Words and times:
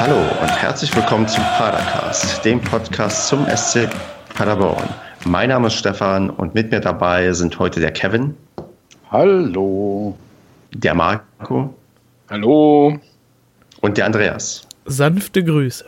Hallo 0.00 0.14
und 0.40 0.62
herzlich 0.62 0.94
willkommen 0.94 1.26
zum 1.26 1.42
Padercast, 1.42 2.44
dem 2.44 2.60
Podcast 2.60 3.26
zum 3.26 3.44
SC 3.48 3.88
Paderborn. 4.32 4.88
Mein 5.24 5.48
Name 5.48 5.66
ist 5.66 5.74
Stefan 5.74 6.30
und 6.30 6.54
mit 6.54 6.70
mir 6.70 6.78
dabei 6.78 7.32
sind 7.32 7.58
heute 7.58 7.80
der 7.80 7.90
Kevin. 7.90 8.36
Hallo. 9.10 10.16
Der 10.72 10.94
Marco. 10.94 11.74
Hallo. 12.30 12.96
Und 13.80 13.96
der 13.98 14.06
Andreas. 14.06 14.68
Sanfte 14.84 15.42
Grüße. 15.42 15.84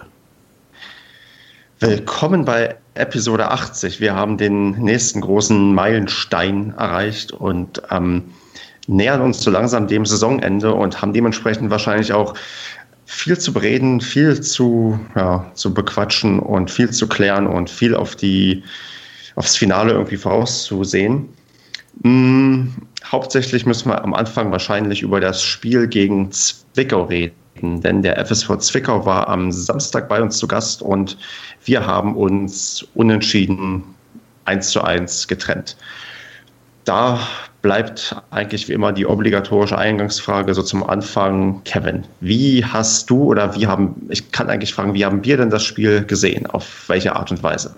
Willkommen 1.79 2.45
bei 2.45 2.75
Episode 2.95 3.49
80. 3.49 4.01
Wir 4.01 4.17
haben 4.17 4.39
den 4.39 4.73
nächsten 4.73 5.21
großen 5.21 5.73
Meilenstein 5.73 6.75
erreicht 6.77 7.31
und 7.31 7.81
ähm, 7.93 8.25
nähern 8.89 9.21
uns 9.21 9.41
so 9.41 9.53
langsam 9.53 9.87
dem 9.87 10.05
Saisonende 10.05 10.75
und 10.75 11.01
haben 11.01 11.13
dementsprechend 11.13 11.71
wahrscheinlich 11.71 12.13
auch 12.13 12.35
viel 13.11 13.37
zu 13.37 13.53
bereden, 13.53 14.01
viel 14.01 14.41
zu, 14.41 14.99
ja, 15.17 15.51
zu 15.55 15.75
bequatschen 15.75 16.39
und 16.39 16.71
viel 16.71 16.91
zu 16.91 17.09
klären 17.09 17.49
und 17.49 17.69
viel 17.69 17.95
auf 17.97 18.15
die, 18.15 18.63
aufs 19.35 19.57
Finale 19.57 19.93
irgendwie 19.93 20.17
vorauszusehen. 20.17 21.29
Hm, 22.05 22.73
hauptsächlich 23.05 23.67
müssen 23.67 23.91
wir 23.91 24.05
am 24.05 24.15
Anfang 24.15 24.53
wahrscheinlich 24.53 25.03
über 25.03 25.19
das 25.19 25.43
Spiel 25.43 25.89
gegen 25.89 26.31
Zwickau 26.31 27.03
reden, 27.03 27.81
denn 27.81 28.03
der 28.03 28.25
FSV 28.25 28.59
Zwickau 28.59 29.05
war 29.05 29.29
am 29.29 29.51
Samstag 29.51 30.09
bei 30.09 30.23
uns 30.23 30.39
zu 30.39 30.47
Gast 30.47 30.81
und 30.81 31.19
wir 31.65 31.85
haben 31.85 32.15
uns 32.15 32.87
unentschieden 32.95 33.83
1 34.45 34.71
zu 34.71 34.83
1 34.83 35.27
getrennt. 35.27 35.77
Da 36.85 37.19
bleibt 37.63 38.17
eigentlich 38.31 38.69
wie 38.69 38.73
immer 38.73 38.93
die 38.93 39.07
obligatorische 39.07 39.77
Eingangsfrage 39.77 40.55
so 40.55 40.63
zum 40.63 40.83
Anfang. 40.89 41.63
Kevin, 41.65 42.05
wie 42.21 42.65
hast 42.65 43.11
du 43.11 43.25
oder 43.25 43.55
wie 43.55 43.67
haben, 43.67 43.95
ich 44.09 44.33
kann 44.33 44.49
eigentlich 44.49 44.73
fragen, 44.75 44.95
wie 44.95 45.05
haben 45.05 45.25
wir 45.25 45.37
denn 45.37 45.51
das 45.51 45.65
Spiel 45.65 46.05
gesehen? 46.05 46.47
Auf 46.47 46.89
welche 46.89 47.15
Art 47.15 47.31
und 47.31 47.43
Weise? 47.43 47.75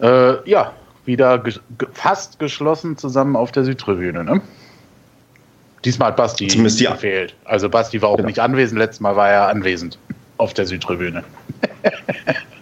Äh, 0.00 0.48
ja, 0.48 0.72
wieder 1.04 1.38
ge 1.38 1.54
fast 1.92 2.38
geschlossen 2.38 2.96
zusammen 2.96 3.36
auf 3.36 3.52
der 3.52 3.64
Südtribüne. 3.64 4.24
Ne? 4.24 4.40
Diesmal 5.84 6.08
hat 6.08 6.16
Basti 6.16 6.48
Zumindest 6.48 6.80
ja. 6.80 6.92
gefehlt. 6.92 7.34
Also 7.44 7.68
Basti 7.68 8.02
war 8.02 8.10
auch 8.10 8.16
Genau. 8.16 8.28
nicht 8.28 8.40
anwesend, 8.40 8.78
letztes 8.78 9.00
Mal 9.00 9.16
war 9.16 9.30
er 9.30 9.48
anwesend 9.48 9.98
auf 10.36 10.52
der 10.54 10.66
Südtribüne. 10.66 11.22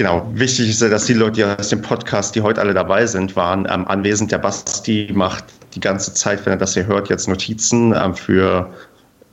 Genau, 0.00 0.26
wichtig 0.32 0.70
ist 0.70 0.80
ja, 0.80 0.88
dass 0.88 1.04
die 1.04 1.12
Leute, 1.12 1.32
die 1.32 1.44
aus 1.44 1.68
dem 1.68 1.82
Podcast, 1.82 2.34
die 2.34 2.40
heute 2.40 2.62
alle 2.62 2.72
dabei 2.72 3.04
sind, 3.04 3.36
waren 3.36 3.68
ähm, 3.70 3.86
anwesend. 3.86 4.32
Der 4.32 4.38
Basti 4.38 5.10
macht 5.12 5.44
die 5.74 5.80
ganze 5.80 6.14
Zeit, 6.14 6.46
wenn 6.46 6.54
er 6.54 6.56
das 6.56 6.72
hier 6.72 6.86
hört, 6.86 7.10
jetzt 7.10 7.28
Notizen 7.28 7.94
ähm, 7.94 8.14
für, 8.14 8.72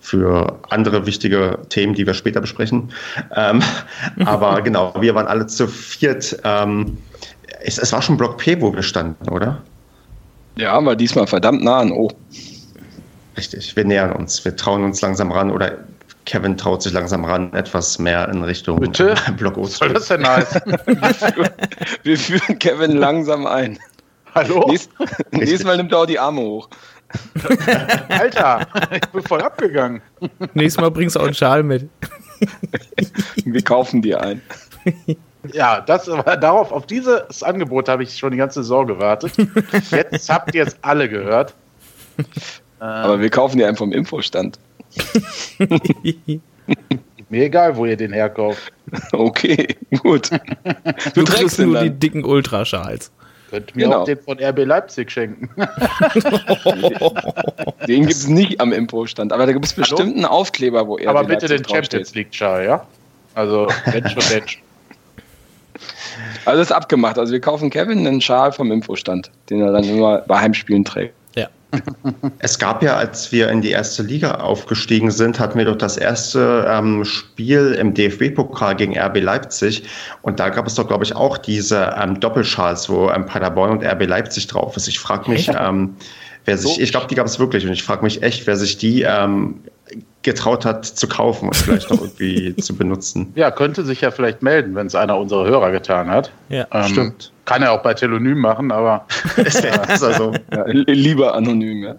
für 0.02 0.60
andere 0.68 1.06
wichtige 1.06 1.58
Themen, 1.70 1.94
die 1.94 2.06
wir 2.06 2.14
später 2.14 2.42
besprechen. 2.42 2.92
Ähm, 3.34 3.64
aber 4.26 4.62
genau, 4.62 4.94
wir 5.00 5.16
waren 5.16 5.28
alle 5.28 5.48
zu 5.48 5.70
viert. 5.70 6.38
Ähm, 6.44 6.98
es, 7.62 7.78
es 7.78 7.94
war 7.94 8.02
schon 8.02 8.18
Block 8.18 8.38
P, 8.38 8.60
wo 8.60 8.73
wir 8.73 8.84
standen, 8.84 9.30
oder? 9.30 9.62
Ja, 10.58 10.84
war 10.84 10.98
diesmal 10.98 11.28
verdammt 11.28 11.64
nah 11.64 11.80
an 11.80 11.94
O. 11.94 12.12
Richtig, 13.38 13.73
wir 13.73 13.86
nähern 13.86 14.12
uns. 14.12 14.44
Wir 14.44 14.54
trauen 14.54 14.84
uns 14.84 15.00
langsam 15.00 15.32
ran 15.32 15.50
oder 15.50 15.78
Kevin 16.28 16.58
traut 16.58 16.83
sich 16.83 16.92
langsam 16.92 17.23
ran, 17.23 17.53
etwas 17.53 17.97
mehr 18.00 18.28
in 18.28 18.44
Richtung 18.44 18.81
Bitte? 18.81 19.16
äh, 19.28 19.31
Block 19.31 19.58
O 19.58 19.64
Was 19.64 19.72
zu 19.72 19.78
soll 19.78 19.94
das 19.94 20.09
denn 20.09 20.28
heißen? 20.28 20.61
Wir 22.03 22.17
führen 22.17 22.59
Kevin 22.59 22.97
langsam 22.97 23.47
ein. 23.47 23.80
Hallo? 24.36 24.67
Nächst, 24.67 24.92
nächstes 25.31 25.64
Mal 25.64 25.78
nimmt 25.78 25.94
er 25.94 26.00
auch 26.00 26.05
die 26.05 26.20
Arme 26.20 26.42
hoch. 26.42 26.70
Alter, 28.09 28.67
ich 28.92 29.08
bin 29.08 29.23
voll 29.23 29.42
abgegangen. 29.42 30.02
Nächstes 30.53 30.81
Mal 30.81 30.92
bringst 30.92 31.16
du 31.16 31.22
auch 31.22 31.25
einen 31.25 31.33
Schal 31.33 31.64
mit. 31.64 31.89
Wir 33.45 33.64
kaufen 33.64 34.02
dir 34.02 34.20
ein. 34.20 34.42
Ja, 35.54 35.80
das 35.80 36.09
war 36.09 36.36
darauf, 36.36 36.73
auf 36.73 36.86
dieses 36.86 37.42
Angebot 37.42 37.88
habe 37.88 38.04
ich 38.04 38.17
schon 38.17 38.32
die 38.32 38.38
ganze 38.38 38.64
Saison 38.64 38.86
gewartet. 38.86 39.32
Jetzt 39.92 40.30
habt 40.30 40.54
ihr 40.54 40.67
es 40.67 40.76
alle 40.82 41.08
gehört. 41.08 41.54
Aber 42.80 43.21
wir 43.21 43.30
kaufen 43.30 43.58
dir 43.58 43.70
einen 43.70 43.77
vom 43.77 43.94
Infostand. 43.94 44.59
Mir 47.30 47.43
egal, 47.43 47.75
wo 47.75 47.85
ihr 47.85 47.97
den 47.97 48.13
herkauft. 48.13 48.71
Okay, 49.11 49.67
gut. 50.02 50.30
Du, 51.13 51.23
trägst 51.23 51.35
kriegst 51.35 51.59
den 51.59 51.71
nur 51.71 51.81
die 51.81 51.89
dicken 51.89 52.23
Ultraschals. 52.23 53.11
Könnt 53.49 53.75
mir 53.75 53.85
Genau. 53.85 54.02
auch 54.02 54.05
den 54.05 54.17
von 54.17 54.37
RB 54.39 54.65
Leipzig 54.65 55.11
schenken. 55.11 55.49
Den 57.87 58.02
gibt 58.02 58.13
es 58.13 58.27
nicht 58.27 58.59
am 58.59 58.71
Infostand. 58.73 59.33
Aber 59.33 59.45
da 59.45 59.52
gibt 59.53 59.65
es 59.65 59.73
bestimmt 59.73 60.15
einen 60.15 60.25
Aufkleber, 60.25 60.87
wo 60.87 60.97
er 60.97 61.09
Aber 61.09 61.23
bitte 61.23 61.47
den 61.47 61.64
Champions 61.67 62.14
League 62.15 62.33
Schal, 62.33 62.65
ja? 62.65 62.85
Also, 63.35 63.67
wenn 63.85 64.08
schon, 64.09 64.23
denn 64.31 64.47
schon. 64.47 64.61
Also 66.45 66.61
ist 66.61 66.71
abgemacht. 66.71 67.19
Also 67.19 67.33
wir 67.33 67.41
kaufen 67.41 67.69
Kevin 67.69 68.08
einen 68.08 68.21
Schal 68.21 68.52
vom 68.52 68.71
Infostand, 68.71 69.31
den 69.49 69.61
er 69.61 69.71
dann 69.71 69.83
immer 69.83 70.19
bei 70.27 70.39
Heimspielen 70.39 70.83
trägt. 70.83 71.14
Es 72.39 72.60
gab 72.60 72.82
ja, 72.82 72.95
als 72.95 73.32
wir 73.32 73.50
in 73.50 73.61
die 73.61 73.72
erste 73.72 74.04
Liga 74.04 74.36
aufgestiegen 74.36 75.11
sind, 75.11 75.39
hatten 75.39 75.58
wir 75.58 75.66
doch 75.66 75.76
das 75.76 75.98
erste 75.98 76.66
ähm, 76.70 77.04
Spiel 77.04 77.73
im 77.73 77.94
DFB-Pokal 77.94 78.76
gegen 78.76 78.98
RB 78.98 79.22
Leipzig. 79.22 79.83
Und 80.22 80.39
da 80.39 80.50
gab 80.50 80.67
es 80.67 80.76
doch, 80.76 80.88
glaube 80.88 81.04
ich, 81.04 81.16
auch 81.16 81.38
diese 81.38 81.95
ähm, 82.00 82.20
Doppelschals, 82.20 82.89
wo 82.89 83.10
ähm, 83.10 83.26
Paderborn 83.26 83.72
und 83.72 83.83
RB 83.83 84.08
Leipzig 84.08 84.48
drauf 84.48 84.77
ist. 84.77 84.88
Ich 84.88 85.00
frage 85.00 85.30
mich, 85.30 85.50
ähm, 85.60 85.95
wer 86.45 86.58
sich, 86.58 86.80
ich 86.80 86.92
glaube, 86.92 87.08
die 87.08 87.16
gab 87.16 87.26
es 87.26 87.39
wirklich. 87.39 87.66
Und 87.66 87.73
ich 87.73 87.83
frage 87.83 88.04
mich 88.04 88.23
echt, 88.23 88.48
wer 88.48 88.56
sich 88.56 88.77
die 88.77 89.02
ähm, 89.02 89.61
getraut 90.23 90.66
hat 90.66 90.86
zu 90.86 91.08
kaufen 91.08 91.48
und 91.48 91.56
vielleicht 91.56 91.89
noch 91.89 92.02
irgendwie 92.02 92.56
zu 92.61 92.76
benutzen. 92.76 93.32
Ja, 93.36 93.52
könnte 93.52 93.83
sich 93.83 94.02
ja 94.02 94.11
vielleicht 94.11 94.42
melden, 94.42 94.76
wenn 94.76 94.88
es 94.88 94.95
einer 94.95 95.17
unserer 95.17 95.45
Hörer 95.45 95.72
getan 95.72 96.10
hat. 96.10 96.32
Ja. 96.50 96.67
Ähm, 96.72 96.88
Stimmt. 96.88 97.32
Kann 97.47 97.63
er 97.63 97.71
auch 97.71 97.81
bei 97.81 97.93
Telonym 97.95 98.39
machen, 98.39 98.71
aber 98.71 99.08
Das 99.37 99.63
wäre 99.63 99.81
also. 99.89 100.33
Ja, 100.53 100.65
li- 100.67 100.83
lieber 100.93 101.33
anonym, 101.33 101.81
ja. 101.83 101.95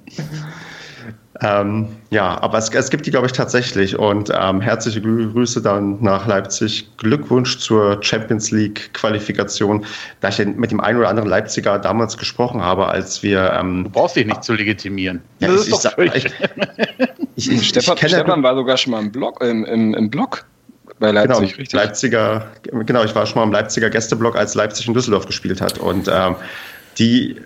Ähm, 1.40 1.86
ja, 2.10 2.40
aber 2.42 2.58
es, 2.58 2.68
es 2.68 2.90
gibt 2.90 3.06
die, 3.06 3.10
glaube 3.12 3.26
ich, 3.26 3.32
tatsächlich. 3.32 3.96
Und 3.96 4.30
ähm, 4.36 4.60
herzliche 4.60 4.98
Grü- 5.00 5.32
Grüße 5.32 5.62
dann 5.62 6.02
nach 6.02 6.26
Leipzig. 6.26 6.88
Glückwunsch 6.96 7.58
zur 7.58 7.98
Champions 8.02 8.50
League-Qualifikation. 8.50 9.84
Da 10.20 10.28
ich 10.30 10.44
mit 10.44 10.70
dem 10.72 10.80
einen 10.80 10.98
oder 10.98 11.08
anderen 11.08 11.28
Leipziger 11.28 11.78
damals 11.78 12.18
gesprochen 12.18 12.60
habe, 12.62 12.88
als 12.88 13.22
wir. 13.22 13.50
du 13.50 13.60
Ähm, 13.60 13.88
brauchst 13.92 14.16
dich 14.16 14.26
nicht 14.26 14.42
zu 14.42 14.52
legitimieren. 14.54 15.22
ja, 15.38 15.48
das 15.48 15.66
ich, 15.68 15.72
ist 15.74 15.84
ich, 15.84 15.90
doch 15.90 15.98
ich, 15.98 16.24
ich, 17.36 17.50
ich, 17.52 17.68
Stefan, 17.68 17.96
Stefan 17.96 18.42
war 18.42 18.54
sogar 18.56 18.76
schon 18.76 18.90
mal 18.90 19.00
im 19.00 19.12
Blog, 19.12 19.40
im, 19.42 19.64
im, 19.64 19.94
im 19.94 20.10
Blog 20.10 20.44
bei 21.00 21.08
genau, 21.12 21.20
Leipzig, 21.40 21.58
richtig? 21.58 21.72
Leipziger, 21.72 22.46
genau, 22.62 23.04
ich 23.04 23.14
war 23.14 23.26
schon 23.26 23.36
mal 23.40 23.44
im 23.44 23.52
Leipziger 23.52 23.90
Gästeblock, 23.90 24.36
als 24.36 24.54
Leipzig 24.54 24.88
in 24.88 24.94
Düsseldorf 24.94 25.26
gespielt 25.26 25.60
hat. 25.60 25.78
Und 25.78 26.08
ähm, 26.12 26.34
die, 26.98 27.36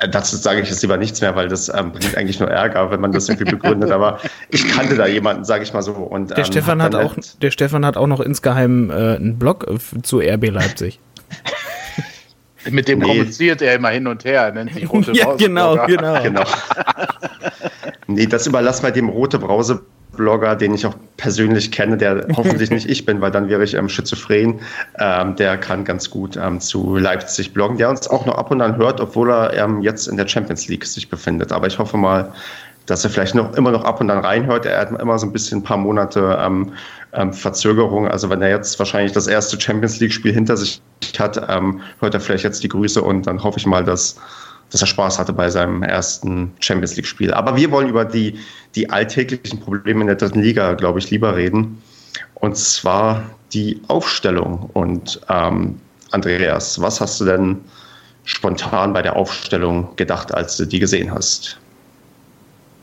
äh, 0.00 0.08
dazu 0.08 0.36
sage 0.36 0.60
ich 0.60 0.68
jetzt 0.68 0.82
lieber 0.82 0.96
nichts 0.96 1.20
mehr, 1.20 1.36
weil 1.36 1.48
das 1.48 1.68
ähm, 1.68 1.92
bringt 1.92 2.16
eigentlich 2.16 2.40
nur 2.40 2.50
Ärger, 2.50 2.90
wenn 2.90 3.00
man 3.00 3.12
das 3.12 3.28
irgendwie 3.28 3.50
begründet. 3.56 3.90
Aber 3.90 4.18
ich 4.50 4.66
kannte 4.68 4.96
da 4.96 5.06
jemanden, 5.06 5.44
sage 5.44 5.62
ich 5.62 5.72
mal 5.72 5.82
so. 5.82 5.92
Und, 5.92 6.30
Der, 6.30 6.38
ähm, 6.38 6.44
Stefan 6.44 6.82
hat 6.82 6.94
dann 6.94 7.06
auch, 7.06 7.14
halt- 7.16 7.42
der 7.42 7.50
Stefan 7.50 7.84
hat 7.86 7.96
auch 7.96 8.06
noch 8.08 8.20
insgeheim 8.20 8.90
äh, 8.90 8.94
einen 9.16 9.38
Blog 9.38 9.66
äh, 9.68 10.02
zu 10.02 10.18
RB 10.20 10.50
Leipzig. 10.50 10.98
Mit 12.68 12.88
dem 12.88 12.98
Nee. 12.98 13.04
kommuniziert 13.06 13.62
er 13.62 13.76
immer 13.76 13.90
hin 13.90 14.08
und 14.08 14.24
her, 14.24 14.50
nennt 14.50 14.74
sich 14.74 14.90
Rote 14.90 15.12
ja, 15.14 15.26
Maus- 15.26 15.38
genau, 15.38 15.86
genau. 15.86 16.20
Genau. 16.22 16.42
nee, 18.08 18.26
das 18.26 18.46
überlassen 18.48 18.82
wir 18.84 18.90
dem 18.90 19.08
rote 19.08 19.38
Brause. 19.38 19.82
Blogger, 20.16 20.56
den 20.56 20.74
ich 20.74 20.86
auch 20.86 20.94
persönlich 21.16 21.70
kenne, 21.70 21.96
der 21.96 22.26
hoffentlich 22.36 22.70
nicht 22.70 22.88
ich 22.88 23.04
bin, 23.04 23.20
weil 23.20 23.30
dann 23.30 23.48
wäre 23.48 23.64
ich 23.64 23.74
ähm, 23.74 23.88
schizophren. 23.88 24.60
Ähm, 24.98 25.36
der 25.36 25.56
kann 25.58 25.84
ganz 25.84 26.10
gut 26.10 26.36
ähm, 26.36 26.60
zu 26.60 26.96
Leipzig 26.96 27.52
bloggen, 27.52 27.78
der 27.78 27.90
uns 27.90 28.08
auch 28.08 28.26
noch 28.26 28.36
ab 28.36 28.50
und 28.50 28.60
an 28.60 28.76
hört, 28.76 29.00
obwohl 29.00 29.30
er 29.30 29.54
ähm, 29.54 29.82
jetzt 29.82 30.08
in 30.08 30.16
der 30.16 30.26
Champions 30.26 30.68
League 30.68 30.84
sich 30.84 31.08
befindet. 31.08 31.52
Aber 31.52 31.66
ich 31.66 31.78
hoffe 31.78 31.96
mal, 31.96 32.32
dass 32.86 33.04
er 33.04 33.10
vielleicht 33.10 33.34
noch 33.34 33.54
immer 33.54 33.70
noch 33.70 33.84
ab 33.84 34.00
und 34.00 34.10
an 34.10 34.18
reinhört. 34.18 34.64
Er 34.64 34.80
hat 34.80 34.90
immer 35.00 35.18
so 35.18 35.26
ein 35.26 35.32
bisschen 35.32 35.58
ein 35.58 35.64
paar 35.64 35.76
Monate 35.76 36.38
ähm, 36.40 36.72
ähm, 37.12 37.32
Verzögerung. 37.32 38.08
Also 38.08 38.30
wenn 38.30 38.42
er 38.42 38.50
jetzt 38.50 38.78
wahrscheinlich 38.78 39.12
das 39.12 39.26
erste 39.26 39.60
Champions 39.60 40.00
League-Spiel 40.00 40.32
hinter 40.32 40.56
sich 40.56 40.80
hat, 41.18 41.36
hört 41.36 42.14
er 42.14 42.20
vielleicht 42.20 42.44
jetzt 42.44 42.62
die 42.62 42.68
Grüße 42.68 43.00
und 43.00 43.26
dann 43.26 43.42
hoffe 43.42 43.58
ich 43.58 43.66
mal, 43.66 43.84
dass 43.84 44.16
dass 44.70 44.80
er 44.80 44.86
Spaß 44.86 45.18
hatte 45.18 45.32
bei 45.32 45.48
seinem 45.48 45.82
ersten 45.82 46.52
Champions 46.60 46.96
League-Spiel. 46.96 47.32
Aber 47.32 47.56
wir 47.56 47.70
wollen 47.70 47.88
über 47.88 48.04
die, 48.04 48.38
die 48.74 48.90
alltäglichen 48.90 49.60
Probleme 49.60 50.00
in 50.00 50.06
der 50.08 50.16
dritten 50.16 50.42
Liga, 50.42 50.74
glaube 50.74 50.98
ich, 50.98 51.10
lieber 51.10 51.36
reden. 51.36 51.82
Und 52.34 52.56
zwar 52.56 53.22
die 53.52 53.80
Aufstellung. 53.88 54.70
Und 54.72 55.20
ähm, 55.28 55.80
Andreas, 56.10 56.80
was 56.80 57.00
hast 57.00 57.20
du 57.20 57.24
denn 57.24 57.60
spontan 58.24 58.92
bei 58.92 59.02
der 59.02 59.16
Aufstellung 59.16 59.94
gedacht, 59.96 60.34
als 60.34 60.56
du 60.56 60.64
die 60.64 60.80
gesehen 60.80 61.12
hast? 61.12 61.58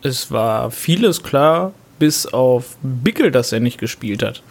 Es 0.01 0.31
war 0.31 0.71
vieles 0.71 1.23
klar, 1.23 1.73
bis 1.99 2.25
auf 2.25 2.75
Bickel, 2.81 3.31
dass 3.31 3.51
er 3.51 3.59
nicht 3.59 3.77
gespielt 3.77 4.23
hat. 4.23 4.41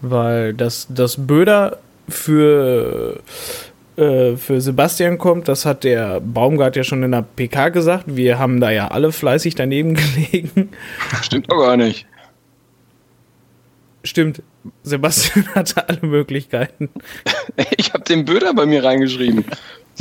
Weil 0.00 0.54
das, 0.54 0.86
das 0.88 1.16
Böder 1.18 1.78
für, 2.08 3.20
äh, 3.96 4.36
für 4.36 4.60
Sebastian 4.60 5.18
kommt, 5.18 5.48
das 5.48 5.66
hat 5.66 5.84
der 5.84 6.20
Baumgart 6.20 6.76
ja 6.76 6.84
schon 6.84 7.02
in 7.02 7.12
der 7.12 7.22
PK 7.22 7.68
gesagt. 7.68 8.04
Wir 8.06 8.38
haben 8.38 8.60
da 8.60 8.70
ja 8.70 8.88
alle 8.88 9.12
fleißig 9.12 9.54
daneben 9.54 9.94
gelegen. 9.94 10.70
Stimmt 11.22 11.50
doch 11.50 11.58
gar 11.58 11.76
nicht. 11.76 12.06
Stimmt, 14.04 14.42
Sebastian 14.82 15.46
hatte 15.54 15.88
alle 15.88 16.00
Möglichkeiten. 16.02 16.88
Ich 17.76 17.92
habe 17.92 18.04
den 18.04 18.24
Böder 18.24 18.54
bei 18.54 18.66
mir 18.66 18.82
reingeschrieben. 18.82 19.44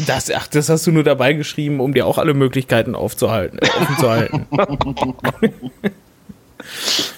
Das, 0.07 0.31
ach, 0.31 0.47
das 0.47 0.69
hast 0.69 0.87
du 0.87 0.91
nur 0.91 1.03
dabei 1.03 1.33
geschrieben, 1.33 1.79
um 1.79 1.93
dir 1.93 2.07
auch 2.07 2.17
alle 2.17 2.33
Möglichkeiten 2.33 2.95
aufzuhalten, 2.95 3.59
offen 3.59 3.97
zu 3.97 4.09
halten. 4.09 4.47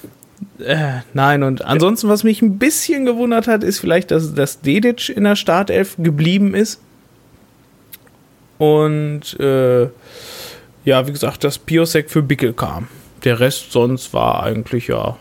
äh, 0.64 1.02
nein, 1.14 1.44
und 1.44 1.64
ansonsten, 1.64 2.10
was 2.10 2.24
mich 2.24 2.42
ein 2.42 2.58
bisschen 2.58 3.06
gewundert 3.06 3.48
hat, 3.48 3.64
ist 3.64 3.80
vielleicht, 3.80 4.12
dass, 4.12 4.34
dass 4.34 4.62
Dedic 4.62 5.10
in 5.10 5.24
der 5.24 5.36
Startelf 5.36 5.96
geblieben 5.98 6.54
ist. 6.54 6.82
Und 8.58 9.40
äh, 9.40 9.90
ja, 10.86 11.08
wie 11.08 11.12
gesagt, 11.12 11.44
dass 11.44 11.58
Piosek 11.58 12.10
für 12.10 12.22
Bickel 12.22 12.54
kam. 12.54 12.88
Der 13.24 13.40
Rest 13.40 13.72
sonst 13.72 14.14
war 14.14 14.44
eigentlich 14.44 14.88
ja 14.88 15.18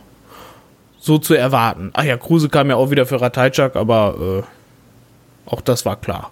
so 0.99 1.19
zu 1.19 1.35
erwarten. 1.35 1.91
Ach 1.95 2.05
ja, 2.05 2.17
Kruse 2.17 2.49
kam 2.49 2.71
ja 2.71 2.77
auch 2.77 2.91
wieder 2.91 3.07
für 3.07 3.21
Ratajczak, 3.21 3.77
aber 3.77 4.45
äh, 4.45 5.51
auch 5.51 5.61
das 5.61 5.85
war 5.85 5.97
klar. 5.97 6.31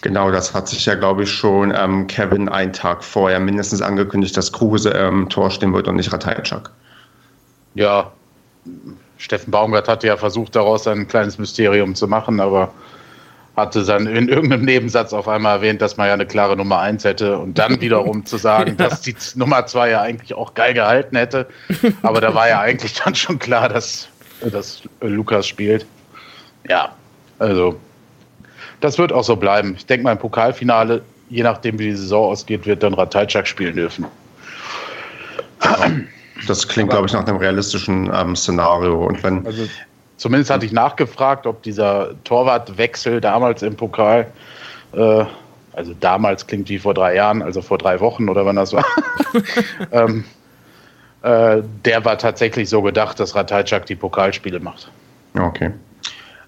Genau, 0.00 0.30
das 0.30 0.54
hat 0.54 0.68
sich 0.68 0.86
ja, 0.86 0.94
glaube 0.94 1.24
ich, 1.24 1.30
schon 1.30 1.72
ähm, 1.76 2.06
Kevin 2.06 2.48
einen 2.48 2.72
Tag 2.72 3.04
vorher 3.04 3.40
mindestens 3.40 3.82
angekündigt, 3.82 4.36
dass 4.36 4.52
Kruse 4.52 4.90
ähm, 4.90 5.28
Tor 5.28 5.50
stehen 5.50 5.72
wird 5.74 5.88
und 5.88 5.96
nicht 5.96 6.12
Ratajczak. 6.12 6.70
Ja, 7.76 8.10
Steffen 9.18 9.50
Baumgart 9.50 9.88
hatte 9.88 10.06
ja 10.06 10.16
versucht, 10.16 10.56
daraus 10.56 10.86
ein 10.86 11.06
kleines 11.06 11.38
Mysterium 11.38 11.94
zu 11.94 12.08
machen, 12.08 12.40
aber 12.40 12.72
hatte 13.56 13.84
dann 13.84 14.06
in 14.06 14.28
irgendeinem 14.28 14.64
Nebensatz 14.64 15.12
auf 15.12 15.28
einmal 15.28 15.56
erwähnt, 15.56 15.80
dass 15.80 15.96
man 15.96 16.08
ja 16.08 16.12
eine 16.12 16.26
klare 16.26 16.56
Nummer 16.56 16.80
1 16.80 17.04
hätte 17.04 17.38
und 17.38 17.58
dann 17.58 17.80
wiederum 17.80 18.26
zu 18.26 18.36
sagen, 18.36 18.76
ja. 18.78 18.88
dass 18.88 19.00
die 19.00 19.14
Nummer 19.34 19.64
2 19.64 19.90
ja 19.90 20.02
eigentlich 20.02 20.34
auch 20.34 20.54
geil 20.54 20.74
gehalten 20.74 21.16
hätte. 21.16 21.46
Aber 22.02 22.20
da 22.20 22.34
war 22.34 22.48
ja 22.48 22.60
eigentlich 22.62 22.94
dann 22.94 23.14
schon 23.14 23.38
klar, 23.38 23.68
dass, 23.68 24.08
dass 24.40 24.82
Lukas 25.00 25.46
spielt. 25.46 25.86
Ja, 26.68 26.94
also 27.38 27.78
das 28.80 28.98
wird 28.98 29.12
auch 29.12 29.24
so 29.24 29.36
bleiben. 29.36 29.74
Ich 29.76 29.86
denke 29.86 30.04
mal 30.04 30.12
im 30.12 30.18
Pokalfinale, 30.18 31.02
je 31.30 31.42
nachdem 31.42 31.78
wie 31.78 31.86
die 31.86 31.96
Saison 31.96 32.32
ausgeht, 32.32 32.66
wird 32.66 32.82
dann 32.82 32.92
Ratajczak 32.92 33.46
spielen 33.46 33.76
dürfen. 33.76 34.06
Das 36.46 36.68
klingt, 36.68 36.90
glaube 36.90 37.06
ich, 37.06 37.12
nach 37.12 37.26
einem 37.26 37.38
realistischen 37.38 38.10
ähm, 38.14 38.36
Szenario. 38.36 39.06
Und 39.06 39.22
wenn 39.22 39.46
also 39.46 39.66
Zumindest 40.16 40.50
hatte 40.50 40.64
ich 40.64 40.72
nachgefragt, 40.72 41.46
ob 41.46 41.62
dieser 41.62 42.10
Torwartwechsel 42.24 43.20
damals 43.20 43.62
im 43.62 43.76
Pokal, 43.76 44.26
äh, 44.92 45.24
also 45.74 45.94
damals 46.00 46.46
klingt 46.46 46.68
wie 46.70 46.78
vor 46.78 46.94
drei 46.94 47.14
Jahren, 47.14 47.42
also 47.42 47.60
vor 47.60 47.76
drei 47.76 48.00
Wochen 48.00 48.28
oder 48.28 48.46
wann 48.46 48.56
das 48.56 48.72
war, 48.72 48.84
ähm, 49.92 50.24
äh, 51.22 51.62
der 51.84 52.04
war 52.04 52.16
tatsächlich 52.16 52.70
so 52.70 52.80
gedacht, 52.80 53.20
dass 53.20 53.34
Ratajczak 53.34 53.84
die 53.86 53.94
Pokalspiele 53.94 54.58
macht. 54.58 54.90
Okay. 55.38 55.70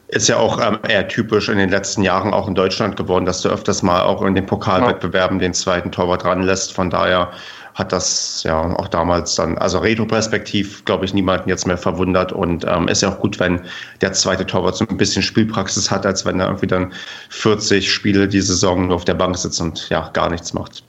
Ist 0.08 0.28
ja 0.28 0.38
auch 0.38 0.58
ähm, 0.66 0.78
eher 0.88 1.06
typisch 1.06 1.50
in 1.50 1.58
den 1.58 1.68
letzten 1.68 2.02
Jahren 2.02 2.32
auch 2.32 2.48
in 2.48 2.54
Deutschland 2.54 2.96
geworden, 2.96 3.26
dass 3.26 3.42
du 3.42 3.50
öfters 3.50 3.82
mal 3.82 4.00
auch 4.00 4.22
in 4.22 4.34
den 4.34 4.46
Pokalwettbewerben 4.46 5.38
den 5.38 5.52
zweiten 5.52 5.92
Torwart 5.92 6.24
ranlässt. 6.24 6.72
Von 6.72 6.88
daher 6.88 7.30
hat 7.78 7.92
das 7.92 8.42
ja 8.42 8.60
auch 8.60 8.88
damals 8.88 9.36
dann, 9.36 9.56
also 9.56 9.78
retroperspektiv, 9.78 10.84
glaube 10.84 11.04
ich, 11.04 11.14
niemanden 11.14 11.48
jetzt 11.48 11.64
mehr 11.64 11.78
verwundert 11.78 12.32
und 12.32 12.66
ähm, 12.66 12.88
ist 12.88 13.02
ja 13.02 13.10
auch 13.10 13.20
gut, 13.20 13.38
wenn 13.38 13.60
der 14.00 14.12
zweite 14.12 14.44
Torwart 14.44 14.76
so 14.76 14.84
ein 14.88 14.96
bisschen 14.96 15.22
Spielpraxis 15.22 15.88
hat, 15.88 16.04
als 16.04 16.26
wenn 16.26 16.40
er 16.40 16.46
irgendwie 16.46 16.66
dann 16.66 16.92
40 17.30 17.90
Spiele 17.90 18.26
die 18.26 18.40
Saison 18.40 18.88
nur 18.88 18.96
auf 18.96 19.04
der 19.04 19.14
Bank 19.14 19.38
sitzt 19.38 19.60
und 19.60 19.88
ja, 19.90 20.10
gar 20.12 20.28
nichts 20.28 20.52
macht. 20.52 20.82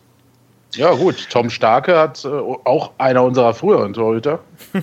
Ja, 0.76 0.94
gut. 0.94 1.28
Tom 1.30 1.50
Starke 1.52 1.98
hat 1.98 2.26
äh, 2.26 2.28
auch 2.28 2.92
einer 2.98 3.24
unserer 3.24 3.54
früheren 3.54 3.94
Torhüter. 3.94 4.40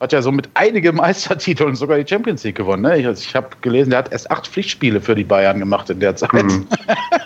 hat 0.00 0.12
ja 0.12 0.22
so 0.22 0.32
mit 0.32 0.48
einigen 0.54 0.96
Meistertiteln 0.96 1.76
sogar 1.76 1.98
die 1.98 2.08
Champions 2.08 2.42
League 2.42 2.56
gewonnen. 2.56 2.82
Ne? 2.82 2.98
Ich, 2.98 3.06
ich 3.06 3.34
habe 3.36 3.48
gelesen, 3.60 3.90
der 3.90 4.00
hat 4.00 4.12
erst 4.12 4.30
acht 4.30 4.46
Pflichtspiele 4.48 5.00
für 5.00 5.14
die 5.14 5.24
Bayern 5.24 5.60
gemacht 5.60 5.88
in 5.88 6.00
der 6.00 6.16
Zeit. 6.16 6.32
Mhm. 6.32 6.66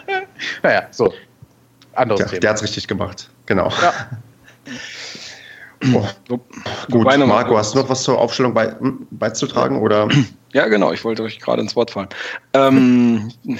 naja, 0.62 0.82
so. 0.90 1.12
Anderes 1.98 2.20
der, 2.20 2.28
Thema. 2.28 2.40
Der 2.40 2.50
hat 2.50 2.56
es 2.56 2.62
richtig 2.62 2.88
gemacht. 2.88 3.30
Genau. 3.46 3.70
Ja. 3.82 3.92
Oh, 5.94 6.04
gut, 6.90 7.04
Marco, 7.04 7.56
hast 7.56 7.74
du 7.74 7.78
noch 7.78 7.88
was 7.88 8.02
zur 8.02 8.18
Aufstellung 8.18 8.52
bei, 8.52 8.72
hm, 8.78 9.06
beizutragen? 9.10 9.80
Oder? 9.80 10.08
Ja, 10.54 10.66
genau, 10.66 10.94
ich 10.94 11.04
wollte 11.04 11.22
euch 11.22 11.40
gerade 11.40 11.60
ins 11.60 11.76
Wort 11.76 11.90
fallen. 11.90 12.08
Ähm, 12.54 13.30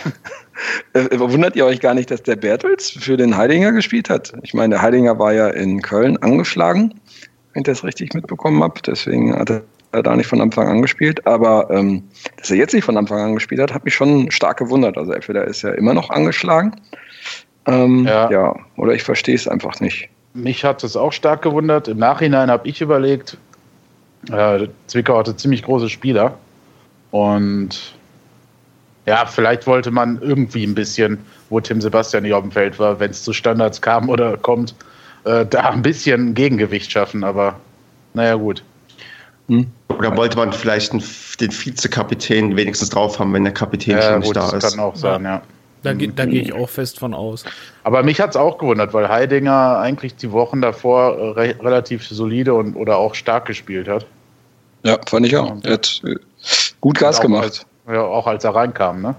äh, 0.94 1.18
wundert 1.18 1.54
ihr 1.54 1.66
euch 1.66 1.80
gar 1.80 1.92
nicht, 1.92 2.10
dass 2.10 2.22
der 2.22 2.36
Bertels 2.36 2.90
für 2.90 3.18
den 3.18 3.36
Heidinger 3.36 3.72
gespielt 3.72 4.08
hat? 4.08 4.32
Ich 4.42 4.54
meine, 4.54 4.76
der 4.76 4.82
Heidinger 4.82 5.18
war 5.18 5.34
ja 5.34 5.48
in 5.48 5.82
Köln 5.82 6.16
angeschlagen, 6.22 6.98
wenn 7.52 7.60
ich 7.60 7.66
das 7.66 7.84
richtig 7.84 8.14
mitbekommen 8.14 8.62
habe. 8.62 8.80
Deswegen 8.86 9.38
hat 9.38 9.50
er 9.92 10.02
da 10.02 10.16
nicht 10.16 10.28
von 10.28 10.40
Anfang 10.40 10.66
an 10.66 10.80
gespielt. 10.80 11.26
Aber 11.26 11.70
ähm, 11.70 12.04
dass 12.38 12.50
er 12.50 12.56
jetzt 12.56 12.72
nicht 12.72 12.84
von 12.84 12.96
Anfang 12.96 13.20
an 13.20 13.34
gespielt 13.34 13.60
hat, 13.60 13.74
hat 13.74 13.84
mich 13.84 13.94
schon 13.94 14.30
stark 14.30 14.56
gewundert. 14.56 14.96
Also 14.96 15.12
entweder 15.12 15.44
ist 15.44 15.64
er 15.64 15.76
immer 15.76 15.92
noch 15.92 16.08
angeschlagen 16.08 16.74
ähm, 17.68 18.06
ja. 18.06 18.30
ja, 18.30 18.56
oder 18.76 18.92
ich 18.92 19.02
verstehe 19.02 19.34
es 19.34 19.46
einfach 19.46 19.80
nicht. 19.80 20.08
Mich 20.34 20.64
hat 20.64 20.84
es 20.84 20.96
auch 20.96 21.12
stark 21.12 21.42
gewundert. 21.42 21.88
Im 21.88 21.98
Nachhinein 21.98 22.50
habe 22.50 22.66
ich 22.68 22.80
überlegt, 22.80 23.36
äh, 24.30 24.66
Zwickau 24.86 25.18
hatte 25.18 25.36
ziemlich 25.36 25.62
große 25.62 25.88
Spieler. 25.88 26.38
Und 27.10 27.94
ja, 29.06 29.26
vielleicht 29.26 29.66
wollte 29.66 29.90
man 29.90 30.20
irgendwie 30.20 30.64
ein 30.64 30.74
bisschen, 30.74 31.18
wo 31.50 31.60
Tim 31.60 31.80
Sebastian 31.80 32.22
nicht 32.22 32.34
auf 32.34 32.42
dem 32.42 32.52
Feld 32.52 32.78
war, 32.78 33.00
wenn 33.00 33.10
es 33.10 33.22
zu 33.22 33.32
Standards 33.32 33.80
kam 33.80 34.08
oder 34.08 34.36
kommt, 34.36 34.74
äh, 35.24 35.46
da 35.46 35.70
ein 35.70 35.82
bisschen 35.82 36.34
Gegengewicht 36.34 36.90
schaffen. 36.90 37.24
Aber 37.24 37.56
naja, 38.14 38.34
gut. 38.34 38.62
Hm. 39.48 39.66
Oder 39.88 40.16
wollte 40.16 40.36
man 40.36 40.52
vielleicht 40.52 40.92
den 40.92 41.52
Vizekapitän 41.52 42.56
wenigstens 42.56 42.90
drauf 42.90 43.18
haben, 43.18 43.32
wenn 43.32 43.44
der 43.44 43.54
Kapitän 43.54 43.96
ja, 43.96 44.02
schon 44.02 44.18
nicht 44.20 44.28
gut, 44.28 44.36
da 44.36 44.50
das 44.50 44.64
ist? 44.64 44.70
Kann 44.70 44.80
auch 44.80 44.96
sein, 44.96 45.24
ja. 45.24 45.30
ja. 45.36 45.42
Da, 45.82 45.94
da 45.94 46.26
gehe 46.26 46.42
ich 46.42 46.52
auch 46.52 46.68
fest 46.68 46.98
von 46.98 47.14
aus. 47.14 47.44
Aber 47.84 48.02
mich 48.02 48.20
hat 48.20 48.30
es 48.30 48.36
auch 48.36 48.58
gewundert, 48.58 48.92
weil 48.94 49.08
Heidinger 49.08 49.78
eigentlich 49.78 50.16
die 50.16 50.32
Wochen 50.32 50.60
davor 50.60 51.36
re 51.36 51.54
relativ 51.60 52.06
solide 52.08 52.54
und 52.54 52.74
oder 52.74 52.98
auch 52.98 53.14
stark 53.14 53.46
gespielt 53.46 53.88
hat. 53.88 54.06
Ja, 54.82 54.98
fand 55.06 55.26
ich 55.26 55.36
auch. 55.36 55.56
Er 55.62 55.74
hat 55.74 56.02
äh, 56.04 56.16
gut 56.80 56.98
Gas 56.98 57.20
gemacht. 57.20 57.44
Als, 57.44 57.66
ja, 57.86 58.02
auch 58.02 58.26
als 58.26 58.44
er 58.44 58.54
reinkam, 58.54 59.02
ne? 59.02 59.14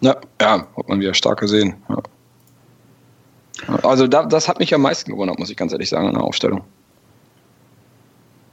Ja, 0.00 0.16
ja, 0.40 0.66
hat 0.76 0.88
man 0.88 1.00
wieder 1.00 1.14
stark 1.14 1.40
gesehen. 1.40 1.74
Ja. 1.88 2.02
Also 3.82 4.06
da, 4.06 4.24
das 4.24 4.48
hat 4.48 4.58
mich 4.58 4.74
am 4.74 4.82
meisten 4.82 5.10
gewundert, 5.10 5.38
muss 5.38 5.50
ich 5.50 5.56
ganz 5.56 5.72
ehrlich 5.72 5.88
sagen, 5.88 6.08
in 6.08 6.14
der 6.14 6.22
Aufstellung. 6.22 6.62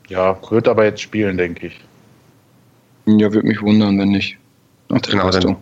Ja, 0.07 0.38
wird 0.50 0.67
aber 0.67 0.85
jetzt 0.85 1.01
spielen, 1.01 1.38
denke 1.38 1.67
ich. 1.67 1.79
Ja, 3.05 3.31
würde 3.33 3.47
mich 3.47 3.62
wundern, 3.62 3.97
wenn 4.00 4.09
nicht. 4.09 4.38
Nach 4.89 5.00
der 5.00 5.12
genau, 5.12 5.25
Leistung. 5.25 5.57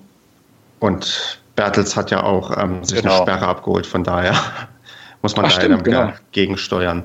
Und 0.79 1.39
Bertels 1.59 1.97
hat 1.97 2.09
ja 2.09 2.23
auch 2.23 2.55
ähm, 2.57 2.85
sich 2.85 3.01
genau. 3.01 3.15
eine 3.15 3.23
Sperre 3.23 3.47
abgeholt, 3.47 3.85
von 3.85 4.05
daher 4.05 4.33
muss 5.21 5.35
man 5.35 5.45
Ach, 5.45 5.49
da 5.49 5.61
stimmt, 5.61 5.83
genau. 5.83 6.13
gegensteuern. 6.31 7.03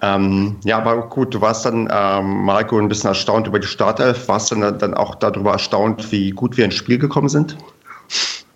Ähm, 0.00 0.56
ja, 0.64 0.78
aber 0.78 1.08
gut, 1.08 1.34
du 1.34 1.42
warst 1.42 1.66
dann, 1.66 1.86
ähm, 1.92 2.44
Marco, 2.44 2.78
ein 2.78 2.88
bisschen 2.88 3.08
erstaunt 3.08 3.46
über 3.46 3.58
die 3.58 3.66
Startelf. 3.66 4.28
Warst 4.28 4.50
du 4.50 4.54
dann, 4.54 4.78
dann 4.78 4.94
auch 4.94 5.14
darüber 5.16 5.52
erstaunt, 5.52 6.10
wie 6.10 6.30
gut 6.30 6.56
wir 6.56 6.64
ins 6.64 6.74
Spiel 6.74 6.98
gekommen 6.98 7.28
sind? 7.28 7.58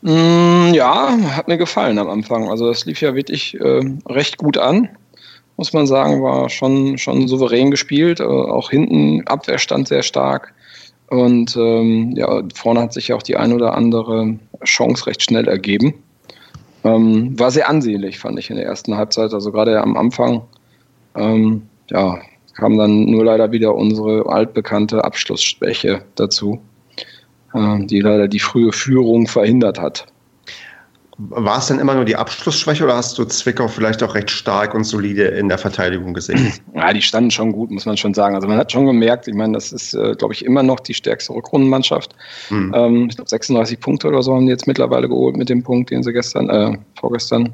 Mm, 0.00 0.72
ja, 0.72 1.14
hat 1.36 1.48
mir 1.48 1.58
gefallen 1.58 1.98
am 1.98 2.08
Anfang. 2.08 2.48
Also 2.48 2.68
das 2.68 2.86
lief 2.86 3.02
ja 3.02 3.14
wirklich 3.14 3.60
äh, 3.60 3.82
recht 4.08 4.38
gut 4.38 4.56
an, 4.56 4.88
muss 5.58 5.74
man 5.74 5.86
sagen. 5.86 6.22
War 6.22 6.48
schon, 6.48 6.96
schon 6.96 7.28
souverän 7.28 7.70
gespielt. 7.70 8.20
Äh, 8.20 8.24
auch 8.24 8.70
hinten 8.70 9.26
Abwehrstand 9.26 9.88
sehr 9.88 10.02
stark. 10.02 10.54
Und 11.10 11.56
ähm, 11.56 12.12
ja, 12.16 12.42
vorne 12.54 12.80
hat 12.80 12.92
sich 12.92 13.08
ja 13.08 13.16
auch 13.16 13.22
die 13.22 13.36
ein 13.36 13.52
oder 13.52 13.74
andere 13.74 14.38
Chance 14.64 15.06
recht 15.06 15.22
schnell 15.22 15.48
ergeben. 15.48 15.94
Ähm, 16.84 17.38
war 17.38 17.50
sehr 17.50 17.68
ansehnlich, 17.68 18.18
fand 18.18 18.38
ich 18.38 18.48
in 18.48 18.56
der 18.56 18.64
ersten 18.64 18.96
Halbzeit. 18.96 19.34
Also 19.34 19.50
gerade 19.50 19.82
am 19.82 19.96
Anfang 19.96 20.42
ähm, 21.16 21.62
ja, 21.90 22.20
kam 22.54 22.78
dann 22.78 23.06
nur 23.06 23.24
leider 23.24 23.50
wieder 23.50 23.74
unsere 23.74 24.26
altbekannte 24.26 25.04
Abschlussschwäche 25.04 26.02
dazu, 26.14 26.60
äh, 27.54 27.84
die 27.86 28.00
leider 28.00 28.28
die 28.28 28.38
frühe 28.38 28.72
Führung 28.72 29.26
verhindert 29.26 29.80
hat. 29.80 30.06
War 31.28 31.58
es 31.58 31.66
denn 31.66 31.78
immer 31.78 31.94
nur 31.94 32.06
die 32.06 32.16
Abschlussschwäche 32.16 32.82
oder 32.84 32.96
hast 32.96 33.18
du 33.18 33.24
Zwickau 33.26 33.68
vielleicht 33.68 34.02
auch 34.02 34.14
recht 34.14 34.30
stark 34.30 34.74
und 34.74 34.84
solide 34.84 35.24
in 35.24 35.48
der 35.48 35.58
Verteidigung 35.58 36.14
gesehen? 36.14 36.52
Ja, 36.74 36.92
die 36.94 37.02
standen 37.02 37.30
schon 37.30 37.52
gut, 37.52 37.70
muss 37.70 37.84
man 37.84 37.98
schon 37.98 38.14
sagen. 38.14 38.34
Also 38.34 38.48
man 38.48 38.56
hat 38.56 38.72
schon 38.72 38.86
gemerkt, 38.86 39.28
ich 39.28 39.34
meine, 39.34 39.52
das 39.52 39.70
ist, 39.70 39.92
äh, 39.92 40.14
glaube 40.14 40.32
ich, 40.32 40.44
immer 40.44 40.62
noch 40.62 40.80
die 40.80 40.94
stärkste 40.94 41.34
Rückrundenmannschaft. 41.34 42.14
Mhm. 42.48 42.72
Ähm, 42.74 43.06
ich 43.10 43.16
glaube, 43.16 43.28
36 43.28 43.80
Punkte 43.80 44.08
oder 44.08 44.22
so 44.22 44.34
haben 44.34 44.46
die 44.46 44.52
jetzt 44.52 44.66
mittlerweile 44.66 45.08
geholt 45.08 45.36
mit 45.36 45.50
dem 45.50 45.62
Punkt, 45.62 45.90
den 45.90 46.02
sie 46.02 46.12
gestern, 46.12 46.48
äh, 46.48 46.78
vorgestern 46.98 47.52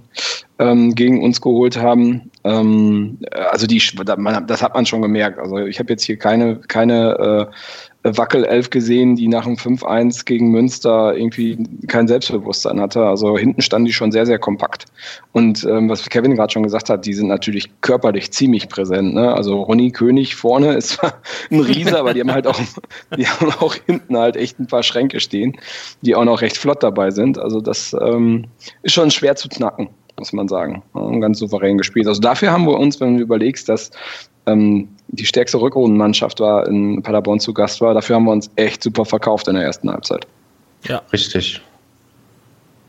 ähm, 0.58 0.94
gegen 0.94 1.24
uns 1.24 1.40
geholt 1.40 1.76
haben. 1.76 2.30
Ähm, 2.44 3.18
also 3.50 3.66
die, 3.66 3.82
das 4.04 4.62
hat 4.62 4.74
man 4.74 4.86
schon 4.86 5.02
gemerkt. 5.02 5.38
Also 5.40 5.58
ich 5.58 5.78
habe 5.80 5.90
jetzt 5.92 6.04
hier 6.04 6.18
keine, 6.18 6.56
keine 6.68 7.48
äh, 7.50 7.54
Wackelelf 8.14 8.70
gesehen, 8.70 9.16
die 9.16 9.28
nach 9.28 9.44
dem 9.44 9.56
5-1 9.56 10.24
gegen 10.24 10.50
Münster 10.50 11.16
irgendwie 11.16 11.58
kein 11.86 12.08
Selbstbewusstsein 12.08 12.80
hatte. 12.80 13.04
Also 13.04 13.38
hinten 13.38 13.62
standen 13.62 13.86
die 13.86 13.92
schon 13.92 14.12
sehr, 14.12 14.26
sehr 14.26 14.38
kompakt. 14.38 14.84
Und 15.32 15.64
ähm, 15.64 15.88
was 15.88 16.08
Kevin 16.08 16.34
gerade 16.34 16.52
schon 16.52 16.62
gesagt 16.62 16.90
hat, 16.90 17.06
die 17.06 17.14
sind 17.14 17.28
natürlich 17.28 17.70
körperlich 17.80 18.32
ziemlich 18.32 18.68
präsent. 18.68 19.14
Ne? 19.14 19.34
Also 19.34 19.62
Ronny 19.62 19.90
König 19.90 20.36
vorne 20.36 20.74
ist 20.74 20.90
zwar 20.90 21.14
ein 21.50 21.60
Riese, 21.60 21.98
aber 21.98 22.14
die 22.14 22.20
haben 22.20 22.32
halt 22.32 22.46
auch, 22.46 22.60
die 23.16 23.26
haben 23.26 23.50
auch 23.60 23.74
hinten 23.74 24.16
halt 24.16 24.36
echt 24.36 24.58
ein 24.60 24.66
paar 24.66 24.82
Schränke 24.82 25.20
stehen, 25.20 25.56
die 26.02 26.14
auch 26.14 26.24
noch 26.24 26.40
recht 26.40 26.56
flott 26.56 26.82
dabei 26.82 27.10
sind. 27.10 27.38
Also 27.38 27.60
das 27.60 27.96
ähm, 28.00 28.46
ist 28.82 28.92
schon 28.92 29.10
schwer 29.10 29.36
zu 29.36 29.48
knacken 29.48 29.88
muss 30.18 30.32
man 30.32 30.48
sagen. 30.48 30.82
Ganz 31.20 31.38
souverän 31.38 31.78
gespielt. 31.78 32.06
Also 32.06 32.20
dafür 32.20 32.50
haben 32.50 32.66
wir 32.66 32.78
uns, 32.78 33.00
wenn 33.00 33.16
du 33.16 33.22
überlegst, 33.22 33.68
dass 33.68 33.90
ähm, 34.46 34.88
die 35.08 35.26
stärkste 35.26 35.60
Rückrundenmannschaft 35.60 36.40
war 36.40 36.66
in 36.66 37.02
Paderborn 37.02 37.40
zu 37.40 37.54
Gast 37.54 37.80
war, 37.80 37.94
dafür 37.94 38.16
haben 38.16 38.24
wir 38.24 38.32
uns 38.32 38.50
echt 38.56 38.82
super 38.82 39.04
verkauft 39.04 39.48
in 39.48 39.54
der 39.54 39.64
ersten 39.64 39.90
Halbzeit. 39.90 40.26
Ja. 40.84 41.02
Richtig 41.12 41.62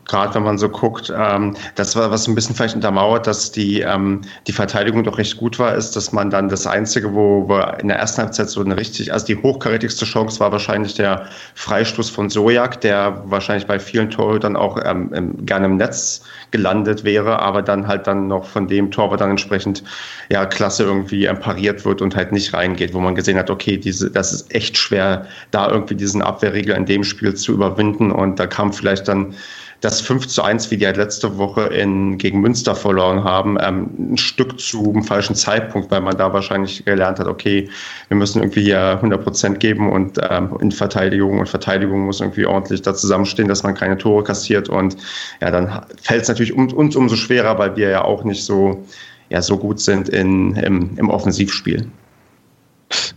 gerade 0.08 0.34
wenn 0.34 0.42
man 0.42 0.58
so 0.58 0.68
guckt, 0.68 1.12
ähm, 1.16 1.54
das 1.74 1.94
war 1.94 2.10
was 2.10 2.26
ein 2.26 2.34
bisschen 2.34 2.56
vielleicht 2.56 2.74
untermauert, 2.74 3.26
dass 3.26 3.52
die, 3.52 3.82
ähm, 3.82 4.22
die 4.46 4.52
Verteidigung 4.52 5.04
doch 5.04 5.18
recht 5.18 5.36
gut 5.36 5.58
war, 5.58 5.74
ist, 5.74 5.94
dass 5.94 6.12
man 6.12 6.30
dann 6.30 6.48
das 6.48 6.66
Einzige, 6.66 7.14
wo 7.14 7.48
wir 7.48 7.78
in 7.78 7.88
der 7.88 7.98
ersten 7.98 8.22
Halbzeit 8.22 8.48
so 8.48 8.60
eine 8.62 8.76
richtig, 8.76 9.12
also 9.12 9.26
die 9.26 9.36
hochkarätigste 9.36 10.06
Chance 10.06 10.40
war 10.40 10.50
wahrscheinlich 10.50 10.94
der 10.94 11.26
Freistoß 11.54 12.10
von 12.10 12.30
Sojak, 12.30 12.80
der 12.80 13.22
wahrscheinlich 13.26 13.66
bei 13.66 13.78
vielen 13.78 14.10
Torhütern 14.10 14.56
auch 14.56 14.78
ähm, 14.82 15.12
im, 15.12 15.46
gerne 15.46 15.66
im 15.66 15.76
Netz 15.76 16.22
gelandet 16.50 17.04
wäre, 17.04 17.40
aber 17.40 17.60
dann 17.60 17.86
halt 17.86 18.06
dann 18.06 18.28
noch 18.28 18.46
von 18.46 18.66
dem 18.66 18.90
Torwart 18.90 19.20
dann 19.20 19.30
entsprechend 19.30 19.84
ja 20.30 20.46
klasse 20.46 20.84
irgendwie 20.84 21.26
ähm, 21.26 21.38
pariert 21.38 21.84
wird 21.84 22.00
und 22.00 22.16
halt 22.16 22.32
nicht 22.32 22.54
reingeht, 22.54 22.94
wo 22.94 23.00
man 23.00 23.14
gesehen 23.14 23.36
hat, 23.36 23.50
okay, 23.50 23.76
diese, 23.76 24.10
das 24.10 24.32
ist 24.32 24.54
echt 24.54 24.78
schwer, 24.78 25.26
da 25.50 25.68
irgendwie 25.70 25.96
diesen 25.96 26.22
Abwehrregler 26.22 26.76
in 26.76 26.86
dem 26.86 27.04
Spiel 27.04 27.34
zu 27.34 27.52
überwinden 27.52 28.10
und 28.10 28.40
da 28.40 28.46
kam 28.46 28.72
vielleicht 28.72 29.06
dann 29.06 29.34
das 29.80 30.00
5 30.00 30.26
zu 30.26 30.42
1, 30.42 30.70
wie 30.70 30.76
die 30.76 30.86
halt 30.86 30.96
letzte 30.96 31.38
Woche 31.38 31.62
in, 31.66 32.18
gegen 32.18 32.40
Münster 32.40 32.74
verloren 32.74 33.22
haben, 33.22 33.56
ähm, 33.60 34.12
ein 34.12 34.16
Stück 34.16 34.58
zu 34.58 34.90
einem 34.90 35.04
falschen 35.04 35.36
Zeitpunkt, 35.36 35.90
weil 35.90 36.00
man 36.00 36.16
da 36.16 36.32
wahrscheinlich 36.32 36.84
gelernt 36.84 37.20
hat, 37.20 37.28
okay, 37.28 37.68
wir 38.08 38.16
müssen 38.16 38.40
irgendwie 38.42 38.62
hier 38.62 38.80
100 38.80 39.22
Prozent 39.22 39.60
geben 39.60 39.92
und 39.92 40.18
ähm, 40.28 40.56
in 40.60 40.72
Verteidigung 40.72 41.38
und 41.38 41.48
Verteidigung 41.48 42.06
muss 42.06 42.20
irgendwie 42.20 42.46
ordentlich 42.46 42.82
da 42.82 42.94
zusammenstehen, 42.94 43.48
dass 43.48 43.62
man 43.62 43.74
keine 43.74 43.96
Tore 43.96 44.24
kassiert 44.24 44.68
und 44.68 44.96
ja, 45.40 45.50
dann 45.50 45.82
fällt 46.02 46.22
es 46.22 46.28
natürlich 46.28 46.52
um, 46.52 46.72
uns 46.72 46.96
umso 46.96 47.14
schwerer, 47.14 47.58
weil 47.58 47.76
wir 47.76 47.88
ja 47.88 48.04
auch 48.04 48.24
nicht 48.24 48.44
so, 48.44 48.84
ja, 49.30 49.40
so 49.42 49.56
gut 49.56 49.78
sind 49.78 50.08
in, 50.08 50.56
im, 50.56 50.96
im 50.96 51.08
Offensivspiel. 51.08 51.86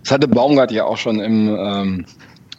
Das 0.03 0.11
hatte 0.11 0.27
Baumgart 0.27 0.71
ja 0.71 0.83
auch 0.83 0.97
schon 0.97 1.19
im 1.21 1.55
ähm, 1.57 2.05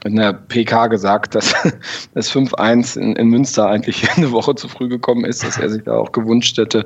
in 0.04 0.16
der 0.16 0.32
PK 0.32 0.88
gesagt, 0.88 1.35
dass 1.35 1.54
das 2.14 2.30
5-1 2.30 2.99
in, 2.99 3.16
in, 3.16 3.28
Münster 3.28 3.66
eigentlich 3.68 4.11
eine 4.16 4.32
Woche 4.32 4.54
zu 4.54 4.68
früh 4.68 4.88
gekommen 4.88 5.25
ist, 5.25 5.44
dass 5.44 5.59
er 5.59 5.71
sich 5.71 5.85
da 5.85 5.94
auch 5.94 6.12
gewünscht 6.12 6.59
hätte, 6.59 6.85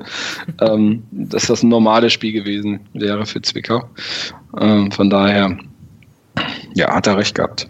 ähm, 0.61 1.03
dass 1.11 1.47
das 1.47 1.63
ein 1.63 1.69
normales 1.69 2.13
Spiel 2.13 2.33
gewesen 2.33 2.79
wäre 2.93 3.25
für 3.25 3.41
Zwickau. 3.41 3.83
Ähm, 4.59 4.91
von 4.91 5.09
daher, 5.09 5.57
ja, 6.73 6.93
hat 6.93 7.07
er 7.07 7.17
recht 7.17 7.35
gehabt. 7.35 7.67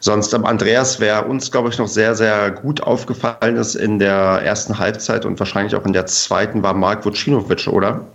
Sonst 0.00 0.32
am 0.32 0.44
Andreas, 0.44 1.00
wer 1.00 1.28
uns, 1.28 1.50
glaube 1.50 1.70
ich, 1.70 1.78
noch 1.78 1.88
sehr, 1.88 2.14
sehr 2.14 2.52
gut 2.52 2.80
aufgefallen 2.80 3.56
ist 3.56 3.74
in 3.74 3.98
der 3.98 4.42
ersten 4.44 4.78
Halbzeit 4.78 5.24
und 5.24 5.40
wahrscheinlich 5.40 5.74
auch 5.74 5.84
in 5.84 5.92
der 5.92 6.06
zweiten, 6.06 6.62
war 6.62 6.74
Mark 6.74 7.04
Vucinovic, 7.04 7.66
oder? 7.66 8.06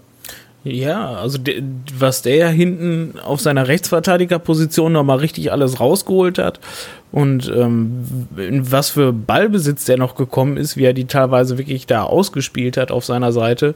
Ja, 0.64 1.16
also 1.16 1.38
de, 1.38 1.62
was 1.98 2.22
der 2.22 2.36
ja 2.36 2.48
hinten 2.48 3.20
auf 3.20 3.42
seiner 3.42 3.68
Rechtsverteidigerposition 3.68 4.94
nochmal 4.94 5.18
richtig 5.18 5.52
alles 5.52 5.82
rausgeholt 5.82 6.38
hat 6.38 6.62
und 7.12 7.52
ähm, 7.54 8.06
in 8.38 8.72
was 8.72 8.92
für 8.92 9.12
Ballbesitz 9.12 9.84
der 9.86 9.98
noch 9.98 10.16
gekommen 10.16 10.56
ist, 10.56 10.78
wie 10.78 10.86
er 10.86 10.94
die 10.94 11.06
teilweise 11.06 11.58
wirklich 11.58 11.86
da 11.86 12.04
ausgespielt 12.04 12.78
hat 12.78 12.92
auf 12.92 13.04
seiner 13.04 13.34
Seite. 13.34 13.76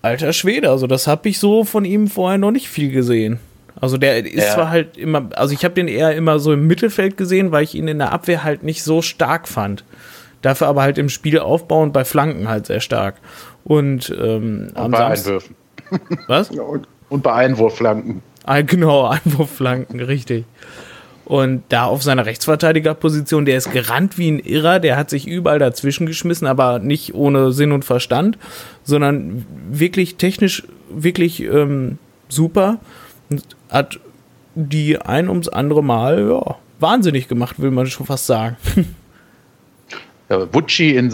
Alter 0.00 0.32
Schwede, 0.32 0.70
also 0.70 0.86
das 0.86 1.06
habe 1.06 1.28
ich 1.28 1.38
so 1.38 1.64
von 1.64 1.84
ihm 1.84 2.08
vorher 2.08 2.38
noch 2.38 2.52
nicht 2.52 2.70
viel 2.70 2.90
gesehen. 2.90 3.38
Also 3.78 3.98
der 3.98 4.24
ist 4.24 4.34
ja. 4.34 4.54
zwar 4.54 4.70
halt 4.70 4.96
immer, 4.96 5.28
also 5.36 5.52
ich 5.52 5.64
habe 5.64 5.74
den 5.74 5.88
eher 5.88 6.14
immer 6.16 6.38
so 6.38 6.52
im 6.52 6.66
Mittelfeld 6.66 7.18
gesehen, 7.18 7.52
weil 7.52 7.64
ich 7.64 7.74
ihn 7.74 7.86
in 7.86 7.98
der 7.98 8.12
Abwehr 8.12 8.44
halt 8.44 8.62
nicht 8.62 8.82
so 8.82 9.02
stark 9.02 9.46
fand. 9.46 9.84
Dafür 10.42 10.68
aber 10.68 10.82
halt 10.82 10.96
im 10.96 11.10
Spiel 11.10 11.38
aufbauend 11.38 11.92
bei 11.92 12.04
Flanken 12.04 12.48
halt 12.48 12.66
sehr 12.66 12.80
stark. 12.80 13.16
Und, 13.64 14.14
ähm, 14.18 14.72
und 14.74 14.90
bei 14.90 14.98
Samst 14.98 15.26
Einwürfen. 15.26 15.56
Was? 16.28 16.50
und, 16.50 16.88
und 17.08 17.22
bei 17.22 17.32
Einwurfflanken. 17.32 18.22
Ah, 18.44 18.62
genau, 18.62 19.06
Einwurfflanken, 19.24 20.00
richtig. 20.00 20.44
Und 21.24 21.62
da 21.68 21.84
auf 21.84 22.02
seiner 22.02 22.26
Rechtsverteidigerposition, 22.26 23.44
der 23.44 23.56
ist 23.56 23.70
gerannt 23.70 24.18
wie 24.18 24.32
ein 24.32 24.40
Irrer, 24.40 24.80
der 24.80 24.96
hat 24.96 25.10
sich 25.10 25.28
überall 25.28 25.60
dazwischen 25.60 26.06
geschmissen, 26.06 26.48
aber 26.48 26.80
nicht 26.80 27.14
ohne 27.14 27.52
Sinn 27.52 27.70
und 27.70 27.84
Verstand, 27.84 28.36
sondern 28.82 29.46
wirklich 29.70 30.16
technisch, 30.16 30.64
wirklich 30.88 31.40
ähm, 31.44 31.98
super 32.28 32.80
und 33.28 33.44
hat 33.68 34.00
die 34.56 34.98
ein 34.98 35.28
ums 35.28 35.48
andere 35.48 35.84
Mal 35.84 36.28
ja, 36.28 36.56
wahnsinnig 36.80 37.28
gemacht, 37.28 37.60
will 37.62 37.70
man 37.70 37.86
schon 37.86 38.06
fast 38.06 38.26
sagen. 38.26 38.56
Ja, 40.28 40.54
Wutschi 40.54 40.94
in, 40.94 41.10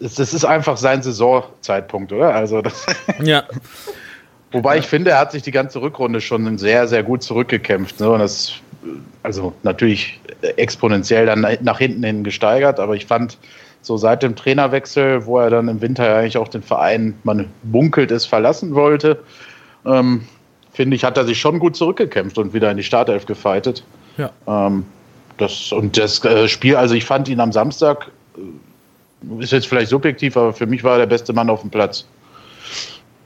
das 0.00 0.18
ist 0.18 0.44
einfach 0.44 0.76
sein 0.76 1.02
Saisonzeitpunkt, 1.02 2.12
oder? 2.12 2.34
Also 2.34 2.62
das 2.62 2.86
ja. 3.22 3.44
Wobei 4.50 4.74
ja. 4.74 4.80
ich 4.80 4.86
finde, 4.86 5.10
er 5.12 5.18
hat 5.18 5.32
sich 5.32 5.42
die 5.42 5.50
ganze 5.50 5.80
Rückrunde 5.80 6.20
schon 6.20 6.58
sehr, 6.58 6.88
sehr 6.88 7.02
gut 7.02 7.22
zurückgekämpft. 7.22 8.00
Ne? 8.00 8.10
Und 8.10 8.20
das, 8.20 8.54
also 9.22 9.52
natürlich 9.62 10.20
exponentiell 10.56 11.26
dann 11.26 11.46
nach 11.60 11.78
hinten 11.78 12.02
hin 12.02 12.24
gesteigert, 12.24 12.80
aber 12.80 12.94
ich 12.94 13.06
fand 13.06 13.38
so 13.82 13.96
seit 13.96 14.22
dem 14.22 14.36
Trainerwechsel, 14.36 15.26
wo 15.26 15.38
er 15.38 15.50
dann 15.50 15.68
im 15.68 15.80
Winter 15.80 16.06
ja 16.06 16.18
eigentlich 16.18 16.38
auch 16.38 16.48
den 16.48 16.62
Verein, 16.62 17.18
man 17.24 17.48
munkelt 17.62 18.10
es, 18.10 18.26
verlassen 18.26 18.74
wollte, 18.74 19.22
ähm, 19.86 20.26
finde 20.72 20.96
ich, 20.96 21.04
hat 21.04 21.16
er 21.16 21.24
sich 21.24 21.40
schon 21.40 21.58
gut 21.58 21.76
zurückgekämpft 21.76 22.38
und 22.38 22.52
wieder 22.54 22.70
in 22.70 22.76
die 22.76 22.82
Startelf 22.82 23.26
gefeitet. 23.26 23.84
Ja. 24.16 24.30
Ähm, 24.46 24.84
das, 25.38 25.72
und 25.72 25.96
das 25.96 26.24
äh, 26.24 26.48
Spiel, 26.48 26.76
also 26.76 26.94
ich 26.94 27.04
fand 27.04 27.28
ihn 27.28 27.40
am 27.40 27.52
Samstag 27.52 28.10
ist 29.40 29.52
jetzt 29.52 29.66
vielleicht 29.66 29.90
subjektiv, 29.90 30.36
aber 30.36 30.52
für 30.52 30.66
mich 30.66 30.84
war 30.84 30.92
er 30.92 30.98
der 30.98 31.06
beste 31.06 31.32
Mann 31.32 31.50
auf 31.50 31.62
dem 31.62 31.70
Platz. 31.70 32.06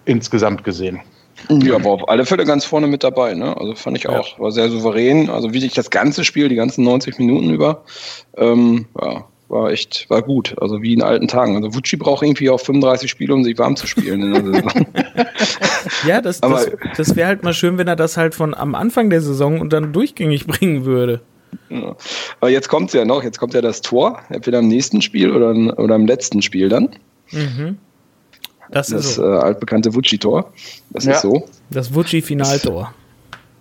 Insgesamt 0.05 0.65
gesehen. 0.65 1.01
Ja, 1.49 1.75
aber 1.75 1.91
auf 1.91 2.09
alle 2.09 2.25
Fälle 2.25 2.45
ganz 2.45 2.65
vorne 2.65 2.87
mit 2.87 3.03
dabei, 3.03 3.35
ne? 3.35 3.57
Also 3.57 3.75
fand 3.75 3.97
ich 3.97 4.09
auch. 4.09 4.39
War 4.39 4.53
sehr 4.53 4.69
souverän. 4.69 5.29
Also 5.29 5.53
wie 5.53 5.65
ich 5.65 5.75
das 5.75 5.91
ganze 5.91 6.25
Spiel, 6.25 6.49
die 6.49 6.55
ganzen 6.55 6.85
90 6.85 7.19
Minuten 7.19 7.51
über, 7.51 7.83
ähm, 8.37 8.87
ja, 9.01 9.25
war 9.49 9.71
echt, 9.71 10.09
war 10.09 10.23
gut. 10.23 10.55
Also 10.61 10.83
wie 10.83 10.95
in 10.95 11.03
alten 11.03 11.29
Tagen. 11.29 11.57
Also 11.57 11.75
Vucci 11.75 11.97
braucht 11.97 12.23
irgendwie 12.23 12.49
auch 12.49 12.61
35 12.61 13.11
Spiele, 13.11 13.35
um 13.35 13.45
sich 13.45 13.59
warm 13.59 13.77
zu 13.77 13.87
spielen 13.87 14.23
in 14.23 14.33
der 14.33 14.45
Saison. 14.63 14.87
ja, 16.07 16.21
das, 16.21 16.41
das, 16.41 16.71
das 16.97 17.17
wäre 17.17 17.29
halt 17.29 17.43
mal 17.43 17.55
schön, 17.55 17.77
wenn 17.77 17.89
er 17.89 17.97
das 17.97 18.17
halt 18.17 18.35
von 18.35 18.55
am 18.55 18.75
Anfang 18.75 19.11
der 19.11 19.21
Saison 19.21 19.61
und 19.61 19.73
dann 19.73 19.93
durchgängig 19.93 20.47
bringen 20.47 20.85
würde. 20.85 21.21
Ja. 21.69 21.97
Aber 22.41 22.51
jetzt 22.51 22.69
kommt 22.69 22.89
es 22.89 22.95
ja 22.95 23.05
noch, 23.05 23.23
jetzt 23.23 23.39
kommt 23.39 23.55
ja 23.55 23.61
das 23.61 23.81
Tor, 23.81 24.21
entweder 24.31 24.59
im 24.61 24.69
nächsten 24.69 25.03
Spiel 25.03 25.31
oder, 25.31 25.79
oder 25.79 25.95
im 25.95 26.07
letzten 26.07 26.43
Spiel 26.43 26.69
dann. 26.69 26.91
Mhm. 27.31 27.79
Das, 28.71 28.89
das 28.89 29.05
ist 29.05 29.15
so. 29.17 29.25
äh, 29.25 29.39
altbekannte 29.39 29.95
Vucci-Tor. 29.95 30.53
Das 30.91 31.05
ja. 31.05 31.13
ist 31.13 31.23
so. 31.23 31.47
Das 31.71 31.95
Vucci-Finaltor. 31.95 32.93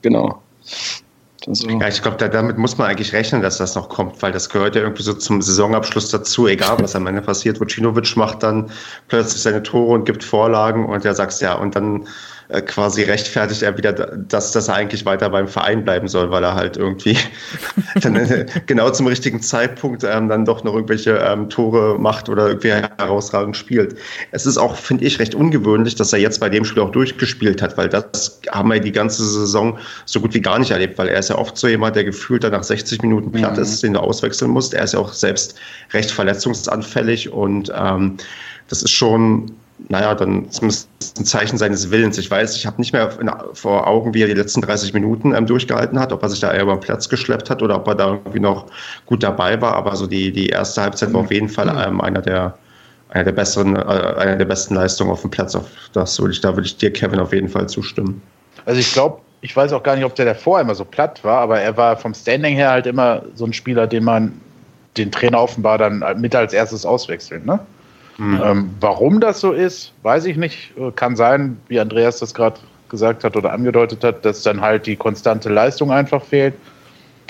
Genau. 0.02 0.42
Also. 1.48 1.68
Ja, 1.70 1.88
ich 1.88 2.02
glaube, 2.02 2.18
da, 2.18 2.28
damit 2.28 2.58
muss 2.58 2.78
man 2.78 2.88
eigentlich 2.88 3.14
rechnen, 3.14 3.42
dass 3.42 3.58
das 3.58 3.76
noch 3.76 3.90
kommt, 3.90 4.22
weil 4.22 4.32
das 4.32 4.50
gehört 4.50 4.76
ja 4.76 4.84
irgendwie 4.84 5.02
so 5.02 5.14
zum 5.14 5.42
Saisonabschluss 5.42 6.10
dazu, 6.10 6.48
egal 6.48 6.78
was 6.80 6.96
am 6.96 7.08
Ende 7.08 7.22
passiert. 7.22 7.60
Vucinovic 7.60 8.16
macht 8.16 8.44
dann 8.44 8.70
plötzlich 9.08 9.42
seine 9.42 9.64
Tore 9.64 9.94
und 9.94 10.06
gibt 10.06 10.24
Vorlagen 10.24 10.86
und 10.86 11.04
er 11.04 11.16
sagt 11.16 11.42
ja, 11.42 11.56
und 11.56 11.76
dann 11.76 12.08
äh, 12.52 12.62
quasi 12.62 13.04
rechtfertigt 13.04 13.62
er 13.62 13.78
wieder, 13.78 13.94
dass, 13.94 14.52
dass 14.52 14.68
er 14.68 14.76
eigentlich 14.76 15.06
weiter 15.06 15.30
beim 15.30 15.48
Verein 15.48 15.86
bleiben 15.86 16.10
soll, 16.10 16.32
weil 16.32 16.44
er 16.44 16.54
halt 16.54 16.76
irgendwie 16.76 17.18
dann 18.02 18.16
äh, 18.18 18.46
genau 18.66 18.90
zum 18.90 19.08
richtigen 19.08 19.42
Zeitpunkt 19.42 20.04
ähm, 20.04 20.28
dann 20.28 20.44
doch 20.44 20.64
noch 20.64 20.74
irgendwelche 20.74 21.12
ähm, 21.12 21.50
Tore 21.50 21.98
macht 21.98 22.28
oder 22.28 22.48
irgendwie 22.48 22.72
herausragend 22.72 23.56
spielt. 23.56 23.96
Es 24.32 24.46
ist 24.46 24.58
auch, 24.58 24.76
finde 24.76 25.06
ich, 25.06 25.20
recht 25.20 25.34
ungewöhnlich, 25.34 25.96
dass 25.96 26.12
er 26.12 26.20
jetzt 26.20 26.40
bei 26.40 26.50
dem 26.50 26.66
Spiel 26.66 26.84
auch 26.84 26.92
durchgespielt 26.92 27.62
hat, 27.62 27.78
weil 27.78 27.88
das 27.88 28.42
haben 28.52 28.70
wir 28.70 28.82
die 28.82 28.92
ganze 28.92 29.24
Saison 29.24 29.80
so 30.06 30.20
gut 30.20 30.34
wie 30.34 30.42
gar 30.42 30.60
nicht 30.60 30.72
erlebt, 30.72 30.98
weil 30.98 31.08
er 31.08 31.20
ist 31.20 31.30
ja 31.30 31.38
oft 31.38 31.58
so 31.58 31.70
jemand, 31.70 31.96
der 31.96 32.04
gefühlt 32.04 32.44
dann 32.44 32.52
nach 32.52 32.64
60 32.64 33.02
Minuten 33.02 33.32
platt 33.32 33.56
mhm. 33.56 33.64
ist, 33.64 33.82
den 33.82 33.94
du 33.94 34.00
auswechseln 34.02 34.52
musst. 34.52 34.74
Er 34.74 34.84
ist 34.84 34.94
ja 34.94 35.00
auch 35.00 35.14
selbst 35.14 35.56
recht 35.94 36.12
verletzungsanfällig 36.12 37.32
und 37.32 37.72
ähm, 37.74 38.18
das 38.68 38.84
ist 38.84 38.92
schon 38.92 39.52
naja, 39.90 40.16
dann 40.16 40.50
zumindest 40.52 40.90
ein 41.20 41.26
Zeichen 41.26 41.58
seines 41.58 41.92
Willens. 41.92 42.18
Ich 42.18 42.30
weiß, 42.30 42.56
ich 42.56 42.66
habe 42.66 42.80
nicht 42.80 42.94
mehr 42.94 43.12
vor 43.54 43.88
Augen, 43.88 44.14
wie 44.14 44.22
er 44.22 44.28
die 44.28 44.34
letzten 44.34 44.62
30 44.62 44.94
Minuten 44.94 45.34
ähm, 45.34 45.46
durchgehalten 45.46 46.00
hat, 46.00 46.12
ob 46.14 46.24
er 46.24 46.30
sich 46.30 46.40
da 46.40 46.52
eher 46.52 46.64
über 46.64 46.76
den 46.76 46.82
Platz 46.82 47.10
geschleppt 47.10 47.50
hat 47.50 47.62
oder 47.62 47.78
ob 47.78 47.88
er 47.88 47.96
da 47.96 48.08
irgendwie 48.10 48.40
noch 48.40 48.68
gut 49.06 49.24
dabei 49.24 49.62
war. 49.62 49.74
Aber 49.74 49.96
so 49.96 50.08
die, 50.08 50.32
die 50.32 50.48
erste 50.48 50.82
Halbzeit 50.82 51.14
war 51.14 51.22
auf 51.22 51.32
jeden 51.32 51.50
Fall 51.50 51.72
mhm. 51.72 51.94
ähm, 51.96 52.02
einer 52.02 52.22
der 52.22 52.56
eine 53.10 53.26
der 53.26 53.34
besseren, 53.34 53.76
äh, 53.76 53.80
eine 53.80 54.38
der 54.38 54.46
besten 54.46 54.76
Leistungen 54.76 55.12
auf 55.12 55.22
dem 55.22 55.32
Platz. 55.32 55.56
Auf 55.56 55.66
das 55.94 56.20
würde 56.20 56.34
ich, 56.34 56.42
da 56.42 56.56
würde 56.56 56.66
ich 56.66 56.78
dir, 56.78 56.92
Kevin, 56.92 57.20
auf 57.20 57.34
jeden 57.34 57.50
Fall 57.50 57.68
zustimmen. 57.68 58.22
Also 58.66 58.80
ich 58.80 58.94
glaube, 58.94 59.20
ich 59.42 59.56
weiß 59.56 59.74
auch 59.74 59.84
gar 59.84 59.96
nicht, 59.96 60.06
ob 60.06 60.16
der 60.16 60.26
davor 60.26 60.62
immer 60.62 60.76
so 60.76 60.86
platt 60.86 61.24
war, 61.24 61.40
aber 61.40 61.60
er 61.60 61.76
war 61.76 61.98
vom 61.98 62.14
Standing 62.14 62.56
her 62.56 62.72
halt 62.72 62.88
immer 62.88 63.24
so 63.36 63.46
ein 63.46 63.54
Spieler, 63.54 63.88
den 63.88 64.04
man 64.04 64.40
den 64.98 65.12
Trainer 65.12 65.42
offenbar 65.42 65.78
dann 65.78 66.04
mit 66.20 66.36
als 66.36 66.54
erstes 66.54 66.86
auswechselt. 66.86 67.46
Ne? 67.46 67.60
Mhm. 68.22 68.42
Ähm, 68.44 68.70
warum 68.80 69.20
das 69.20 69.40
so 69.40 69.52
ist, 69.52 69.94
weiß 70.04 70.26
ich 70.26 70.38
nicht. 70.38 70.74
Kann 70.96 71.16
sein, 71.16 71.60
wie 71.70 71.80
Andreas 71.80 72.20
das 72.20 72.36
gerade 72.36 72.60
gesagt 72.88 73.24
hat 73.24 73.36
oder 73.36 73.52
angedeutet 73.52 74.04
hat, 74.04 74.24
dass 74.24 74.44
dann 74.44 74.62
halt 74.62 74.86
die 74.86 74.96
konstante 74.96 75.50
Leistung 75.50 75.92
einfach 75.92 76.24
fehlt. 76.24 76.54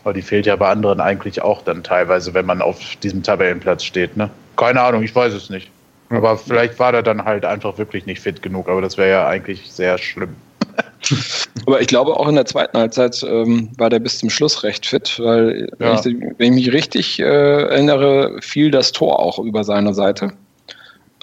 Aber 0.04 0.12
die 0.12 0.22
fehlt 0.22 0.48
ja 0.48 0.56
bei 0.58 0.68
anderen 0.68 1.00
eigentlich 1.00 1.42
auch 1.42 1.62
dann 1.62 1.82
teilweise, 1.82 2.34
wenn 2.34 2.46
man 2.46 2.62
auf 2.62 2.78
diesem 2.98 3.24
Tabellenplatz 3.24 3.86
steht. 3.86 4.18
Ne? 4.18 4.30
Keine 4.58 4.82
Ahnung, 4.82 5.02
ich 5.04 5.16
weiß 5.16 5.34
es 5.34 5.50
nicht. 5.50 5.72
Aber 6.10 6.38
vielleicht 6.38 6.78
war 6.78 6.92
der 6.92 7.04
dann 7.04 7.24
halt 7.24 7.46
einfach 7.46 7.78
wirklich 7.78 8.06
nicht 8.06 8.20
fit 8.20 8.42
genug. 8.42 8.68
Aber 8.68 8.82
das 8.82 8.98
wäre 8.98 9.10
ja 9.10 9.28
eigentlich 9.28 9.72
sehr 9.72 9.98
schlimm. 9.98 10.36
Aber 11.66 11.80
ich 11.80 11.88
glaube, 11.88 12.18
auch 12.18 12.28
in 12.28 12.36
der 12.36 12.46
zweiten 12.46 12.78
Halbzeit 12.78 13.24
ähm, 13.24 13.70
war 13.78 13.90
der 13.90 14.00
bis 14.00 14.20
zum 14.20 14.30
Schluss 14.30 14.64
recht 14.64 14.86
fit, 14.86 15.22
weil, 15.24 15.70
ja. 15.80 16.04
wenn, 16.04 16.18
ich, 16.18 16.34
wenn, 16.38 16.58
ich, 16.58 16.66
mich 16.66 16.74
richtig 16.74 17.20
äh, 17.20 17.24
erinnere, 17.24 18.40
fiel 18.42 18.72
das 18.72 18.92
Tor 18.92 19.20
auch 19.20 19.40
über 19.40 19.64
seine 19.64 19.94
Seite. 19.94 20.34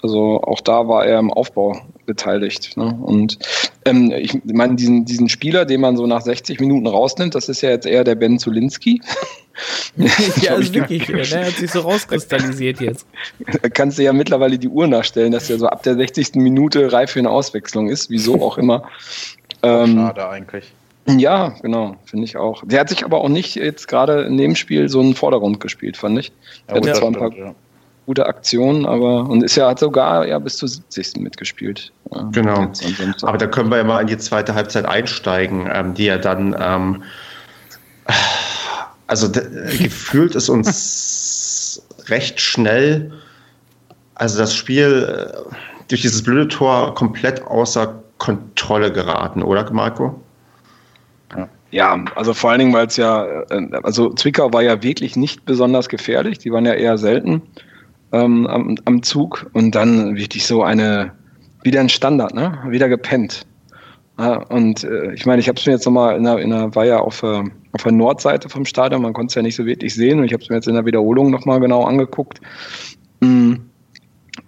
Also 0.01 0.41
auch 0.41 0.61
da 0.61 0.87
war 0.87 1.05
er 1.05 1.19
im 1.19 1.31
Aufbau 1.31 1.81
beteiligt. 2.05 2.77
Ne? 2.77 2.97
Und 3.01 3.37
ähm, 3.85 4.11
ich 4.11 4.37
meine, 4.45 4.75
diesen, 4.75 5.05
diesen 5.05 5.29
Spieler, 5.29 5.65
den 5.65 5.81
man 5.81 5.97
so 5.97 6.07
nach 6.07 6.21
60 6.21 6.59
Minuten 6.59 6.87
rausnimmt, 6.87 7.35
das 7.35 7.49
ist 7.49 7.61
ja 7.61 7.69
jetzt 7.69 7.85
eher 7.85 8.03
der 8.03 8.15
Ben 8.15 8.39
Zulinski. 8.39 9.01
ja, 10.41 10.55
ist 10.57 10.73
wirklich, 10.73 11.05
der 11.05 11.45
hat 11.45 11.53
sich 11.53 11.71
so 11.71 11.81
rauskristallisiert 11.81 12.79
jetzt. 12.79 13.05
Da 13.61 13.69
kannst 13.73 13.97
du 13.97 14.03
ja 14.03 14.13
mittlerweile 14.13 14.57
die 14.57 14.69
Uhr 14.69 14.87
nachstellen, 14.87 15.31
dass 15.31 15.49
er 15.49 15.59
so 15.59 15.67
ab 15.67 15.83
der 15.83 15.95
60. 15.95 16.35
Minute 16.35 16.91
reif 16.91 17.11
für 17.11 17.19
eine 17.19 17.29
Auswechslung 17.29 17.89
ist, 17.89 18.09
wieso 18.09 18.41
auch 18.41 18.57
immer. 18.57 18.83
Ähm, 19.63 19.95
schade 19.95 20.29
eigentlich. 20.29 20.71
Ja, 21.17 21.55
genau, 21.61 21.95
finde 22.05 22.25
ich 22.25 22.37
auch. 22.37 22.63
Der 22.65 22.81
hat 22.81 22.89
sich 22.89 23.03
aber 23.03 23.21
auch 23.21 23.29
nicht 23.29 23.55
jetzt 23.55 23.87
gerade 23.87 24.21
in 24.21 24.37
dem 24.37 24.55
Spiel 24.55 24.89
so 24.89 24.99
einen 24.99 25.15
Vordergrund 25.15 25.59
gespielt, 25.59 25.97
fand 25.97 26.19
ich. 26.19 26.31
Er 26.67 26.75
ja, 26.75 26.81
hatte 26.81 26.93
zwar 26.93 27.09
ein 27.09 27.15
paar 27.15 27.33
ja. 27.33 27.55
Gute 28.09 28.25
Aktionen, 28.25 28.87
aber 28.87 29.29
und 29.29 29.43
ist 29.43 29.55
ja 29.55 29.69
hat 29.69 29.77
sogar 29.77 30.25
ja 30.25 30.39
bis 30.39 30.57
zur 30.57 30.67
70. 30.67 31.17
mitgespielt. 31.17 31.91
Genau. 32.31 32.71
Aber 33.21 33.37
da 33.37 33.45
können 33.45 33.69
wir 33.69 33.77
ja 33.77 33.83
mal 33.83 34.01
in 34.01 34.07
die 34.07 34.17
zweite 34.17 34.55
Halbzeit 34.55 34.87
einsteigen, 34.87 35.69
ähm, 35.71 35.93
die 35.93 36.05
ja 36.05 36.17
dann 36.17 36.55
ähm, 36.59 37.03
also 39.05 39.29
gefühlt 39.29 40.33
ist 40.33 40.49
uns 40.49 41.85
recht 42.07 42.41
schnell, 42.41 43.11
also 44.15 44.39
das 44.39 44.55
Spiel 44.55 45.31
äh, 45.31 45.53
durch 45.87 46.01
dieses 46.01 46.23
blöde 46.23 46.47
Tor 46.47 46.95
komplett 46.95 47.43
außer 47.43 47.93
Kontrolle 48.17 48.91
geraten, 48.91 49.43
oder 49.43 49.71
Marco? 49.71 50.19
Ja, 51.69 52.03
also 52.15 52.33
vor 52.33 52.49
allen 52.49 52.59
Dingen, 52.59 52.73
weil 52.73 52.87
es 52.87 52.97
ja, 52.97 53.23
äh, 53.51 53.69
also 53.83 54.11
Zwickau 54.15 54.51
war 54.51 54.63
ja 54.63 54.81
wirklich 54.81 55.15
nicht 55.15 55.45
besonders 55.45 55.89
gefährlich, 55.89 56.39
die 56.39 56.51
waren 56.51 56.65
ja 56.65 56.73
eher 56.73 56.97
selten 56.97 57.43
ähm, 58.11 58.47
am, 58.47 58.77
am 58.85 59.03
Zug 59.03 59.49
und 59.53 59.75
dann 59.75 60.15
wirklich 60.15 60.45
so 60.45 60.63
eine, 60.63 61.11
wieder 61.63 61.79
ein 61.79 61.89
Standard, 61.89 62.33
ne? 62.33 62.57
Wieder 62.67 62.89
gepennt. 62.89 63.45
Ja, 64.17 64.43
und 64.49 64.83
äh, 64.83 65.13
ich 65.13 65.25
meine, 65.25 65.39
ich 65.39 65.47
habe 65.47 65.57
es 65.57 65.65
mir 65.65 65.73
jetzt 65.73 65.85
nochmal, 65.85 66.17
in 66.17 66.23
der, 66.23 66.39
in 66.39 66.49
der, 66.49 66.75
war 66.75 66.85
ja 66.85 66.99
auf, 66.99 67.23
äh, 67.23 67.43
auf 67.71 67.83
der 67.83 67.91
Nordseite 67.91 68.49
vom 68.49 68.65
Stadion, 68.65 69.01
man 69.01 69.13
konnte 69.13 69.31
es 69.31 69.35
ja 69.35 69.41
nicht 69.41 69.55
so 69.55 69.65
wirklich 69.65 69.95
sehen 69.95 70.19
und 70.19 70.25
ich 70.25 70.33
habe 70.33 70.43
es 70.43 70.49
mir 70.49 70.57
jetzt 70.57 70.67
in 70.67 70.73
der 70.73 70.85
Wiederholung 70.85 71.31
nochmal 71.31 71.59
genau 71.61 71.83
angeguckt. 71.83 72.41
Mhm. 73.21 73.68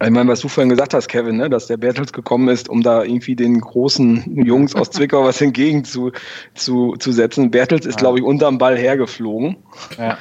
Ich 0.03 0.09
meine, 0.09 0.29
was 0.29 0.39
du 0.39 0.47
vorhin 0.47 0.69
gesagt 0.69 0.93
hast, 0.93 1.07
Kevin, 1.07 1.37
ne, 1.37 1.49
dass 1.49 1.67
der 1.67 1.77
Bertels 1.77 2.11
gekommen 2.11 2.47
ist, 2.47 2.69
um 2.69 2.81
da 2.81 3.03
irgendwie 3.03 3.35
den 3.35 3.61
großen 3.61 4.45
Jungs 4.45 4.75
aus 4.75 4.89
Zwickau 4.89 5.23
was 5.25 5.41
entgegen 5.41 5.83
zu, 5.83 6.11
zu, 6.55 6.95
zu 6.97 7.11
setzen. 7.11 7.51
Bertels 7.51 7.85
ist, 7.85 7.99
glaube 7.99 8.19
ich, 8.19 8.23
unterm 8.23 8.57
Ball 8.57 8.77
hergeflogen. 8.77 9.57
Ja. 9.97 10.17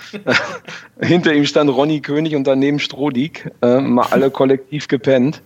Hinter 1.00 1.32
ihm 1.32 1.46
stand 1.46 1.70
Ronny 1.70 2.00
König 2.00 2.36
und 2.36 2.46
daneben 2.46 2.78
Strodig, 2.78 3.50
äh, 3.62 3.80
mal 3.80 4.06
alle 4.10 4.30
kollektiv 4.30 4.86
gepennt. 4.88 5.42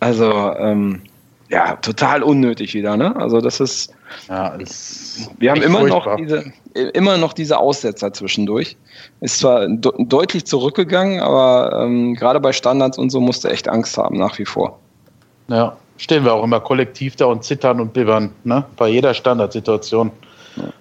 Also, 0.00 0.32
ähm, 0.58 1.02
ja, 1.48 1.76
total 1.76 2.22
unnötig 2.22 2.74
wieder, 2.74 2.96
ne? 2.96 3.14
Also 3.16 3.40
das 3.40 3.60
ist. 3.60 3.92
Ja, 4.28 4.48
ist 4.48 5.30
wir 5.38 5.50
haben 5.50 5.62
immer 5.62 5.82
noch 5.84 6.16
diese, 6.16 6.52
immer 6.74 7.16
noch 7.16 7.32
diese 7.32 7.58
Aussetzer 7.58 8.12
zwischendurch. 8.12 8.76
Ist 9.20 9.38
zwar 9.40 9.68
de 9.68 9.92
deutlich 9.98 10.44
zurückgegangen, 10.46 11.20
aber 11.20 11.82
ähm, 11.82 12.14
gerade 12.14 12.40
bei 12.40 12.52
Standards 12.52 12.98
und 12.98 13.10
so 13.10 13.20
musste 13.20 13.50
echt 13.50 13.68
Angst 13.68 13.96
haben, 13.96 14.18
nach 14.18 14.38
wie 14.38 14.44
vor. 14.44 14.78
Ja, 15.48 15.76
stehen 15.98 16.24
wir 16.24 16.34
auch 16.34 16.42
immer 16.42 16.60
kollektiv 16.60 17.16
da 17.16 17.26
und 17.26 17.44
zittern 17.44 17.80
und 17.80 17.92
bibbern, 17.92 18.32
ne? 18.44 18.64
Bei 18.76 18.88
jeder 18.88 19.14
Standardsituation. 19.14 20.10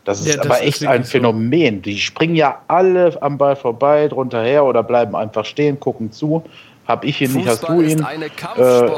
Das 0.05 0.21
ist 0.21 0.27
ja, 0.27 0.37
das 0.37 0.45
aber 0.45 0.61
echt 0.61 0.81
ist 0.81 0.87
ein 0.87 1.03
Phänomen. 1.03 1.81
Die 1.81 1.97
springen 1.99 2.35
ja 2.35 2.61
alle 2.67 3.21
am 3.21 3.37
Ball 3.37 3.55
vorbei, 3.55 4.07
drunter 4.07 4.41
her 4.41 4.63
oder 4.63 4.83
bleiben 4.83 5.15
einfach 5.15 5.45
stehen, 5.45 5.79
gucken 5.79 6.11
zu. 6.11 6.43
Hab 6.87 7.03
ich 7.03 7.21
ihn 7.21 7.33
nicht, 7.33 7.47
hast 7.47 7.67
du 7.67 7.81
ihn. 7.81 8.05
Äh, 8.55 8.89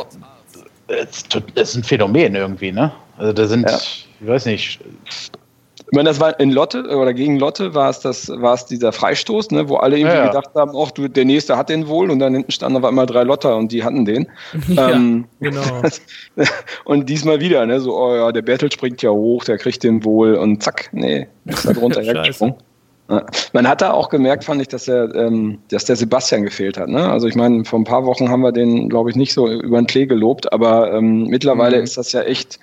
es 0.88 1.23
ist 1.56 1.76
ein 1.76 1.84
Phänomen 1.84 2.36
irgendwie, 2.36 2.71
ne? 2.71 2.91
Also 3.17 3.34
da 3.34 3.47
sind, 3.47 3.69
ja. 3.69 3.78
ich 3.78 4.08
weiß 4.21 4.45
nicht. 4.45 4.80
Ich 5.89 5.95
meine, 5.95 6.10
das 6.10 6.19
war 6.19 6.38
in 6.39 6.52
Lotte 6.52 6.84
oder 6.84 7.13
gegen 7.13 7.39
Lotte 7.39 7.73
war 7.73 7.89
es 7.89 8.02
das, 8.02 8.28
war 8.28 8.56
es 8.56 8.65
dieser 8.65 8.91
Freistoß, 8.91 9.52
ne, 9.52 9.69
wo 9.69 9.78
alle 9.78 9.97
irgendwie 9.97 10.15
ja, 10.15 10.26
ja. 10.26 10.28
gedacht 10.28 10.54
haben, 10.54 10.71
ach 10.76 10.91
du, 10.91 11.08
der 11.08 11.23
nächste 11.23 11.56
hat 11.56 11.69
den 11.69 11.88
wohl 11.88 12.12
und 12.12 12.19
dann 12.19 12.34
hinten 12.34 12.52
standen 12.52 12.76
aber 12.76 12.89
immer 12.89 13.06
drei 13.06 13.23
Lotter 13.23 13.56
und 13.56 13.71
die 13.71 13.84
hatten 13.84 14.04
den. 14.04 14.28
Ja, 14.67 14.89
ähm, 14.89 15.26
genau. 15.39 15.62
und 16.84 17.08
diesmal 17.08 17.39
wieder, 17.39 17.65
ne, 17.65 17.80
so, 17.80 17.97
oh 17.97 18.15
ja, 18.15 18.32
der 18.34 18.41
Bertel 18.41 18.71
springt 18.71 19.02
ja 19.02 19.12
hoch, 19.12 19.45
der 19.45 19.58
kriegt 19.58 19.84
den 19.84 20.04
wohl 20.04 20.36
und 20.36 20.62
zack, 20.62 20.89
nee, 20.91 21.28
ist 21.45 21.65
da 21.65 21.71
drunter 21.71 22.02
hergesprungen. 22.04 22.56
Man 23.53 23.67
hat 23.67 23.81
da 23.81 23.91
auch 23.91 24.09
gemerkt, 24.09 24.43
fand 24.43 24.61
ich, 24.61 24.67
dass 24.67 24.87
er, 24.87 25.13
ähm, 25.15 25.59
dass 25.69 25.85
der 25.85 25.95
Sebastian 25.95 26.43
gefehlt 26.43 26.77
hat. 26.77 26.89
Ne? 26.89 27.09
Also 27.09 27.27
ich 27.27 27.35
meine, 27.35 27.63
vor 27.63 27.79
ein 27.79 27.85
paar 27.85 28.05
Wochen 28.05 28.29
haben 28.29 28.41
wir 28.41 28.51
den, 28.51 28.89
glaube 28.89 29.09
ich, 29.09 29.15
nicht 29.15 29.33
so 29.33 29.49
über 29.49 29.79
den 29.79 29.87
Klee 29.87 30.05
gelobt, 30.05 30.51
aber 30.51 30.93
ähm, 30.93 31.27
mittlerweile 31.27 31.77
mhm. 31.77 31.83
ist 31.83 31.97
das 31.97 32.11
ja 32.11 32.21
echt, 32.21 32.59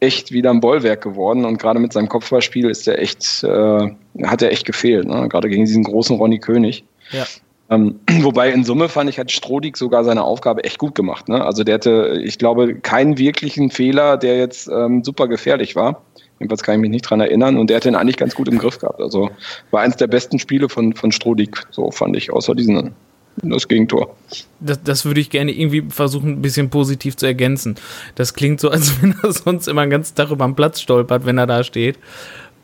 echt 0.00 0.30
wieder 0.30 0.50
ein 0.50 0.60
Bollwerk 0.60 1.02
geworden 1.02 1.46
und 1.46 1.58
gerade 1.58 1.80
mit 1.80 1.94
seinem 1.94 2.08
Kopfballspiel 2.08 2.68
ist 2.68 2.86
der 2.86 3.00
echt, 3.00 3.42
äh, 3.44 3.90
hat 4.24 4.42
er 4.42 4.52
echt 4.52 4.66
gefehlt, 4.66 5.08
ne? 5.08 5.26
gerade 5.28 5.48
gegen 5.48 5.64
diesen 5.64 5.84
großen 5.84 6.16
Ronny 6.16 6.38
König. 6.38 6.84
Ja. 7.10 7.24
Ähm, 7.70 8.00
wobei 8.22 8.50
in 8.50 8.64
Summe 8.64 8.88
fand 8.88 9.08
ich, 9.08 9.18
hat 9.18 9.30
Strodig 9.30 9.76
sogar 9.76 10.04
seine 10.04 10.22
Aufgabe 10.22 10.64
echt 10.64 10.78
gut 10.78 10.94
gemacht. 10.94 11.28
Ne? 11.28 11.42
Also 11.42 11.64
der 11.64 11.76
hatte, 11.76 12.20
ich 12.22 12.38
glaube, 12.38 12.74
keinen 12.74 13.16
wirklichen 13.16 13.70
Fehler, 13.70 14.16
der 14.18 14.38
jetzt 14.38 14.68
ähm, 14.68 15.02
super 15.02 15.28
gefährlich 15.28 15.76
war. 15.76 16.02
Jedenfalls 16.38 16.62
kann 16.62 16.76
ich 16.76 16.80
mich 16.80 16.90
nicht 16.90 17.02
dran 17.02 17.20
erinnern. 17.20 17.56
Und 17.56 17.70
der 17.70 17.78
hat 17.78 17.84
den 17.84 17.94
eigentlich 17.94 18.16
ganz 18.16 18.34
gut 18.34 18.48
im 18.48 18.58
Griff 18.58 18.78
gehabt. 18.78 19.00
Also 19.00 19.30
war 19.70 19.82
eins 19.82 19.96
der 19.96 20.06
besten 20.06 20.38
Spiele 20.38 20.68
von, 20.68 20.94
von 20.94 21.12
Strodig, 21.12 21.66
so 21.70 21.90
fand 21.90 22.16
ich, 22.16 22.32
außer 22.32 22.54
diesen 22.54 22.94
das 23.42 23.68
Gegentor. 23.68 24.16
Das, 24.60 24.82
das 24.82 25.04
würde 25.04 25.20
ich 25.20 25.30
gerne 25.30 25.52
irgendwie 25.52 25.84
versuchen, 25.90 26.32
ein 26.32 26.42
bisschen 26.42 26.70
positiv 26.70 27.16
zu 27.16 27.26
ergänzen. 27.26 27.76
Das 28.14 28.34
klingt 28.34 28.60
so, 28.60 28.70
als 28.70 29.02
wenn 29.02 29.14
er 29.22 29.32
sonst 29.32 29.68
immer 29.68 29.82
den 29.82 29.90
ganzen 29.90 30.14
Tag 30.14 30.30
über 30.30 30.44
den 30.44 30.56
Platz 30.56 30.80
stolpert, 30.80 31.24
wenn 31.26 31.38
er 31.38 31.46
da 31.46 31.62
steht. 31.64 31.98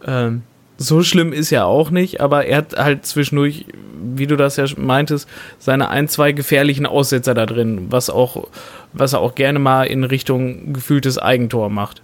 Ähm, 0.06 0.42
so 0.76 1.02
schlimm 1.02 1.32
ist 1.32 1.52
er 1.52 1.66
auch 1.66 1.90
nicht, 1.90 2.20
aber 2.20 2.46
er 2.46 2.58
hat 2.58 2.76
halt 2.76 3.06
zwischendurch, 3.06 3.66
wie 4.02 4.26
du 4.26 4.36
das 4.36 4.56
ja 4.56 4.66
meintest, 4.76 5.28
seine 5.58 5.88
ein, 5.88 6.08
zwei 6.08 6.32
gefährlichen 6.32 6.86
Aussetzer 6.86 7.34
da 7.34 7.46
drin, 7.46 7.86
was 7.90 8.10
auch, 8.10 8.48
was 8.92 9.12
er 9.12 9.20
auch 9.20 9.36
gerne 9.36 9.60
mal 9.60 9.84
in 9.84 10.02
Richtung 10.02 10.72
gefühltes 10.72 11.16
Eigentor 11.18 11.70
macht. 11.70 12.02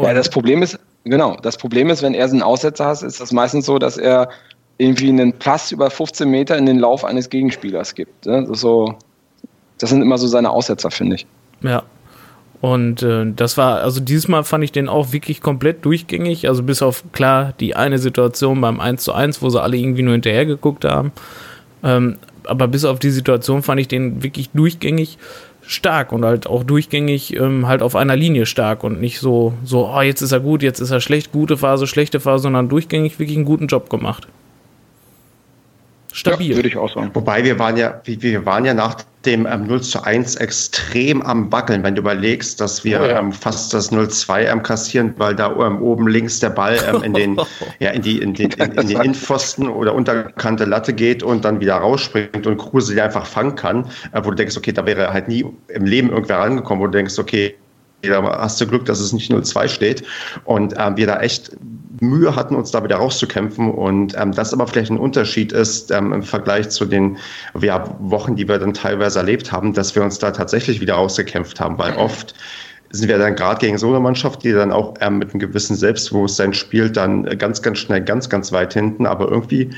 Ja, 0.00 0.14
das 0.14 0.28
Problem 0.28 0.62
ist, 0.62 0.78
genau, 1.04 1.36
das 1.42 1.56
Problem 1.56 1.90
ist, 1.90 2.02
wenn 2.02 2.14
er 2.14 2.28
so 2.28 2.34
einen 2.34 2.42
Aussetzer 2.42 2.86
hat, 2.86 3.02
ist 3.02 3.20
das 3.20 3.32
meistens 3.32 3.66
so, 3.66 3.78
dass 3.78 3.96
er 3.96 4.28
irgendwie 4.78 5.08
einen 5.08 5.32
Pass 5.34 5.72
über 5.72 5.90
15 5.90 6.28
Meter 6.28 6.56
in 6.56 6.66
den 6.66 6.78
Lauf 6.78 7.04
eines 7.04 7.28
Gegenspielers 7.28 7.94
gibt. 7.94 8.26
Ne? 8.26 8.46
Das, 8.48 8.60
so, 8.60 8.94
das 9.78 9.90
sind 9.90 10.00
immer 10.00 10.16
so 10.16 10.26
seine 10.26 10.50
Aussetzer, 10.50 10.90
finde 10.90 11.16
ich. 11.16 11.26
Ja. 11.62 11.82
Und 12.62 13.02
äh, 13.02 13.26
das 13.34 13.56
war, 13.56 13.80
also 13.80 14.00
dieses 14.00 14.28
Mal 14.28 14.44
fand 14.44 14.64
ich 14.64 14.72
den 14.72 14.88
auch 14.88 15.12
wirklich 15.12 15.40
komplett 15.40 15.84
durchgängig. 15.84 16.48
Also 16.48 16.62
bis 16.62 16.82
auf 16.82 17.04
klar 17.12 17.54
die 17.58 17.74
eine 17.74 17.98
Situation 17.98 18.60
beim 18.60 18.80
1 18.80 19.02
zu 19.02 19.12
1, 19.12 19.40
wo 19.42 19.48
sie 19.48 19.60
alle 19.60 19.76
irgendwie 19.76 20.02
nur 20.02 20.12
hinterher 20.12 20.44
geguckt 20.44 20.84
haben. 20.84 21.12
Ähm, 21.82 22.18
aber 22.44 22.68
bis 22.68 22.84
auf 22.84 22.98
die 22.98 23.10
Situation 23.10 23.62
fand 23.62 23.80
ich 23.80 23.88
den 23.88 24.22
wirklich 24.22 24.50
durchgängig 24.50 25.18
stark 25.70 26.12
und 26.12 26.24
halt 26.24 26.46
auch 26.46 26.64
durchgängig 26.64 27.36
ähm, 27.36 27.66
halt 27.66 27.82
auf 27.82 27.94
einer 27.96 28.16
Linie 28.16 28.46
stark 28.46 28.82
und 28.82 29.00
nicht 29.00 29.20
so, 29.20 29.54
so, 29.64 29.88
oh, 29.88 30.00
jetzt 30.00 30.20
ist 30.20 30.32
er 30.32 30.40
gut, 30.40 30.62
jetzt 30.62 30.80
ist 30.80 30.90
er 30.90 31.00
schlecht, 31.00 31.32
gute 31.32 31.56
Phase, 31.56 31.86
schlechte 31.86 32.20
Phase, 32.20 32.42
sondern 32.42 32.68
durchgängig 32.68 33.18
wirklich 33.18 33.36
einen 33.36 33.46
guten 33.46 33.68
Job 33.68 33.88
gemacht. 33.88 34.26
Stabil. 36.12 36.50
Ja, 36.50 36.56
würde 36.56 36.68
ich 36.68 36.76
auch 36.76 36.92
sagen. 36.92 37.10
Wobei 37.14 37.44
wir 37.44 37.58
waren 37.58 37.76
ja, 37.76 38.00
wir 38.04 38.46
waren 38.46 38.64
ja 38.64 38.74
nach 38.74 38.96
dem 39.26 39.46
ähm, 39.46 39.66
0 39.66 39.82
zu 39.82 40.02
1 40.02 40.36
extrem 40.36 41.20
am 41.22 41.52
Wackeln, 41.52 41.82
wenn 41.82 41.94
du 41.94 42.00
überlegst, 42.00 42.60
dass 42.60 42.84
wir 42.84 43.00
oh 43.00 43.04
ja. 43.04 43.18
ähm, 43.18 43.32
fast 43.32 43.74
das 43.74 43.92
0-2 43.92 44.46
ähm, 44.46 44.62
kassieren, 44.62 45.14
weil 45.18 45.34
da 45.34 45.54
ähm, 45.54 45.82
oben 45.82 46.08
links 46.08 46.40
der 46.40 46.50
Ball 46.50 46.78
ähm, 46.88 47.02
in 47.02 47.12
den, 47.12 47.40
ja, 47.80 47.90
in 47.90 48.02
die, 48.02 48.18
in 48.18 48.32
den, 48.32 48.50
in, 48.52 48.72
in 48.72 48.88
den 48.88 49.00
Innenpfosten 49.00 49.68
oder 49.68 49.94
unterkante 49.94 50.64
Latte 50.64 50.94
geht 50.94 51.22
und 51.22 51.44
dann 51.44 51.60
wieder 51.60 51.76
rausspringt 51.76 52.46
und 52.46 52.56
Kruse 52.56 52.94
die 52.94 53.00
einfach 53.00 53.26
fangen 53.26 53.56
kann, 53.56 53.84
äh, 54.12 54.20
wo 54.24 54.30
du 54.30 54.36
denkst, 54.36 54.56
okay, 54.56 54.72
da 54.72 54.86
wäre 54.86 55.12
halt 55.12 55.28
nie 55.28 55.44
im 55.68 55.84
Leben 55.84 56.10
irgendwer 56.10 56.38
rangekommen, 56.38 56.82
wo 56.82 56.86
du 56.86 56.92
denkst, 56.92 57.18
okay, 57.18 57.54
da 58.02 58.22
hast 58.38 58.60
du 58.60 58.66
Glück, 58.66 58.84
dass 58.86 59.00
es 59.00 59.12
nicht 59.12 59.30
0-2 59.30 59.68
steht. 59.68 60.02
Und 60.44 60.74
ähm, 60.78 60.96
wir 60.96 61.06
da 61.06 61.20
echt 61.20 61.52
Mühe 62.00 62.34
hatten, 62.34 62.54
uns 62.54 62.70
da 62.70 62.82
wieder 62.82 62.96
rauszukämpfen. 62.96 63.70
Und 63.70 64.14
ähm, 64.18 64.32
das 64.32 64.52
aber 64.52 64.66
vielleicht 64.66 64.90
ein 64.90 64.98
Unterschied 64.98 65.52
ist 65.52 65.90
ähm, 65.90 66.12
im 66.12 66.22
Vergleich 66.22 66.70
zu 66.70 66.86
den 66.86 67.18
ja, 67.60 67.84
Wochen, 68.00 68.36
die 68.36 68.48
wir 68.48 68.58
dann 68.58 68.74
teilweise 68.74 69.18
erlebt 69.18 69.52
haben, 69.52 69.74
dass 69.74 69.94
wir 69.94 70.02
uns 70.02 70.18
da 70.18 70.30
tatsächlich 70.30 70.80
wieder 70.80 70.94
rausgekämpft 70.94 71.60
haben, 71.60 71.78
weil 71.78 71.94
oft 71.96 72.34
sind 72.92 73.08
wir 73.08 73.18
dann 73.18 73.36
gerade 73.36 73.60
gegen 73.60 73.78
so 73.78 73.88
eine 73.88 74.00
Mannschaft, 74.00 74.42
die 74.42 74.52
dann 74.52 74.72
auch 74.72 74.94
ähm, 75.00 75.18
mit 75.18 75.30
einem 75.30 75.38
gewissen 75.38 75.76
Selbstbewusstsein 75.76 76.52
spielt, 76.54 76.96
dann 76.96 77.24
ganz, 77.38 77.62
ganz 77.62 77.78
schnell, 77.78 78.00
ganz, 78.00 78.28
ganz 78.28 78.50
weit 78.50 78.72
hinten. 78.72 79.06
Aber 79.06 79.30
irgendwie 79.30 79.70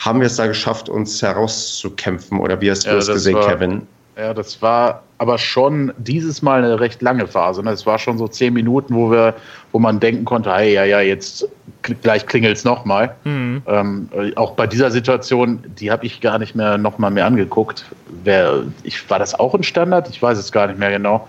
haben 0.00 0.20
wir 0.20 0.26
es 0.26 0.36
da 0.36 0.46
geschafft, 0.46 0.88
uns 0.88 1.22
herauszukämpfen. 1.22 2.40
Oder 2.40 2.60
wie 2.60 2.70
hast 2.70 2.84
du 2.84 2.90
ja, 2.90 2.96
das 2.96 3.06
gesehen, 3.06 3.36
war, 3.36 3.48
Kevin? 3.48 3.86
Ja, 4.16 4.34
das 4.34 4.60
war 4.62 5.02
aber 5.18 5.38
schon 5.38 5.92
dieses 5.98 6.42
Mal 6.42 6.62
eine 6.62 6.78
recht 6.78 7.00
lange 7.02 7.26
Phase. 7.26 7.62
Ne? 7.62 7.70
Es 7.70 7.86
war 7.86 7.98
schon 7.98 8.18
so 8.18 8.28
zehn 8.28 8.52
Minuten, 8.52 8.94
wo 8.94 9.10
wir, 9.10 9.34
wo 9.72 9.78
man 9.78 9.98
denken 9.98 10.24
konnte, 10.24 10.52
hey, 10.52 10.74
ja, 10.74 10.84
ja, 10.84 11.00
jetzt 11.00 11.48
gleich 11.82 12.26
klingelt 12.26 12.56
es 12.56 12.64
nochmal. 12.64 13.14
Mhm. 13.24 13.62
Ähm, 13.66 14.08
auch 14.36 14.52
bei 14.52 14.66
dieser 14.66 14.90
Situation, 14.90 15.64
die 15.78 15.90
habe 15.90 16.04
ich 16.04 16.20
gar 16.20 16.38
nicht 16.38 16.54
mehr 16.54 16.76
nochmal 16.78 17.10
mehr 17.10 17.26
angeguckt. 17.26 17.86
Wer, 18.24 18.64
ich, 18.82 19.08
war 19.08 19.18
das 19.18 19.34
auch 19.38 19.54
ein 19.54 19.62
Standard? 19.62 20.08
Ich 20.10 20.20
weiß 20.20 20.36
es 20.38 20.52
gar 20.52 20.66
nicht 20.66 20.78
mehr 20.78 20.90
genau. 20.90 21.28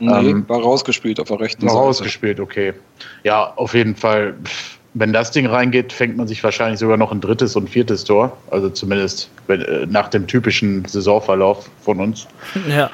Nee, 0.00 0.30
ähm, 0.30 0.48
war 0.48 0.60
rausgespielt 0.60 1.20
auf 1.20 1.28
der 1.28 1.40
rechten 1.40 1.62
war 1.62 1.70
Seite. 1.70 1.82
Rausgespielt, 1.82 2.40
okay. 2.40 2.74
Ja, 3.22 3.52
auf 3.56 3.74
jeden 3.74 3.96
Fall. 3.96 4.34
Wenn 4.96 5.12
das 5.12 5.32
Ding 5.32 5.46
reingeht, 5.46 5.92
fängt 5.92 6.16
man 6.16 6.28
sich 6.28 6.44
wahrscheinlich 6.44 6.78
sogar 6.78 6.96
noch 6.96 7.10
ein 7.10 7.20
drittes 7.20 7.56
und 7.56 7.68
viertes 7.68 8.04
Tor. 8.04 8.36
Also 8.52 8.70
zumindest 8.70 9.28
wenn, 9.48 9.60
äh, 9.62 9.86
nach 9.86 10.08
dem 10.08 10.26
typischen 10.28 10.84
Saisonverlauf 10.84 11.68
von 11.80 12.00
uns. 12.00 12.28
Ja. 12.68 12.90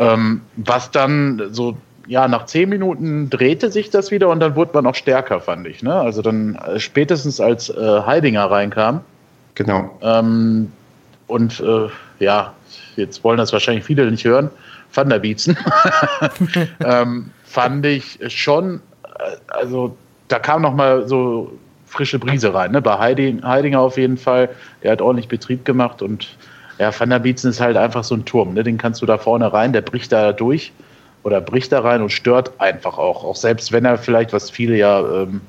Ähm, 0.00 0.40
was 0.56 0.90
dann 0.90 1.50
so, 1.52 1.76
ja, 2.06 2.26
nach 2.26 2.46
zehn 2.46 2.70
Minuten 2.70 3.28
drehte 3.28 3.70
sich 3.70 3.90
das 3.90 4.10
wieder 4.10 4.30
und 4.30 4.40
dann 4.40 4.56
wurde 4.56 4.70
man 4.72 4.86
auch 4.86 4.94
stärker, 4.94 5.40
fand 5.40 5.66
ich. 5.66 5.82
Ne? 5.82 5.94
Also 5.94 6.22
dann 6.22 6.54
äh, 6.54 6.80
spätestens 6.80 7.38
als 7.38 7.68
äh, 7.68 8.00
Heidinger 8.06 8.50
reinkam. 8.50 9.02
Genau. 9.54 9.98
Ähm, 10.00 10.72
und 11.26 11.60
äh, 11.60 11.88
ja, 12.18 12.54
jetzt 12.96 13.22
wollen 13.22 13.36
das 13.36 13.52
wahrscheinlich 13.52 13.84
viele 13.84 14.10
nicht 14.10 14.24
hören. 14.24 14.50
Van 14.92 15.10
der 15.10 15.18
Bietzen. 15.18 15.56
ähm, 16.84 17.30
fand 17.44 17.84
ich 17.84 18.18
schon, 18.28 18.80
äh, 19.04 19.36
also 19.48 19.96
da 20.28 20.38
kam 20.38 20.62
noch 20.62 20.74
mal 20.74 21.06
so 21.06 21.52
frische 21.84 22.18
Brise 22.18 22.54
rein. 22.54 22.72
Ne? 22.72 22.80
Bei 22.80 22.98
Heidinger 22.98 23.80
auf 23.80 23.98
jeden 23.98 24.16
Fall. 24.16 24.48
Der 24.82 24.92
hat 24.92 25.02
ordentlich 25.02 25.28
Betrieb 25.28 25.66
gemacht 25.66 26.00
und 26.00 26.36
ja, 26.80 26.98
Van 26.98 27.10
der 27.10 27.18
Bietzen 27.18 27.50
ist 27.50 27.60
halt 27.60 27.76
einfach 27.76 28.04
so 28.04 28.14
ein 28.14 28.24
Turm. 28.24 28.54
Ne? 28.54 28.64
Den 28.64 28.78
kannst 28.78 29.02
du 29.02 29.06
da 29.06 29.18
vorne 29.18 29.52
rein, 29.52 29.72
der 29.72 29.82
bricht 29.82 30.12
da 30.12 30.32
durch 30.32 30.72
oder 31.22 31.40
bricht 31.40 31.72
da 31.72 31.80
rein 31.80 32.00
und 32.00 32.10
stört 32.10 32.58
einfach 32.58 32.96
auch. 32.96 33.22
Auch 33.22 33.36
selbst 33.36 33.70
wenn 33.70 33.84
er 33.84 33.98
vielleicht, 33.98 34.32
was 34.32 34.50
viele 34.50 34.76
ja 34.76 35.00
ähm, 35.00 35.42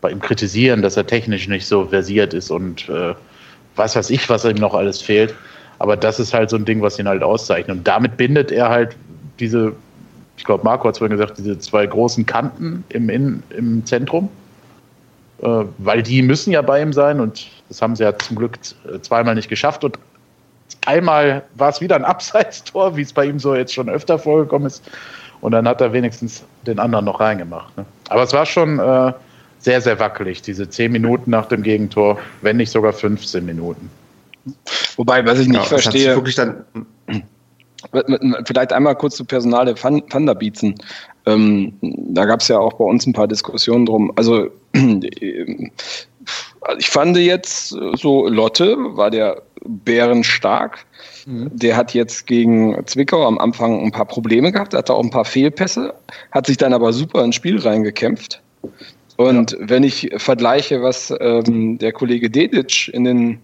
bei 0.00 0.10
ihm 0.10 0.20
kritisieren, 0.20 0.80
dass 0.80 0.96
er 0.96 1.06
technisch 1.06 1.48
nicht 1.48 1.66
so 1.66 1.84
versiert 1.84 2.32
ist 2.32 2.50
und 2.50 2.88
äh, 2.88 3.14
was 3.76 3.94
weiß 3.94 4.08
ich, 4.08 4.28
was 4.30 4.44
ihm 4.46 4.56
noch 4.56 4.74
alles 4.74 5.02
fehlt. 5.02 5.34
Aber 5.78 5.96
das 5.96 6.18
ist 6.18 6.32
halt 6.32 6.48
so 6.48 6.56
ein 6.56 6.64
Ding, 6.64 6.80
was 6.80 6.98
ihn 6.98 7.08
halt 7.08 7.22
auszeichnet. 7.22 7.76
Und 7.76 7.86
damit 7.86 8.16
bindet 8.16 8.50
er 8.50 8.70
halt 8.70 8.96
diese 9.38 9.74
ich 10.36 10.44
glaube, 10.44 10.64
Marco 10.64 10.88
hat 10.88 10.94
es 10.94 10.98
vorhin 10.98 11.16
gesagt, 11.16 11.38
diese 11.38 11.58
zwei 11.58 11.86
großen 11.86 12.26
Kanten 12.26 12.84
im, 12.88 13.08
in, 13.08 13.42
im 13.50 13.84
Zentrum, 13.84 14.28
äh, 15.42 15.64
weil 15.78 16.02
die 16.02 16.22
müssen 16.22 16.52
ja 16.52 16.62
bei 16.62 16.82
ihm 16.82 16.92
sein 16.92 17.20
und 17.20 17.46
das 17.68 17.80
haben 17.82 17.94
sie 17.94 18.02
ja 18.02 18.18
zum 18.18 18.36
Glück 18.36 18.58
zweimal 19.02 19.34
nicht 19.34 19.48
geschafft 19.48 19.84
und 19.84 19.98
einmal 20.86 21.42
war 21.54 21.70
es 21.70 21.80
wieder 21.80 21.96
ein 21.96 22.04
Abseitstor, 22.04 22.96
wie 22.96 23.02
es 23.02 23.12
bei 23.12 23.26
ihm 23.26 23.38
so 23.38 23.54
jetzt 23.54 23.74
schon 23.74 23.88
öfter 23.88 24.18
vorgekommen 24.18 24.66
ist 24.66 24.82
und 25.40 25.52
dann 25.52 25.66
hat 25.68 25.80
er 25.80 25.92
wenigstens 25.92 26.44
den 26.66 26.78
anderen 26.78 27.04
noch 27.04 27.20
reingemacht. 27.20 27.76
Ne? 27.76 27.84
Aber 28.08 28.22
es 28.22 28.32
war 28.32 28.46
schon 28.46 28.78
äh, 28.78 29.12
sehr, 29.58 29.80
sehr 29.80 29.98
wackelig, 29.98 30.42
diese 30.42 30.68
zehn 30.68 30.92
Minuten 30.92 31.30
nach 31.30 31.46
dem 31.46 31.62
Gegentor, 31.62 32.18
wenn 32.40 32.56
nicht 32.56 32.70
sogar 32.70 32.92
15 32.92 33.44
Minuten. 33.44 33.90
Wobei, 34.96 35.24
was 35.24 35.38
ich 35.38 35.48
nicht 35.48 35.56
ja, 35.56 35.62
verstehe. 35.64 36.14
Wirklich 36.14 36.34
dann 36.34 36.64
Vielleicht 38.46 38.72
einmal 38.72 38.94
kurz 38.94 39.16
zu 39.16 39.24
Van 39.28 40.26
der 40.26 40.34
Bietzen. 40.34 40.74
Ähm, 41.26 41.74
da 41.80 42.24
gab 42.24 42.40
es 42.40 42.48
ja 42.48 42.58
auch 42.58 42.74
bei 42.74 42.84
uns 42.84 43.06
ein 43.06 43.12
paar 43.12 43.28
Diskussionen 43.28 43.86
drum. 43.86 44.12
Also 44.16 44.48
ich 44.72 45.70
fand 46.88 47.16
jetzt 47.16 47.70
so, 47.94 48.28
Lotte 48.28 48.76
war 48.96 49.10
der 49.10 49.42
bärenstark. 49.64 50.84
Mhm. 51.26 51.50
Der 51.52 51.76
hat 51.76 51.94
jetzt 51.94 52.26
gegen 52.26 52.76
Zwickau 52.86 53.26
am 53.26 53.38
Anfang 53.38 53.80
ein 53.80 53.92
paar 53.92 54.06
Probleme 54.06 54.52
gehabt, 54.52 54.74
hatte 54.74 54.94
auch 54.94 55.02
ein 55.02 55.10
paar 55.10 55.24
Fehlpässe, 55.24 55.94
hat 56.30 56.46
sich 56.46 56.56
dann 56.56 56.72
aber 56.72 56.92
super 56.92 57.24
ins 57.24 57.36
Spiel 57.36 57.58
reingekämpft. 57.58 58.40
Und 59.16 59.52
ja. 59.52 59.58
wenn 59.60 59.82
ich 59.82 60.10
vergleiche, 60.16 60.82
was 60.82 61.12
ähm, 61.20 61.78
der 61.78 61.92
Kollege 61.92 62.30
Dedic 62.30 62.88
in 62.88 63.04
den, 63.04 63.40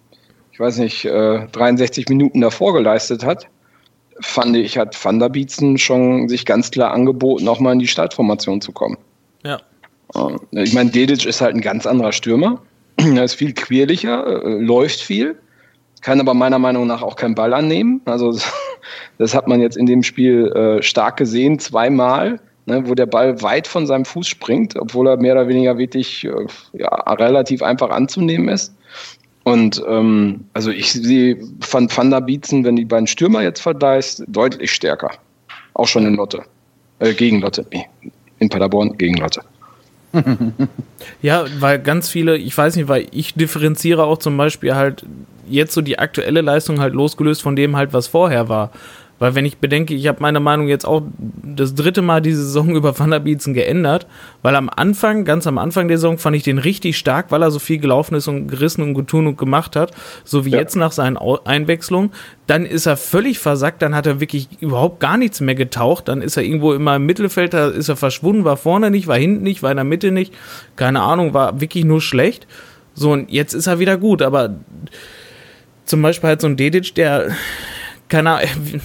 ich 0.52 0.60
weiß 0.60 0.78
nicht, 0.78 1.04
äh, 1.04 1.46
63 1.52 2.08
Minuten 2.08 2.40
davor 2.40 2.72
geleistet 2.72 3.24
hat, 3.24 3.46
fand 4.20 4.56
ich, 4.56 4.78
hat 4.78 5.02
Van 5.02 5.18
der 5.18 5.28
Bietzen 5.28 5.78
schon 5.78 6.28
sich 6.28 6.44
ganz 6.44 6.70
klar 6.70 6.92
angeboten, 6.92 7.44
nochmal 7.44 7.74
in 7.74 7.78
die 7.78 7.86
Startformation 7.86 8.60
zu 8.60 8.72
kommen. 8.72 8.96
Ja. 9.44 9.60
Ich 10.52 10.72
meine, 10.72 10.90
Dedic 10.90 11.26
ist 11.26 11.40
halt 11.40 11.54
ein 11.54 11.60
ganz 11.60 11.86
anderer 11.86 12.12
Stürmer. 12.12 12.62
Er 12.98 13.24
ist 13.24 13.34
viel 13.34 13.52
quirliger, 13.52 14.42
äh, 14.44 14.60
läuft 14.60 15.00
viel, 15.00 15.36
kann 16.02 16.20
aber 16.20 16.34
meiner 16.34 16.58
Meinung 16.58 16.86
nach 16.86 17.02
auch 17.02 17.16
keinen 17.16 17.34
Ball 17.34 17.52
annehmen. 17.54 18.00
Also 18.04 18.38
das 19.18 19.34
hat 19.34 19.48
man 19.48 19.60
jetzt 19.60 19.76
in 19.76 19.86
dem 19.86 20.02
Spiel 20.02 20.46
äh, 20.52 20.82
stark 20.82 21.16
gesehen, 21.16 21.58
zweimal, 21.58 22.40
ne, 22.66 22.88
wo 22.88 22.94
der 22.94 23.06
Ball 23.06 23.42
weit 23.42 23.66
von 23.66 23.86
seinem 23.86 24.04
Fuß 24.04 24.26
springt, 24.26 24.76
obwohl 24.76 25.08
er 25.08 25.16
mehr 25.16 25.34
oder 25.34 25.48
weniger 25.48 25.78
wirklich 25.78 26.24
äh, 26.24 26.46
ja, 26.74 26.88
relativ 26.88 27.62
einfach 27.62 27.90
anzunehmen 27.90 28.48
ist. 28.48 28.74
Und 29.44 29.82
ähm, 29.88 30.44
also 30.52 30.70
ich 30.70 30.92
sehe 30.92 31.38
Van, 31.70 31.88
Van 31.94 32.10
der 32.10 32.20
Bietzen, 32.20 32.64
wenn 32.64 32.76
die 32.76 32.84
beiden 32.84 33.06
Stürmer 33.06 33.42
jetzt 33.42 33.60
vergleichst, 33.60 34.22
deutlich 34.28 34.70
stärker. 34.70 35.10
Auch 35.72 35.88
schon 35.88 36.06
in 36.06 36.14
Lotte. 36.14 36.42
Äh, 36.98 37.14
gegen 37.14 37.40
Lotte. 37.40 37.64
Nee, 37.72 37.86
in 38.40 38.48
Paderborn 38.48 38.98
gegen 38.98 39.14
Lotte. 39.14 39.40
ja, 41.22 41.44
weil 41.60 41.78
ganz 41.78 42.08
viele, 42.08 42.36
ich 42.36 42.56
weiß 42.56 42.76
nicht, 42.76 42.88
weil 42.88 43.06
ich 43.10 43.34
differenziere 43.34 44.04
auch 44.04 44.18
zum 44.18 44.36
Beispiel 44.36 44.74
halt 44.74 45.04
jetzt 45.48 45.72
so 45.72 45.80
die 45.80 45.98
aktuelle 45.98 46.40
Leistung 46.40 46.80
halt 46.80 46.94
losgelöst 46.94 47.42
von 47.42 47.56
dem 47.56 47.76
halt, 47.76 47.92
was 47.92 48.06
vorher 48.06 48.48
war. 48.48 48.70
Weil 49.18 49.34
wenn 49.34 49.44
ich 49.44 49.58
bedenke, 49.58 49.94
ich 49.94 50.06
habe 50.06 50.20
meine 50.20 50.40
Meinung 50.40 50.68
jetzt 50.68 50.86
auch 50.86 51.02
das 51.42 51.74
dritte 51.74 52.02
Mal 52.02 52.20
diese 52.20 52.44
Saison 52.44 52.70
über 52.76 52.98
Van 52.98 53.10
der 53.10 53.20
Bietzen 53.20 53.54
geändert, 53.54 54.06
weil 54.42 54.54
am 54.54 54.70
Anfang, 54.74 55.24
ganz 55.24 55.46
am 55.46 55.58
Anfang 55.58 55.88
der 55.88 55.98
Saison 55.98 56.18
fand 56.18 56.36
ich 56.36 56.42
den 56.42 56.58
richtig 56.58 56.96
stark, 56.96 57.30
weil 57.30 57.42
er 57.42 57.50
so 57.50 57.58
viel 57.58 57.78
gelaufen 57.78 58.14
ist 58.14 58.28
und 58.28 58.48
gerissen 58.48 58.82
und 58.82 58.94
getun 58.94 59.26
und 59.26 59.38
gemacht 59.38 59.76
hat, 59.76 59.92
so 60.24 60.44
wie 60.44 60.50
ja. 60.50 60.58
jetzt 60.58 60.76
nach 60.76 60.92
seinen 60.92 61.16
Einwechslungen. 61.16 62.10
Dann 62.46 62.64
ist 62.64 62.86
er 62.86 62.96
völlig 62.96 63.38
versackt, 63.38 63.82
dann 63.82 63.94
hat 63.94 64.06
er 64.06 64.20
wirklich 64.20 64.48
überhaupt 64.60 65.00
gar 65.00 65.16
nichts 65.16 65.40
mehr 65.40 65.54
getaucht, 65.54 66.08
dann 66.08 66.22
ist 66.22 66.36
er 66.36 66.44
irgendwo 66.44 66.72
immer 66.72 66.96
im 66.96 67.04
Mittelfeld, 67.04 67.52
da 67.52 67.68
ist 67.68 67.88
er 67.88 67.96
verschwunden, 67.96 68.44
war 68.44 68.56
vorne 68.56 68.90
nicht, 68.90 69.06
war 69.06 69.18
hinten 69.18 69.42
nicht, 69.42 69.62
war 69.62 69.70
in 69.70 69.76
der 69.76 69.84
Mitte 69.84 70.12
nicht, 70.12 70.32
keine 70.76 71.02
Ahnung, 71.02 71.34
war 71.34 71.60
wirklich 71.60 71.84
nur 71.84 72.00
schlecht. 72.00 72.46
So, 72.94 73.12
und 73.12 73.30
jetzt 73.30 73.54
ist 73.54 73.66
er 73.66 73.78
wieder 73.78 73.96
gut, 73.96 74.22
aber 74.22 74.56
zum 75.84 76.02
Beispiel 76.02 76.28
halt 76.28 76.40
so 76.40 76.46
ein 76.46 76.56
Dedic, 76.56 76.94
der, 76.94 77.30
keine 78.08 78.30
Ahnung, 78.30 78.48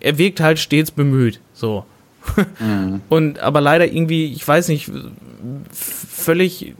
er 0.00 0.18
wirkt 0.18 0.40
halt 0.40 0.58
stets 0.58 0.90
bemüht. 0.90 1.40
So. 1.52 1.84
Mhm. 2.60 3.00
Und 3.08 3.38
aber 3.40 3.60
leider 3.60 3.86
irgendwie, 3.86 4.32
ich 4.32 4.46
weiß 4.46 4.68
nicht, 4.68 4.90
völlig, 5.72 6.74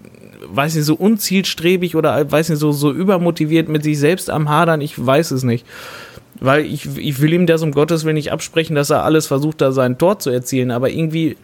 weiß 0.47 0.75
nicht, 0.75 0.85
so 0.85 0.95
unzielstrebig 0.95 1.97
oder 1.97 2.31
weiß 2.31 2.51
nicht, 2.51 2.59
so, 2.59 2.73
so 2.73 2.93
übermotiviert 2.93 3.69
mit 3.69 3.83
sich 3.83 3.99
selbst 3.99 4.31
am 4.31 4.49
Hadern, 4.49 4.81
ich 4.81 5.05
weiß 5.05 5.31
es 5.31 5.43
nicht. 5.43 5.67
Weil 6.41 6.65
ich, 6.65 6.89
ich 6.97 7.21
will 7.21 7.33
ihm 7.33 7.47
das 7.47 7.63
um 7.63 7.73
Gottes 7.73 8.05
Willen 8.05 8.15
nicht 8.15 8.33
absprechen, 8.33 8.75
dass 8.75 8.91
er 8.91 9.05
alles 9.05 9.27
versucht, 9.27 9.61
da 9.61 9.73
sein 9.73 9.99
Tor 9.99 10.19
zu 10.19 10.31
erzielen, 10.31 10.71
aber 10.71 10.91
irgendwie 10.91 11.37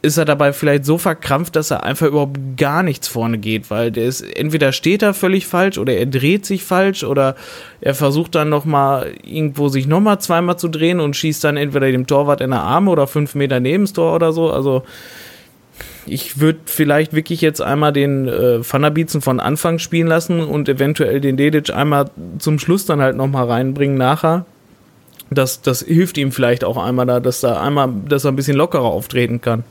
ist 0.00 0.16
er 0.16 0.24
dabei 0.24 0.52
vielleicht 0.52 0.84
so 0.84 0.96
verkrampft, 0.96 1.56
dass 1.56 1.72
er 1.72 1.82
einfach 1.82 2.06
überhaupt 2.06 2.38
gar 2.56 2.82
nichts 2.82 3.08
vorne 3.08 3.38
geht, 3.38 3.70
weil 3.70 3.90
der 3.90 4.04
ist 4.04 4.20
entweder 4.20 4.72
steht 4.72 5.02
er 5.02 5.12
völlig 5.12 5.46
falsch 5.46 5.76
oder 5.76 5.94
er 5.94 6.06
dreht 6.06 6.46
sich 6.46 6.62
falsch 6.62 7.02
oder 7.02 7.34
er 7.80 7.94
versucht 7.94 8.36
dann 8.36 8.48
noch 8.48 8.64
mal 8.64 9.12
irgendwo 9.24 9.68
sich 9.68 9.88
noch 9.88 10.00
mal 10.00 10.20
zweimal 10.20 10.56
zu 10.56 10.68
drehen 10.68 11.00
und 11.00 11.16
schießt 11.16 11.42
dann 11.42 11.56
entweder 11.56 11.90
dem 11.90 12.06
Torwart 12.06 12.40
in 12.40 12.50
der 12.50 12.60
Arme 12.60 12.90
oder 12.90 13.08
fünf 13.08 13.34
Meter 13.34 13.58
neben 13.58 13.84
das 13.84 13.92
Tor 13.92 14.14
oder 14.14 14.32
so. 14.32 14.52
Also 14.52 14.84
ich 16.06 16.38
würde 16.38 16.60
vielleicht 16.66 17.12
wirklich 17.12 17.40
jetzt 17.40 17.60
einmal 17.60 17.92
den 17.92 18.28
äh, 18.28 18.60
Thunderbeatsen 18.60 19.20
von 19.20 19.40
Anfang 19.40 19.80
spielen 19.80 20.06
lassen 20.06 20.40
und 20.40 20.68
eventuell 20.68 21.20
den 21.20 21.36
Dedic 21.36 21.70
einmal 21.70 22.10
zum 22.38 22.60
Schluss 22.60 22.86
dann 22.86 23.00
halt 23.00 23.16
nochmal 23.16 23.46
reinbringen 23.46 23.98
nachher. 23.98 24.46
Das, 25.30 25.60
das 25.60 25.82
hilft 25.82 26.16
ihm 26.18 26.30
vielleicht 26.32 26.62
auch 26.64 26.76
einmal 26.76 27.04
da, 27.04 27.20
dass 27.20 27.40
da 27.40 27.60
einmal, 27.60 27.90
dass 28.08 28.24
er 28.24 28.32
ein 28.32 28.36
bisschen 28.36 28.56
lockerer 28.56 28.84
auftreten 28.84 29.40
kann. 29.40 29.64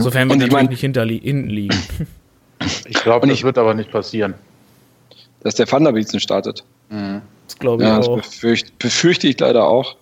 Sofern 0.00 0.28
wir 0.28 0.36
natürlich 0.36 0.52
mein, 0.52 0.66
nicht 0.66 0.80
hinter, 0.80 1.04
hinten 1.04 1.48
liegen. 1.48 1.76
Ich 2.86 2.94
glaube, 3.02 3.26
das 3.26 3.42
wird 3.42 3.58
aber 3.58 3.74
nicht 3.74 3.90
passieren. 3.90 4.34
Dass 5.42 5.56
der 5.56 5.66
Thunderbeatsen 5.66 6.20
startet. 6.20 6.62
Mhm. 6.90 7.20
Das 7.48 7.58
glaube 7.58 7.82
ich 7.82 7.88
ja, 7.88 7.98
auch. 7.98 8.18
Das 8.18 8.28
befürchte, 8.30 8.70
befürchte 8.78 9.26
ich 9.26 9.40
leider 9.40 9.66
auch. 9.66 9.96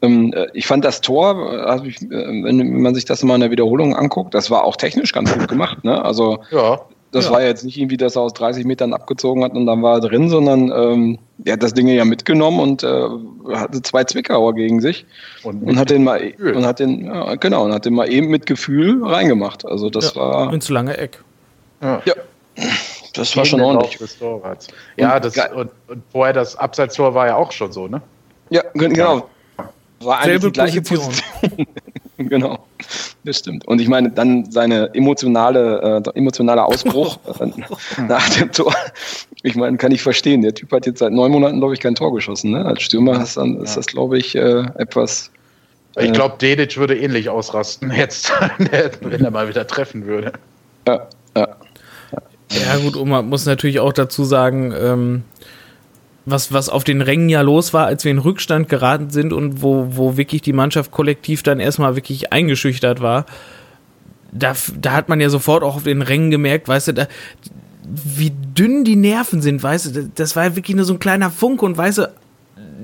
Ähm, 0.00 0.32
äh, 0.32 0.46
ich 0.54 0.68
fand 0.68 0.84
das 0.84 1.00
Tor, 1.00 1.82
ich, 1.84 2.00
äh, 2.02 2.08
wenn 2.10 2.80
man 2.80 2.94
sich 2.94 3.06
das 3.06 3.24
mal 3.24 3.34
in 3.34 3.40
der 3.40 3.50
Wiederholung 3.50 3.96
anguckt, 3.96 4.34
das 4.34 4.52
war 4.52 4.62
auch 4.62 4.76
technisch 4.76 5.12
ganz 5.12 5.32
gut 5.36 5.48
gemacht. 5.48 5.82
Ne? 5.82 6.00
Also 6.04 6.44
ja, 6.52 6.80
das 7.12 7.26
ja. 7.26 7.32
war 7.32 7.42
jetzt 7.42 7.64
nicht 7.64 7.76
irgendwie, 7.76 7.96
dass 7.96 8.16
er 8.16 8.22
aus 8.22 8.34
30 8.34 8.64
Metern 8.64 8.92
abgezogen 8.92 9.42
hat 9.42 9.52
und 9.52 9.66
dann 9.66 9.82
war 9.82 9.96
er 9.96 10.00
drin, 10.00 10.28
sondern 10.28 10.70
ähm, 10.70 11.18
er 11.44 11.54
hat 11.54 11.62
das 11.62 11.74
Ding 11.74 11.88
ja 11.88 12.04
mitgenommen 12.04 12.60
und 12.60 12.82
äh, 12.84 13.08
hatte 13.52 13.82
zwei 13.82 14.04
Zwickauer 14.04 14.54
gegen 14.54 14.80
sich 14.80 15.06
und, 15.42 15.62
und 15.62 15.78
hat 15.78 15.90
den 15.90 16.04
mal 16.04 16.20
Gefühl. 16.20 16.54
und 16.54 16.66
hat 16.66 16.78
den 16.78 17.06
ja, 17.06 17.34
genau 17.34 17.64
und 17.64 17.72
hat 17.72 17.84
den 17.84 17.94
mal 17.94 18.10
eben 18.10 18.28
mit 18.28 18.46
Gefühl 18.46 19.04
reingemacht. 19.04 19.66
Also 19.66 19.90
das 19.90 20.14
ja, 20.14 20.20
war 20.20 20.52
ins 20.52 20.68
lange 20.68 20.96
Eck. 20.96 21.22
Ja. 21.82 22.02
ja. 22.04 22.14
Das 23.14 23.36
war 23.36 23.44
schon 23.44 23.60
ordentlich. 23.60 23.98
Ja, 24.96 25.18
das, 25.18 25.36
und, 25.54 25.70
und 25.88 26.02
vorher 26.12 26.32
das 26.32 26.54
Abseitstor 26.56 27.14
war 27.14 27.26
ja 27.26 27.36
auch 27.36 27.50
schon 27.50 27.72
so, 27.72 27.88
ne? 27.88 28.00
Ja, 28.50 28.62
genau. 28.74 29.28
War 30.00 30.20
eigentlich 30.20 30.44
die 30.44 30.52
gleiche 30.52 30.82
Position. 30.82 31.24
Position. 31.40 31.66
genau, 32.28 32.58
das 33.24 33.38
stimmt. 33.38 33.66
Und 33.66 33.80
ich 33.80 33.88
meine, 33.88 34.10
dann 34.10 34.50
seine 34.50 34.94
emotionale, 34.94 36.02
äh, 36.04 36.18
emotionale 36.18 36.64
Ausbruch 36.64 37.18
äh, 37.40 38.02
nach 38.02 38.28
dem 38.30 38.52
Tor. 38.52 38.74
Ich 39.42 39.54
meine, 39.54 39.76
kann 39.76 39.92
ich 39.92 40.02
verstehen. 40.02 40.42
Der 40.42 40.54
Typ 40.54 40.70
hat 40.72 40.86
jetzt 40.86 40.98
seit 40.98 41.12
neun 41.12 41.32
Monaten, 41.32 41.58
glaube 41.58 41.74
ich, 41.74 41.80
kein 41.80 41.94
Tor 41.94 42.14
geschossen. 42.14 42.50
Ne? 42.50 42.64
Als 42.64 42.82
Stürmer 42.82 43.22
ist, 43.22 43.36
dann, 43.36 43.60
ist 43.62 43.76
das, 43.76 43.86
glaube 43.86 44.18
ich, 44.18 44.34
äh, 44.34 44.64
etwas. 44.76 45.30
Ich 45.96 46.08
äh, 46.08 46.12
glaube, 46.12 46.36
Dedic 46.40 46.76
würde 46.76 46.98
ähnlich 46.98 47.28
ausrasten 47.28 47.90
jetzt, 47.90 48.32
wenn 49.00 49.24
er 49.24 49.30
mal 49.30 49.48
wieder 49.48 49.66
treffen 49.66 50.06
würde. 50.06 50.32
Ja, 50.86 51.06
ja. 51.36 51.56
Ja, 52.52 52.76
gut, 52.78 53.06
man 53.06 53.28
muss 53.28 53.46
natürlich 53.46 53.78
auch 53.78 53.92
dazu 53.92 54.24
sagen, 54.24 54.74
ähm, 54.76 55.22
was, 56.26 56.52
was 56.52 56.68
auf 56.68 56.84
den 56.84 57.02
Rängen 57.02 57.28
ja 57.28 57.40
los 57.40 57.72
war, 57.72 57.86
als 57.86 58.04
wir 58.04 58.10
in 58.10 58.18
Rückstand 58.18 58.68
geraten 58.68 59.10
sind 59.10 59.32
und 59.32 59.62
wo, 59.62 59.88
wo 59.90 60.16
wirklich 60.16 60.42
die 60.42 60.52
Mannschaft 60.52 60.90
kollektiv 60.90 61.42
dann 61.42 61.60
erstmal 61.60 61.96
wirklich 61.96 62.32
eingeschüchtert 62.32 63.00
war, 63.00 63.26
da, 64.32 64.54
da 64.80 64.92
hat 64.92 65.08
man 65.08 65.20
ja 65.20 65.28
sofort 65.28 65.62
auch 65.62 65.76
auf 65.76 65.84
den 65.84 66.02
Rängen 66.02 66.30
gemerkt, 66.30 66.68
weißt 66.68 66.88
du, 66.88 66.94
da, 66.94 67.08
wie 67.82 68.32
dünn 68.54 68.84
die 68.84 68.96
Nerven 68.96 69.42
sind, 69.42 69.62
weißt 69.62 69.96
du, 69.96 70.10
das 70.14 70.36
war 70.36 70.44
ja 70.44 70.56
wirklich 70.56 70.76
nur 70.76 70.84
so 70.84 70.94
ein 70.94 71.00
kleiner 71.00 71.30
Funk 71.30 71.62
und 71.62 71.76
weißt 71.76 71.98
du, 71.98 72.12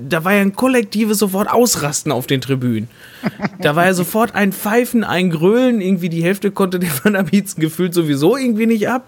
da 0.09 0.23
war 0.23 0.33
ja 0.33 0.41
ein 0.41 0.55
kollektives 0.55 1.19
sofort 1.19 1.49
Ausrasten 1.49 2.11
auf 2.11 2.27
den 2.27 2.41
Tribünen. 2.41 2.87
Da 3.59 3.75
war 3.75 3.85
ja 3.85 3.93
sofort 3.93 4.35
ein 4.35 4.53
Pfeifen, 4.53 5.03
ein 5.03 5.31
Grölen, 5.31 5.81
irgendwie 5.81 6.09
die 6.09 6.23
Hälfte 6.23 6.51
konnte 6.51 6.79
der 6.79 6.91
Van 7.03 7.15
Abizen 7.15 7.61
gefühlt 7.61 7.93
sowieso 7.93 8.37
irgendwie 8.37 8.67
nicht 8.67 8.89
ab. 8.89 9.07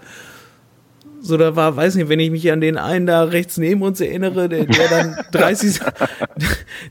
So, 1.22 1.36
da 1.36 1.54
war, 1.54 1.76
weiß 1.76 1.96
nicht, 1.96 2.08
wenn 2.08 2.18
ich 2.18 2.30
mich 2.30 2.50
an 2.50 2.60
den 2.60 2.78
einen 2.78 3.06
da 3.06 3.24
rechts 3.24 3.58
neben 3.58 3.82
uns 3.82 4.00
erinnere, 4.00 4.48
der, 4.48 4.64
der 4.64 4.88
dann 4.88 5.16
30, 5.32 5.80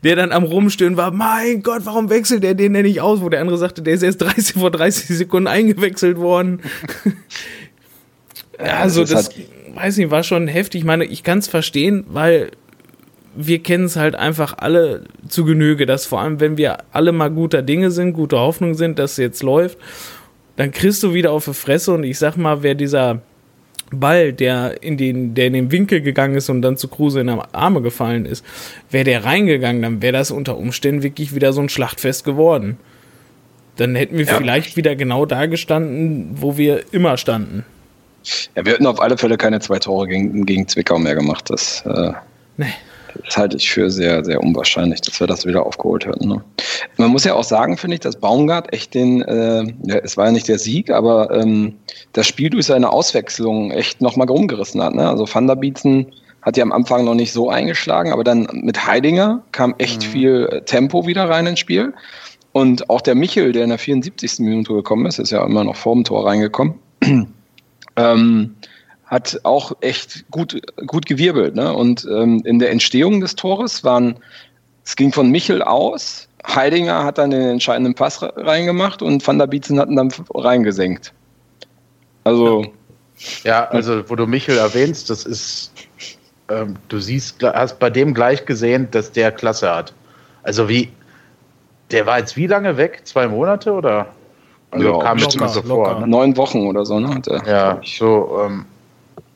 der 0.04 0.16
dann 0.16 0.32
am 0.32 0.44
Rumstöhnen 0.44 0.98
war, 0.98 1.12
mein 1.12 1.64
Gott, 1.64 1.82
warum 1.86 2.10
wechselt 2.10 2.44
der 2.44 2.54
den 2.54 2.74
denn 2.74 2.86
nicht 2.86 3.02
aus? 3.02 3.22
Wo 3.22 3.30
der 3.30 3.42
andere 3.42 3.58
sagte, 3.58 3.82
der 3.82 3.96
ist 3.96 4.04
erst 4.04 4.22
30, 4.22 4.54
vor 4.54 4.72
30 4.72 5.18
Sekunden 5.18 5.48
eingewechselt 5.48 6.18
worden. 6.18 6.62
ja, 8.60 8.78
also 8.78 9.02
das, 9.02 9.30
das 9.30 9.32
weiß 9.74 9.98
nicht, 9.98 10.12
war 10.12 10.24
schon 10.24 10.48
heftig. 10.48 10.82
Ich 10.82 10.86
meine, 10.86 11.06
ich 11.06 11.24
kann 11.24 11.40
es 11.40 11.48
verstehen, 11.48 12.04
weil 12.08 12.52
wir 13.36 13.60
kennen 13.60 13.86
es 13.86 13.96
halt 13.96 14.16
einfach 14.16 14.58
alle 14.58 15.06
zu 15.28 15.46
Genüge, 15.46 15.86
dass 15.86 16.06
vor 16.06 16.22
allem, 16.22 16.40
wenn 16.40 16.58
wir 16.58 16.78
alle 16.92 17.12
mal 17.12 17.30
guter 17.30 17.62
Dinge 17.62 17.90
sind, 17.90 18.14
guter 18.14 18.40
Hoffnung 18.40 18.76
sind, 18.76 19.00
dass 19.00 19.12
es 19.14 19.18
jetzt 19.18 19.44
läuft, 19.44 19.78
dann 20.56 20.72
kriegst 20.72 21.02
du 21.04 21.14
wieder 21.14 21.32
auf 21.32 21.46
die 21.46 21.54
Fresse 21.54 21.94
und 21.94 22.04
ich 22.04 22.20
sag 22.20 22.36
mal, 22.36 22.64
wer 22.64 22.76
dieser 22.76 23.22
Ball, 23.92 24.34
der 24.34 24.82
in 24.84 24.98
den, 24.98 25.34
der 25.34 25.48
in 25.48 25.54
den 25.54 25.72
Winkel 25.72 26.02
gegangen 26.02 26.36
ist 26.36 26.50
und 26.50 26.62
dann 26.62 26.78
zu 26.78 26.88
Kruse 26.88 27.22
in 27.22 27.28
die 27.28 27.38
Arme 27.52 27.82
gefallen 27.82 28.26
ist, 28.26 28.46
wäre 28.92 29.04
der 29.04 29.26
reingegangen, 29.26 29.82
dann 29.82 30.02
wäre 30.02 30.14
das 30.14 30.32
unter 30.32 30.58
Umständen 30.58 31.04
wirklich 31.04 31.34
wieder 31.36 31.54
so 31.54 31.62
ein 31.62 31.70
Schlachtfest 31.70 32.24
geworden. 32.24 32.78
Dann 33.78 33.96
hätten 33.96 34.18
wir 34.18 34.26
ja. 34.26 34.36
vielleicht 34.36 34.76
wieder 34.78 34.96
genau 34.96 35.26
da 35.26 35.46
gestanden, 35.46 36.32
wo 36.36 36.58
wir 36.58 36.84
immer 36.92 37.18
standen. 37.18 37.64
Ja, 38.56 38.66
wir 38.66 38.74
hätten 38.74 38.86
auf 38.86 39.00
alle 39.00 39.18
Fälle 39.18 39.38
keine 39.38 39.60
zwei 39.62 39.80
Tore 39.80 40.08
gegen, 40.08 40.46
gegen 40.46 40.68
Zwickau 40.68 41.00
mehr 41.00 41.16
gemacht. 41.16 41.50
Das, 41.50 41.84
äh, 41.86 42.12
nee. 42.58 42.74
Das 43.26 43.38
halte 43.38 43.58
ich 43.58 43.70
für 43.70 43.90
sehr, 43.90 44.24
sehr 44.24 44.42
unwahrscheinlich, 44.42 45.02
dass 45.02 45.20
wir 45.20 45.28
das 45.28 45.46
wieder 45.46 45.66
aufgeholt 45.66 46.06
hätten. 46.06 46.28
Ne? 46.28 46.44
Man 46.98 47.10
muss 47.10 47.24
ja 47.24 47.34
auch 47.34 47.44
sagen, 47.44 47.78
finde 47.78 47.96
ich, 47.96 48.00
dass 48.02 48.18
Baumgart 48.18 48.74
echt 48.74 48.94
den, 48.94 49.22
äh, 49.22 49.64
ja, 49.84 49.98
es 49.98 50.18
war 50.18 50.26
ja 50.26 50.32
nicht 50.32 50.48
der 50.48 50.60
Sieg, 50.60 50.90
aber 50.90 51.32
ähm, 51.32 51.76
das 52.14 52.28
Spiel 52.28 52.50
durch 52.50 52.66
seine 52.66 52.92
Auswechslung 52.92 53.72
echt 53.72 54.02
nochmal 54.02 54.28
rumgerissen 54.28 54.82
hat. 54.82 54.94
Ne? 54.94 55.08
Also 55.08 55.28
Van 55.32 55.48
der 55.48 55.56
Bietzen 55.56 56.08
hat 56.42 56.58
ja 56.58 56.64
am 56.64 56.72
Anfang 56.72 57.06
noch 57.06 57.16
nicht 57.16 57.34
so 57.34 57.50
eingeschlagen, 57.50 58.14
aber 58.14 58.24
dann 58.24 58.48
mit 58.54 58.88
Heidinger 58.88 59.44
kam 59.52 59.76
echt 59.78 60.02
mhm. 60.02 60.12
viel 60.12 60.50
äh, 60.52 60.62
Tempo 60.62 61.06
wieder 61.06 61.30
rein 61.30 61.48
ins 61.48 61.60
Spiel. 61.60 61.94
Und 62.52 62.90
auch 62.90 63.02
der 63.02 63.16
Michel, 63.16 63.52
der 63.52 63.64
in 63.64 63.70
der 63.70 63.78
74. 63.78 64.40
Minute 64.40 64.74
gekommen 64.74 65.06
ist, 65.06 65.20
ist 65.20 65.32
ja 65.32 65.46
immer 65.46 65.64
noch 65.64 65.76
vor 65.76 65.94
dem 65.94 66.04
Tor 66.04 66.26
reingekommen. 66.26 66.76
ähm, 67.96 68.56
hat 69.10 69.40
auch 69.44 69.74
echt 69.82 70.30
gut, 70.30 70.62
gut 70.86 71.06
gewirbelt. 71.08 71.56
Ne? 71.56 71.74
Und 71.74 72.08
ähm, 72.10 72.42
in 72.46 72.60
der 72.60 72.70
Entstehung 72.70 73.22
des 73.22 73.36
Tores 73.36 73.84
waren, 73.84 74.16
es 74.86 74.96
ging 74.96 75.12
von 75.12 75.32
Michel 75.32 75.64
aus, 75.64 76.28
Heidinger 76.48 77.04
hat 77.04 77.18
dann 77.18 77.32
den 77.32 77.42
entscheidenden 77.42 77.96
Pass 77.96 78.22
reingemacht 78.22 79.02
und 79.02 79.26
Van 79.28 79.40
der 79.40 79.48
Bietzen 79.48 79.80
hat 79.80 79.90
ihn 79.90 79.96
dann 79.96 80.14
reingesenkt. 80.34 81.12
Also. 82.24 82.66
Ja, 83.44 83.68
also 83.70 84.10
wo 84.10 84.16
du 84.16 84.26
Michel 84.26 84.58
erwähnst, 84.58 85.10
das 85.10 85.26
ist, 85.26 85.74
ähm, 86.50 86.76
du 86.88 87.00
siehst, 87.00 87.44
hast 87.44 87.78
bei 87.80 87.90
dem 87.90 88.14
gleich 88.14 88.46
gesehen, 88.46 88.88
dass 88.92 89.12
der 89.12 89.32
Klasse 89.32 89.70
hat. 89.70 89.94
Also 90.44 90.70
wie, 90.70 90.90
der 91.92 92.06
war 92.06 92.20
jetzt 92.20 92.38
wie 92.38 92.48
lange 92.48 92.78
weg? 92.78 93.02
Zwei 93.04 93.28
Monate 93.28 93.74
oder? 93.74 94.08
Also 94.72 94.88
ja, 94.88 95.00
kam 95.00 95.18
mir 95.18 95.30
so 95.30 95.62
vor. 95.64 96.00
Ne? 96.00 96.08
Neun 96.08 96.38
Wochen 96.38 96.68
oder 96.68 96.86
so, 96.86 97.00
ne? 97.00 97.20
Der, 97.22 97.44
ja, 97.46 97.82
so, 97.84 98.40
ähm, 98.46 98.66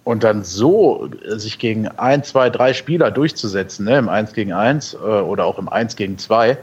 und 0.03 0.23
dann 0.23 0.43
so 0.43 1.09
äh, 1.25 1.37
sich 1.37 1.59
gegen 1.59 1.87
ein, 1.87 2.23
zwei, 2.23 2.49
drei 2.49 2.73
Spieler 2.73 3.11
durchzusetzen, 3.11 3.85
ne, 3.85 3.97
im 3.97 4.09
1 4.09 4.33
gegen 4.33 4.53
1 4.53 4.93
äh, 4.93 4.97
oder 4.97 5.45
auch 5.45 5.57
im 5.57 5.69
1 5.69 5.95
gegen 5.95 6.17
2 6.17 6.57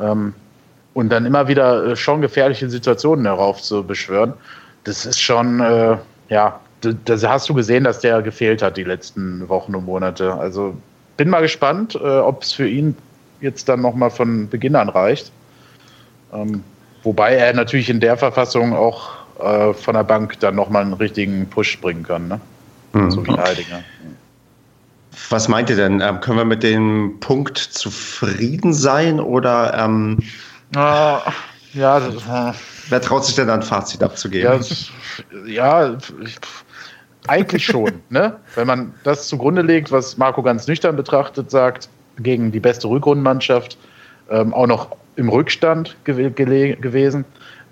ähm, 0.00 0.34
und 0.94 1.10
dann 1.10 1.26
immer 1.26 1.48
wieder 1.48 1.84
äh, 1.84 1.96
schon 1.96 2.20
gefährliche 2.20 2.68
Situationen 2.70 3.24
darauf 3.24 3.62
zu 3.62 3.84
beschwören, 3.84 4.34
das 4.84 5.06
ist 5.06 5.20
schon, 5.20 5.60
äh, 5.60 5.96
ja, 6.28 6.60
da 6.80 7.28
hast 7.28 7.48
du 7.48 7.54
gesehen, 7.54 7.84
dass 7.84 8.00
der 8.00 8.22
gefehlt 8.22 8.62
hat 8.62 8.76
die 8.76 8.84
letzten 8.84 9.48
Wochen 9.48 9.74
und 9.74 9.84
Monate. 9.84 10.32
Also 10.34 10.76
bin 11.16 11.28
mal 11.28 11.42
gespannt, 11.42 11.96
äh, 11.96 12.18
ob 12.18 12.42
es 12.42 12.52
für 12.52 12.68
ihn 12.68 12.96
jetzt 13.40 13.68
dann 13.68 13.82
nochmal 13.82 14.10
von 14.10 14.48
Beginn 14.48 14.76
an 14.76 14.88
reicht. 14.88 15.32
Ähm, 16.32 16.62
wobei 17.02 17.34
er 17.34 17.52
natürlich 17.54 17.90
in 17.90 18.00
der 18.00 18.16
Verfassung 18.16 18.74
auch 18.74 19.10
äh, 19.40 19.74
von 19.74 19.94
der 19.94 20.04
Bank 20.04 20.38
dann 20.40 20.54
nochmal 20.54 20.82
einen 20.82 20.92
richtigen 20.92 21.48
Push 21.48 21.80
bringen 21.80 22.04
kann. 22.04 22.28
Ne? 22.28 22.40
Mhm. 22.92 23.10
So 23.10 23.26
wie 23.26 23.32
Heidinger. 23.32 23.82
Was 25.30 25.48
meint 25.48 25.68
ihr 25.70 25.76
denn? 25.76 26.00
Ähm, 26.00 26.20
können 26.20 26.38
wir 26.38 26.44
mit 26.44 26.62
dem 26.62 27.18
Punkt 27.20 27.58
zufrieden 27.58 28.72
sein 28.72 29.20
oder 29.20 29.74
ähm, 29.76 30.18
ah, 30.76 31.32
ja, 31.74 32.00
das, 32.00 32.14
äh, 32.14 32.58
wer 32.88 33.00
traut 33.00 33.24
sich 33.24 33.34
denn 33.34 33.50
ein 33.50 33.62
Fazit 33.62 34.02
abzugeben? 34.02 34.44
Ja, 34.44 34.56
das, 34.56 34.90
ja 35.46 35.96
ich, 36.22 36.36
eigentlich 37.26 37.64
schon. 37.64 37.92
ne? 38.10 38.36
Wenn 38.54 38.66
man 38.66 38.94
das 39.04 39.28
zugrunde 39.28 39.62
legt, 39.62 39.92
was 39.92 40.16
Marco 40.16 40.42
ganz 40.42 40.66
nüchtern 40.66 40.96
betrachtet 40.96 41.50
sagt, 41.50 41.88
gegen 42.18 42.50
die 42.50 42.60
beste 42.60 42.88
Rückrundenmannschaft, 42.88 43.76
ähm, 44.30 44.54
auch 44.54 44.66
noch 44.66 44.96
im 45.16 45.28
Rückstand 45.28 45.96
gew 46.04 46.30
gewesen, 46.30 47.24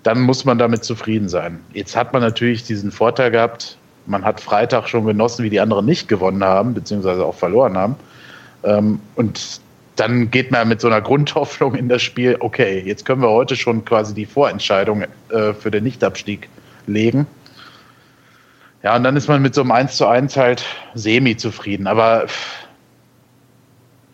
dann 0.03 0.21
muss 0.21 0.45
man 0.45 0.57
damit 0.57 0.83
zufrieden 0.83 1.27
sein. 1.27 1.59
Jetzt 1.73 1.95
hat 1.95 2.13
man 2.13 2.21
natürlich 2.21 2.63
diesen 2.63 2.91
Vorteil 2.91 3.31
gehabt, 3.31 3.77
man 4.07 4.25
hat 4.25 4.41
Freitag 4.41 4.89
schon 4.89 5.05
genossen, 5.05 5.43
wie 5.43 5.49
die 5.49 5.59
anderen 5.59 5.85
nicht 5.85 6.07
gewonnen 6.07 6.43
haben, 6.43 6.73
beziehungsweise 6.73 7.25
auch 7.25 7.35
verloren 7.35 7.77
haben. 7.77 7.95
Ähm, 8.63 8.99
und 9.15 9.61
dann 9.97 10.31
geht 10.31 10.51
man 10.51 10.67
mit 10.67 10.79
so 10.81 10.87
einer 10.87 11.01
Grundhoffnung 11.01 11.75
in 11.75 11.89
das 11.89 12.01
Spiel, 12.01 12.37
okay, 12.39 12.83
jetzt 12.85 13.05
können 13.05 13.21
wir 13.21 13.29
heute 13.29 13.55
schon 13.55 13.83
quasi 13.83 14.13
die 14.13 14.25
Vorentscheidung 14.25 15.03
äh, 15.29 15.53
für 15.53 15.71
den 15.71 15.83
Nichtabstieg 15.83 16.49
legen. 16.85 17.27
Ja, 18.83 18.95
und 18.95 19.03
dann 19.03 19.15
ist 19.15 19.27
man 19.27 19.41
mit 19.41 19.55
so 19.55 19.61
einem 19.61 19.71
1 19.71 19.97
zu 19.97 20.07
1 20.07 20.37
halt 20.37 20.63
semi-zufrieden. 20.93 21.87
Aber 21.87 22.27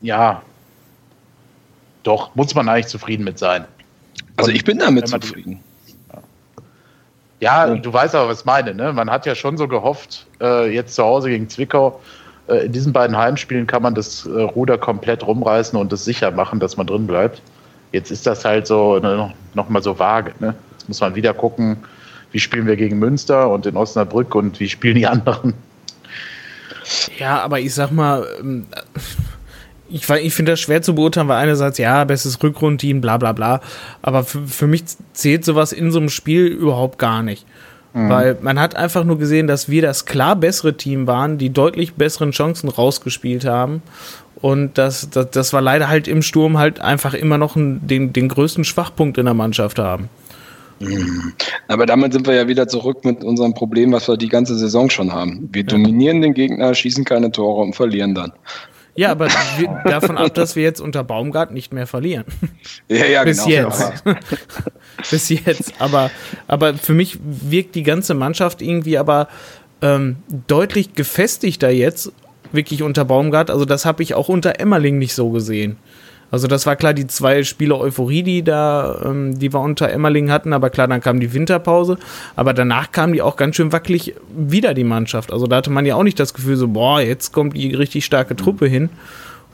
ja, 0.01 0.41
doch, 2.03 2.34
muss 2.36 2.56
man 2.56 2.69
eigentlich 2.69 2.88
zufrieden 2.88 3.23
mit 3.23 3.38
sein. 3.38 3.65
Also 4.38 4.51
ich 4.51 4.63
bin 4.63 4.79
damit 4.79 5.08
zufrieden. 5.08 5.60
Ja, 7.43 7.75
du 7.75 7.91
weißt 7.91 8.15
aber, 8.15 8.29
was 8.29 8.39
ich 8.39 8.45
meine. 8.45 8.73
Ne? 8.73 8.93
Man 8.93 9.10
hat 9.10 9.25
ja 9.25 9.36
schon 9.36 9.58
so 9.58 9.67
gehofft, 9.67 10.25
äh, 10.39 10.73
jetzt 10.73 10.95
zu 10.95 11.03
Hause 11.03 11.27
gegen 11.27 11.49
Zwickau, 11.49 11.99
äh, 12.47 12.65
in 12.65 12.71
diesen 12.71 12.93
beiden 12.93 13.17
Heimspielen 13.17 13.67
kann 13.67 13.84
man 13.84 13.95
das 13.95 14.25
äh, 14.25 14.29
Ruder 14.29 14.77
komplett 14.77 15.27
rumreißen 15.27 15.77
und 15.77 15.91
es 15.91 16.06
sicher 16.06 16.32
machen, 16.32 16.62
dass 16.62 16.77
man 16.77 16.88
drin 16.88 17.06
bleibt. 17.06 17.41
Jetzt 17.91 18.12
ist 18.12 18.25
das 18.25 18.45
halt 18.45 18.65
so 18.65 18.97
ne, 18.97 19.34
noch 19.56 19.67
mal 19.67 19.84
so 19.84 19.99
vage. 19.99 20.34
Ne? 20.39 20.56
Jetzt 20.71 20.88
muss 20.88 21.01
man 21.01 21.15
wieder 21.15 21.34
gucken, 21.34 21.77
wie 22.32 22.39
spielen 22.39 22.65
wir 22.65 22.77
gegen 22.77 22.97
Münster 22.97 23.49
und 23.49 23.65
in 23.65 23.75
Osnabrück 23.75 24.36
und 24.36 24.62
wie 24.62 24.69
spielen 24.69 24.95
die 24.95 25.08
anderen. 25.08 25.53
Ja, 27.17 27.41
aber 27.41 27.60
ich 27.60 27.73
sag 27.73 27.91
mal, 27.91 28.25
ähm, 28.39 28.67
ich, 29.89 30.10
ich 30.10 30.34
finde 30.34 30.54
das 30.54 30.60
schwer 30.60 30.82
zu 30.82 30.96
beurteilen, 30.96 31.28
weil 31.28 31.38
einerseits, 31.38 31.78
ja, 31.78 32.04
bestes 32.04 32.41
Rückrundteam, 32.41 33.02
bla 33.02 33.17
bla 33.17 33.32
bla. 33.32 33.62
Aber 34.02 34.24
für, 34.24 34.48
für 34.48 34.67
mich 34.67 34.84
zählt 35.13 35.46
sowas 35.46 35.72
in 35.72 35.91
so 35.91 36.00
einem 36.00 36.10
Spiel 36.10 36.48
überhaupt 36.48 37.00
gar 37.00 37.22
nicht. 37.22 37.46
Mhm. 37.93 38.10
Weil 38.10 38.38
man 38.41 38.60
hat 38.60 38.76
einfach 38.76 39.04
nur 39.04 39.19
gesehen, 39.19 39.48
dass 39.48 39.69
wir 39.69 39.82
das 39.82 40.06
klar 40.06 40.36
bessere 40.36 40.76
Team 40.76 41.08
waren, 41.08 41.38
die 41.38 41.52
deutlich 41.52 41.93
besseren 41.93 42.32
Chancen 42.32 42.69
rausgespielt 42.69 43.46
haben. 43.46 43.82
Und 44.36 44.78
das, 44.78 45.10
das, 45.10 45.30
das 45.32 45.54
war 45.54 45.62
leider 45.62 45.88
halt 45.88 46.08
im 46.08 46.22
Sturm 46.22 46.58
halt 46.58 46.80
einfach 46.80 47.13
immer 47.13 47.38
noch 47.38 47.56
ein, 47.56 47.88
den, 47.88 48.12
den 48.12 48.28
größten 48.28 48.63
Schwachpunkt 48.63 49.17
in 49.17 49.26
der 49.26 49.34
Mannschaft 49.34 49.80
haben. 49.80 50.10
Mhm. 50.80 51.34
Aber 51.67 51.86
damit 51.86 52.13
sind 52.13 52.28
wir 52.28 52.34
ja 52.34 52.48
wieder 52.48 52.67
zurück 52.67 53.06
mit 53.06 53.24
unserem 53.24 53.54
Problem, 53.54 53.93
was 53.93 54.08
wir 54.08 54.17
die 54.17 54.28
ganze 54.28 54.58
Saison 54.58 54.89
schon 54.89 55.13
haben. 55.13 55.50
Wir 55.52 55.63
dominieren 55.63 56.22
den 56.22 56.34
Gegner, 56.34 56.74
schießen 56.74 57.06
keine 57.06 57.32
Tore 57.32 57.62
und 57.62 57.76
verlieren 57.76 58.15
dann. 58.15 58.34
Ja, 58.95 59.12
aber 59.12 59.27
davon 59.86 60.17
ab, 60.17 60.34
dass 60.36 60.56
wir 60.56 60.63
jetzt 60.63 60.79
unter 60.79 61.03
Baumgart 61.03 61.51
nicht 61.51 61.73
mehr 61.73 61.88
verlieren. 61.88 62.25
Ja, 62.88 63.06
ja, 63.06 63.23
Bis 63.23 63.43
genau. 63.43 63.69
jetzt. 63.69 64.03
Bis 65.10 65.29
jetzt. 65.29 65.73
Aber, 65.79 66.12
aber 66.47 66.75
für 66.75 66.93
mich 66.93 67.17
wirkt 67.23 67.75
die 67.75 67.84
ganze 67.84 68.13
Mannschaft 68.13 68.62
irgendwie 68.62 68.97
aber 68.97 69.29
ähm, 69.82 70.17
deutlich 70.47 70.93
gefestigter 70.93 71.69
jetzt, 71.69 72.12
wirklich 72.51 72.84
unter 72.84 73.03
Baumgart. 73.03 73.49
Also 73.49 73.65
das 73.65 73.86
habe 73.86 74.03
ich 74.03 74.13
auch 74.13 74.29
unter 74.29 74.60
Emmerling 74.60 74.99
nicht 74.99 75.15
so 75.15 75.32
gesehen. 75.32 75.77
Also 76.34 76.48
das 76.48 76.65
war 76.65 76.76
klar 76.76 76.96
die 76.96 77.06
zwei 77.06 77.43
Spiele 77.43 77.78
Euphorie, 77.78 78.24
die 78.24 78.43
da, 78.43 79.04
ähm, 79.06 79.38
die 79.38 79.54
wir 79.54 79.60
unter 79.60 79.91
Emmerling 79.91 80.32
hatten, 80.32 80.52
aber 80.52 80.72
klar, 80.72 80.88
dann 80.88 81.00
kam 81.00 81.19
die 81.19 81.32
Winterpause, 81.32 82.00
aber 82.36 82.56
danach 82.56 82.91
kam 82.91 83.13
die 83.13 83.22
auch 83.22 83.36
ganz 83.36 83.56
schön 83.56 83.72
wackelig 83.72 84.15
wieder 84.36 84.74
die 84.74 84.84
Mannschaft. 84.84 85.32
Also 85.32 85.46
da 85.46 85.58
hatte 85.58 85.69
man 85.69 85.86
ja 85.86 85.93
auch 85.93 86.02
nicht 86.02 86.19
das 86.19 86.34
Gefühl 86.34 86.56
so, 86.56 86.69
boah, 86.69 87.00
jetzt 87.02 87.34
kommt 87.34 87.56
die 87.56 87.76
richtig 87.76 88.04
starke 88.04 88.36
Truppe 88.36 88.65
hin. 88.65 88.89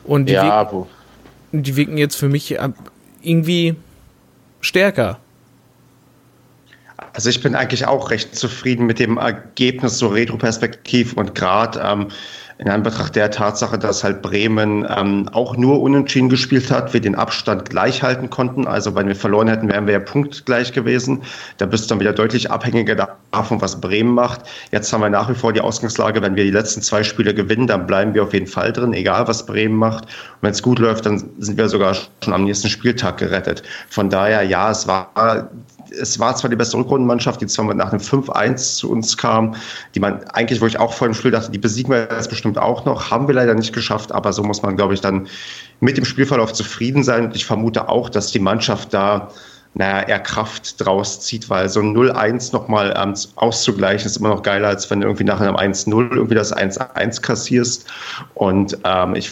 Und 0.05 0.29
die, 0.29 0.33
Ja, 0.35 0.71
wirken, 1.51 1.63
die 1.63 1.75
wirken 1.75 1.97
jetzt 1.97 2.15
für 2.15 2.29
mich 2.29 2.57
äh, 2.57 2.69
irgendwie 3.21 3.75
stärker. 4.61 5.19
Also 7.19 7.31
ich 7.31 7.41
bin 7.41 7.53
eigentlich 7.53 7.85
auch 7.85 8.11
recht 8.11 8.33
zufrieden 8.33 8.85
mit 8.85 8.97
dem 8.97 9.17
Ergebnis, 9.17 9.97
so 9.97 10.07
retroperspektiv 10.07 11.11
und 11.17 11.35
gerade 11.35 11.77
ähm, 11.83 12.07
in 12.59 12.69
Anbetracht 12.69 13.13
der 13.13 13.29
Tatsache, 13.29 13.77
dass 13.77 14.05
halt 14.05 14.21
Bremen 14.21 14.87
ähm, 14.89 15.27
auch 15.33 15.57
nur 15.57 15.81
unentschieden 15.81 16.29
gespielt 16.29 16.71
hat, 16.71 16.93
wir 16.93 17.01
den 17.01 17.15
Abstand 17.15 17.69
gleich 17.69 18.03
halten 18.03 18.29
konnten. 18.29 18.67
Also 18.67 18.95
wenn 18.95 19.09
wir 19.09 19.17
verloren 19.17 19.49
hätten, 19.49 19.67
wären 19.67 19.85
wir 19.85 19.95
ja 19.95 19.99
punktgleich 19.99 20.71
gewesen. 20.71 21.21
Da 21.57 21.65
bist 21.65 21.83
du 21.83 21.89
dann 21.89 21.99
wieder 21.99 22.13
deutlich 22.13 22.49
abhängiger 22.49 22.95
davon, 23.31 23.59
was 23.59 23.81
Bremen 23.81 24.13
macht. 24.13 24.43
Jetzt 24.71 24.93
haben 24.93 25.01
wir 25.01 25.09
nach 25.09 25.29
wie 25.29 25.35
vor 25.35 25.51
die 25.51 25.59
Ausgangslage, 25.59 26.21
wenn 26.21 26.37
wir 26.37 26.45
die 26.45 26.51
letzten 26.51 26.81
zwei 26.81 27.03
Spiele 27.03 27.33
gewinnen, 27.33 27.67
dann 27.67 27.85
bleiben 27.85 28.13
wir 28.13 28.23
auf 28.23 28.31
jeden 28.31 28.47
Fall 28.47 28.71
drin, 28.71 28.93
egal 28.93 29.27
was 29.27 29.45
Bremen 29.45 29.75
macht. 29.75 30.05
Und 30.05 30.43
wenn 30.43 30.51
es 30.51 30.63
gut 30.63 30.79
läuft, 30.79 31.05
dann 31.05 31.31
sind 31.39 31.57
wir 31.57 31.67
sogar 31.67 31.97
schon 32.23 32.33
am 32.33 32.45
nächsten 32.45 32.69
Spieltag 32.69 33.17
gerettet. 33.17 33.61
Von 33.89 34.09
daher, 34.09 34.43
ja, 34.43 34.71
es 34.71 34.87
war 34.87 35.11
es 35.91 36.19
war 36.19 36.35
zwar 36.35 36.49
die 36.49 36.55
beste 36.55 36.77
Rückrundenmannschaft, 36.77 37.41
die 37.41 37.47
zwar 37.47 37.73
nach 37.73 37.91
einem 37.91 38.01
5-1 38.01 38.77
zu 38.77 38.91
uns 38.91 39.17
kam, 39.17 39.55
die 39.95 39.99
man 39.99 40.23
eigentlich, 40.29 40.61
wo 40.61 40.65
ich 40.65 40.79
auch 40.79 40.93
vor 40.93 41.07
dem 41.07 41.13
Spiel 41.13 41.31
dachte, 41.31 41.51
die 41.51 41.57
besiegen 41.57 41.91
wir 41.91 42.09
jetzt 42.11 42.29
bestimmt 42.29 42.57
auch 42.57 42.85
noch, 42.85 43.11
haben 43.11 43.27
wir 43.27 43.35
leider 43.35 43.53
nicht 43.53 43.73
geschafft, 43.73 44.11
aber 44.11 44.33
so 44.33 44.43
muss 44.43 44.61
man, 44.61 44.75
glaube 44.75 44.93
ich, 44.93 45.01
dann 45.01 45.27
mit 45.79 45.97
dem 45.97 46.05
Spielverlauf 46.05 46.53
zufrieden 46.53 47.03
sein. 47.03 47.25
Und 47.25 47.35
ich 47.35 47.45
vermute 47.45 47.89
auch, 47.89 48.09
dass 48.09 48.31
die 48.31 48.39
Mannschaft 48.39 48.93
da 48.93 49.29
naja, 49.75 50.07
eher 50.07 50.19
Kraft 50.19 50.83
draus 50.83 51.21
zieht, 51.21 51.49
weil 51.49 51.69
so 51.69 51.79
ein 51.79 51.95
0-1 51.95 52.53
nochmal 52.53 52.93
ähm, 52.97 53.13
auszugleichen 53.35 54.07
ist 54.07 54.17
immer 54.17 54.29
noch 54.29 54.41
geiler, 54.41 54.67
als 54.67 54.89
wenn 54.89 55.01
du 55.01 55.07
irgendwie 55.07 55.25
nach 55.25 55.39
einem 55.39 55.55
1-0 55.55 56.15
irgendwie 56.15 56.35
das 56.35 56.55
1-1 56.55 57.21
kassierst. 57.21 57.85
Und 58.33 58.77
ähm, 58.83 59.15
ich 59.15 59.29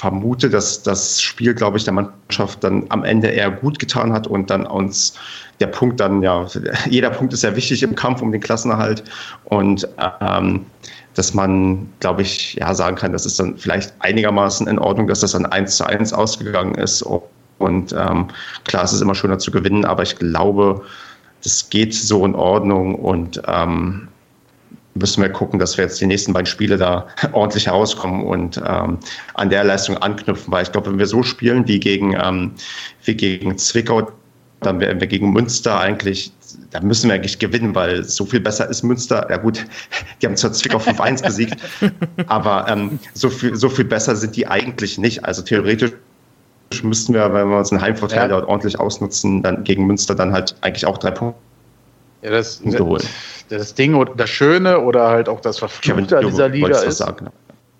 vermute, 0.00 0.48
dass 0.48 0.82
das 0.82 1.20
Spiel, 1.20 1.52
glaube 1.52 1.76
ich, 1.76 1.84
der 1.84 1.92
Mannschaft 1.92 2.64
dann 2.64 2.86
am 2.88 3.04
Ende 3.04 3.28
eher 3.28 3.50
gut 3.50 3.78
getan 3.78 4.14
hat 4.14 4.26
und 4.26 4.48
dann 4.48 4.64
uns 4.64 5.12
der 5.60 5.66
Punkt 5.66 6.00
dann, 6.00 6.22
ja, 6.22 6.46
jeder 6.88 7.10
Punkt 7.10 7.34
ist 7.34 7.42
ja 7.42 7.54
wichtig 7.54 7.82
im 7.82 7.94
Kampf 7.94 8.22
um 8.22 8.32
den 8.32 8.40
Klassenerhalt 8.40 9.04
und 9.44 9.86
ähm, 10.22 10.64
dass 11.16 11.34
man, 11.34 11.92
glaube 12.00 12.22
ich, 12.22 12.54
ja, 12.54 12.72
sagen 12.72 12.96
kann, 12.96 13.12
das 13.12 13.26
ist 13.26 13.38
dann 13.38 13.58
vielleicht 13.58 13.92
einigermaßen 13.98 14.66
in 14.68 14.78
Ordnung, 14.78 15.06
dass 15.06 15.20
das 15.20 15.32
dann 15.32 15.44
1 15.44 15.76
zu 15.76 15.84
1 15.84 16.14
ausgegangen 16.14 16.76
ist. 16.76 17.02
Und 17.58 17.92
ähm, 17.92 18.28
klar, 18.64 18.84
es 18.84 18.94
ist 18.94 19.02
immer 19.02 19.14
schöner 19.14 19.38
zu 19.38 19.50
gewinnen, 19.50 19.84
aber 19.84 20.02
ich 20.02 20.16
glaube, 20.16 20.80
das 21.44 21.68
geht 21.68 21.92
so 21.92 22.24
in 22.24 22.34
Ordnung 22.34 22.94
und 22.94 23.42
ähm, 23.46 24.08
müssen 24.94 25.22
wir 25.22 25.30
gucken, 25.30 25.58
dass 25.58 25.76
wir 25.76 25.84
jetzt 25.84 26.00
die 26.00 26.06
nächsten 26.06 26.32
beiden 26.32 26.46
Spiele 26.46 26.76
da 26.76 27.06
ordentlich 27.32 27.66
herauskommen 27.66 28.24
und 28.24 28.60
ähm, 28.66 28.98
an 29.34 29.50
der 29.50 29.64
Leistung 29.64 29.96
anknüpfen. 29.98 30.52
Weil 30.52 30.64
ich 30.64 30.72
glaube, 30.72 30.90
wenn 30.90 30.98
wir 30.98 31.06
so 31.06 31.22
spielen 31.22 31.66
wie 31.68 31.80
gegen, 31.80 32.14
ähm, 32.20 32.52
wie 33.04 33.14
gegen 33.14 33.56
Zwickau, 33.58 34.10
dann 34.60 34.80
werden 34.80 35.00
wir 35.00 35.06
gegen 35.06 35.32
Münster 35.32 35.78
eigentlich, 35.78 36.32
da 36.70 36.80
müssen 36.80 37.08
wir 37.08 37.14
eigentlich 37.14 37.38
gewinnen, 37.38 37.74
weil 37.74 38.04
so 38.04 38.26
viel 38.26 38.40
besser 38.40 38.68
ist 38.68 38.82
Münster. 38.82 39.26
Ja 39.30 39.38
gut, 39.38 39.64
die 40.22 40.26
haben 40.26 40.36
zwar 40.36 40.52
Zwickau 40.52 40.78
5-1 40.78 41.24
besiegt, 41.24 41.56
aber 42.26 42.66
ähm, 42.68 42.98
so, 43.14 43.30
viel, 43.30 43.56
so 43.56 43.68
viel 43.68 43.86
besser 43.86 44.16
sind 44.16 44.36
die 44.36 44.46
eigentlich 44.46 44.98
nicht. 44.98 45.24
Also 45.24 45.42
theoretisch 45.42 45.92
müssten 46.82 47.14
wir, 47.14 47.32
wenn 47.32 47.48
wir 47.48 47.58
uns 47.58 47.72
einen 47.72 47.80
Heimvorteil 47.80 48.22
ja. 48.22 48.28
dort 48.28 48.48
ordentlich 48.48 48.78
ausnutzen, 48.78 49.42
dann 49.42 49.64
gegen 49.64 49.86
Münster 49.86 50.14
dann 50.14 50.32
halt 50.32 50.54
eigentlich 50.60 50.86
auch 50.86 50.98
drei 50.98 51.10
Punkte 51.10 51.40
ja, 52.22 52.30
das, 52.30 52.60
das, 52.62 53.39
das 53.58 53.74
Ding 53.74 53.94
oder 53.94 54.14
das 54.14 54.30
Schöne 54.30 54.80
oder 54.80 55.08
halt 55.08 55.28
auch 55.28 55.40
das 55.40 55.58
Verfluchte 55.58 56.18
an 56.18 56.26
dieser 56.26 56.48
Liga 56.48 56.78
ist. 56.78 56.98
Sagen, 56.98 57.28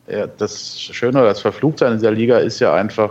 ja, 0.09 0.27
das 0.27 0.81
Schöne 0.81 1.19
oder 1.21 1.29
das 1.29 1.41
Verfluchte 1.41 1.87
an 1.87 1.95
dieser 1.95 2.11
Liga 2.11 2.39
ist 2.39 2.59
ja 2.59 2.75
einfach, 2.75 3.11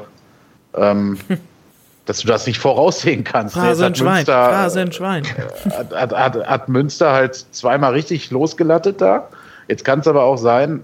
ähm, 0.76 1.17
dass 2.06 2.19
du 2.19 2.28
das 2.28 2.45
nicht 2.45 2.60
voraussehen 2.60 3.24
kannst. 3.24 3.56
Phrasenschwein, 3.56 4.26
Phrasenschwein. 4.26 5.24
Hat, 5.72 5.93
hat, 5.93 6.12
hat, 6.12 6.48
hat 6.48 6.69
Münster 6.69 7.12
halt 7.12 7.36
zweimal 7.52 7.93
richtig 7.93 8.32
losgelattet 8.32 9.00
da. 9.00 9.30
Jetzt 9.67 9.86
kann 9.86 10.00
es 10.00 10.08
aber 10.08 10.24
auch 10.24 10.38
sein, 10.38 10.84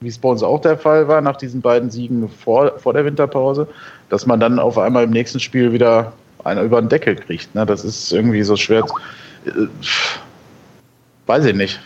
wie 0.00 0.08
es 0.08 0.18
bei 0.18 0.28
uns 0.28 0.42
auch 0.42 0.60
der 0.60 0.76
Fall 0.76 1.08
war, 1.08 1.20
nach 1.20 1.36
diesen 1.36 1.62
beiden 1.62 1.90
Siegen 1.90 2.28
vor, 2.28 2.78
vor 2.78 2.92
der 2.92 3.04
Winterpause, 3.04 3.66
dass 4.10 4.26
man 4.26 4.40
dann 4.40 4.58
auf 4.58 4.78
einmal 4.78 5.04
im 5.04 5.10
nächsten 5.10 5.40
Spiel 5.40 5.72
wieder 5.72 6.12
einer 6.44 6.62
über 6.62 6.80
den 6.80 6.88
Deckel 6.88 7.16
kriegt. 7.16 7.54
Ne? 7.54 7.64
Das 7.64 7.84
ist 7.84 8.12
irgendwie 8.12 8.42
so 8.42 8.56
schwer. 8.56 8.84
Äh, 9.46 9.50
weiß 11.26 11.44
ich 11.46 11.54
nicht. 11.54 11.80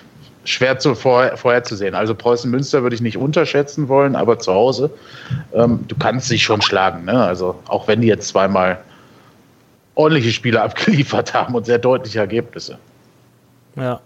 Schwer 0.44 0.78
zu, 0.78 0.94
vor, 0.94 1.36
vorherzusehen. 1.36 1.94
Also 1.94 2.14
Preußen 2.14 2.50
Münster 2.50 2.82
würde 2.82 2.94
ich 2.94 3.02
nicht 3.02 3.16
unterschätzen 3.16 3.88
wollen, 3.88 4.14
aber 4.14 4.38
zu 4.38 4.52
Hause, 4.52 4.90
ähm, 5.52 5.84
du 5.88 5.96
kannst 5.96 6.30
dich 6.30 6.44
schon 6.44 6.62
schlagen. 6.62 7.04
Ne? 7.04 7.20
Also 7.20 7.56
auch 7.66 7.88
wenn 7.88 8.00
die 8.00 8.06
jetzt 8.06 8.28
zweimal 8.28 8.78
ordentliche 9.96 10.30
Spiele 10.30 10.62
abgeliefert 10.62 11.34
haben 11.34 11.54
und 11.54 11.66
sehr 11.66 11.78
deutliche 11.78 12.20
Ergebnisse. 12.20 12.78
Ja. 13.74 14.00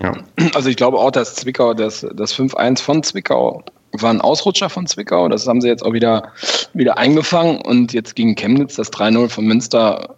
ja. 0.00 0.14
Also 0.54 0.68
ich 0.68 0.76
glaube 0.76 0.98
auch, 0.98 1.12
dass 1.12 1.36
Zwickau, 1.36 1.74
das, 1.74 2.04
das 2.14 2.34
5-1 2.34 2.82
von 2.82 3.02
Zwickau 3.04 3.62
war 3.92 4.10
ein 4.10 4.20
Ausrutscher 4.20 4.68
von 4.68 4.86
Zwickau. 4.86 5.28
Das 5.28 5.46
haben 5.46 5.60
sie 5.60 5.68
jetzt 5.68 5.84
auch 5.84 5.92
wieder, 5.92 6.32
wieder 6.72 6.98
eingefangen. 6.98 7.60
Und 7.60 7.92
jetzt 7.92 8.16
gegen 8.16 8.34
Chemnitz, 8.34 8.76
das 8.76 8.92
3-0 8.92 9.28
von 9.28 9.44
Münster, 9.44 10.16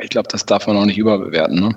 ich 0.00 0.10
glaube, 0.10 0.28
das 0.30 0.46
darf 0.46 0.66
man 0.66 0.76
auch 0.76 0.84
nicht 0.84 0.98
überbewerten. 0.98 1.60
Ne? 1.60 1.74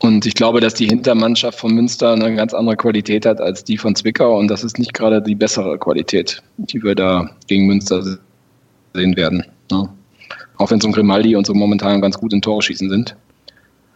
Und 0.00 0.26
ich 0.26 0.34
glaube, 0.34 0.60
dass 0.60 0.74
die 0.74 0.86
Hintermannschaft 0.86 1.58
von 1.58 1.74
Münster 1.74 2.12
eine 2.12 2.34
ganz 2.36 2.54
andere 2.54 2.76
Qualität 2.76 3.26
hat 3.26 3.40
als 3.40 3.64
die 3.64 3.76
von 3.76 3.94
Zwickau. 3.96 4.38
Und 4.38 4.48
das 4.48 4.62
ist 4.62 4.78
nicht 4.78 4.94
gerade 4.94 5.20
die 5.20 5.34
bessere 5.34 5.76
Qualität, 5.78 6.42
die 6.56 6.82
wir 6.82 6.94
da 6.94 7.30
gegen 7.48 7.66
Münster 7.66 8.02
sehen 8.94 9.16
werden. 9.16 9.44
Ne? 9.70 9.88
Auch 10.56 10.70
wenn 10.70 10.80
so 10.80 10.88
ein 10.88 10.92
Grimaldi 10.92 11.34
und 11.34 11.46
so 11.46 11.54
momentan 11.54 12.00
ganz 12.00 12.16
gut 12.16 12.32
in 12.32 12.42
Tore 12.42 12.62
schießen 12.62 12.88
sind. 12.88 13.16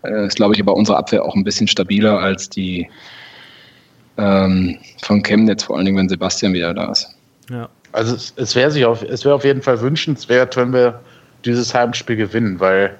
Äh, 0.02 0.26
ist, 0.26 0.36
glaube 0.36 0.54
ich, 0.54 0.60
aber 0.60 0.74
unsere 0.74 0.98
Abwehr 0.98 1.24
auch 1.24 1.36
ein 1.36 1.44
bisschen 1.44 1.68
stabiler 1.68 2.18
als 2.18 2.48
die 2.50 2.88
ähm, 4.18 4.78
von 5.02 5.22
Chemnitz, 5.22 5.64
vor 5.64 5.76
allen 5.76 5.86
Dingen, 5.86 5.98
wenn 5.98 6.08
Sebastian 6.08 6.52
wieder 6.52 6.74
da 6.74 6.90
ist. 6.90 7.08
Ja. 7.48 7.68
Also 7.92 8.14
es, 8.14 8.32
es 8.36 8.56
wäre 8.56 8.70
sich 8.70 8.84
auf, 8.84 9.02
es 9.02 9.24
wäre 9.24 9.34
auf 9.34 9.44
jeden 9.44 9.62
Fall 9.62 9.80
wünschenswert, 9.80 10.56
wenn 10.56 10.72
wir 10.72 11.00
dieses 11.44 11.74
Heimspiel 11.74 12.16
gewinnen, 12.16 12.58
weil 12.58 12.96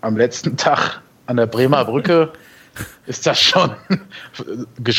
am 0.00 0.16
letzten 0.16 0.56
Tag 0.56 1.02
an 1.26 1.36
der 1.36 1.46
Bremer 1.46 1.84
Brücke 1.84 2.30
ist 3.06 3.26
das 3.26 3.40
schon, 3.40 3.70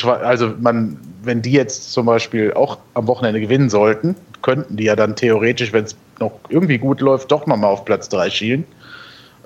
also 0.06 0.54
man, 0.60 0.98
wenn 1.24 1.42
die 1.42 1.52
jetzt 1.52 1.92
zum 1.92 2.06
Beispiel 2.06 2.54
auch 2.54 2.78
am 2.94 3.08
Wochenende 3.08 3.42
gewinnen 3.42 3.70
sollten, 3.70 4.16
könnten 4.42 4.78
die 4.78 4.86
ja 4.86 4.96
dann 4.96 5.16
theoretisch, 5.16 5.74
wenn 5.74 5.86
es 5.86 5.96
noch 6.20 6.32
irgendwie 6.50 6.78
gut 6.78 7.02
läuft, 7.02 7.32
doch 7.32 7.46
nochmal 7.48 7.72
auf 7.72 7.84
Platz 7.84 8.08
3 8.10 8.30
schielen. 8.30 8.66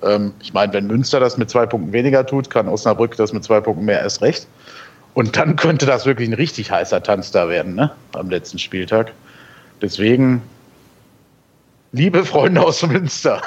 Ähm, 0.04 0.34
ich 0.42 0.54
meine, 0.54 0.74
wenn 0.74 0.88
Münster 0.88 1.20
das 1.20 1.38
mit 1.38 1.50
zwei 1.50 1.66
Punkten 1.66 1.94
weniger 1.94 2.26
tut, 2.26 2.50
kann 2.50 2.68
Osnabrück 2.68 3.16
das 3.16 3.34
mit 3.34 3.44
zwei 3.44 3.60
Punkten 3.60 3.86
mehr 3.86 4.02
erst 4.02 4.22
recht. 4.22 4.48
Und 5.14 5.36
dann 5.36 5.56
könnte 5.56 5.86
das 5.86 6.06
wirklich 6.06 6.30
ein 6.30 6.34
richtig 6.34 6.72
heißer 6.72 7.02
Tanz 7.02 7.32
da 7.32 7.50
werden, 7.50 7.76
ne? 7.76 7.92
Am 8.14 8.30
letzten 8.30 8.60
Spieltag. 8.60 9.12
Deswegen, 9.82 10.42
liebe 11.92 12.26
Freunde 12.26 12.62
aus 12.62 12.86
Münster, 12.86 13.42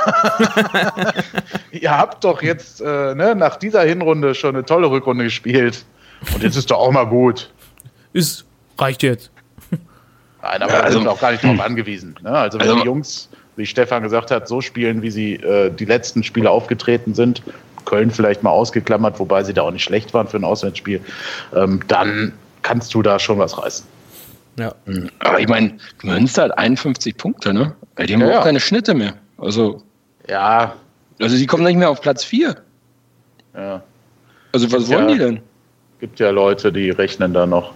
ihr 1.71 1.97
habt 1.97 2.25
doch 2.25 2.43
jetzt 2.43 2.81
äh, 2.81 3.15
ne, 3.15 3.35
nach 3.35 3.57
dieser 3.57 3.83
Hinrunde 3.83 4.35
schon 4.35 4.57
eine 4.57 4.65
tolle 4.65 4.91
Rückrunde 4.91 5.25
gespielt. 5.25 5.85
Und 6.35 6.43
jetzt 6.43 6.57
ist 6.57 6.71
doch 6.71 6.79
auch 6.79 6.93
mal 6.93 7.07
gut. 7.07 7.51
Ist, 8.13 8.45
reicht 8.79 9.03
jetzt. 9.03 9.31
Nein, 10.43 10.63
aber 10.63 10.73
ja, 10.73 10.81
also, 10.81 10.99
sind 10.99 11.09
auch 11.09 11.21
gar 11.21 11.33
nicht 11.33 11.45
darauf 11.45 11.61
angewiesen. 11.61 12.17
Ne? 12.23 12.31
Also 12.31 12.59
wenn 12.59 12.69
also, 12.69 12.81
die 12.81 12.87
Jungs, 12.87 13.29
wie 13.57 13.67
Stefan 13.67 14.03
gesagt 14.03 14.31
hat, 14.31 14.49
so 14.49 14.61
spielen, 14.61 15.03
wie 15.03 15.11
sie 15.11 15.35
äh, 15.35 15.71
die 15.71 15.85
letzten 15.85 16.25
Spiele 16.25 16.51
aufgetreten 16.51 17.15
sind, 17.15 17.43
Köln 17.85 18.11
vielleicht 18.11 18.43
mal 18.43 18.51
ausgeklammert, 18.51 19.19
wobei 19.19 19.45
sie 19.45 19.55
da 19.55 19.63
auch 19.63 19.71
nicht 19.71 19.85
schlecht 19.85 20.15
waren 20.15 20.27
für 20.27 20.37
ein 20.37 20.45
Auswärtsspiel, 20.45 21.01
ähm, 21.55 21.81
dann 21.89 22.33
kannst 22.63 22.95
du 22.95 23.03
da 23.03 23.19
schon 23.19 23.39
was 23.39 23.59
reißen. 23.59 23.87
Ja. 24.59 24.75
Hm. 24.87 25.11
Aber 25.21 25.41
ich 25.41 25.49
meine, 25.49 25.77
Münster 26.03 26.45
hat 26.45 26.59
51 26.59 27.17
Punkte, 27.17 27.55
ne? 27.55 27.75
Die 27.99 28.13
haben 28.13 28.21
ja, 28.21 28.29
auch 28.29 28.33
ja. 28.33 28.43
keine 28.43 28.61
Schnitte 28.61 28.95
mehr. 28.95 29.15
Also. 29.39 29.83
Ja. 30.29 30.75
Also 31.21 31.37
die 31.37 31.47
kommen 31.47 31.65
nicht 31.65 31.77
mehr 31.77 31.91
auf 31.91 32.01
Platz 32.01 32.25
4. 32.25 32.57
Ja. 33.55 33.83
Also 34.53 34.71
was 34.73 34.89
wollen 34.89 35.09
ja, 35.09 35.15
die 35.15 35.19
denn? 35.19 35.41
Gibt 36.01 36.21
ja 36.21 36.31
Leute, 36.31 36.73
die 36.73 36.91
rechnen 36.91 37.33
da 37.33 37.47
noch. 37.47 37.73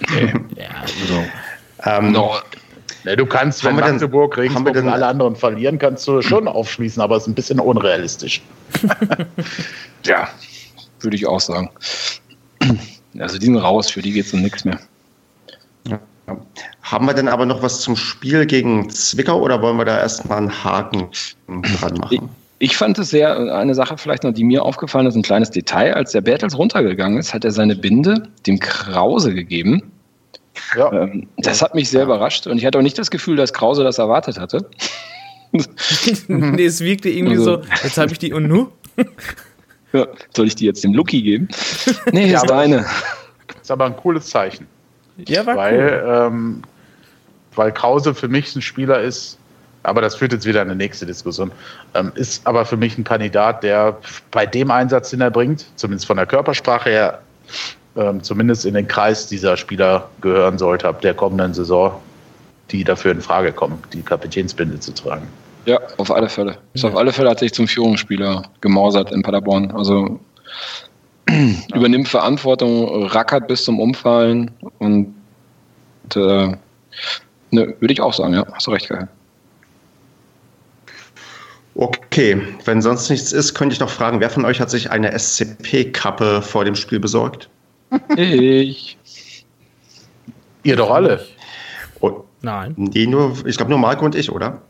ja, 0.56 0.68
also. 0.80 1.24
Ähm, 1.84 2.12
no. 2.12 2.36
Ne, 3.04 3.16
du 3.16 3.26
kannst, 3.26 3.62
wenn 3.64 3.76
Magdeburg, 3.76 4.36
Regensburg 4.38 4.76
und 4.76 4.88
alle 4.88 5.06
anderen 5.06 5.36
verlieren, 5.36 5.78
kannst 5.78 6.08
du 6.08 6.22
schon 6.22 6.48
aufschließen, 6.48 7.02
aber 7.02 7.16
es 7.16 7.24
ist 7.24 7.28
ein 7.28 7.34
bisschen 7.34 7.60
unrealistisch. 7.60 8.42
ja, 10.06 10.28
würde 11.00 11.16
ich 11.16 11.26
auch 11.26 11.40
sagen. 11.40 11.70
Also 13.16 13.38
die 13.38 13.46
sind 13.46 13.58
raus, 13.58 13.92
für 13.92 14.02
die 14.02 14.10
geht 14.10 14.26
es 14.26 14.34
um 14.34 14.42
nichts 14.42 14.64
mehr. 14.64 14.80
Haben 16.82 17.06
wir 17.06 17.14
denn 17.14 17.28
aber 17.28 17.46
noch 17.46 17.62
was 17.62 17.80
zum 17.80 17.96
Spiel 17.96 18.46
gegen 18.46 18.88
Zwickau 18.90 19.40
oder 19.40 19.60
wollen 19.60 19.76
wir 19.76 19.84
da 19.84 19.98
erstmal 19.98 20.38
einen 20.38 20.64
Haken 20.64 21.08
dran 21.46 21.98
machen? 21.98 22.30
Ich, 22.58 22.70
ich 22.70 22.76
fand 22.76 22.98
es 22.98 23.10
sehr, 23.10 23.36
eine 23.54 23.74
Sache 23.74 23.98
vielleicht 23.98 24.24
noch, 24.24 24.32
die 24.32 24.44
mir 24.44 24.62
aufgefallen 24.62 25.06
ist, 25.06 25.16
ein 25.16 25.22
kleines 25.22 25.50
Detail. 25.50 25.94
Als 25.94 26.12
der 26.12 26.22
Bertels 26.22 26.56
runtergegangen 26.56 27.18
ist, 27.18 27.34
hat 27.34 27.44
er 27.44 27.50
seine 27.50 27.76
Binde 27.76 28.28
dem 28.46 28.58
Krause 28.58 29.34
gegeben 29.34 29.82
ja. 30.76 30.92
Ähm, 30.92 31.28
das 31.38 31.62
hat 31.62 31.74
mich 31.74 31.90
sehr 31.90 32.04
überrascht 32.04 32.46
und 32.46 32.58
ich 32.58 32.64
hatte 32.64 32.78
auch 32.78 32.82
nicht 32.82 32.98
das 32.98 33.10
Gefühl, 33.10 33.36
dass 33.36 33.52
Krause 33.52 33.84
das 33.84 33.98
erwartet 33.98 34.38
hatte. 34.38 34.68
nee, 36.28 36.64
es 36.64 36.80
wirkte 36.80 37.08
irgendwie 37.08 37.36
also, 37.36 37.62
so, 37.62 37.68
jetzt 37.82 37.98
habe 37.98 38.12
ich 38.12 38.18
die 38.18 38.32
und 38.32 38.48
nu? 38.48 38.68
ja, 39.92 40.06
soll 40.34 40.46
ich 40.46 40.56
die 40.56 40.64
jetzt 40.64 40.82
dem 40.82 40.94
Lucky 40.94 41.22
geben? 41.22 41.48
Nee, 42.12 42.30
ja, 42.30 42.38
ist 42.38 42.50
deine. 42.50 42.86
Ist 43.60 43.70
aber 43.70 43.86
ein 43.86 43.96
cooles 43.96 44.26
Zeichen. 44.26 44.66
Ja, 45.16 45.46
war 45.46 45.56
weil, 45.56 46.02
cool. 46.04 46.28
ähm, 46.28 46.62
weil 47.54 47.72
Krause 47.72 48.14
für 48.14 48.28
mich 48.28 48.54
ein 48.56 48.62
Spieler 48.62 49.00
ist, 49.00 49.38
aber 49.82 50.00
das 50.00 50.14
führt 50.16 50.32
jetzt 50.32 50.46
wieder 50.46 50.62
in 50.62 50.68
eine 50.68 50.76
nächste 50.76 51.06
Diskussion, 51.06 51.52
ähm, 51.94 52.12
ist 52.14 52.46
aber 52.46 52.64
für 52.64 52.76
mich 52.76 52.98
ein 52.98 53.04
Kandidat, 53.04 53.62
der 53.62 53.96
bei 54.30 54.46
dem 54.46 54.70
Einsatz, 54.70 55.10
den 55.10 55.20
er 55.20 55.30
bringt, 55.30 55.66
zumindest 55.76 56.06
von 56.06 56.16
der 56.16 56.26
Körpersprache 56.26 56.90
her, 56.90 57.18
ähm, 57.96 58.22
zumindest 58.22 58.64
in 58.64 58.74
den 58.74 58.88
Kreis 58.88 59.26
dieser 59.26 59.56
Spieler 59.56 60.08
gehören 60.20 60.58
sollte 60.58 60.88
ab 60.88 61.00
der 61.02 61.14
kommenden 61.14 61.54
Saison, 61.54 62.00
die 62.70 62.82
dafür 62.82 63.12
in 63.12 63.20
Frage 63.20 63.52
kommen, 63.52 63.78
die 63.92 64.02
Kapitänsbinde 64.02 64.80
zu 64.80 64.92
tragen. 64.92 65.28
Ja, 65.66 65.78
auf 65.96 66.10
alle 66.10 66.28
Fälle. 66.28 66.58
Ist 66.74 66.84
auf 66.84 66.96
alle 66.96 67.12
Fälle 67.12 67.30
hat 67.30 67.38
sich 67.38 67.52
zum 67.52 67.66
Führungsspieler 67.66 68.42
gemausert 68.60 69.12
in 69.12 69.22
Paderborn. 69.22 69.70
Also 69.70 70.06
ja. 70.06 70.18
Übernimmt 71.74 72.08
Verantwortung, 72.08 73.06
rackert 73.06 73.48
bis 73.48 73.64
zum 73.64 73.80
Umfallen 73.80 74.50
und 74.78 75.14
äh, 76.14 76.56
ne, 77.50 77.74
würde 77.80 77.92
ich 77.92 78.00
auch 78.00 78.14
sagen, 78.14 78.34
ja, 78.34 78.46
hast 78.52 78.66
du 78.66 78.72
recht, 78.72 78.88
geil. 78.88 79.08
Okay, 81.76 82.40
wenn 82.66 82.80
sonst 82.80 83.10
nichts 83.10 83.32
ist, 83.32 83.54
könnte 83.54 83.72
ich 83.72 83.80
noch 83.80 83.90
fragen, 83.90 84.20
wer 84.20 84.30
von 84.30 84.44
euch 84.44 84.60
hat 84.60 84.70
sich 84.70 84.90
eine 84.90 85.18
SCP-Kappe 85.18 86.40
vor 86.40 86.64
dem 86.64 86.76
Spiel 86.76 87.00
besorgt? 87.00 87.48
Ich. 88.16 88.96
Ihr 90.62 90.76
doch 90.76 90.90
alle. 90.90 91.26
Oh, 92.00 92.24
Nein. 92.42 92.74
Die 92.76 93.06
nur, 93.06 93.34
ich 93.46 93.56
glaube 93.56 93.70
nur 93.70 93.78
Marco 93.78 94.04
und 94.04 94.14
ich, 94.14 94.30
oder? 94.30 94.62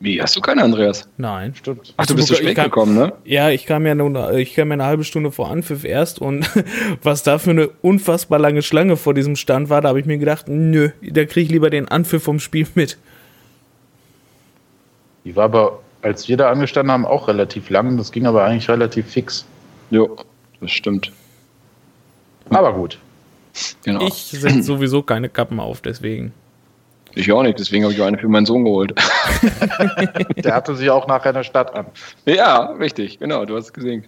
Wie, 0.00 0.22
hast 0.22 0.36
du 0.36 0.40
keine, 0.40 0.62
Andreas? 0.62 1.08
Nein. 1.16 1.54
Stimmt. 1.56 1.92
Ach, 1.96 2.06
du 2.06 2.14
bist 2.14 2.28
zu 2.28 2.36
spät 2.36 2.54
kam, 2.54 2.66
gekommen, 2.66 2.94
ne? 2.94 3.14
Ja, 3.24 3.50
ich 3.50 3.66
kam 3.66 3.84
ja, 3.84 3.96
nur, 3.96 4.32
ich 4.34 4.54
kam 4.54 4.68
ja 4.68 4.74
eine 4.74 4.84
halbe 4.84 5.02
Stunde 5.02 5.32
vor 5.32 5.50
Anpfiff 5.50 5.84
erst 5.84 6.20
und 6.20 6.48
was 7.02 7.24
da 7.24 7.38
für 7.38 7.50
eine 7.50 7.68
unfassbar 7.82 8.38
lange 8.38 8.62
Schlange 8.62 8.96
vor 8.96 9.12
diesem 9.12 9.34
Stand 9.34 9.70
war, 9.70 9.80
da 9.80 9.88
habe 9.88 9.98
ich 9.98 10.06
mir 10.06 10.18
gedacht, 10.18 10.46
nö, 10.48 10.90
da 11.02 11.24
kriege 11.24 11.46
ich 11.46 11.50
lieber 11.50 11.68
den 11.70 11.88
Anpfiff 11.88 12.22
vom 12.22 12.38
Spiel 12.38 12.66
mit. 12.74 12.96
Die 15.24 15.34
war 15.34 15.44
aber, 15.44 15.80
als 16.02 16.28
wir 16.28 16.36
da 16.36 16.48
angestanden 16.50 16.92
haben, 16.92 17.04
auch 17.04 17.26
relativ 17.26 17.68
lang. 17.68 17.96
Das 17.96 18.12
ging 18.12 18.26
aber 18.26 18.44
eigentlich 18.44 18.68
relativ 18.68 19.10
fix. 19.10 19.44
Jo, 19.90 20.16
das 20.60 20.70
stimmt. 20.70 21.12
Aber 22.50 22.72
gut. 22.72 22.98
Genau. 23.84 24.06
Ich 24.06 24.14
setze 24.14 24.62
sowieso 24.62 25.02
keine 25.02 25.28
Kappen 25.28 25.58
auf, 25.58 25.80
deswegen. 25.80 26.32
Ich 27.18 27.32
auch 27.32 27.42
nicht, 27.42 27.58
deswegen 27.58 27.82
habe 27.82 27.92
ich 27.92 28.00
auch 28.00 28.06
eine 28.06 28.16
für 28.16 28.28
meinen 28.28 28.46
Sohn 28.46 28.64
geholt. 28.64 28.94
Der 30.36 30.54
hatte 30.54 30.76
sich 30.76 30.88
auch 30.88 31.08
nachher 31.08 31.30
in 31.30 31.34
der 31.34 31.42
Stadt 31.42 31.74
an. 31.74 31.86
Ja, 32.26 32.70
richtig, 32.78 33.18
genau, 33.18 33.44
du 33.44 33.56
hast 33.56 33.66
es 33.66 33.72
gesehen. 33.72 34.04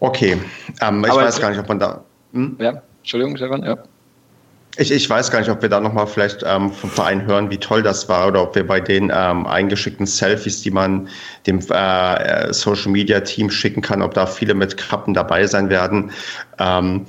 Okay, 0.00 0.38
ähm, 0.80 1.04
ich 1.04 1.10
Aber 1.10 1.22
weiß 1.22 1.40
gar 1.40 1.50
nicht, 1.50 1.58
ob 1.58 1.68
man 1.68 1.78
da. 1.78 2.04
Hm? 2.32 2.56
Ja, 2.58 2.82
Entschuldigung, 3.00 3.36
Stefan, 3.36 3.62
ja. 3.64 3.76
Ich, 4.78 4.90
ich 4.90 5.08
weiß 5.08 5.30
gar 5.30 5.40
nicht, 5.40 5.50
ob 5.50 5.60
wir 5.62 5.68
da 5.68 5.80
nochmal 5.80 6.06
vielleicht 6.06 6.42
ähm, 6.46 6.70
vom 6.70 6.90
Verein 6.90 7.26
hören, 7.26 7.50
wie 7.50 7.58
toll 7.58 7.82
das 7.82 8.08
war, 8.08 8.28
oder 8.28 8.42
ob 8.42 8.54
wir 8.54 8.66
bei 8.66 8.80
den 8.80 9.10
ähm, 9.14 9.46
eingeschickten 9.46 10.06
Selfies, 10.06 10.62
die 10.62 10.70
man 10.70 11.08
dem 11.46 11.60
äh, 11.70 12.52
Social 12.52 12.92
Media 12.92 13.20
Team 13.20 13.50
schicken 13.50 13.80
kann, 13.80 14.02
ob 14.02 14.14
da 14.14 14.26
viele 14.26 14.54
mit 14.54 14.76
Kappen 14.76 15.14
dabei 15.14 15.46
sein 15.46 15.70
werden. 15.70 16.10
Ähm, 16.58 17.06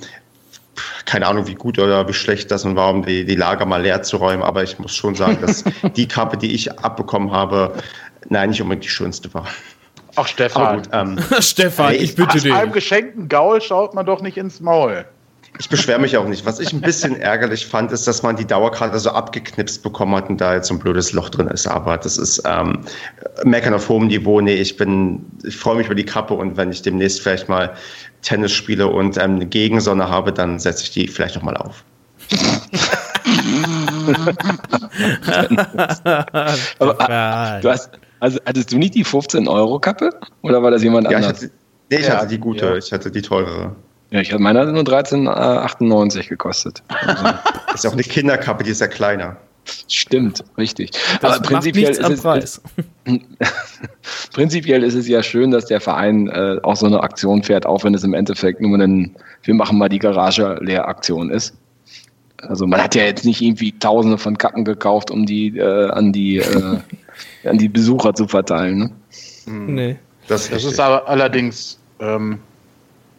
keine 1.04 1.26
Ahnung, 1.26 1.46
wie 1.46 1.54
gut 1.54 1.78
oder 1.78 2.08
wie 2.08 2.12
schlecht 2.12 2.50
das 2.50 2.64
und 2.64 2.76
war, 2.76 2.90
um 2.90 3.04
die, 3.04 3.24
die 3.24 3.34
Lager 3.34 3.66
mal 3.66 3.82
leer 3.82 4.02
zu 4.02 4.16
räumen, 4.16 4.42
aber 4.42 4.62
ich 4.62 4.78
muss 4.78 4.94
schon 4.94 5.14
sagen, 5.14 5.38
dass 5.40 5.64
die 5.96 6.08
Kappe, 6.08 6.36
die 6.36 6.54
ich 6.54 6.78
abbekommen 6.78 7.32
habe, 7.32 7.74
nein, 8.28 8.50
nicht 8.50 8.62
unbedingt 8.62 8.84
die 8.84 8.90
schönste 8.90 9.32
war. 9.34 9.46
Ach, 10.16 10.26
Stefan. 10.26 10.76
Gut, 10.78 10.88
ähm, 10.92 11.18
Stefan, 11.40 11.94
ich 11.94 12.14
bitte 12.16 12.40
dich. 12.40 12.52
Beim 12.52 12.72
geschenkten 12.72 13.28
Gaul 13.28 13.60
schaut 13.60 13.94
man 13.94 14.04
doch 14.04 14.20
nicht 14.20 14.36
ins 14.36 14.60
Maul. 14.60 15.04
Ich 15.60 15.68
beschwere 15.68 15.98
mich 15.98 16.16
auch 16.16 16.26
nicht. 16.26 16.44
Was 16.44 16.60
ich 16.60 16.72
ein 16.72 16.80
bisschen 16.80 17.16
ärgerlich 17.20 17.66
fand, 17.66 17.90
ist, 17.90 18.06
dass 18.06 18.22
man 18.22 18.36
die 18.36 18.46
Dauerkarte 18.46 18.98
so 18.98 19.10
abgeknipst 19.10 19.82
bekommen 19.82 20.14
hat 20.14 20.28
und 20.28 20.40
da 20.40 20.54
jetzt 20.54 20.68
so 20.68 20.74
ein 20.74 20.78
blödes 20.78 21.12
Loch 21.12 21.30
drin 21.30 21.48
ist. 21.48 21.66
Aber 21.66 21.96
das 21.96 22.16
ist 22.16 22.42
ähm, 22.46 22.80
meckern 23.44 23.74
auf 23.74 23.88
hohem 23.88 24.06
Niveau. 24.06 24.40
Nee, 24.40 24.54
ich 24.54 24.76
bin, 24.76 25.24
ich 25.44 25.56
freue 25.56 25.76
mich 25.76 25.86
über 25.86 25.94
die 25.94 26.04
Kappe 26.04 26.34
und 26.34 26.56
wenn 26.56 26.70
ich 26.70 26.82
demnächst 26.82 27.20
vielleicht 27.22 27.48
mal 27.48 27.74
Tennis 28.22 28.52
spiele 28.52 28.88
und 28.88 29.16
ähm, 29.16 29.36
eine 29.36 29.46
Gegensonne 29.46 30.08
habe, 30.08 30.32
dann 30.32 30.58
setze 30.58 30.84
ich 30.84 30.90
die 30.90 31.08
vielleicht 31.08 31.36
noch 31.36 31.42
mal 31.42 31.56
auf. 31.56 31.84
Aber, 36.78 37.60
du 37.62 37.70
hast, 37.70 37.90
also 38.20 38.38
hattest 38.44 38.72
du 38.72 38.78
nicht 38.78 38.94
die 38.94 39.04
15-Euro-Kappe? 39.04 40.10
Oder 40.42 40.62
war 40.62 40.70
das 40.70 40.82
jemand 40.82 41.10
ja, 41.10 41.18
anders? 41.18 41.42
Ich 41.42 41.48
hatte, 41.48 41.54
nee, 41.90 41.96
ich 41.98 42.06
ja, 42.06 42.16
hatte 42.16 42.28
die 42.28 42.38
gute, 42.38 42.66
ja. 42.66 42.76
ich 42.76 42.92
hatte 42.92 43.10
die 43.10 43.22
teurere. 43.22 43.74
Ja, 44.10 44.20
ich 44.20 44.32
hatte 44.32 44.42
meine 44.42 44.60
hat 44.60 44.68
nur 44.68 44.82
13,98 44.82 46.18
äh, 46.18 46.22
gekostet. 46.24 46.82
Also, 46.88 47.22
das 47.22 47.74
ist 47.74 47.86
auch 47.86 47.92
eine 47.92 48.02
Kinderkappe, 48.02 48.64
die 48.64 48.70
ist 48.70 48.80
ja 48.80 48.88
kleiner. 48.88 49.36
Stimmt, 49.88 50.44
richtig. 50.56 50.90
Das 51.20 51.36
Aber 51.36 51.42
prinzipiell 51.42 51.90
ist, 51.90 52.00
es, 52.00 52.22
Preis. 52.22 52.60
prinzipiell 54.32 54.82
ist 54.82 54.94
es 54.94 55.08
ja 55.08 55.22
schön, 55.22 55.50
dass 55.50 55.66
der 55.66 55.80
Verein 55.80 56.28
äh, 56.28 56.56
auch 56.62 56.76
so 56.76 56.86
eine 56.86 57.02
Aktion 57.02 57.42
fährt, 57.42 57.66
auch 57.66 57.84
wenn 57.84 57.94
es 57.94 58.04
im 58.04 58.14
Endeffekt 58.14 58.60
nur 58.60 58.78
ein 58.78 59.14
Wir 59.42 59.54
machen 59.54 59.78
mal 59.78 59.88
die 59.88 59.98
Garage 59.98 60.58
leer 60.60 60.88
Aktion 60.88 61.30
ist. 61.30 61.54
Also 62.42 62.66
man 62.66 62.80
hat 62.80 62.94
ja 62.94 63.04
jetzt 63.04 63.24
nicht 63.24 63.40
irgendwie 63.40 63.72
Tausende 63.78 64.16
von 64.16 64.38
Kappen 64.38 64.64
gekauft, 64.64 65.10
um 65.10 65.26
die 65.26 65.58
äh, 65.58 65.90
an 65.90 66.12
die 66.12 66.38
äh, 66.38 66.78
an 67.44 67.58
die 67.58 67.68
Besucher 67.68 68.14
zu 68.14 68.28
verteilen. 68.28 68.78
Ne? 68.78 68.90
Nee. 69.46 69.96
Das, 70.28 70.50
das 70.50 70.64
ist 70.64 70.78
aber 70.78 71.08
allerdings 71.08 71.78
ähm, 72.00 72.38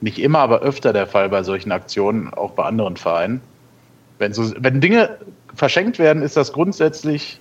nicht 0.01 0.19
immer, 0.19 0.39
aber 0.39 0.61
öfter 0.61 0.93
der 0.93 1.07
Fall 1.07 1.29
bei 1.29 1.43
solchen 1.43 1.71
Aktionen, 1.71 2.33
auch 2.33 2.51
bei 2.51 2.63
anderen 2.63 2.97
Vereinen. 2.97 3.41
Wenn, 4.19 4.33
so, 4.33 4.53
wenn 4.57 4.81
Dinge 4.81 5.17
verschenkt 5.55 5.97
werden, 5.97 6.21
ist 6.21 6.37
das 6.37 6.53
grundsätzlich, 6.53 7.39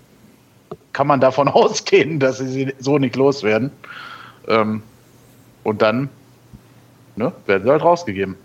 kann 0.93 1.07
man 1.07 1.21
davon 1.21 1.49
ausgehen, 1.49 2.19
dass 2.19 2.39
sie 2.39 2.75
so 2.79 2.99
nicht 2.99 3.17
loswerden. 3.17 3.71
Ähm, 4.47 4.83
und 5.65 5.83
dann 5.83 6.09
ne, 7.17 7.33
werden 7.47 7.65
sie 7.65 7.71
halt 7.71 7.83
rausgegeben. 7.83 8.37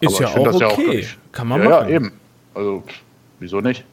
Ist 0.00 0.20
ja 0.20 0.28
auch 0.28 0.46
okay. 0.46 1.00
Ja 1.00 1.08
auch, 1.08 1.32
kann 1.32 1.48
man 1.48 1.62
ja, 1.62 1.68
machen. 1.68 1.88
Ja, 1.88 1.96
eben. 1.96 2.12
Also, 2.54 2.84
wieso 3.40 3.60
nicht? 3.60 3.84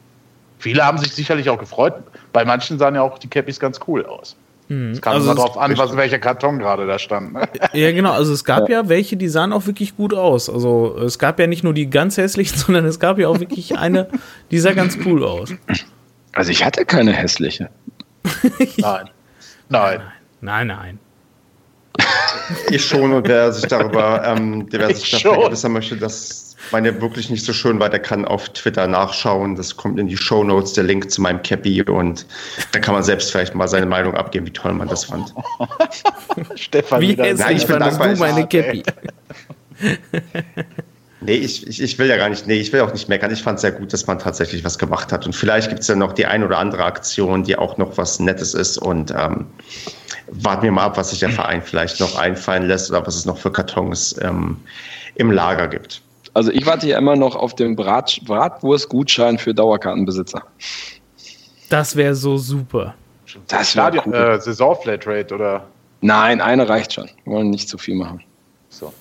viele 0.58 0.84
haben 0.84 0.98
sich 0.98 1.12
sicherlich 1.12 1.48
auch 1.48 1.58
gefreut. 1.58 1.94
Bei 2.32 2.44
manchen 2.44 2.78
sahen 2.78 2.94
ja 2.94 3.02
auch 3.02 3.18
die 3.18 3.28
Cappies 3.28 3.60
ganz 3.60 3.80
cool 3.86 4.04
aus. 4.04 4.36
Mhm. 4.68 4.92
Es 4.92 5.00
kam 5.00 5.14
Also 5.14 5.30
immer 5.30 5.40
drauf 5.40 5.58
an, 5.58 5.76
was, 5.78 5.96
welcher 5.96 6.18
Karton 6.18 6.58
gerade 6.58 6.86
da 6.86 6.98
stand. 6.98 7.34
Ne? 7.34 7.48
Ja, 7.72 7.92
genau. 7.92 8.12
Also 8.12 8.32
es 8.32 8.44
gab 8.44 8.68
ja. 8.68 8.88
welche, 8.88 9.16
die 9.16 9.28
sahen 9.28 9.52
auch 9.52 9.66
wirklich 9.66 9.96
gut 9.96 10.14
aus. 10.14 10.50
Also 10.50 10.96
es 10.98 11.18
gab 11.18 11.38
ja 11.38 11.46
nicht 11.46 11.64
nur 11.64 11.74
die 11.74 11.88
ganz 11.88 12.16
hässlichen, 12.16 12.56
sondern 12.66 12.84
es 12.84 12.98
gab 12.98 13.18
ja 13.18 13.28
auch 13.28 13.40
wirklich 13.40 13.78
eine, 13.78 14.08
die 14.50 14.58
sah 14.58 14.72
ganz 14.72 14.98
cool 15.04 15.24
aus. 15.24 15.52
Also 16.32 16.50
ich 16.50 16.64
hatte 16.64 16.84
keine 16.84 17.12
hässliche. 17.12 17.70
Nein. 18.76 19.10
Nein. 19.68 20.00
Nein, 20.40 20.66
nein. 20.66 20.98
Ich 22.70 22.84
schon 22.84 23.12
und 23.12 23.26
wer 23.28 23.52
sich 23.52 23.66
darüber, 23.66 24.22
ähm, 24.24 24.68
der 24.70 24.80
wer 24.80 24.90
Ich 24.90 24.98
sich 24.98 25.10
dafür 25.10 25.34
vergewissern 25.34 25.72
möchte, 25.72 25.96
dass 25.96 26.56
meine 26.72 27.00
wirklich 27.00 27.30
nicht 27.30 27.44
so 27.44 27.52
schön 27.52 27.78
war, 27.78 27.90
der 27.90 28.00
kann 28.00 28.24
auf 28.24 28.48
Twitter 28.50 28.86
nachschauen. 28.86 29.56
Das 29.56 29.76
kommt 29.76 29.98
in 29.98 30.08
die 30.08 30.16
Show 30.16 30.44
Notes, 30.44 30.72
der 30.72 30.84
Link 30.84 31.10
zu 31.10 31.20
meinem 31.20 31.42
Cappy 31.42 31.82
und 31.82 32.26
dann 32.72 32.82
kann 32.82 32.94
man 32.94 33.02
selbst 33.02 33.30
vielleicht 33.30 33.54
mal 33.54 33.68
seine 33.68 33.86
Meinung 33.86 34.14
abgeben, 34.14 34.46
wie 34.46 34.52
toll 34.52 34.72
man 34.72 34.88
das 34.88 35.04
fand. 35.04 35.32
Stefan 36.54 37.00
Wie 37.00 37.10
wieder. 37.10 37.32
Nein, 37.34 37.56
ich 37.56 37.66
bin 37.66 37.78
dankbar, 37.78 38.08
du 38.08 38.18
meine 38.18 38.46
Cappy? 38.46 38.82
Nee, 41.22 41.36
ich, 41.36 41.66
ich, 41.66 41.82
ich 41.82 41.98
will 41.98 42.08
ja 42.08 42.16
gar 42.18 42.28
nicht, 42.28 42.46
nee, 42.46 42.54
ich 42.54 42.72
will 42.72 42.80
auch 42.80 42.92
nicht 42.92 43.08
meckern. 43.08 43.32
Ich 43.32 43.42
fand 43.42 43.56
es 43.56 43.62
sehr 43.62 43.72
gut, 43.72 43.92
dass 43.92 44.06
man 44.06 44.18
tatsächlich 44.18 44.62
was 44.64 44.78
gemacht 44.78 45.12
hat. 45.12 45.26
Und 45.26 45.34
vielleicht 45.34 45.70
gibt 45.70 45.80
es 45.80 45.88
ja 45.88 45.96
noch 45.96 46.12
die 46.12 46.26
ein 46.26 46.44
oder 46.44 46.58
andere 46.58 46.84
Aktion, 46.84 47.42
die 47.42 47.56
auch 47.56 47.78
noch 47.78 47.96
was 47.96 48.20
Nettes 48.20 48.52
ist. 48.54 48.76
Und 48.76 49.12
ähm, 49.16 49.46
warten 50.28 50.62
wir 50.62 50.72
mal 50.72 50.84
ab, 50.84 50.96
was 50.96 51.10
sich 51.10 51.20
der 51.20 51.30
Verein 51.30 51.62
vielleicht 51.62 52.00
noch 52.00 52.16
einfallen 52.16 52.66
lässt 52.66 52.90
oder 52.90 53.06
was 53.06 53.16
es 53.16 53.26
noch 53.26 53.38
für 53.38 53.50
Kartons 53.50 54.16
ähm, 54.22 54.56
im 55.14 55.30
Lager 55.30 55.68
gibt. 55.68 56.02
Also 56.34 56.50
ich 56.50 56.66
warte 56.66 56.86
ja 56.86 56.98
immer 56.98 57.16
noch 57.16 57.34
auf 57.34 57.54
den 57.54 57.76
Brat 57.76 58.20
Bratwurst-Gutschein 58.24 59.38
für 59.38 59.54
Dauerkartenbesitzer. 59.54 60.42
Das 61.70 61.96
wäre 61.96 62.14
so 62.14 62.36
super. 62.36 62.94
Das 63.48 63.74
wäre 63.74 64.02
cool. 64.06 64.14
äh, 64.14 64.40
Saisonflatrate 64.40 65.34
oder 65.34 65.66
Nein, 66.02 66.40
eine 66.40 66.68
reicht 66.68 66.92
schon. 66.92 67.08
Wir 67.24 67.32
wollen 67.32 67.50
nicht 67.50 67.68
zu 67.68 67.78
viel 67.78 67.94
machen. 67.96 68.22
so. 68.68 68.92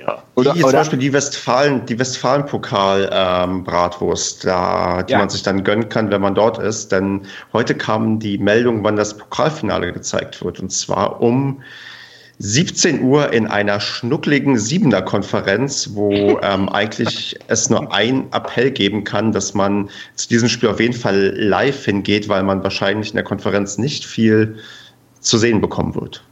Ja. 0.00 0.22
Oder, 0.36 0.52
die, 0.54 0.60
zum 0.60 0.68
oder 0.68 0.78
Beispiel 0.78 0.98
die 0.98 1.12
Westfalen, 1.12 1.84
die 1.86 1.98
Westfalen-Pokal-Bratwurst, 1.98 4.44
da, 4.44 5.02
die 5.02 5.12
Ja. 5.12 5.18
man 5.18 5.28
sich 5.28 5.42
dann 5.42 5.64
gönnen 5.64 5.88
kann, 5.88 6.10
wenn 6.10 6.20
man 6.20 6.34
dort 6.34 6.58
ist. 6.58 6.92
Denn 6.92 7.22
heute 7.52 7.74
kam 7.74 8.18
die 8.20 8.38
Meldung, 8.38 8.84
wann 8.84 8.96
das 8.96 9.16
Pokalfinale 9.16 9.92
gezeigt 9.92 10.44
wird. 10.44 10.60
Und 10.60 10.70
zwar 10.70 11.20
um 11.20 11.60
17 12.40 13.02
Uhr 13.02 13.32
in 13.32 13.48
einer 13.48 13.80
schnuckligen 13.80 14.56
Siebener-Konferenz, 14.56 15.90
wo 15.94 16.12
ähm, 16.42 16.68
eigentlich 16.68 17.36
es 17.48 17.68
nur 17.68 17.92
ein 17.92 18.28
Appell 18.32 18.70
geben 18.70 19.02
kann, 19.02 19.32
dass 19.32 19.54
man 19.54 19.90
zu 20.14 20.28
diesem 20.28 20.48
Spiel 20.48 20.68
auf 20.68 20.78
jeden 20.78 20.94
Fall 20.94 21.34
live 21.36 21.84
hingeht, 21.84 22.28
weil 22.28 22.44
man 22.44 22.62
wahrscheinlich 22.62 23.10
in 23.10 23.16
der 23.16 23.24
Konferenz 23.24 23.78
nicht 23.78 24.04
viel 24.04 24.56
zu 25.20 25.38
sehen 25.38 25.60
bekommen 25.60 25.96
wird. 25.96 26.22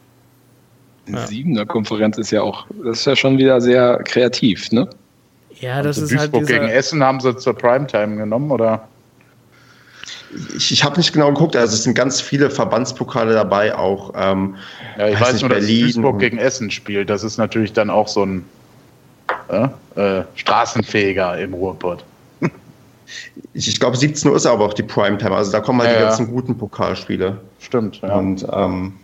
Eine 1.07 1.27
Siebener 1.27 1.67
Konferenz 1.67 2.19
ist 2.19 2.31
ja 2.31 2.43
auch, 2.43 2.67
das 2.85 3.01
ist 3.01 3.05
ja 3.07 3.17
schon 3.17 3.39
wieder 3.39 3.61
sehr 3.61 3.99
kreativ, 4.05 4.71
ne? 4.73 4.89
Ja, 5.61 5.83
das 5.83 5.99
Also 5.99 6.15
ist 6.15 6.21
halt 6.21 6.33
Duisburg 6.33 6.49
gegen 6.49 6.65
dieser, 6.67 6.75
Essen 6.75 7.03
haben 7.03 7.21
sie 7.21 7.37
zur 7.37 7.55
Primetime 7.55 8.17
genommen, 8.17 8.51
oder? 8.51 8.87
Ich, 10.57 10.71
ich 10.73 10.85
habe 10.85 10.97
nicht 10.99 11.13
genau 11.13 11.29
geguckt, 11.29 11.57
also 11.57 11.75
es 11.75 11.85
sind 11.85 11.95
ganz 11.95 12.21
viele 12.21 12.51
Verbandspokale 12.51 13.33
dabei, 13.33 13.75
auch 13.75 14.13
ähm, 14.17 14.57
Ja, 14.99 15.09
ich 15.09 15.15
Weiß 15.15 15.21
weiß, 15.21 15.33
nicht, 15.35 15.43
nur, 15.43 15.51
dass 15.51 15.61
Berlin. 15.61 15.85
Duisburg 15.85 16.19
gegen 16.19 16.39
Essen 16.39 16.71
spielt. 16.71 17.09
Das 17.09 17.25
ist 17.25 17.39
natürlich 17.39 17.73
dann 17.73 17.89
auch 17.89 18.09
so 18.09 18.25
ein 18.25 18.45
äh, 19.49 19.69
äh, 20.01 20.25
Straßenfähiger 20.35 21.39
im 21.39 21.55
Ruhrpott. 21.55 22.05
ich, 23.55 23.69
ich 23.69 23.81
glaube 23.81 23.97
17 23.97 24.31
Uhr 24.31 24.37
ist 24.37 24.47
aber 24.47 24.65
auch 24.67 24.75
die 24.75 24.83
Primetime, 24.83 25.35
also 25.35 25.53
da 25.53 25.61
kommen 25.61 25.81
halt 25.81 25.91
Ja, 25.93 25.97
die 25.97 26.03
ja. 26.03 26.09
ganzen 26.09 26.27
guten 26.31 26.59
Pokalspiele. 26.59 27.39
Stimmt, 27.61 28.01
ja. 28.03 28.15
Und 28.15 28.47
ähm, 28.53 28.95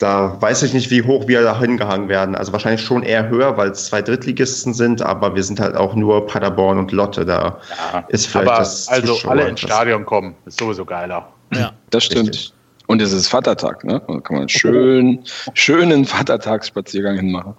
da 0.00 0.40
weiß 0.40 0.62
ich 0.64 0.72
nicht, 0.72 0.90
wie 0.90 1.02
hoch 1.02 1.28
wir 1.28 1.42
da 1.42 1.58
hingehangen 1.60 2.08
werden. 2.08 2.34
Also 2.34 2.52
wahrscheinlich 2.52 2.82
schon 2.82 3.02
eher 3.02 3.28
höher, 3.28 3.56
weil 3.56 3.70
es 3.70 3.84
zwei 3.86 4.00
Drittligisten 4.02 4.74
sind, 4.74 5.02
aber 5.02 5.34
wir 5.36 5.44
sind 5.44 5.60
halt 5.60 5.76
auch 5.76 5.94
nur 5.94 6.26
Paderborn 6.26 6.78
und 6.78 6.90
Lotte. 6.90 7.24
Da 7.24 7.58
ja. 7.92 8.04
ist 8.08 8.26
vielleicht 8.26 8.48
Aber 8.48 8.58
das 8.58 8.88
also 8.88 9.14
Zuschauer- 9.14 9.30
alle 9.32 9.48
ins 9.48 9.60
das- 9.60 9.70
Stadion 9.70 10.04
kommen, 10.06 10.34
ist 10.46 10.58
sowieso 10.58 10.84
geiler. 10.84 11.28
ja. 11.52 11.72
Das 11.90 12.04
stimmt. 12.04 12.30
Richtig. 12.30 12.52
Und 12.86 13.00
es 13.00 13.12
ist 13.12 13.28
Vatertag, 13.28 13.84
ne? 13.84 14.02
Da 14.08 14.18
kann 14.20 14.36
man 14.38 14.48
schön, 14.48 15.22
schönen 15.54 16.04
Vatertagsspaziergang 16.06 17.16
hinmachen. 17.16 17.54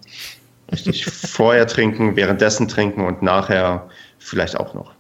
Richtig. 0.72 1.06
Vorher 1.06 1.68
trinken, 1.68 2.16
währenddessen 2.18 2.68
trinken 2.68 3.06
und 3.06 3.22
nachher 3.22 3.88
vielleicht 4.20 4.60
auch 4.60 4.74
noch. 4.74 4.92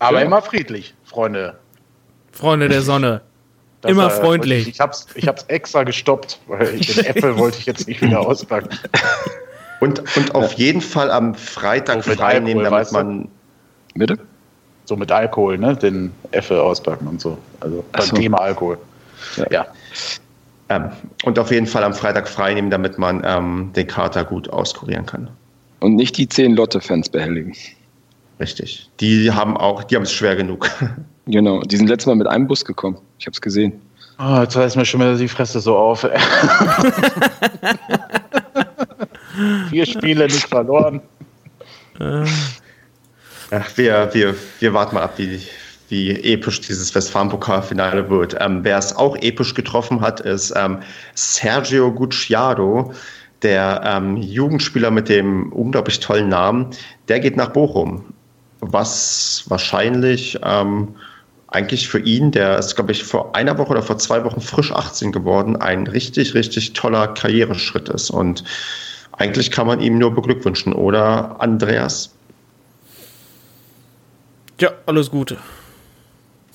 Aber 0.00 0.18
Ja. 0.20 0.24
immer 0.26 0.42
friedlich, 0.42 0.94
Freunde. 1.04 1.58
Freunde 2.32 2.68
der 2.68 2.82
Sonne. 2.82 3.20
Immer 3.84 4.06
äh, 4.06 4.10
freundlich. 4.10 4.68
Ich 4.68 4.80
hab's, 4.80 5.06
ich 5.14 5.26
hab's 5.26 5.44
extra 5.48 5.82
gestoppt, 5.82 6.38
weil 6.46 6.78
den 6.78 7.04
Apple 7.04 7.36
wollte 7.36 7.58
ich 7.58 7.66
jetzt 7.66 7.88
nicht 7.88 8.00
wieder 8.00 8.20
auspacken. 8.20 8.68
Und, 9.80 10.16
und 10.16 10.34
auf 10.34 10.52
jeden 10.54 10.80
Fall 10.80 11.10
am 11.10 11.34
Freitag 11.34 12.04
So 12.04 12.12
frei 12.12 12.38
nehmen, 12.38 12.62
damit 12.62 12.78
weißt 12.80 12.92
du? 12.92 12.96
man 12.96 13.28
Bitte? 13.94 14.18
So 14.84 14.96
mit 14.96 15.10
Alkohol, 15.12 15.58
ne? 15.58 15.76
Den 15.76 16.12
Apple 16.32 16.60
auspacken 16.60 17.06
und 17.06 17.20
so. 17.20 17.38
Also 17.60 17.84
beim 17.92 18.02
so. 18.02 18.16
Thema 18.16 18.38
Alkohol. 18.40 18.78
Ja. 19.36 19.46
Ja. 19.50 19.66
ähm, 20.68 20.90
und 21.24 21.38
auf 21.38 21.50
jeden 21.50 21.66
Fall 21.66 21.84
am 21.84 21.94
Freitag 21.94 22.28
frei 22.28 22.54
nehmen, 22.54 22.70
damit 22.70 22.98
man 22.98 23.22
ähm, 23.24 23.70
den 23.74 23.86
Kater 23.86 24.24
gut 24.24 24.48
auskurieren 24.48 25.06
kann. 25.06 25.30
Und 25.80 25.96
nicht 25.96 26.16
die 26.16 26.28
zehn 26.28 26.54
Lotte-Fans 26.54 27.08
behelligen. 27.08 27.54
Richtig. 28.40 28.90
Die 29.00 29.30
haben 29.30 29.56
auch, 29.56 29.84
die 29.84 29.96
haben 29.96 30.02
es 30.02 30.12
schwer 30.12 30.36
genug. 30.36 30.68
Genau, 31.26 31.60
die 31.60 31.76
sind 31.76 31.88
letztes 31.88 32.06
Mal 32.06 32.16
mit 32.16 32.26
einem 32.26 32.46
Bus 32.48 32.64
gekommen. 32.64 32.98
Ich 33.18 33.26
habe 33.26 33.34
es 33.34 33.40
gesehen. 33.40 33.80
Oh, 34.18 34.40
jetzt 34.40 34.56
reißt 34.56 34.76
mir 34.76 34.84
schon 34.84 35.00
wieder 35.00 35.16
die 35.16 35.28
Fresse 35.28 35.60
so 35.60 35.76
auf. 35.76 36.00
Vier 39.70 39.86
Spiele 39.86 40.26
nicht 40.26 40.46
verloren. 40.48 41.00
Ach, 43.50 43.76
wir, 43.76 44.10
wir, 44.12 44.34
wir 44.60 44.74
warten 44.74 44.94
mal 44.94 45.02
ab, 45.02 45.14
wie, 45.16 45.40
wie 45.88 46.10
episch 46.10 46.60
dieses 46.60 46.94
Westfalen-Pokalfinale 46.94 48.08
wird. 48.10 48.36
Ähm, 48.40 48.60
wer 48.62 48.78
es 48.78 48.94
auch 48.94 49.16
episch 49.16 49.54
getroffen 49.54 50.00
hat, 50.00 50.20
ist 50.20 50.52
ähm, 50.56 50.78
Sergio 51.14 51.92
Gucciaro, 51.92 52.92
der 53.42 53.82
ähm, 53.84 54.16
Jugendspieler 54.16 54.90
mit 54.90 55.08
dem 55.08 55.52
unglaublich 55.52 56.00
tollen 56.00 56.28
Namen. 56.28 56.70
Der 57.08 57.20
geht 57.20 57.36
nach 57.36 57.50
Bochum, 57.50 58.04
was 58.60 59.44
wahrscheinlich 59.48 60.38
ähm, 60.44 60.94
eigentlich 61.52 61.88
für 61.88 62.00
ihn, 62.00 62.30
der 62.30 62.58
ist, 62.58 62.74
glaube 62.74 62.92
ich, 62.92 63.04
vor 63.04 63.34
einer 63.36 63.58
Woche 63.58 63.70
oder 63.70 63.82
vor 63.82 63.98
zwei 63.98 64.24
Wochen 64.24 64.40
frisch 64.40 64.72
18 64.72 65.12
geworden, 65.12 65.56
ein 65.56 65.86
richtig, 65.86 66.34
richtig 66.34 66.72
toller 66.72 67.08
Karriereschritt 67.08 67.90
ist. 67.90 68.10
Und 68.10 68.42
eigentlich 69.12 69.50
kann 69.50 69.66
man 69.66 69.80
ihm 69.80 69.98
nur 69.98 70.14
beglückwünschen, 70.14 70.72
oder 70.72 71.36
Andreas? 71.40 72.14
Ja, 74.60 74.70
alles 74.86 75.10
Gute. 75.10 75.36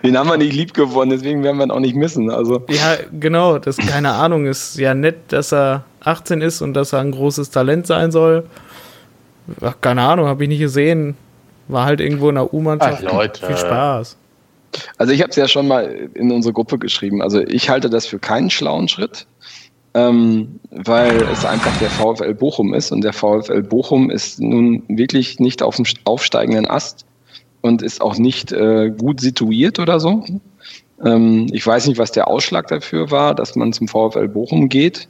Den 0.03 0.17
haben 0.19 0.29
wir 0.29 0.37
nicht 0.37 0.55
lieb 0.55 0.75
gewonnen, 0.75 1.11
deswegen 1.11 1.43
werden 1.43 1.59
wir 1.59 1.65
ihn 1.65 1.71
auch 1.71 1.81
nicht 1.81 1.95
missen. 1.95 2.31
Also, 2.31 2.65
Ja, 2.69 2.97
genau. 3.13 3.59
Das 3.59 3.77
keine 3.77 4.13
Ahnung 4.13 4.47
ist 4.47 4.79
ja 4.79 4.95
nett, 4.95 5.33
dass 5.33 5.53
er 5.53 5.85
18 6.01 6.41
ist 6.41 6.63
und 6.63 6.75
dass 6.75 6.93
er 6.93 7.01
ein 7.01 7.13
großes 7.13 7.51
Talent 7.51 7.87
sein 7.87 8.11
soll. 8.13 8.47
Ach, 9.61 9.75
keine 9.81 10.03
Ahnung, 10.03 10.27
habe 10.27 10.43
ich 10.45 10.49
nicht 10.49 10.61
gesehen. 10.61 11.17
War 11.69 11.85
halt 11.85 12.01
irgendwo 12.01 12.29
in 12.29 12.37
der 12.37 12.53
U-Mannschaft. 12.53 13.05
Ach, 13.07 13.13
Leute. 13.13 13.47
Viel 13.47 13.57
Spaß. 13.57 14.17
also 14.99 15.13
ich 15.13 15.21
habe 15.21 15.31
es 15.31 15.37
ja 15.37 15.49
schon 15.49 15.69
mal 15.69 16.11
in 16.15 16.31
unsere 16.31 16.53
Gruppe 16.53 16.79
geschrieben. 16.79 17.23
Also 17.23 17.41
ich 17.41 17.69
halte 17.69 17.91
das 17.91 18.07
für 18.07 18.19
keinen 18.19 18.51
schlauen 18.51 18.89
Schritt, 18.89 19.27
ähm, 19.95 20.61
weil 20.71 21.23
es 21.33 21.45
einfach 21.45 21.77
der 21.79 21.91
VfL 21.91 22.35
Bochum 22.35 22.75
ist 22.75 22.93
und 22.93 23.03
der 23.03 23.13
VfL 23.13 23.63
Bochum 23.63 24.11
ist 24.11 24.41
nun 24.41 24.83
wirklich 24.89 25.41
nicht 25.41 25.63
auf 25.63 25.77
dem 25.77 25.87
aufsteigenden 26.05 26.69
Ast 26.69 27.05
und 27.63 27.83
ist 27.83 28.01
auch 28.01 28.17
nicht 28.17 28.53
äh, 28.53 28.91
gut 28.91 29.21
situiert 29.21 29.79
oder 29.79 29.99
so. 29.99 30.25
Ähm, 31.05 31.49
ich 31.53 31.67
weiß 31.67 31.87
nicht, 31.87 31.99
was 31.99 32.13
der 32.13 32.29
Ausschlag 32.29 32.69
dafür 32.69 33.11
war, 33.11 33.35
dass 33.35 33.57
man 33.57 33.73
zum 33.73 33.89
VfL 33.89 34.29
Bochum 34.29 34.69
geht, 34.69 35.09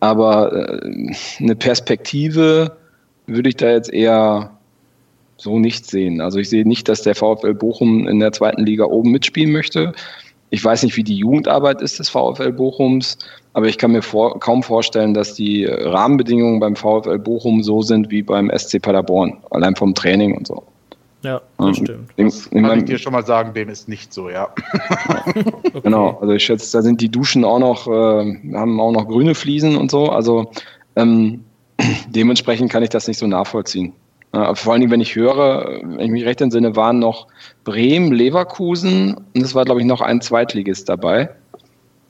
aber 0.00 0.52
äh, 0.52 1.12
eine 1.40 1.56
Perspektive 1.56 2.76
würde 3.26 3.48
ich 3.48 3.56
da 3.56 3.70
jetzt 3.70 3.92
eher 3.92 4.57
so 5.38 5.58
nicht 5.58 5.86
sehen. 5.86 6.20
Also 6.20 6.38
ich 6.38 6.50
sehe 6.50 6.66
nicht, 6.66 6.88
dass 6.88 7.02
der 7.02 7.14
VfL 7.14 7.54
Bochum 7.54 8.06
in 8.06 8.20
der 8.20 8.32
zweiten 8.32 8.66
Liga 8.66 8.84
oben 8.84 9.12
mitspielen 9.12 9.52
möchte. 9.52 9.92
Ich 10.50 10.64
weiß 10.64 10.82
nicht, 10.82 10.96
wie 10.96 11.04
die 11.04 11.16
Jugendarbeit 11.16 11.80
ist 11.80 11.98
des 11.98 12.08
VfL 12.08 12.52
Bochums, 12.52 13.18
aber 13.52 13.66
ich 13.66 13.78
kann 13.78 13.92
mir 13.92 14.02
vor, 14.02 14.40
kaum 14.40 14.62
vorstellen, 14.62 15.14
dass 15.14 15.34
die 15.34 15.64
Rahmenbedingungen 15.64 16.58
beim 16.60 16.74
VfL 16.74 17.18
Bochum 17.18 17.62
so 17.62 17.82
sind 17.82 18.10
wie 18.10 18.22
beim 18.22 18.50
SC 18.56 18.80
Paderborn, 18.80 19.38
allein 19.50 19.76
vom 19.76 19.94
Training 19.94 20.36
und 20.36 20.46
so. 20.46 20.62
Ja, 21.22 21.40
Ähm, 21.58 21.66
das 21.66 21.76
stimmt. 21.76 22.10
Ich, 22.16 22.24
Das 22.26 22.50
kann 22.50 22.78
ich 22.78 22.84
dir 22.84 22.98
schon 22.98 23.12
mal 23.12 23.26
sagen, 23.26 23.52
dem 23.52 23.68
ist 23.68 23.88
nicht 23.88 24.12
so, 24.12 24.30
ja. 24.30 24.48
Okay. 25.68 25.80
Genau, 25.82 26.18
also 26.20 26.32
ich 26.32 26.44
schätze, 26.44 26.76
da 26.76 26.82
sind 26.82 27.00
die 27.00 27.10
Duschen 27.10 27.44
auch 27.44 27.58
noch, 27.58 27.86
äh, 27.86 28.54
haben 28.54 28.80
auch 28.80 28.90
noch 28.90 29.06
grüne 29.06 29.34
Fliesen 29.34 29.76
und 29.76 29.90
so. 29.90 30.08
Also 30.08 30.50
ähm, 30.96 31.44
dementsprechend 32.08 32.72
kann 32.72 32.82
ich 32.82 32.88
das 32.88 33.06
nicht 33.06 33.18
so 33.18 33.26
nachvollziehen. 33.26 33.92
Äh, 34.32 34.54
vor 34.54 34.74
allem, 34.74 34.90
wenn 34.90 35.00
ich 35.00 35.14
höre, 35.14 35.80
wenn 35.82 36.00
ich 36.00 36.10
mich 36.10 36.24
recht 36.24 36.40
entsinne, 36.40 36.76
waren 36.76 36.98
noch 36.98 37.28
Bremen, 37.64 38.12
Leverkusen 38.12 39.14
und 39.34 39.42
es 39.42 39.54
war, 39.54 39.64
glaube 39.64 39.80
ich, 39.80 39.86
noch 39.86 40.00
ein 40.00 40.20
Zweitligist 40.20 40.88
dabei, 40.88 41.30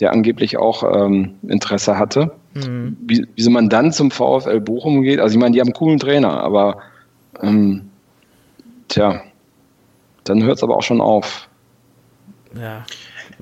der 0.00 0.12
angeblich 0.12 0.56
auch 0.56 0.82
ähm, 0.82 1.36
Interesse 1.46 1.98
hatte. 1.98 2.32
Mhm. 2.54 2.96
Wie, 3.02 3.26
wieso 3.36 3.50
man 3.50 3.68
dann 3.68 3.92
zum 3.92 4.10
VfL 4.10 4.60
Bochum 4.60 5.02
geht, 5.02 5.20
also 5.20 5.34
ich 5.34 5.40
meine, 5.40 5.52
die 5.52 5.60
haben 5.60 5.68
einen 5.68 5.74
coolen 5.74 5.98
Trainer, 5.98 6.40
aber 6.40 6.78
ähm, 7.40 7.90
tja, 8.88 9.22
dann 10.24 10.42
hört 10.42 10.56
es 10.56 10.62
aber 10.62 10.76
auch 10.76 10.82
schon 10.82 11.00
auf. 11.00 11.48
Ja. 12.58 12.84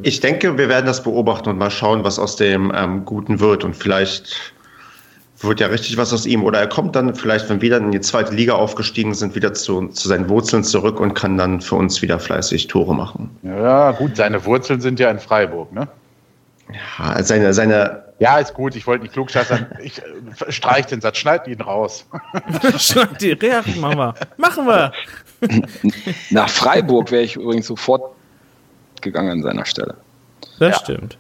Ich 0.03 0.21
denke, 0.21 0.59
wir 0.59 0.69
werden 0.69 0.87
das 0.87 1.03
beobachten 1.03 1.49
und 1.49 1.59
mal 1.59 1.71
schauen, 1.71 2.05
was 2.05 2.19
aus 2.19 2.37
dem 2.37 2.73
ähm, 2.75 3.05
Guten 3.05 3.41
wird. 3.41 3.65
Und 3.65 3.75
vielleicht 3.75 4.55
wird 5.39 5.61
ja 5.61 5.67
richtig 5.67 5.97
was 5.97 6.13
aus 6.13 6.27
ihm. 6.27 6.45
Oder 6.45 6.61
er 6.61 6.69
kommt 6.69 6.97
dann 6.97 7.15
vielleicht, 7.15 7.49
wenn 7.49 7.61
wir 7.61 7.71
dann 7.71 7.85
in 7.85 7.93
die 7.93 8.01
zweite 8.01 8.35
Liga 8.35 8.55
aufgestiegen 8.55 9.15
sind, 9.15 9.35
wieder 9.35 9.55
zu, 9.55 9.89
zu 9.89 10.09
seinen 10.09 10.29
Wurzeln 10.29 10.65
zurück 10.65 11.01
und 11.01 11.15
kann 11.15 11.37
dann 11.37 11.61
für 11.61 11.77
uns 11.77 12.03
wieder 12.03 12.19
fleißig 12.19 12.69
Tore 12.69 12.95
machen. 12.95 13.37
Ja, 13.43 13.93
gut, 13.93 14.17
seine 14.17 14.45
Wurzeln 14.45 14.81
sind 14.81 14.99
ja 14.99 15.11
in 15.11 15.19
Freiburg, 15.19 15.73
ne? 15.73 15.89
Ja, 16.99 17.23
seine, 17.23 17.53
seine. 17.55 18.05
Ja, 18.19 18.39
ist 18.39 18.55
gut, 18.55 18.75
ich 18.75 18.87
wollte 18.87 19.03
nicht 19.03 19.13
klugscheißern. 19.13 19.67
Ich 19.83 19.99
äh, 19.99 20.51
streich 20.51 20.87
den 20.87 21.01
Satz, 21.01 21.19
schneid 21.19 21.47
ihn 21.47 21.61
raus. 21.61 22.07
schneid 22.79 23.21
die, 23.21 23.37
ja, 23.41 23.63
machen 23.79 23.99
wir. 23.99 24.15
Machen 24.39 24.67
wir. 24.67 24.93
Nach 26.31 26.49
Freiburg 26.49 27.11
wäre 27.11 27.23
ich 27.23 27.37
übrigens 27.37 27.67
sofort 27.67 28.15
gegangen 29.03 29.31
an 29.31 29.43
seiner 29.43 29.67
Stelle. 29.67 29.97
Das 30.59 30.77
ja. 30.77 30.79
stimmt. 30.79 31.19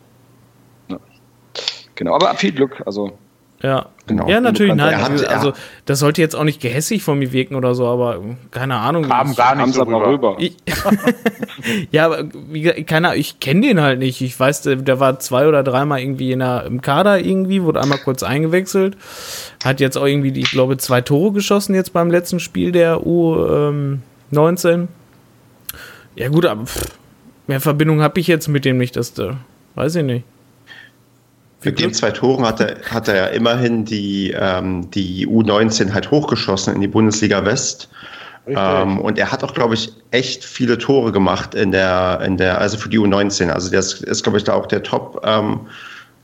Ja. 0.88 0.98
Genau, 1.94 2.14
aber 2.14 2.34
viel 2.34 2.52
Glück. 2.52 2.82
Also 2.86 3.16
ja, 3.62 3.86
genau. 4.07 4.28
ja 4.28 4.40
natürlich. 4.40 4.74
Nein, 4.74 5.00
hat, 5.00 5.26
also 5.28 5.52
das 5.86 5.98
sollte 5.98 6.20
jetzt 6.20 6.36
auch 6.36 6.44
nicht 6.44 6.61
gehässig 6.61 7.02
von 7.02 7.18
mir 7.18 7.32
wirken 7.32 7.54
oder 7.54 7.74
so, 7.74 7.86
aber 7.86 8.22
keine 8.50 8.76
Ahnung. 8.76 9.04
Kam 9.09 9.34
gar 9.34 9.54
nicht 9.54 9.74
so 9.74 9.82
rüber. 9.82 10.07
rüber. 10.07 10.36
Ich, 10.38 10.57
ja, 11.90 12.07
aber 12.07 12.24
wie, 12.48 12.64
keine 12.84 13.16
ich 13.16 13.40
kenne 13.40 13.62
den 13.62 13.80
halt 13.80 13.98
nicht. 13.98 14.20
Ich 14.20 14.38
weiß, 14.38 14.62
der, 14.62 14.76
der 14.76 15.00
war 15.00 15.18
zwei 15.20 15.48
oder 15.48 15.62
dreimal 15.62 16.00
irgendwie 16.00 16.32
in 16.32 16.40
der, 16.40 16.64
im 16.66 16.82
Kader 16.82 17.18
irgendwie, 17.18 17.62
wurde 17.62 17.80
einmal 17.80 17.98
kurz 17.98 18.22
eingewechselt. 18.22 18.96
Hat 19.64 19.80
jetzt 19.80 19.96
auch 19.96 20.07
irgendwie, 20.07 20.38
ich 20.38 20.50
glaube, 20.50 20.76
zwei 20.76 21.00
Tore 21.00 21.32
geschossen 21.32 21.74
jetzt 21.74 21.92
beim 21.94 22.11
letzten 22.11 22.40
Spiel 22.40 22.72
der 22.72 22.98
U19. 22.98 23.98
Ähm, 24.68 24.88
ja 26.14 26.28
gut, 26.28 26.44
aber 26.44 26.66
pff, 26.66 26.90
mehr 27.46 27.61
Verbindung 27.61 28.02
habe 28.02 28.20
ich 28.20 28.26
jetzt 28.26 28.48
mit 28.48 28.66
dem 28.66 28.76
nicht, 28.76 28.96
dass 28.96 29.14
der, 29.14 29.38
weiß 29.76 29.96
ich 29.96 30.04
nicht. 30.04 30.24
Mit 31.64 31.80
den 31.80 31.94
zwei 31.94 32.11
Toren 32.11 32.44
hat 32.44 32.61
er, 32.61 32.76
hat 32.90 33.09
er 33.09 33.16
ja 33.16 33.26
immerhin 33.26 33.84
die, 33.84 34.34
ähm, 34.38 34.90
die 34.90 35.26
U19 35.26 35.92
halt 35.92 36.11
hochgeschossen 36.11 36.74
in 36.74 36.80
die 36.80 36.88
Bundesliga 36.88 37.44
West. 37.44 37.88
Ähm, 38.46 39.00
und 39.00 39.18
er 39.18 39.32
hat 39.32 39.42
auch, 39.42 39.54
glaube 39.54 39.74
ich, 39.74 39.92
echt 40.12 40.44
viele 40.44 40.78
Tore 40.78 41.11
gemacht 41.11 41.54
in 41.54 41.72
der, 41.72 42.20
in 42.24 42.36
der, 42.36 42.61
also 42.61 42.78
für 42.78 42.88
die 42.88 42.98
U19. 42.98 43.50
Also 43.50 43.70
der 43.70 43.80
ist, 43.80 44.02
ist 44.02 44.22
glaube 44.22 44.38
ich, 44.38 44.44
da 44.44 44.54
auch 44.54 44.66
der 44.66 44.84
Top, 44.84 45.20
ähm, 45.24 45.61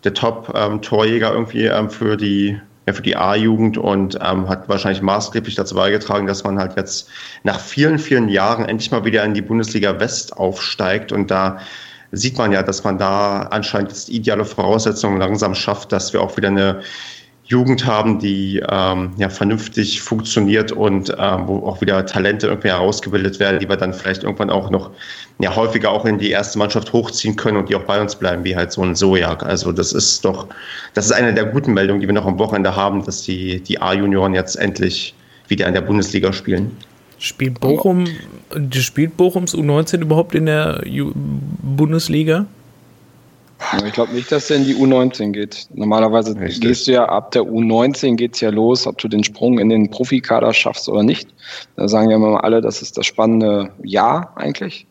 der 0.05 0.15
Top-Torjäger 0.15 1.29
ähm, 1.31 1.35
irgendwie 1.35 1.65
ähm, 1.65 1.91
für 1.91 2.17
die, 2.17 2.61
ja, 2.87 2.93
für 2.93 3.03
die 3.03 3.17
A-Jugend 3.17 3.77
und 3.77 4.19
ähm, 4.23 4.49
hat 4.49 4.69
wahrscheinlich 4.69 5.03
maßgeblich 5.03 5.57
dazu 5.57 5.75
beigetragen, 5.75 6.27
dass 6.27 6.45
man 6.45 6.59
halt 6.59 6.77
jetzt 6.77 7.09
nach 7.43 7.59
vielen, 7.59 7.99
vielen 7.99 8.29
Jahren 8.29 8.65
endlich 8.65 8.93
mal 8.93 9.05
wieder 9.05 9.25
in 9.25 9.35
die 9.35 9.43
Bundesliga 9.43 9.99
West 9.99 10.37
aufsteigt 10.37 11.11
und 11.11 11.31
da 11.31 11.59
sieht 12.13 12.39
man 12.39 12.53
ja, 12.53 12.63
dass 12.63 12.85
man 12.85 12.99
da 12.99 13.43
anscheinend 13.51 14.09
ideale 14.09 14.45
Voraussetzungen 14.45 15.19
langsam 15.19 15.55
schafft, 15.55 15.93
dass 15.93 16.13
wir 16.13 16.21
auch 16.21 16.37
wieder 16.37 16.49
eine 16.49 16.83
Jugend 17.45 17.87
haben, 17.87 18.19
die 18.19 18.63
ähm, 18.71 19.13
ja 19.17 19.29
vernünftig 19.29 20.01
funktioniert 20.01 20.73
und 20.73 21.15
ähm, 21.19 21.49
wo 21.49 21.67
auch 21.67 21.81
wieder 21.81 22.07
Talente 22.07 22.47
irgendwie 22.47 22.69
herausgebildet 22.69 23.41
werden, 23.41 23.59
die 23.59 23.69
wir 23.69 23.77
dann 23.77 23.93
vielleicht 23.93 24.23
irgendwann 24.23 24.51
auch 24.51 24.71
noch 24.71 24.91
ja 25.41 25.55
häufiger 25.57 25.91
auch 25.91 26.05
in 26.05 26.19
die 26.19 26.31
erste 26.31 26.59
Mannschaft 26.59 26.93
hochziehen 26.93 27.35
können 27.35 27.57
und 27.57 27.69
die 27.69 27.75
auch 27.75 27.83
bei 27.83 28.01
uns 28.01 28.15
bleiben, 28.15 28.45
wie 28.45 28.55
halt 28.55 28.73
so 28.73 28.83
ein 28.83 28.95
Sojak. 28.95 29.43
Also 29.43 29.73
das 29.73 29.93
ist 29.93 30.25
doch, 30.25 30.47
das 30.95 31.07
ist 31.07 31.13
eine 31.13 31.35
der 31.35 31.47
guten 31.47 31.75
Meldungen, 31.75 32.01
die 32.01 32.07
wir 32.07 32.15
noch 32.15 32.27
am 32.27 32.39
Wochenende 32.39 32.77
haben, 32.77 33.05
dass 33.05 33.23
die, 33.23 33.61
die 33.61 33.81
A-Junioren 33.81 34.35
jetzt 34.35 34.57
endlich 34.57 35.15
wieder 35.49 35.67
in 35.67 35.75
der 35.75 35.81
Bundesliga 35.81 36.33
spielen. 36.33 36.77
Spielt 37.23 37.61
Bochum, 37.61 38.09
spielt 38.73 39.17
Bochums 39.17 39.55
U19 39.55 40.01
überhaupt 40.01 40.35
in 40.35 40.47
der 40.47 40.83
Bundesliga? 40.85 42.47
Ich 43.87 43.93
glaube 43.93 44.13
nicht, 44.13 44.33
dass 44.33 44.51
er 44.51 44.57
in 44.57 44.65
die 44.65 44.75
U19 44.75 45.31
geht. 45.31 45.69
Normalerweise 45.73 46.35
Richtig. 46.35 46.61
gehst 46.61 46.89
du 46.89 46.93
ja 46.95 47.05
ab 47.05 47.31
der 47.31 47.43
U19 47.43 48.17
geht 48.17 48.35
es 48.35 48.41
ja 48.41 48.51
los, 48.51 48.89
ob 48.89 48.99
du 48.99 49.07
den 49.07 49.23
Sprung 49.23 49.61
in 49.61 49.69
den 49.69 49.89
Profikader 49.89 50.53
schaffst 50.53 50.89
oder 50.89 51.05
nicht. 51.05 51.29
Da 51.77 51.87
sagen 51.87 52.11
ja 52.11 52.17
immer 52.17 52.43
alle, 52.43 52.61
das 52.61 52.83
ist 52.83 52.99
das 52.99 53.07
spannende 53.07 53.71
Jahr 53.85 54.33
eigentlich. 54.35 54.89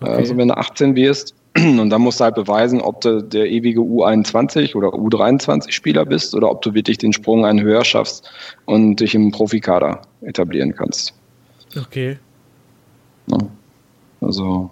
Okay. 0.00 0.12
Also 0.12 0.36
wenn 0.36 0.48
du 0.48 0.56
18 0.56 0.94
wirst. 0.94 1.34
Und 1.56 1.90
dann 1.90 2.02
musst 2.02 2.20
du 2.20 2.24
halt 2.24 2.36
beweisen, 2.36 2.80
ob 2.80 3.00
du 3.00 3.20
der 3.20 3.50
ewige 3.50 3.80
U21 3.80 4.76
oder 4.76 4.90
U23-Spieler 4.90 6.04
bist 6.04 6.36
oder 6.36 6.52
ob 6.52 6.62
du 6.62 6.72
wirklich 6.72 6.98
den 6.98 7.12
Sprung 7.12 7.44
einen 7.44 7.62
höher 7.62 7.84
schaffst 7.84 8.30
und 8.64 9.00
dich 9.00 9.16
im 9.16 9.32
Profikader 9.32 10.02
etablieren 10.22 10.74
kannst. 10.74 11.14
Okay. 11.76 12.18
Also 14.20 14.70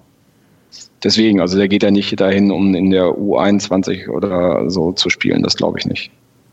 deswegen, 1.02 1.40
also 1.40 1.56
der 1.58 1.68
geht 1.68 1.82
ja 1.82 1.90
nicht 1.90 2.18
dahin, 2.18 2.50
um 2.50 2.74
in 2.74 2.90
der 2.90 3.04
U21 3.04 4.08
oder 4.08 4.70
so 4.70 4.92
zu 4.92 5.10
spielen, 5.10 5.42
das 5.42 5.56
glaube 5.56 5.78
ich 5.78 5.86
nicht. 5.86 6.10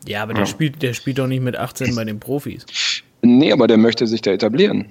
Ja, 0.07 0.23
aber 0.23 0.33
der, 0.33 0.43
ja. 0.43 0.47
Spielt, 0.47 0.81
der 0.81 0.93
spielt 0.93 1.19
doch 1.19 1.27
nicht 1.27 1.41
mit 1.41 1.57
18 1.57 1.95
bei 1.95 2.03
den 2.03 2.19
Profis. 2.19 2.65
Nee, 3.21 3.51
aber 3.51 3.67
der 3.67 3.77
möchte 3.77 4.07
sich 4.07 4.21
da 4.21 4.31
etablieren. 4.31 4.85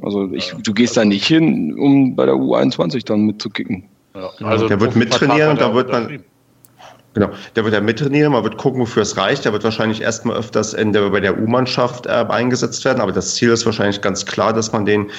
Also 0.00 0.32
ich, 0.32 0.54
du 0.62 0.72
gehst 0.72 0.96
da 0.96 1.04
nicht 1.04 1.26
hin, 1.26 1.78
um 1.78 2.16
bei 2.16 2.26
der 2.26 2.34
U21 2.34 3.04
dann 3.04 3.22
mitzukicken. 3.22 3.84
Ja, 4.14 4.30
also 4.46 4.68
der 4.68 4.80
wird 4.80 4.96
mittrainieren 4.96 5.50
und 5.50 5.60
da 5.60 5.74
wird 5.74 5.90
man. 5.90 6.24
Genau, 7.14 7.28
der 7.56 7.64
wird 7.64 7.74
ja 7.74 7.80
mittrainieren, 7.80 8.32
man 8.32 8.42
wird 8.42 8.56
gucken, 8.56 8.80
wofür 8.80 9.02
es 9.02 9.16
reicht. 9.16 9.44
Der 9.44 9.52
wird 9.52 9.64
wahrscheinlich 9.64 10.00
erstmal 10.00 10.36
öfters 10.36 10.72
in 10.72 10.92
der, 10.92 11.10
bei 11.10 11.20
der 11.20 11.38
U-Mannschaft 11.38 12.06
äh, 12.06 12.10
eingesetzt 12.10 12.84
werden, 12.84 13.00
aber 13.00 13.12
das 13.12 13.34
Ziel 13.34 13.50
ist 13.50 13.66
wahrscheinlich 13.66 14.00
ganz 14.00 14.24
klar, 14.24 14.52
dass 14.52 14.72
man 14.72 14.86
den 14.86 15.10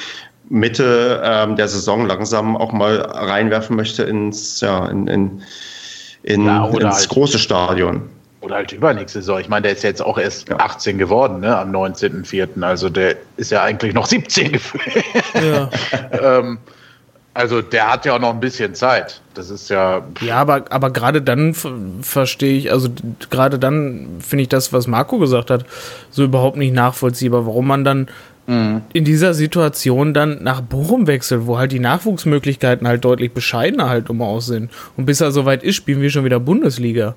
Mitte 0.50 1.22
ähm, 1.24 1.56
der 1.56 1.68
Saison 1.68 2.06
langsam 2.06 2.58
auch 2.58 2.72
mal 2.72 2.98
reinwerfen 2.98 3.76
möchte 3.76 4.04
ins, 4.04 4.60
ja, 4.62 4.88
in, 4.88 5.08
in, 5.08 5.42
in 6.24 6.46
ja, 6.46 6.66
ins 6.68 6.96
halt, 6.98 7.10
große 7.10 7.38
Stadion. 7.38 8.10
Oder 8.42 8.56
halt 8.56 8.72
übernächste 8.74 9.20
Saison. 9.20 9.40
Ich 9.40 9.48
meine, 9.48 9.64
der 9.64 9.72
ist 9.72 9.84
jetzt 9.84 10.02
auch 10.02 10.18
erst 10.18 10.50
ja. 10.50 10.58
18 10.58 10.98
geworden, 10.98 11.40
ne, 11.40 11.58
am 11.58 11.72
19.04. 11.74 12.62
Also 12.62 12.90
der 12.90 13.16
ist 13.38 13.52
ja 13.52 13.64
eigentlich 13.64 13.94
noch 13.94 14.06
17 14.06 14.52
gefühlt. 14.52 14.84
Ja. 15.34 15.70
ähm, 16.12 16.58
also 17.34 17.62
der 17.62 17.92
hat 17.92 18.06
ja 18.06 18.16
auch 18.16 18.20
noch 18.20 18.32
ein 18.32 18.40
bisschen 18.40 18.76
Zeit. 18.76 19.22
Das 19.34 19.50
ist 19.50 19.70
ja. 19.70 20.04
Ja, 20.22 20.38
aber, 20.38 20.66
aber 20.70 20.92
gerade 20.92 21.22
dann 21.22 21.56
verstehe 22.02 22.58
ich, 22.58 22.72
also 22.72 22.90
gerade 23.30 23.58
dann 23.58 24.20
finde 24.20 24.44
ich 24.44 24.50
das, 24.50 24.72
was 24.72 24.88
Marco 24.88 25.18
gesagt 25.18 25.50
hat, 25.50 25.66
so 26.12 26.24
überhaupt 26.24 26.58
nicht 26.58 26.74
nachvollziehbar, 26.74 27.48
warum 27.48 27.68
man 27.68 27.84
dann 27.84 28.08
mhm. 28.46 28.84
in 28.94 29.04
dieser 29.04 29.34
Situation 29.34 30.14
dann 30.14 30.44
nach 30.44 30.62
Bochum 30.62 31.08
wechselt, 31.08 31.48
wo 31.48 31.58
halt 31.58 31.72
die 31.72 31.80
Nachwuchsmöglichkeiten 31.80 32.88
halt 32.88 33.04
deutlich 33.04 33.34
bescheidener 33.34 33.90
halt 33.90 34.10
immer 34.10 34.26
aus 34.26 34.46
sind. 34.46 34.72
Und 34.96 35.06
bis 35.06 35.20
er 35.20 35.32
soweit 35.32 35.64
ist, 35.64 35.76
spielen 35.76 36.02
wir 36.02 36.12
schon 36.12 36.26
wieder 36.26 36.40
Bundesliga. 36.40 37.16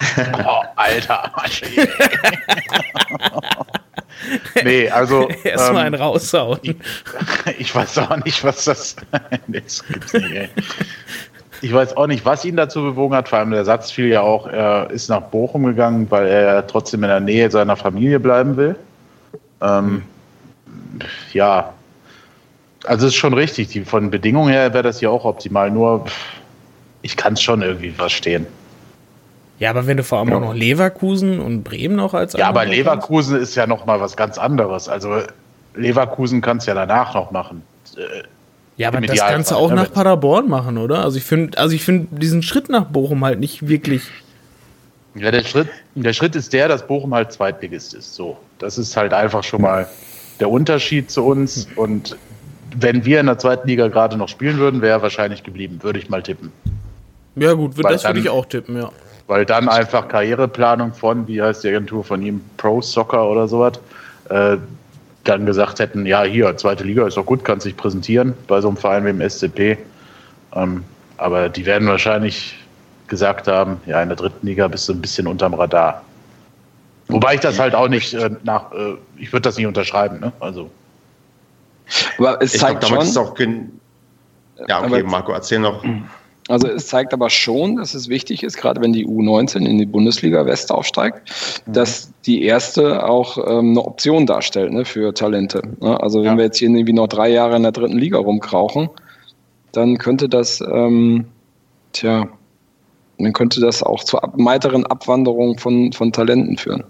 Oh, 0.44 0.62
Alter. 0.74 1.30
nee, 4.64 4.88
also. 4.88 5.28
Erstmal 5.44 5.86
ähm, 5.86 5.94
einen 5.94 5.94
raushauen. 5.94 6.58
Ich, 6.62 6.76
ich, 7.58 7.74
weiß 7.74 7.98
auch 7.98 8.16
nicht, 8.24 8.42
was 8.44 8.64
das. 8.64 8.96
das 9.48 9.84
gibt's 9.86 10.12
nicht, 10.12 10.32
ey. 10.32 10.48
Ich 11.60 11.72
weiß 11.72 11.96
auch 11.96 12.08
nicht, 12.08 12.24
was 12.24 12.44
ihn 12.44 12.56
dazu 12.56 12.82
bewogen 12.82 13.14
hat. 13.14 13.28
Vor 13.28 13.38
allem 13.38 13.52
der 13.52 13.64
Satz 13.64 13.90
fiel 13.92 14.08
ja 14.08 14.20
auch, 14.20 14.48
er 14.48 14.90
ist 14.90 15.08
nach 15.08 15.20
Bochum 15.22 15.64
gegangen, 15.64 16.10
weil 16.10 16.26
er 16.26 16.66
trotzdem 16.66 17.04
in 17.04 17.08
der 17.08 17.20
Nähe 17.20 17.50
seiner 17.50 17.76
Familie 17.76 18.18
bleiben 18.18 18.56
will. 18.56 18.74
Ähm, 19.60 20.02
ja, 21.32 21.72
also 22.84 23.06
es 23.06 23.12
ist 23.12 23.18
schon 23.18 23.34
richtig. 23.34 23.68
Die, 23.68 23.84
von 23.84 24.10
Bedingungen 24.10 24.52
her 24.52 24.72
wäre 24.74 24.82
das 24.82 25.00
ja 25.00 25.08
auch 25.08 25.24
optimal. 25.24 25.70
Nur 25.70 26.06
ich 27.02 27.16
kann 27.16 27.34
es 27.34 27.42
schon 27.42 27.62
irgendwie 27.62 27.90
verstehen. 27.90 28.46
Ja, 29.62 29.70
aber 29.70 29.86
wenn 29.86 29.96
du 29.96 30.02
vor 30.02 30.18
allem 30.18 30.30
ja. 30.30 30.36
auch 30.38 30.40
noch 30.40 30.54
Leverkusen 30.54 31.38
und 31.38 31.62
Bremen 31.62 31.94
noch 31.94 32.14
als 32.14 32.32
Ja, 32.32 32.48
aber 32.48 32.64
Leverkusen 32.64 33.36
hast? 33.36 33.42
ist 33.42 33.54
ja 33.54 33.68
noch 33.68 33.86
mal 33.86 34.00
was 34.00 34.16
ganz 34.16 34.36
anderes. 34.36 34.88
Also 34.88 35.20
Leverkusen 35.76 36.40
kannst 36.40 36.66
ja 36.66 36.74
danach 36.74 37.14
noch 37.14 37.30
machen. 37.30 37.62
Äh, 37.96 38.24
ja, 38.76 38.88
aber 38.88 39.00
das 39.02 39.20
kannst 39.20 39.52
du 39.52 39.54
auch 39.54 39.72
nach 39.72 39.92
Paderborn 39.92 40.48
machen, 40.48 40.78
oder? 40.78 41.04
Also 41.04 41.16
ich 41.16 41.22
finde, 41.22 41.58
also 41.58 41.76
ich 41.76 41.84
finde 41.84 42.08
diesen 42.10 42.42
Schritt 42.42 42.70
nach 42.70 42.86
Bochum 42.86 43.24
halt 43.24 43.38
nicht 43.38 43.68
wirklich. 43.68 44.02
Ja, 45.14 45.30
der 45.30 45.44
Schritt, 45.44 45.68
der 45.94 46.12
Schritt 46.12 46.34
ist 46.34 46.52
der, 46.52 46.66
dass 46.66 46.84
Bochum 46.84 47.14
halt 47.14 47.30
Zweitligist 47.30 47.94
ist. 47.94 48.16
So, 48.16 48.38
das 48.58 48.78
ist 48.78 48.96
halt 48.96 49.14
einfach 49.14 49.44
schon 49.44 49.62
mal 49.62 49.86
der 50.40 50.50
Unterschied 50.50 51.08
zu 51.08 51.24
uns. 51.24 51.68
Und 51.76 52.16
wenn 52.74 53.04
wir 53.04 53.20
in 53.20 53.26
der 53.26 53.38
zweiten 53.38 53.68
Liga 53.68 53.86
gerade 53.86 54.16
noch 54.16 54.28
spielen 54.28 54.58
würden, 54.58 54.82
wäre 54.82 54.98
er 54.98 55.02
wahrscheinlich 55.02 55.44
geblieben, 55.44 55.78
würde 55.84 56.00
ich 56.00 56.10
mal 56.10 56.20
tippen. 56.20 56.50
Ja 57.36 57.52
gut, 57.52 57.74
das 57.80 58.02
würde 58.02 58.18
ich 58.18 58.28
auch 58.28 58.46
tippen, 58.46 58.76
ja 58.76 58.90
weil 59.32 59.46
dann 59.46 59.66
einfach 59.70 60.08
Karriereplanung 60.08 60.92
von, 60.92 61.26
wie 61.26 61.40
heißt 61.40 61.64
die 61.64 61.68
Agentur 61.68 62.04
von 62.04 62.20
ihm, 62.20 62.42
Pro 62.58 62.82
Soccer 62.82 63.26
oder 63.26 63.48
sowas, 63.48 63.80
äh, 64.28 64.58
dann 65.24 65.46
gesagt 65.46 65.78
hätten, 65.78 66.04
ja, 66.04 66.22
hier, 66.22 66.54
zweite 66.58 66.84
Liga 66.84 67.06
ist 67.06 67.16
doch 67.16 67.24
gut, 67.24 67.42
kannst 67.42 67.64
dich 67.64 67.74
präsentieren 67.74 68.34
bei 68.46 68.60
so 68.60 68.68
einem 68.68 68.76
Verein 68.76 69.06
wie 69.06 69.08
dem 69.08 69.26
SCP. 69.26 69.78
Ähm, 70.54 70.84
aber 71.16 71.48
die 71.48 71.64
werden 71.64 71.88
wahrscheinlich 71.88 72.58
gesagt 73.06 73.48
haben, 73.48 73.80
ja, 73.86 74.02
in 74.02 74.10
der 74.10 74.16
dritten 74.16 74.46
Liga 74.46 74.68
bist 74.68 74.86
du 74.90 74.92
ein 74.92 75.00
bisschen 75.00 75.26
unterm 75.26 75.54
Radar. 75.54 76.02
Wobei 77.08 77.36
ich 77.36 77.40
das 77.40 77.58
halt 77.58 77.74
auch 77.74 77.88
nicht 77.88 78.12
äh, 78.12 78.28
nach, 78.42 78.70
äh, 78.72 78.96
ich 79.16 79.32
würde 79.32 79.44
das 79.44 79.56
nicht 79.56 79.66
unterschreiben, 79.66 80.20
ne? 80.20 80.30
Also. 80.40 80.70
Aber 82.18 82.42
es 82.42 82.52
zeigt 82.52 82.80
glaub, 82.80 83.00
schon. 83.00 83.08
Ist 83.08 83.16
auch 83.16 83.34
ja, 84.68 84.82
okay, 84.82 85.02
Marco, 85.02 85.32
erzähl 85.32 85.60
noch. 85.60 85.82
Also 86.52 86.68
es 86.68 86.86
zeigt 86.86 87.14
aber 87.14 87.30
schon, 87.30 87.76
dass 87.76 87.94
es 87.94 88.10
wichtig 88.10 88.42
ist, 88.42 88.58
gerade 88.58 88.82
wenn 88.82 88.92
die 88.92 89.06
U19 89.06 89.64
in 89.64 89.78
die 89.78 89.86
Bundesliga 89.86 90.44
West 90.44 90.70
aufsteigt, 90.70 91.22
mhm. 91.66 91.72
dass 91.72 92.12
die 92.26 92.42
erste 92.42 93.08
auch 93.08 93.38
ähm, 93.38 93.70
eine 93.70 93.82
Option 93.82 94.26
darstellt 94.26 94.70
ne, 94.70 94.84
für 94.84 95.14
Talente. 95.14 95.62
Ne? 95.80 95.98
Also 95.98 96.18
wenn 96.18 96.32
ja. 96.32 96.36
wir 96.36 96.44
jetzt 96.44 96.58
hier 96.58 96.68
irgendwie 96.68 96.92
noch 96.92 97.08
drei 97.08 97.30
Jahre 97.30 97.56
in 97.56 97.62
der 97.62 97.72
dritten 97.72 97.96
Liga 97.96 98.18
rumkrauchen, 98.18 98.90
dann 99.72 99.96
könnte 99.96 100.28
das, 100.28 100.60
ähm, 100.60 101.24
tja, 101.94 102.28
dann 103.16 103.32
könnte 103.32 103.62
das 103.62 103.82
auch 103.82 104.04
zur 104.04 104.22
ab 104.22 104.34
weiteren 104.36 104.84
Abwanderung 104.84 105.56
von, 105.56 105.94
von 105.94 106.12
Talenten 106.12 106.58
führen. 106.58 106.84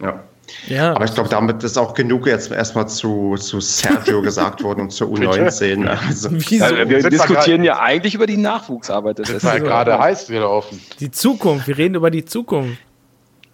Ja. 0.00 0.22
Ja. 0.66 0.94
Aber 0.94 1.04
ich 1.04 1.14
glaube, 1.14 1.28
damit 1.28 1.62
ist 1.64 1.76
auch 1.78 1.94
genug 1.94 2.26
jetzt 2.26 2.50
erstmal 2.50 2.88
zu, 2.88 3.36
zu 3.36 3.60
Sergio 3.60 4.22
gesagt 4.22 4.62
worden 4.62 4.82
und 4.82 4.90
zur 4.90 5.08
U19. 5.08 5.86
Also, 5.86 6.28
also 6.28 6.88
wir 6.88 7.10
diskutieren 7.10 7.64
ja 7.64 7.80
eigentlich 7.80 8.14
über 8.14 8.26
die 8.26 8.36
Nachwuchsarbeit. 8.36 9.18
Das 9.18 9.30
ist 9.30 9.42
ja 9.42 9.58
gerade 9.58 9.98
heiß 9.98 10.28
gelaufen. 10.28 10.80
Die 11.00 11.10
Zukunft, 11.10 11.66
wir 11.68 11.78
reden 11.78 11.94
über 11.94 12.10
die 12.10 12.24
Zukunft. 12.24 12.78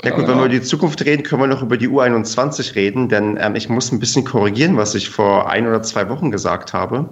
Ja 0.05 0.12
gut, 0.12 0.28
wenn 0.28 0.36
wir 0.36 0.44
über 0.44 0.49
die 0.49 0.62
Zukunft 0.62 1.05
reden, 1.05 1.24
können 1.24 1.42
wir 1.42 1.49
noch 1.49 1.62
über 1.62 1.76
die 1.76 1.88
U21 1.88 2.76
reden, 2.76 3.09
denn 3.09 3.36
ähm, 3.40 3.57
ich 3.57 3.68
muss 3.68 3.90
ein 3.90 3.99
bisschen 3.99 4.24
korrigieren, 4.24 4.76
was 4.76 4.94
ich 4.94 5.09
vor 5.09 5.51
ein 5.51 5.66
oder 5.66 5.82
zwei 5.82 6.09
Wochen 6.09 6.30
gesagt 6.30 6.72
habe. 6.72 7.09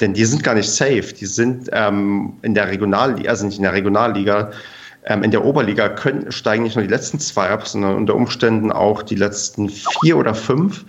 Denn 0.00 0.14
die 0.14 0.24
sind 0.24 0.44
gar 0.44 0.54
nicht 0.54 0.70
safe. 0.70 1.12
Die 1.18 1.26
sind 1.26 1.70
ähm, 1.72 2.34
in 2.42 2.54
der 2.54 2.68
Regionalliga, 2.68 3.30
also 3.30 3.46
nicht 3.46 3.56
in 3.56 3.62
der 3.62 3.72
Regionalliga, 3.72 4.50
in 5.06 5.30
der 5.30 5.44
Oberliga 5.44 5.88
können, 5.88 6.32
steigen 6.32 6.62
nicht 6.62 6.76
nur 6.76 6.84
die 6.84 6.90
letzten 6.90 7.18
zwei 7.20 7.50
ab, 7.50 7.66
sondern 7.66 7.96
unter 7.96 8.14
Umständen 8.14 8.72
auch 8.72 9.02
die 9.02 9.16
letzten 9.16 9.68
vier 9.68 10.16
oder 10.16 10.34
fünf. 10.34 10.84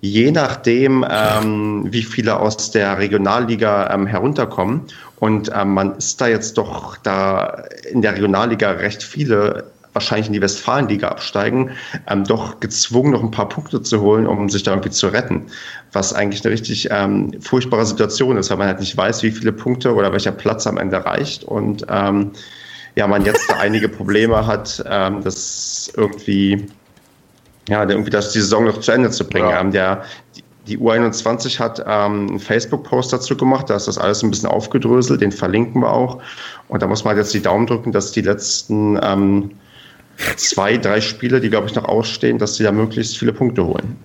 Je 0.00 0.30
nachdem, 0.32 1.04
ähm, 1.08 1.86
wie 1.90 2.02
viele 2.02 2.38
aus 2.38 2.70
der 2.72 2.98
Regionalliga 2.98 3.90
ähm, 3.90 4.06
herunterkommen. 4.06 4.82
Und 5.18 5.50
ähm, 5.54 5.72
man 5.72 5.96
ist 5.96 6.20
da 6.20 6.26
jetzt 6.26 6.58
doch 6.58 6.98
da 6.98 7.64
in 7.90 8.02
der 8.02 8.12
Regionalliga 8.12 8.72
recht 8.72 9.02
viele 9.02 9.64
wahrscheinlich 9.94 10.26
in 10.26 10.34
die 10.34 10.42
Westfalenliga 10.42 11.08
absteigen, 11.08 11.70
ähm, 12.08 12.24
doch 12.24 12.60
gezwungen, 12.60 13.12
noch 13.12 13.22
ein 13.22 13.30
paar 13.30 13.48
Punkte 13.48 13.80
zu 13.80 14.00
holen, 14.02 14.26
um 14.26 14.50
sich 14.50 14.64
da 14.64 14.72
irgendwie 14.72 14.90
zu 14.90 15.06
retten. 15.06 15.46
Was 15.92 16.12
eigentlich 16.12 16.44
eine 16.44 16.52
richtig 16.52 16.88
ähm, 16.90 17.32
furchtbare 17.40 17.86
Situation 17.86 18.36
ist, 18.36 18.50
weil 18.50 18.58
man 18.58 18.66
halt 18.66 18.80
nicht 18.80 18.96
weiß, 18.96 19.22
wie 19.22 19.30
viele 19.30 19.52
Punkte 19.52 19.94
oder 19.94 20.12
welcher 20.12 20.32
Platz 20.32 20.66
am 20.66 20.76
Ende 20.76 21.02
reicht. 21.04 21.44
Und 21.44 21.86
ähm, 21.88 22.32
ja, 22.96 23.06
man 23.06 23.24
jetzt 23.24 23.48
da 23.50 23.56
einige 23.56 23.88
Probleme 23.88 24.46
hat, 24.46 24.82
ähm, 24.88 25.22
das 25.22 25.92
irgendwie, 25.96 26.66
ja, 27.68 27.88
irgendwie 27.88 28.10
das, 28.10 28.32
die 28.32 28.40
Saison 28.40 28.64
noch 28.64 28.80
zu 28.80 28.92
Ende 28.92 29.10
zu 29.10 29.26
bringen. 29.26 29.50
Ja. 29.50 29.60
Ähm, 29.60 29.72
der, 29.72 30.04
die 30.66 30.78
U21 30.78 31.58
hat 31.58 31.80
ähm, 31.80 32.28
einen 32.28 32.38
Facebook-Post 32.38 33.12
dazu 33.12 33.36
gemacht, 33.36 33.68
da 33.68 33.76
ist 33.76 33.88
das 33.88 33.98
alles 33.98 34.22
ein 34.22 34.30
bisschen 34.30 34.48
aufgedröselt, 34.48 35.20
den 35.20 35.32
verlinken 35.32 35.82
wir 35.82 35.92
auch. 35.92 36.22
Und 36.68 36.82
da 36.82 36.86
muss 36.86 37.04
man 37.04 37.16
jetzt 37.16 37.34
die 37.34 37.42
Daumen 37.42 37.66
drücken, 37.66 37.92
dass 37.92 38.12
die 38.12 38.22
letzten 38.22 38.98
ähm, 39.02 39.50
zwei, 40.36 40.76
drei 40.76 41.00
Spiele, 41.00 41.40
die 41.40 41.50
glaube 41.50 41.66
ich 41.66 41.74
noch 41.74 41.84
ausstehen, 41.84 42.38
dass 42.38 42.56
sie 42.56 42.64
da 42.64 42.72
möglichst 42.72 43.18
viele 43.18 43.32
Punkte 43.32 43.64
holen. 43.64 43.96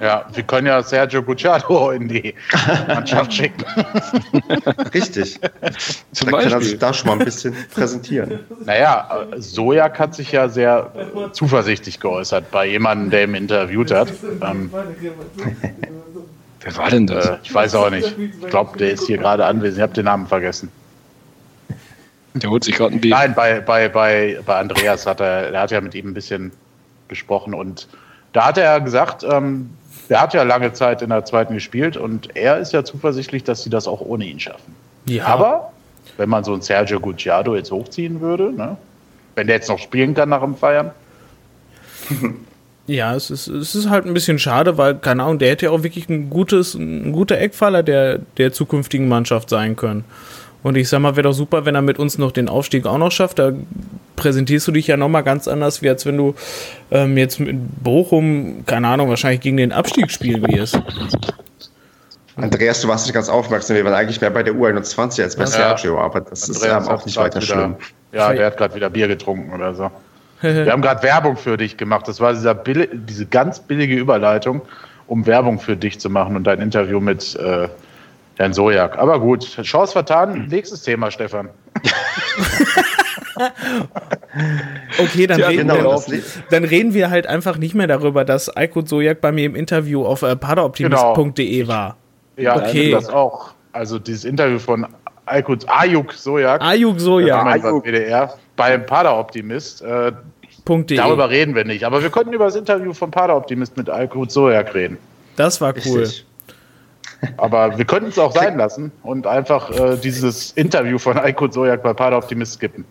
Ja, 0.00 0.26
wir 0.32 0.42
können 0.42 0.66
ja 0.66 0.82
Sergio 0.82 1.22
Bucciado 1.22 1.90
in 1.90 2.08
die 2.08 2.34
Mannschaft 2.86 3.32
schicken. 3.32 3.64
Richtig. 4.94 5.38
Zum 6.12 6.30
Dann 6.30 6.40
kann 6.40 6.52
er 6.52 6.60
sich 6.60 6.78
da 6.78 6.92
schon 6.92 7.08
mal 7.08 7.18
ein 7.18 7.24
bisschen 7.24 7.54
präsentieren. 7.72 8.40
Naja, 8.64 9.26
Sojak 9.36 9.98
hat 9.98 10.14
sich 10.14 10.32
ja 10.32 10.48
sehr 10.48 10.90
zuversichtlich 11.32 12.00
geäußert 12.00 12.50
bei 12.50 12.66
jemandem, 12.66 13.10
der 13.10 13.24
ihn 13.24 13.34
interviewt 13.34 13.90
hat. 13.90 14.12
Ähm, 14.42 14.70
Wer 16.60 16.76
war 16.76 16.90
denn 16.90 17.06
das? 17.06 17.26
Äh, 17.26 17.38
ich 17.42 17.54
weiß 17.54 17.74
auch 17.74 17.90
nicht. 17.90 18.16
Ich 18.18 18.48
glaube, 18.48 18.76
der 18.78 18.90
ist 18.90 19.06
hier 19.06 19.18
gerade 19.18 19.44
anwesend. 19.44 19.78
Ich 19.78 19.82
habe 19.82 19.94
den 19.94 20.04
Namen 20.06 20.26
vergessen. 20.26 20.70
Der 22.34 22.50
holt 22.50 22.64
sich 22.64 22.74
gerade 22.74 22.94
ein 22.94 23.00
Bier. 23.00 23.14
Nein, 23.14 23.34
bei, 23.34 23.60
bei, 23.60 23.88
bei, 23.88 24.38
bei 24.44 24.58
Andreas 24.58 25.06
hat 25.06 25.20
er, 25.20 25.52
er 25.52 25.60
hat 25.60 25.70
ja 25.70 25.80
mit 25.80 25.94
ihm 25.94 26.08
ein 26.08 26.14
bisschen 26.14 26.52
gesprochen 27.08 27.54
und 27.54 27.88
da 28.38 28.46
hat 28.46 28.56
er 28.56 28.80
gesagt, 28.80 29.24
ähm, 29.28 29.68
der 30.08 30.20
hat 30.20 30.32
ja 30.32 30.44
lange 30.44 30.72
Zeit 30.72 31.02
in 31.02 31.08
der 31.08 31.24
zweiten 31.24 31.54
gespielt 31.54 31.96
und 31.96 32.36
er 32.36 32.58
ist 32.58 32.72
ja 32.72 32.84
zuversichtlich, 32.84 33.42
dass 33.42 33.64
sie 33.64 33.70
das 33.70 33.88
auch 33.88 34.00
ohne 34.00 34.26
ihn 34.26 34.38
schaffen. 34.38 34.76
Ja. 35.06 35.24
Aber 35.24 35.72
wenn 36.18 36.28
man 36.28 36.44
so 36.44 36.52
einen 36.52 36.62
Sergio 36.62 37.00
Gucciardo 37.00 37.56
jetzt 37.56 37.72
hochziehen 37.72 38.20
würde, 38.20 38.52
ne? 38.52 38.76
wenn 39.34 39.48
der 39.48 39.56
jetzt 39.56 39.68
noch 39.68 39.80
spielen 39.80 40.14
kann 40.14 40.28
nach 40.28 40.42
dem 40.42 40.54
Feiern. 40.54 40.92
Ja, 42.86 43.14
es 43.14 43.30
ist, 43.30 43.48
es 43.48 43.74
ist 43.74 43.90
halt 43.90 44.06
ein 44.06 44.14
bisschen 44.14 44.38
schade, 44.38 44.78
weil, 44.78 44.94
keine 44.94 45.24
Ahnung, 45.24 45.38
der 45.38 45.50
hätte 45.50 45.66
ja 45.66 45.72
auch 45.72 45.82
wirklich 45.82 46.08
ein 46.08 46.30
gutes, 46.30 46.72
ein 46.72 47.12
guter 47.12 47.36
Eckpfeiler 47.36 47.82
der, 47.82 48.20
der 48.38 48.52
zukünftigen 48.54 49.08
Mannschaft 49.08 49.50
sein 49.50 49.76
können. 49.76 50.04
Und 50.62 50.76
ich 50.76 50.88
sag 50.88 51.00
mal, 51.00 51.16
wäre 51.16 51.28
doch 51.28 51.32
super, 51.32 51.64
wenn 51.64 51.74
er 51.74 51.82
mit 51.82 51.98
uns 51.98 52.18
noch 52.18 52.32
den 52.32 52.48
Aufstieg 52.48 52.86
auch 52.86 52.98
noch 52.98 53.12
schafft. 53.12 53.38
Da 53.38 53.52
präsentierst 54.16 54.66
du 54.66 54.72
dich 54.72 54.88
ja 54.88 54.96
nochmal 54.96 55.22
ganz 55.22 55.46
anders, 55.46 55.82
wie 55.82 55.88
als 55.88 56.04
wenn 56.04 56.16
du 56.16 56.34
ähm, 56.90 57.16
jetzt 57.16 57.38
mit 57.38 57.56
Bochum, 57.82 58.64
keine 58.66 58.88
Ahnung, 58.88 59.08
wahrscheinlich 59.08 59.40
gegen 59.40 59.56
den 59.56 59.72
Abstieg 59.72 60.10
spielen 60.10 60.42
wirst. 60.48 60.80
Andreas, 62.36 62.80
du 62.80 62.88
warst 62.88 63.06
nicht 63.06 63.14
ganz 63.14 63.28
aufmerksam. 63.28 63.76
Wir 63.76 63.84
waren 63.84 63.94
eigentlich 63.94 64.20
mehr 64.20 64.30
bei 64.30 64.42
der 64.42 64.54
U21 64.54 65.22
als 65.22 65.36
bei 65.36 65.42
ja. 65.42 65.48
Sergio, 65.48 66.00
aber 66.00 66.20
das 66.20 66.42
Andreas 66.44 66.56
ist 66.56 66.64
ja 66.64 66.94
auch 66.94 67.04
nicht 67.04 67.16
weiter 67.16 67.42
wieder, 67.42 67.54
schlimm. 67.54 67.76
Ja, 68.12 68.32
der 68.32 68.46
hat 68.46 68.56
gerade 68.56 68.74
wieder 68.74 68.90
Bier 68.90 69.08
getrunken 69.08 69.52
oder 69.52 69.74
so. 69.74 69.90
Wir 70.40 70.70
haben 70.70 70.82
gerade 70.82 71.02
Werbung 71.02 71.36
für 71.36 71.56
dich 71.56 71.76
gemacht. 71.76 72.06
Das 72.06 72.20
war 72.20 72.32
dieser 72.32 72.54
billi 72.54 72.88
diese 72.92 73.26
ganz 73.26 73.58
billige 73.58 73.96
Überleitung, 73.96 74.62
um 75.08 75.26
Werbung 75.26 75.58
für 75.58 75.76
dich 75.76 75.98
zu 75.98 76.10
machen 76.10 76.36
und 76.36 76.44
dein 76.44 76.60
Interview 76.60 77.00
mit 77.00 77.34
äh, 77.34 77.68
Herrn 78.38 78.52
Sojak. 78.52 78.96
Aber 78.98 79.20
gut, 79.20 79.44
Chance 79.62 79.92
vertan. 79.92 80.46
Nächstes 80.48 80.82
Thema, 80.82 81.10
Stefan. 81.10 81.48
okay, 84.98 85.26
dann, 85.26 85.40
ja, 85.40 85.48
reden 85.48 85.68
genau, 85.68 86.02
wir, 86.06 86.22
dann 86.50 86.62
reden 86.64 86.94
wir 86.94 87.10
halt 87.10 87.26
einfach 87.26 87.58
nicht 87.58 87.74
mehr 87.74 87.88
darüber, 87.88 88.24
dass 88.24 88.48
Aykut 88.56 88.88
Sojak 88.88 89.20
bei 89.20 89.32
mir 89.32 89.44
im 89.44 89.56
Interview 89.56 90.04
auf 90.04 90.22
äh, 90.22 90.36
paderoptimist.de 90.36 91.58
genau. 91.58 91.68
war. 91.68 91.96
Ja, 92.36 92.56
okay. 92.56 92.92
das 92.92 93.08
auch. 93.08 93.50
Also 93.72 93.98
dieses 93.98 94.24
Interview 94.24 94.60
von 94.60 94.86
Aykut 95.26 95.66
Ayuk 95.68 96.12
Sojak. 96.12 96.62
Ayuk 96.62 97.00
Sojak. 97.00 97.44
Ayuk. 97.44 97.84
WDR 97.84 98.34
beim 98.54 98.86
Paderoptimist. 98.86 99.82
Äh, 99.82 100.12
darüber 100.64 101.28
reden 101.28 101.56
wir 101.56 101.64
nicht. 101.64 101.82
Aber 101.84 102.02
wir 102.02 102.10
konnten 102.10 102.32
über 102.32 102.44
das 102.44 102.54
Interview 102.54 102.92
von 102.92 103.10
Paderoptimist 103.10 103.76
mit 103.76 103.90
Aykut 103.90 104.30
Sojak 104.30 104.74
reden. 104.74 104.96
Das 105.34 105.60
war 105.60 105.74
cool. 105.84 106.00
Richtig. 106.00 106.27
Aber 107.36 107.76
wir 107.76 107.84
könnten 107.84 108.10
es 108.10 108.18
auch 108.18 108.32
sein 108.32 108.56
lassen 108.58 108.92
und 109.02 109.26
einfach 109.26 109.70
äh, 109.70 109.96
dieses 109.96 110.52
Interview 110.52 110.98
von 110.98 111.18
Aykut 111.18 111.52
Sojak 111.52 111.82
bei 111.82 111.92
Pader 111.92 112.18
Optimist 112.18 112.54
skippen. 112.54 112.84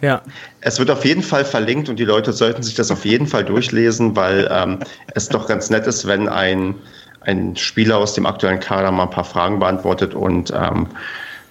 Ja. 0.00 0.22
Es 0.60 0.78
wird 0.78 0.90
auf 0.90 1.04
jeden 1.04 1.22
Fall 1.22 1.44
verlinkt 1.44 1.88
und 1.88 1.96
die 1.98 2.04
Leute 2.04 2.32
sollten 2.32 2.62
sich 2.62 2.74
das 2.74 2.90
auf 2.90 3.04
jeden 3.04 3.26
Fall 3.26 3.44
durchlesen, 3.44 4.16
weil 4.16 4.48
ähm, 4.50 4.78
es 5.14 5.28
doch 5.28 5.46
ganz 5.46 5.68
nett 5.68 5.86
ist, 5.86 6.06
wenn 6.06 6.28
ein, 6.28 6.74
ein 7.20 7.56
Spieler 7.56 7.98
aus 7.98 8.14
dem 8.14 8.24
aktuellen 8.24 8.60
Kader 8.60 8.90
mal 8.90 9.04
ein 9.04 9.10
paar 9.10 9.24
Fragen 9.24 9.58
beantwortet 9.58 10.14
und 10.14 10.50
ähm, 10.50 10.86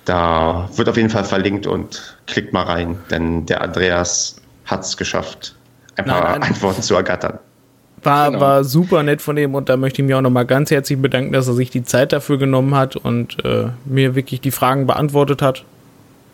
da 0.05 0.69
wird 0.73 0.89
auf 0.89 0.97
jeden 0.97 1.09
Fall 1.09 1.25
verlinkt 1.25 1.67
und 1.67 2.17
klickt 2.25 2.53
mal 2.53 2.63
rein, 2.63 2.97
denn 3.11 3.45
der 3.45 3.61
Andreas 3.61 4.37
hat 4.65 4.83
es 4.83 4.97
geschafft, 4.97 5.55
ein 5.97 6.05
paar 6.05 6.23
nein, 6.23 6.39
nein. 6.39 6.49
Antworten 6.51 6.81
zu 6.81 6.95
ergattern. 6.95 7.39
War, 8.07 8.31
genau. 8.31 8.41
war 8.41 8.63
super 8.63 9.03
nett 9.03 9.21
von 9.21 9.37
ihm 9.37 9.55
und 9.55 9.69
da 9.69 9.77
möchte 9.77 10.01
ich 10.01 10.07
mich 10.07 10.15
auch 10.15 10.21
nochmal 10.21 10.45
ganz 10.45 10.71
herzlich 10.71 10.99
bedanken, 10.99 11.33
dass 11.33 11.47
er 11.47 11.53
sich 11.53 11.69
die 11.69 11.83
Zeit 11.83 12.13
dafür 12.13 12.37
genommen 12.37 12.75
hat 12.75 12.95
und 12.95 13.43
äh, 13.45 13.69
mir 13.85 14.15
wirklich 14.15 14.41
die 14.41 14.51
Fragen 14.51 14.87
beantwortet 14.87 15.41
hat. 15.41 15.65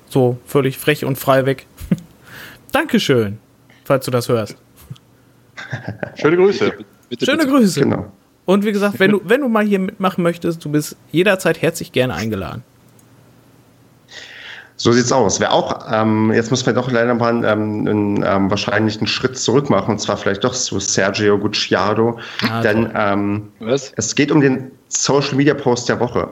So 0.10 0.38
völlig 0.46 0.78
frech 0.78 1.06
und 1.06 1.18
frei 1.18 1.46
weg. 1.46 1.66
Dankeschön, 2.72 3.40
falls 3.86 4.06
du 4.06 4.12
das 4.12 4.30
hörst. 4.30 4.56
Schöne 6.16 6.38
Grüße. 6.38 6.66
Bitte, 6.66 6.86
bitte, 7.10 7.26
Schöne 7.26 7.48
Grüße. 7.48 7.82
Genau. 7.82 8.12
Und 8.46 8.66
wie 8.66 8.72
gesagt, 8.72 9.00
wenn 9.00 9.12
du, 9.12 9.22
wenn 9.24 9.42
du 9.42 9.48
mal 9.48 9.66
hier 9.66 9.80
mitmachen 9.80 10.24
möchtest, 10.24 10.64
du 10.64 10.70
bist 10.70 10.98
jederzeit 11.12 11.62
herzlich 11.62 11.92
gerne 11.92 12.14
eingeladen. 12.14 12.64
So 14.76 14.92
sieht's 14.92 15.12
aus. 15.12 15.40
Wer 15.40 15.54
auch, 15.54 15.86
ähm, 15.92 16.32
jetzt 16.34 16.50
muss 16.50 16.66
man 16.66 16.76
doch 16.76 16.90
leider 16.90 17.14
mal 17.14 17.44
ähm, 17.46 17.88
einen, 17.88 18.24
ähm, 18.26 18.50
wahrscheinlich 18.50 18.98
einen 18.98 19.08
Schritt 19.08 19.38
zurück 19.38 19.70
machen, 19.70 19.92
und 19.92 20.00
zwar 20.00 20.18
vielleicht 20.18 20.44
doch 20.44 20.54
zu 20.54 20.80
Sergio 20.80 21.38
Gucciardo. 21.38 22.20
Ah, 22.50 22.62
denn 22.62 22.92
ähm, 22.96 23.52
es 23.96 24.16
geht 24.16 24.32
um 24.32 24.42
den 24.42 24.72
Social 24.90 25.36
Media 25.36 25.54
Post 25.54 25.90
der 25.90 26.00
Woche. 26.00 26.32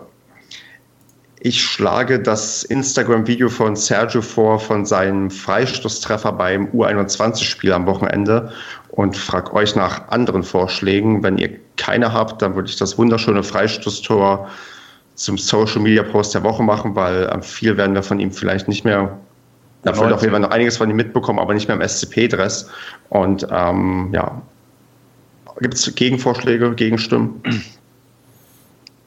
Ich 1.44 1.64
schlage 1.64 2.20
das 2.20 2.64
Instagram-Video 2.64 3.50
von 3.50 3.76
Sergio 3.76 4.22
vor 4.22 4.60
von 4.60 4.86
seinem 4.86 5.32
Freistoßtreffer 5.32 6.34
beim 6.34 6.68
U21-Spiel 6.68 7.74
am 7.74 7.88
Wochenende 7.88 8.52
und 8.90 9.18
frage 9.18 9.52
euch 9.54 9.76
nach 9.76 10.10
anderen 10.10 10.44
Vorschlägen. 10.44 11.24
Wenn 11.24 11.40
ihr 11.40 11.58
keine 11.78 12.14
habt, 12.14 12.44
dann 12.44 12.54
würde 12.54 12.70
ich 12.70 12.76
das 12.76 13.00
wunderschöne 13.00 13.42
Freistoßtor 13.42 14.50
zum 15.16 15.38
Social 15.38 15.82
Media 15.82 16.04
Post 16.04 16.34
der 16.36 16.44
Woche 16.44 16.64
machen, 16.64 16.96
weil 16.96 17.30
ähm, 17.32 17.44
viel 17.44 17.78
werden 17.78 17.96
wir 17.96 18.04
von 18.04 18.20
ihm 18.20 18.32
vielleicht 18.32 18.68
nicht 18.68 18.86
mehr. 18.86 19.18
Da 19.84 19.98
wird 19.98 20.14
auf 20.14 20.22
jeden 20.22 20.32
Fall 20.32 20.42
noch 20.42 20.52
einiges 20.52 20.78
von 20.78 20.90
ihm 20.90 20.96
mitbekommen, 20.96 21.40
aber 21.40 21.54
nicht 21.54 21.68
mehr 21.68 21.76
im 21.76 21.88
SCP-Dress. 21.88 22.70
Und 23.10 23.48
ähm, 23.52 24.12
ja, 24.14 24.42
gibt 25.60 25.74
es 25.74 25.94
Gegenvorschläge, 25.96 26.74
Gegenstimmen? 26.76 27.42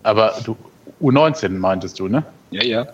Aber 0.03 0.35
du, 0.45 0.57
U19 1.01 1.51
meintest 1.51 1.99
du, 1.99 2.09
ne? 2.09 2.25
Ja, 2.51 2.63
ja. 2.63 2.87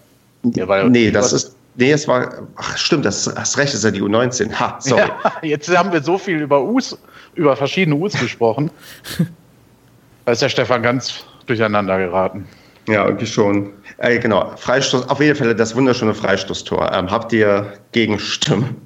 ja 0.44 0.68
weil 0.68 0.88
nee, 0.90 1.10
das 1.10 1.32
ist. 1.32 1.56
Nee, 1.76 1.92
es 1.92 2.06
war. 2.06 2.42
Ach, 2.56 2.76
stimmt, 2.76 3.04
das 3.04 3.32
hast 3.34 3.56
recht, 3.56 3.68
das 3.68 3.78
ist 3.78 3.84
ja 3.84 3.90
die 3.90 4.02
U19. 4.02 4.52
Ha, 4.58 4.76
sorry. 4.80 5.02
Ja, 5.02 5.32
jetzt 5.42 5.76
haben 5.76 5.92
wir 5.92 6.02
so 6.02 6.18
viel 6.18 6.40
über 6.40 6.62
U's, 6.62 6.98
über 7.34 7.56
verschiedene 7.56 7.96
U's 7.96 8.12
gesprochen. 8.12 8.70
da 10.24 10.32
ist 10.32 10.42
der 10.42 10.48
Stefan 10.48 10.82
ganz 10.82 11.24
durcheinander 11.46 11.98
geraten. 11.98 12.46
Ja, 12.88 13.04
irgendwie 13.06 13.26
schon. 13.26 13.72
Äh, 13.98 14.18
genau, 14.18 14.52
Freistoß, 14.56 15.08
auf 15.08 15.20
jeden 15.20 15.36
Fall 15.36 15.54
das 15.54 15.74
wunderschöne 15.74 16.14
Freistoßtor. 16.14 16.92
Ähm, 16.92 17.10
habt 17.10 17.32
ihr 17.32 17.72
Gegenstimmen? 17.92 18.76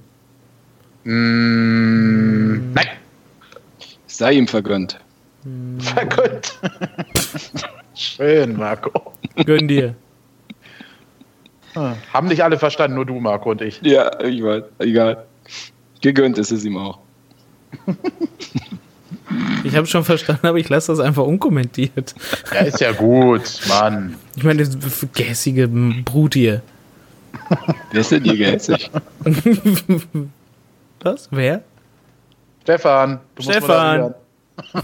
Mm, 1.05 2.73
nein. 2.75 2.89
Sei 4.07 4.33
ihm 4.33 4.49
vergönnt. 4.49 4.99
Vergönnt. 5.79 6.59
Schön, 7.95 8.57
Marco. 8.57 9.13
Gönn 9.45 9.69
dir. 9.69 9.95
Ah, 11.75 11.95
haben 12.13 12.29
nicht 12.29 12.43
alle 12.43 12.59
verstanden, 12.59 12.95
nur 12.95 13.07
du, 13.07 13.21
Marco 13.21 13.51
und 13.51 13.61
ich. 13.61 13.81
Ja, 13.83 14.19
ich 14.21 14.43
weiß. 14.43 14.65
Egal. 14.79 15.25
Gegönnt 16.01 16.39
ist 16.39 16.53
es 16.53 16.65
ihm 16.65 16.77
auch. 16.77 16.99
Ich 19.65 19.77
habe 19.77 19.87
schon 19.87 20.05
verstanden, 20.05 20.47
aber 20.47 20.59
ich 20.59 20.69
lasse 20.69 20.93
das 20.93 21.01
einfach 21.01 21.25
unkommentiert. 21.25 22.15
Ja, 22.53 22.61
ist 22.61 22.81
ja 22.81 22.93
gut, 22.93 23.61
Mann. 23.69 24.17
Ich 24.37 24.45
meine, 24.45 24.67
das 24.67 25.07
gehässige 25.15 25.69
Brut 25.69 26.35
hier. 26.35 26.63
Wer 27.91 28.01
ist 28.01 28.11
denn 28.11 28.25
hier 28.25 28.37
gehässig? 28.37 28.91
Was? 31.03 31.29
Wer? 31.31 31.63
Stefan. 32.63 33.21
Stefan. 33.39 34.15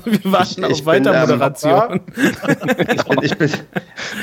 Wir 0.05 0.33
warten 0.33 0.65
ich, 0.65 0.71
ich 0.71 0.81
auf 0.81 0.87
Weitermoderation. 0.87 1.93
Ähm, 1.93 2.01
ich, 2.93 3.05
bin, 3.05 3.19
ich, 3.23 3.39
bin, 3.39 3.51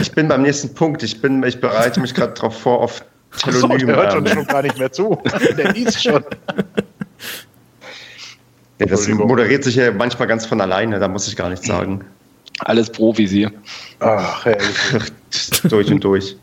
ich 0.01 0.11
bin 0.11 0.27
beim 0.27 0.41
nächsten 0.41 0.73
Punkt. 0.73 1.03
Ich, 1.03 1.21
bin, 1.21 1.41
ich 1.43 1.59
bereite 1.59 2.01
mich 2.01 2.13
gerade 2.13 2.33
darauf 2.33 2.59
vor, 2.59 2.81
auf 2.81 3.03
Telonym. 3.37 3.61
So, 3.61 3.85
der 3.85 3.95
hört 3.95 4.13
schon, 4.13 4.27
schon 4.27 4.45
gar 4.45 4.61
nicht 4.61 4.77
mehr 4.77 4.91
zu. 4.91 5.17
Der 5.57 5.71
liest 5.71 6.03
schon. 6.03 6.23
Ja, 8.79 8.85
das 8.85 9.07
moderiert 9.07 9.63
sich 9.63 9.75
ja 9.75 9.91
manchmal 9.91 10.27
ganz 10.27 10.45
von 10.45 10.61
alleine, 10.61 10.99
da 10.99 11.07
muss 11.07 11.27
ich 11.27 11.35
gar 11.35 11.49
nichts 11.49 11.65
sagen. 11.65 12.05
Alles 12.59 12.89
Profis 12.91 13.31
hier. 13.31 13.51
Ach, 13.99 14.45
durch 15.69 15.91
und 15.91 16.03
durch. 16.03 16.35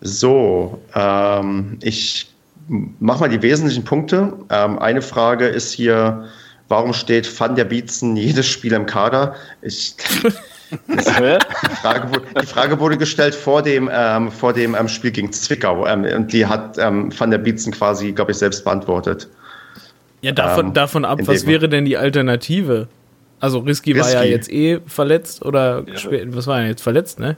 So, 0.00 0.80
ähm, 0.94 1.78
ich 1.82 2.32
mache 2.68 3.20
mal 3.20 3.28
die 3.28 3.42
wesentlichen 3.42 3.84
Punkte. 3.84 4.32
Ähm, 4.48 4.78
eine 4.78 5.02
Frage 5.02 5.46
ist 5.46 5.72
hier, 5.72 6.26
warum 6.68 6.92
steht 6.92 7.38
Van 7.38 7.54
der 7.54 7.64
Bietzen 7.64 8.16
jedes 8.16 8.46
Spiel 8.46 8.72
im 8.72 8.86
Kader? 8.86 9.34
Ich, 9.60 9.94
die, 10.88 11.02
Frage, 11.02 12.22
die, 12.40 12.46
Frage, 12.46 12.78
wurde 12.78 12.96
gestellt 12.96 13.34
vor 13.34 13.62
dem, 13.62 13.90
ähm, 13.92 14.30
vor 14.30 14.52
dem 14.52 14.74
ähm, 14.74 14.88
Spiel 14.88 15.10
gegen 15.10 15.32
Zwickau 15.32 15.86
ähm, 15.86 16.04
und 16.04 16.32
die 16.32 16.46
hat 16.46 16.78
ähm, 16.78 17.12
Van 17.18 17.30
der 17.30 17.38
Bietzen 17.38 17.72
quasi, 17.72 18.12
glaube 18.12 18.30
ich, 18.30 18.38
selbst 18.38 18.64
beantwortet. 18.64 19.28
Ja, 20.22 20.32
davon, 20.32 20.66
ähm, 20.66 20.74
davon 20.74 21.04
ab, 21.04 21.18
was 21.22 21.46
wäre 21.46 21.68
denn 21.68 21.84
die 21.84 21.96
Alternative? 21.96 22.88
Also 23.40 23.60
Risky, 23.60 23.92
Risky. 23.92 24.14
war 24.14 24.24
ja 24.24 24.30
jetzt 24.30 24.50
eh 24.52 24.80
verletzt 24.86 25.44
oder 25.44 25.84
ja. 25.86 26.20
was 26.26 26.46
war 26.46 26.60
er 26.60 26.68
jetzt 26.68 26.82
verletzt, 26.82 27.18
ne? 27.18 27.36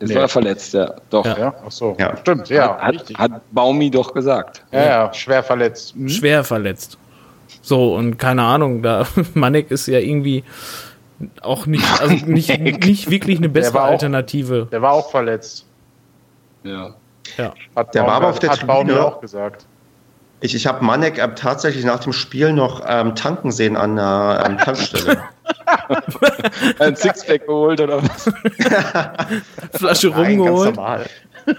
Es 0.00 0.10
nee. 0.10 0.14
war 0.14 0.28
verletzt, 0.28 0.74
ja. 0.74 0.94
Doch. 1.10 1.26
Ja, 1.26 1.38
ja. 1.38 1.54
ach 1.66 1.72
so. 1.72 1.96
Ja. 1.98 2.16
Stimmt, 2.18 2.48
ja. 2.48 2.78
Hat, 2.78 3.12
hat, 3.16 3.32
Baumi 3.50 3.90
doch 3.90 4.14
gesagt. 4.14 4.62
Ja, 4.70 4.84
ja, 4.84 5.14
schwer 5.14 5.42
verletzt. 5.42 5.96
Mhm. 5.96 6.08
Schwer 6.08 6.44
verletzt. 6.44 6.98
So, 7.62 7.96
und 7.96 8.18
keine 8.18 8.44
Ahnung, 8.44 8.82
da 8.82 9.06
Manek 9.34 9.70
ist 9.70 9.88
ja 9.88 9.98
irgendwie 9.98 10.44
auch 11.40 11.66
nicht, 11.66 11.84
also 12.00 12.14
nicht, 12.26 12.60
nicht 12.60 13.10
wirklich 13.10 13.38
eine 13.38 13.48
bessere 13.48 13.72
der 13.72 13.82
Alternative. 13.82 14.64
Auch, 14.66 14.70
der 14.70 14.82
war 14.82 14.92
auch 14.92 15.10
verletzt. 15.10 15.66
Ja. 16.62 16.94
ja. 17.36 17.52
Hat 17.74 17.94
der 17.94 18.00
Baum, 18.00 18.08
war 18.08 18.16
aber 18.16 18.28
auf 18.28 18.38
der 18.38 18.50
hat 18.50 18.60
Tribüne 18.60 19.04
auch 19.04 19.20
gesagt. 19.20 19.66
Ich, 20.40 20.54
ich 20.54 20.66
habe 20.66 20.84
Manek 20.84 21.18
äh, 21.18 21.34
tatsächlich 21.34 21.84
nach 21.84 22.00
dem 22.00 22.12
Spiel 22.12 22.52
noch 22.52 22.84
ähm, 22.86 23.14
tanken 23.16 23.50
sehen 23.50 23.76
an 23.76 23.96
der 23.96 24.44
ähm, 24.46 24.58
Tankstelle. 24.58 25.18
Ein 26.78 26.94
Sixpack 26.94 27.46
geholt 27.46 27.80
oder 27.80 28.02
was? 28.02 28.30
Flasche 29.78 30.08
Nein, 30.10 30.38
rumgeholt. 30.38 30.76
Ganz 30.76 30.76
normal. 30.76 31.06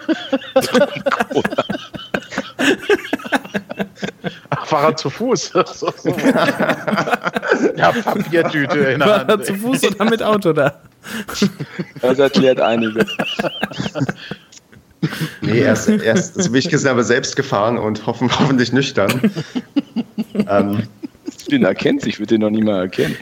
Ach, 4.49 4.71
war 4.71 4.84
er 4.84 4.95
zu 4.95 5.09
Fuß? 5.09 5.51
ja, 7.75 7.91
Papiertüte 7.91 8.80
in 8.80 8.99
der 8.99 9.07
War 9.07 9.19
Hand. 9.19 9.30
er 9.30 9.41
zu 9.41 9.55
Fuß 9.55 9.84
oder 9.86 10.05
mit 10.05 10.23
Auto 10.23 10.53
da? 10.53 10.80
Das 12.01 12.19
erklärt 12.19 12.61
einiges. 12.61 13.05
Nee, 15.41 15.59
er 15.61 15.73
ist, 15.73 15.87
er 15.87 16.15
ist 16.15 16.41
so 16.41 16.53
wie 16.53 16.59
ich 16.59 16.69
gesehen 16.69 16.91
habe, 16.91 17.03
selbst 17.03 17.35
gefahren 17.35 17.77
und 17.77 18.05
hoffen, 18.05 18.29
hoffentlich 18.39 18.73
nüchtern. 18.73 19.31
ähm, 20.33 20.83
den 21.49 21.63
erkennt 21.63 22.05
ich 22.05 22.19
würde 22.19 22.35
den 22.35 22.41
noch 22.41 22.49
nie 22.49 22.61
mal 22.61 22.81
erkennen. 22.81 23.15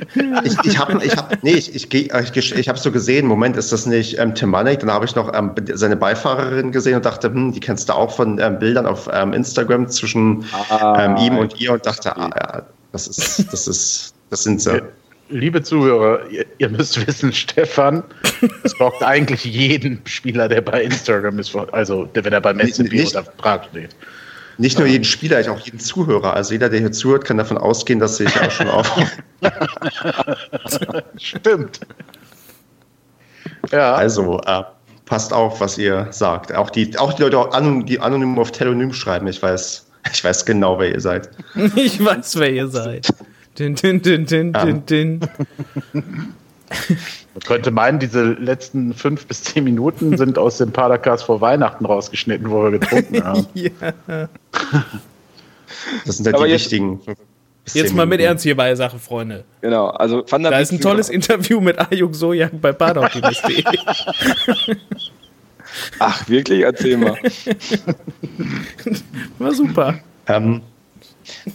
Ich, 0.43 0.57
ich 0.65 0.78
habe 0.78 0.99
ich 1.03 1.15
hab, 1.15 1.41
nee, 1.43 1.53
ich, 1.53 1.73
ich, 1.73 1.93
ich, 1.93 2.55
ich 2.55 2.69
habe 2.69 2.78
so 2.78 2.91
gesehen, 2.91 3.25
Moment, 3.25 3.55
ist 3.55 3.71
das 3.71 3.86
nicht 3.86 4.19
ähm, 4.19 4.36
Tim 4.36 4.49
Manek? 4.49 4.80
Dann 4.80 4.91
habe 4.91 5.05
ich 5.05 5.15
noch 5.15 5.34
ähm, 5.34 5.51
seine 5.73 5.95
Beifahrerin 5.95 6.71
gesehen 6.71 6.95
und 6.95 7.05
dachte, 7.05 7.30
hm, 7.30 7.53
die 7.53 7.59
kennst 7.59 7.88
du 7.89 7.93
auch 7.93 8.11
von 8.11 8.39
ähm, 8.39 8.59
Bildern 8.59 8.86
auf 8.86 9.09
ähm, 9.13 9.34
Instagram 9.34 9.88
zwischen 9.88 10.43
ah, 10.69 11.05
ähm, 11.05 11.17
ihm 11.17 11.38
und 11.38 11.59
ihr 11.61 11.71
und 11.71 11.86
dachte, 11.86 12.17
ah 12.17 12.30
ja, 12.36 12.63
das 12.91 13.07
ist, 13.07 13.53
das 13.53 13.67
ist, 13.67 14.13
das 14.30 14.43
sind 14.43 14.61
sie 14.61 14.82
liebe 15.30 15.61
Zuhörer, 15.61 16.28
ihr, 16.30 16.45
ihr, 16.57 16.69
müsst 16.69 17.05
wissen, 17.05 17.34
Stefan, 17.34 18.03
es 18.63 18.78
braucht 18.78 19.03
eigentlich 19.03 19.43
jeden 19.45 20.01
Spieler, 20.05 20.47
der 20.47 20.61
bei 20.61 20.84
Instagram 20.84 21.39
ist, 21.39 21.55
also 21.71 22.05
der, 22.05 22.25
wenn 22.25 22.34
er 22.34 22.41
beim 22.41 22.59
SCP 22.59 23.05
oder 23.07 23.23
Prag 23.23 23.63
steht. 23.69 23.95
Nicht 24.59 24.80
nur 24.80 24.88
jeden 24.88 25.03
Spieler, 25.03 25.39
auch 25.51 25.59
jeden 25.59 25.80
Zuhörer. 25.80 26.34
Also 26.34 26.53
jeder, 26.53 26.69
der 26.69 26.80
hier 26.80 26.91
zuhört, 26.91 27.25
kann 27.25 27.38
davon 27.38 27.59
ausgehen, 27.59 27.99
dass 27.99 28.19
ich 28.19 28.36
auch 28.41 28.49
schon 28.49 28.67
auf. 28.67 28.89
Stimmt. 31.17 31.80
Ja. 33.71 33.93
Also, 33.93 34.41
äh, 34.47 34.63
passt 35.05 35.32
auf, 35.32 35.61
was 35.61 35.78
ihr 35.78 36.07
sagt. 36.09 36.55
Auch 36.55 36.71
die, 36.71 36.97
auch 36.97 37.13
die 37.13 37.23
Leute, 37.23 37.84
die 37.86 37.99
anonym 37.99 38.39
auf 38.39 38.51
Telonym 38.51 38.93
schreiben. 38.93 39.28
Ich 39.28 39.41
weiß, 39.43 39.86
ich 40.11 40.23
weiß 40.23 40.45
genau, 40.45 40.80
wer 40.80 40.91
ihr 40.91 41.01
seid. 41.01 41.30
ich 41.75 42.03
weiß, 42.03 42.39
wer 42.39 42.51
ihr 42.51 42.67
seid. 42.67 43.07
Din, 43.58 43.76
din, 43.76 44.01
din, 44.01 44.26
din, 44.26 44.51
ja. 44.53 44.66
din, 44.66 44.86
din. 44.86 45.20
Man 46.70 47.41
könnte 47.45 47.72
meinen, 47.72 47.99
diese 47.99 48.34
letzten 48.34 48.93
fünf 48.93 49.26
bis 49.26 49.43
zehn 49.43 49.64
Minuten 49.64 50.18
sind 50.18 50.38
aus 50.38 50.58
dem 50.58 50.72
Padercast 50.72 51.24
vor 51.24 51.41
Weihnachten 51.41 51.86
rausgeschnitten, 51.86 52.49
wo 52.49 52.64
wir 52.64 52.72
getrunken 52.72 53.24
haben. 53.24 53.47
ja. 53.53 53.72
Das 56.05 56.18
sind 56.18 56.26
halt 56.26 56.36
Aber 56.36 56.45
die 56.45 56.51
jetzt, 56.51 56.66
wichtigen. 56.66 56.99
Jetzt 57.74 57.93
mal 57.93 58.05
mit 58.05 58.22
Ernst 58.22 58.43
hier 58.43 58.55
bei 58.55 58.68
der 58.68 58.76
Sache, 58.76 58.99
Freunde. 58.99 59.43
Genau, 59.62 59.88
also 59.88 60.24
Van 60.28 60.41
der 60.41 60.51
Da 60.51 60.60
ist 60.60 60.72
ein 60.72 60.80
tolles 60.80 61.10
Interview 61.10 61.60
mit 61.60 61.78
Ayuk 61.80 62.16
Sojak 62.16 62.62
bei 62.62 62.72
Padercast.de. 62.72 63.64
Ach, 65.99 66.28
wirklich? 66.30 66.64
Erzähl 66.64 66.97
mal. 66.97 67.18
War 69.38 69.53
super. 69.53 69.99
Ähm, 70.28 70.62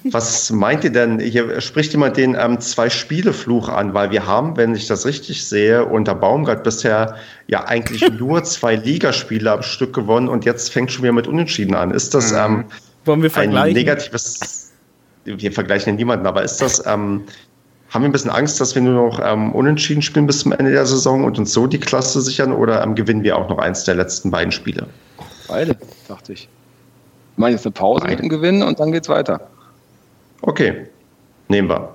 was 0.04 0.50
meint 0.50 0.84
ihr 0.84 0.90
denn? 0.90 1.18
Hier 1.20 1.60
spricht 1.60 1.92
jemand 1.92 2.16
den 2.16 2.36
ähm, 2.38 2.60
Zwei-Spiele-Fluch 2.60 3.68
an, 3.68 3.94
weil 3.94 4.10
wir 4.10 4.26
haben, 4.26 4.56
wenn 4.56 4.74
ich 4.74 4.86
das 4.86 5.06
richtig 5.06 5.46
sehe, 5.46 5.84
unter 5.84 6.14
Baumgart 6.14 6.64
bisher 6.64 7.16
ja 7.46 7.64
eigentlich 7.64 8.10
nur 8.18 8.44
zwei 8.44 8.76
Ligaspiele 8.76 9.50
am 9.50 9.62
Stück 9.62 9.94
gewonnen 9.94 10.28
und 10.28 10.44
jetzt 10.44 10.72
fängt 10.72 10.92
schon 10.92 11.02
wieder 11.04 11.12
mit 11.12 11.26
Unentschieden 11.26 11.74
an. 11.74 11.90
Ist 11.90 12.14
das 12.14 12.32
mhm. 12.32 12.38
ähm, 12.38 12.64
Wollen 13.04 13.22
wir 13.22 13.30
vergleichen? 13.30 13.68
ein 13.68 13.72
negatives, 13.74 14.72
wir 15.24 15.52
vergleichen 15.52 15.94
ja 15.94 15.96
niemanden, 15.96 16.26
aber 16.26 16.42
ist 16.42 16.60
das, 16.60 16.84
ähm, 16.86 17.22
haben 17.90 18.02
wir 18.02 18.08
ein 18.08 18.12
bisschen 18.12 18.30
Angst, 18.30 18.60
dass 18.60 18.74
wir 18.74 18.82
nur 18.82 18.94
noch 18.94 19.20
ähm, 19.22 19.52
Unentschieden 19.52 20.02
spielen 20.02 20.26
bis 20.26 20.40
zum 20.40 20.52
Ende 20.52 20.72
der 20.72 20.86
Saison 20.86 21.24
und 21.24 21.38
uns 21.38 21.52
so 21.52 21.66
die 21.66 21.78
Klasse 21.78 22.22
sichern 22.22 22.52
oder 22.52 22.82
ähm, 22.82 22.94
gewinnen 22.94 23.22
wir 23.22 23.36
auch 23.36 23.48
noch 23.48 23.58
eins 23.58 23.84
der 23.84 23.96
letzten 23.96 24.30
beiden 24.30 24.50
Spiele? 24.50 24.86
Beide, 25.46 25.76
dachte 26.08 26.32
ich. 26.32 26.48
Ich 27.32 27.38
meine 27.38 27.54
jetzt 27.54 27.66
eine 27.66 27.72
Pause 27.72 28.06
mit 28.06 28.18
dem 28.18 28.28
Gewinn 28.28 28.62
und 28.62 28.80
dann 28.80 28.92
geht's 28.92 29.08
weiter. 29.08 29.40
Okay, 30.43 30.86
nehmen 31.49 31.68
wir. 31.68 31.95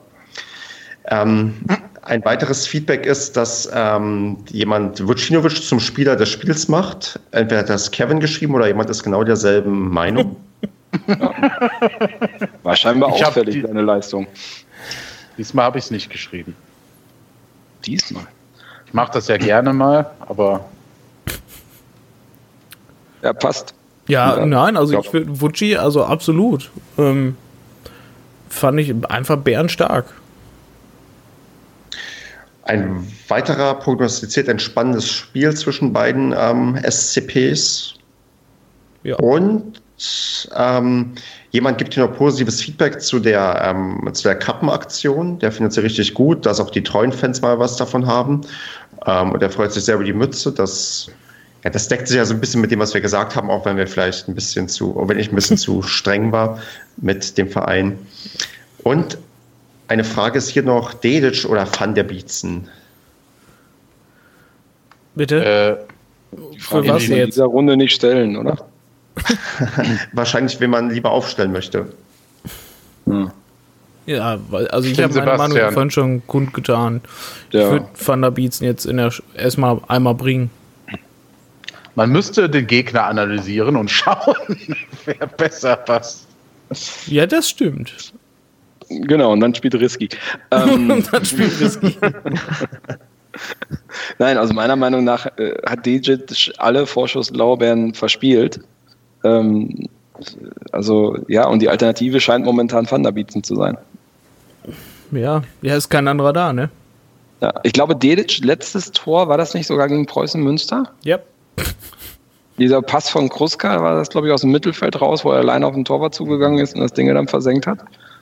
Ähm, 1.09 1.53
ein 2.01 2.23
weiteres 2.25 2.65
Feedback 2.67 3.05
ist, 3.05 3.35
dass 3.37 3.69
ähm, 3.73 4.37
jemand 4.49 5.05
Vucinovic 5.05 5.61
zum 5.63 5.79
Spieler 5.79 6.15
des 6.15 6.29
Spiels 6.29 6.67
macht. 6.67 7.19
Entweder 7.31 7.59
hat 7.61 7.69
das 7.69 7.91
Kevin 7.91 8.19
geschrieben 8.19 8.55
oder 8.55 8.67
jemand 8.67 8.89
ist 8.89 9.03
genau 9.03 9.23
derselben 9.23 9.89
Meinung. 9.89 10.37
War 12.63 12.75
scheinbar 12.75 13.13
Ich 13.15 13.25
auffällig, 13.25 13.55
die- 13.55 13.61
deine 13.61 13.81
Leistung. 13.81 14.27
Diesmal 15.37 15.65
habe 15.65 15.77
ich 15.77 15.85
es 15.85 15.91
nicht 15.91 16.09
geschrieben. 16.09 16.55
Diesmal. 17.85 18.25
Ich 18.85 18.93
mache 18.93 19.11
das 19.13 19.27
ja 19.27 19.37
gerne 19.37 19.71
mal, 19.73 20.09
aber 20.21 20.65
Ja, 23.21 23.33
passt. 23.33 23.73
Ja, 24.07 24.37
Ja, 24.37 24.45
nein, 24.45 24.77
also 24.77 24.93
ja. 24.93 24.99
ich 24.99 25.09
finde 25.09 25.39
Vucci, 25.41 25.75
also 25.75 26.05
absolut. 26.05 26.71
Ähm, 26.97 27.35
fand 28.49 28.79
ich 28.79 28.93
einfach 29.09 29.37
bärenstark. 29.37 30.05
Ein 32.63 33.07
weiterer 33.29 33.75
prognostiziert 33.75 34.49
ein 34.49 34.59
spannendes 34.59 35.09
Spiel 35.09 35.55
zwischen 35.55 35.93
beiden 35.93 36.35
ähm, 36.37 36.77
SCPs. 36.83 37.95
Ja. 39.03 39.15
Und 39.17 39.81
ähm, 40.55 41.13
jemand 41.51 41.77
gibt 41.77 41.93
hier 41.93 42.05
noch 42.05 42.15
positives 42.15 42.61
Feedback 42.61 43.01
zu 43.01 43.19
der, 43.19 43.61
ähm, 43.63 44.09
zu 44.13 44.23
der 44.23 44.35
Kappenaktion. 44.35 45.39
Der 45.39 45.51
findet 45.51 45.73
sie 45.73 45.81
richtig 45.81 46.13
gut, 46.13 46.45
dass 46.45 46.59
auch 46.59 46.69
die 46.69 46.83
treuen 46.83 47.13
Fans 47.13 47.41
mal 47.41 47.57
was 47.57 47.77
davon 47.77 48.05
haben. 48.05 48.41
Ähm, 49.05 49.31
und 49.31 49.41
er 49.41 49.49
freut 49.49 49.71
sich 49.71 49.85
sehr 49.85 49.95
über 49.95 50.03
die 50.03 50.13
Mütze. 50.13 50.51
Das, 50.51 51.09
ja, 51.67 51.71
das 51.71 51.89
deckt 51.89 52.07
sich 52.07 52.15
ja 52.15 52.23
so 52.23 52.33
ein 52.33 52.39
bisschen 52.39 52.61
mit 52.61 52.71
dem, 52.71 52.79
was 52.79 52.93
wir 52.93 53.01
gesagt 53.01 53.35
haben, 53.35 53.49
auch 53.49 53.65
wenn 53.65 53.75
wir 53.75 53.87
vielleicht 53.87 54.29
ein 54.29 54.35
bisschen 54.35 54.69
zu, 54.69 54.95
wenn 55.05 55.19
ich 55.19 55.29
ein 55.29 55.35
bisschen 55.35 55.57
zu 55.57 55.81
streng 55.83 56.31
war 56.31 56.59
mit 56.95 57.37
dem 57.37 57.49
Verein. 57.49 57.97
Und 58.83 59.17
eine 59.89 60.05
Frage 60.05 60.37
ist 60.37 60.47
hier 60.47 60.63
noch 60.63 60.93
Dedic 60.93 61.43
oder 61.43 61.67
Van 61.77 61.93
der 61.93 62.03
Bietzen? 62.03 62.69
Bitte? 65.15 65.43
äh, 66.31 66.37
Für 66.57 66.87
was 66.87 67.03
in 67.03 67.17
jetzt? 67.17 67.35
dieser 67.35 67.47
Runde 67.47 67.75
nicht 67.75 67.93
stellen, 67.93 68.37
oder? 68.37 68.65
Wahrscheinlich, 70.13 70.57
wenn 70.61 70.69
man 70.69 70.89
lieber 70.89 71.11
aufstellen 71.11 71.51
möchte. 71.51 71.91
Ja, 74.05 74.39
weil, 74.49 74.69
also 74.69 74.87
ich 74.87 75.01
habe 75.01 75.13
meine 75.15 75.37
Meinung 75.37 75.71
vorhin 75.73 75.91
schon 75.91 76.25
kundgetan. 76.27 77.01
Ich 77.49 77.55
Ja. 77.55 77.71
würde 77.71 77.85
Van 78.05 78.21
der 78.21 78.31
Beats 78.31 78.61
jetzt 78.61 78.85
in 78.85 78.95
der 78.97 79.11
erstmal 79.35 79.81
einmal 79.89 80.15
bringen. 80.15 80.49
Man 81.97 82.11
müsste 82.11 82.47
den 82.47 82.67
Gegner 82.67 83.05
analysieren 83.05 83.75
und 83.75 83.89
schauen, 83.91 84.35
wer 85.05 85.27
besser 85.27 85.75
passt. 85.75 86.27
Ja, 87.07 87.25
das 87.25 87.49
stimmt. 87.49 88.13
Genau, 88.87 89.33
und 89.33 89.41
dann 89.41 89.53
spielt 89.53 89.75
Risky. 89.75 90.07
Ähm, 90.51 90.91
Und 90.91 91.11
dann 91.11 91.25
spielt 91.25 91.59
Risky. 91.59 91.97
Nein, 94.19 94.37
also 94.37 94.53
meiner 94.53 94.75
Meinung 94.75 95.03
nach 95.03 95.25
äh, 95.37 95.55
hat 95.65 95.85
Digit 95.85 96.53
alle 96.57 96.85
Vorschusslaubeeren 96.85 97.93
verspielt. 97.93 98.59
Ähm, 99.23 99.89
also 100.71 101.17
ja, 101.27 101.47
und 101.47 101.61
die 101.61 101.69
Alternative 101.69 102.21
scheint 102.21 102.45
momentan 102.45 102.89
Van 102.89 103.03
der 103.03 103.11
Bietzen 103.11 103.43
zu 103.43 103.55
sein. 103.55 103.77
Ja, 105.11 105.41
ja, 105.61 105.75
ist 105.75 105.89
kein 105.89 106.07
anderer 106.07 106.33
da, 106.33 106.53
ne? 106.53 106.69
Ja, 107.41 107.53
ich 107.63 107.73
glaube, 107.73 107.95
Dedic, 107.95 108.39
letztes 108.39 108.91
Tor, 108.91 109.29
war 109.29 109.37
das 109.37 109.53
nicht 109.53 109.67
sogar 109.67 109.87
gegen 109.87 110.05
Preußen 110.05 110.41
Münster? 110.41 110.91
Ja. 111.03 111.19
Dieser 112.57 112.81
Pass 112.81 113.09
von 113.09 113.29
Kruska 113.29 113.81
war 113.83 113.95
das, 113.95 114.09
glaube 114.09 114.27
ich, 114.27 114.33
aus 114.33 114.41
dem 114.41 114.51
Mittelfeld 114.51 114.99
raus, 114.99 115.23
wo 115.23 115.31
er 115.31 115.39
alleine 115.39 115.65
auf 115.67 115.75
den 115.75 115.85
Torwart 115.85 116.15
zugegangen 116.15 116.57
ist 116.59 116.73
und 116.73 116.81
das 116.81 116.91
Ding 116.93 117.07
dann 117.13 117.27
versenkt 117.27 117.67
hat. 117.67 117.79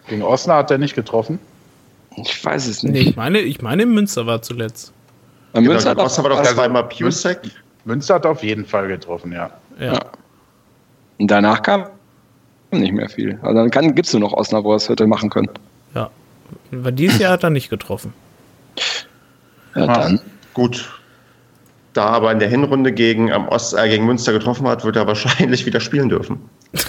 Gegen 0.10 0.24
Osnabrück 0.24 0.64
hat 0.66 0.72
er 0.72 0.78
nicht 0.78 0.94
getroffen. 0.96 1.40
Ich 2.18 2.44
weiß 2.44 2.68
es 2.68 2.84
Nee, 2.84 2.92
nicht. 2.92 3.08
ich 3.10 3.16
meine, 3.16 3.40
ich 3.40 3.62
meine, 3.62 3.86
Münster 3.86 4.26
war 4.26 4.42
zuletzt. 4.42 4.92
Bei 5.54 5.60
Genau, 5.62 5.72
Münster 5.72 5.92
hat 5.92 6.00
doch 6.00 6.10
zweimal 6.10 6.84
Pusek. 6.90 7.40
Münster 7.86 8.16
hat 8.16 8.26
auf 8.26 8.44
jeden 8.44 8.66
Fall 8.66 8.88
getroffen, 8.88 9.32
ja. 9.32 9.50
Ja. 9.80 9.94
Ja. 9.94 10.00
Und 11.18 11.32
danach 11.32 11.62
kam 11.62 11.86
nicht 12.72 12.92
mehr 12.94 13.08
viel. 13.10 13.40
Also 13.42 13.56
dann 13.56 13.72
kann, 13.72 13.96
gibt's 13.96 14.12
nur 14.12 14.20
noch 14.22 14.34
Osnabrück, 14.34 14.74
was 14.76 14.90
hätte 14.90 15.08
machen 15.08 15.30
können. 15.30 15.50
ja. 15.94 16.10
Weil 16.72 16.92
dieses 16.92 17.20
Jahr 17.20 17.32
hat 17.34 17.44
er 17.44 17.50
nicht 17.50 17.70
getroffen. 17.70 18.14
Ja, 19.76 19.84
Ah. 19.88 20.00
dann. 20.04 20.20
Gut. 20.54 20.90
Da 21.96 22.08
er 22.08 22.12
aber 22.12 22.32
in 22.34 22.40
der 22.40 22.50
Hinrunde 22.50 22.92
gegen, 22.92 23.30
ähm, 23.30 23.48
Ost, 23.48 23.74
äh, 23.74 23.88
gegen 23.88 24.06
Münster 24.06 24.34
getroffen 24.34 24.68
hat, 24.68 24.84
wird 24.84 24.98
er 24.98 25.08
wahrscheinlich 25.08 25.66
wieder 25.66 25.80
spielen 25.80 26.10
dürfen. 26.10 26.40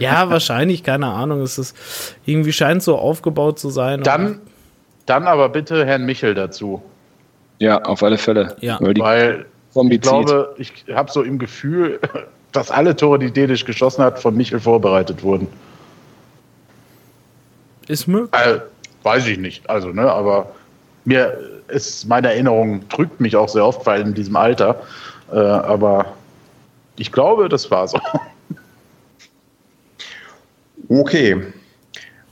Ja, 0.00 0.28
wahrscheinlich, 0.28 0.82
keine 0.82 1.06
Ahnung. 1.06 1.42
Es 1.42 1.58
ist 1.58 1.76
irgendwie 2.26 2.52
scheint 2.52 2.82
so 2.82 2.98
aufgebaut 2.98 3.60
zu 3.60 3.70
sein. 3.70 4.02
Dann, 4.02 4.40
dann 5.06 5.28
aber 5.28 5.48
bitte 5.48 5.86
Herrn 5.86 6.04
Michel 6.04 6.34
dazu. 6.34 6.82
Ja, 7.60 7.80
auf 7.82 8.02
alle 8.02 8.18
Fälle. 8.18 8.56
Ja. 8.58 8.78
Weil 8.80 8.94
die 8.94 9.00
Weil 9.00 9.46
ich 9.88 10.00
glaube, 10.00 10.56
ich 10.58 10.72
habe 10.92 11.12
so 11.12 11.22
im 11.22 11.38
Gefühl, 11.38 12.00
dass 12.52 12.72
alle 12.72 12.96
Tore, 12.96 13.20
die 13.20 13.30
Dedisch 13.30 13.64
geschossen 13.64 14.02
hat, 14.02 14.18
von 14.18 14.36
Michel 14.36 14.58
vorbereitet 14.58 15.22
wurden. 15.22 15.46
ist 17.86 18.08
möglich. 18.08 18.42
Äh, 18.44 18.58
weiß 19.04 19.28
ich 19.28 19.38
nicht, 19.38 19.70
also, 19.70 19.90
ne, 19.90 20.10
aber 20.10 20.52
mir 21.04 21.38
ist, 21.72 22.06
meine 22.08 22.28
Erinnerung 22.28 22.88
trügt 22.88 23.20
mich 23.20 23.36
auch 23.36 23.48
sehr 23.48 23.64
oft, 23.66 23.84
weil 23.86 24.02
in 24.02 24.14
diesem 24.14 24.36
Alter, 24.36 24.80
äh, 25.32 25.38
aber 25.38 26.06
ich 26.96 27.10
glaube, 27.10 27.48
das 27.48 27.70
war 27.70 27.88
so. 27.88 27.98
Okay. 30.88 31.40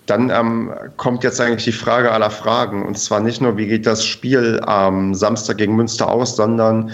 Dann 0.05 0.29
ähm, 0.29 0.73
kommt 0.97 1.25
jetzt 1.25 1.41
eigentlich 1.41 1.65
die 1.65 1.73
Frage 1.73 2.11
aller 2.11 2.31
Fragen. 2.31 2.85
Und 2.85 2.99
zwar 2.99 3.21
nicht 3.21 3.41
nur, 3.41 3.57
wie 3.57 3.67
geht 3.67 3.87
das 3.87 4.05
Spiel 4.05 4.61
am 4.67 5.15
Samstag 5.15 5.59
gegen 5.59 5.77
Münster 5.77 6.11
aus, 6.11 6.37
sondern 6.37 6.91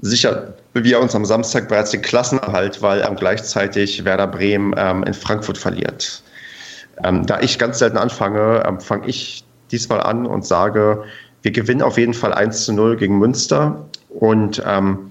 sicher 0.00 0.54
wir 0.74 1.00
uns 1.00 1.14
am 1.14 1.24
Samstag 1.24 1.68
bereits 1.68 1.90
den 1.90 2.02
Klassenerhalt, 2.02 2.82
weil 2.82 3.00
ähm, 3.00 3.16
gleichzeitig 3.16 4.04
Werder 4.04 4.26
Bremen 4.26 4.74
ähm, 4.76 5.02
in 5.04 5.14
Frankfurt 5.14 5.58
verliert. 5.58 6.22
Ähm, 7.02 7.26
da 7.26 7.40
ich 7.40 7.58
ganz 7.58 7.78
selten 7.78 7.96
anfange, 7.96 8.62
ähm, 8.66 8.80
fange 8.80 9.06
ich 9.08 9.44
diesmal 9.70 10.00
an 10.00 10.26
und 10.26 10.46
sage, 10.46 11.04
wir 11.48 11.52
gewinnen 11.52 11.80
auf 11.80 11.96
jeden 11.96 12.12
Fall 12.12 12.34
1 12.34 12.66
zu 12.66 12.74
0 12.74 12.96
gegen 12.96 13.18
Münster. 13.18 13.82
Und 14.10 14.62
ähm, 14.66 15.10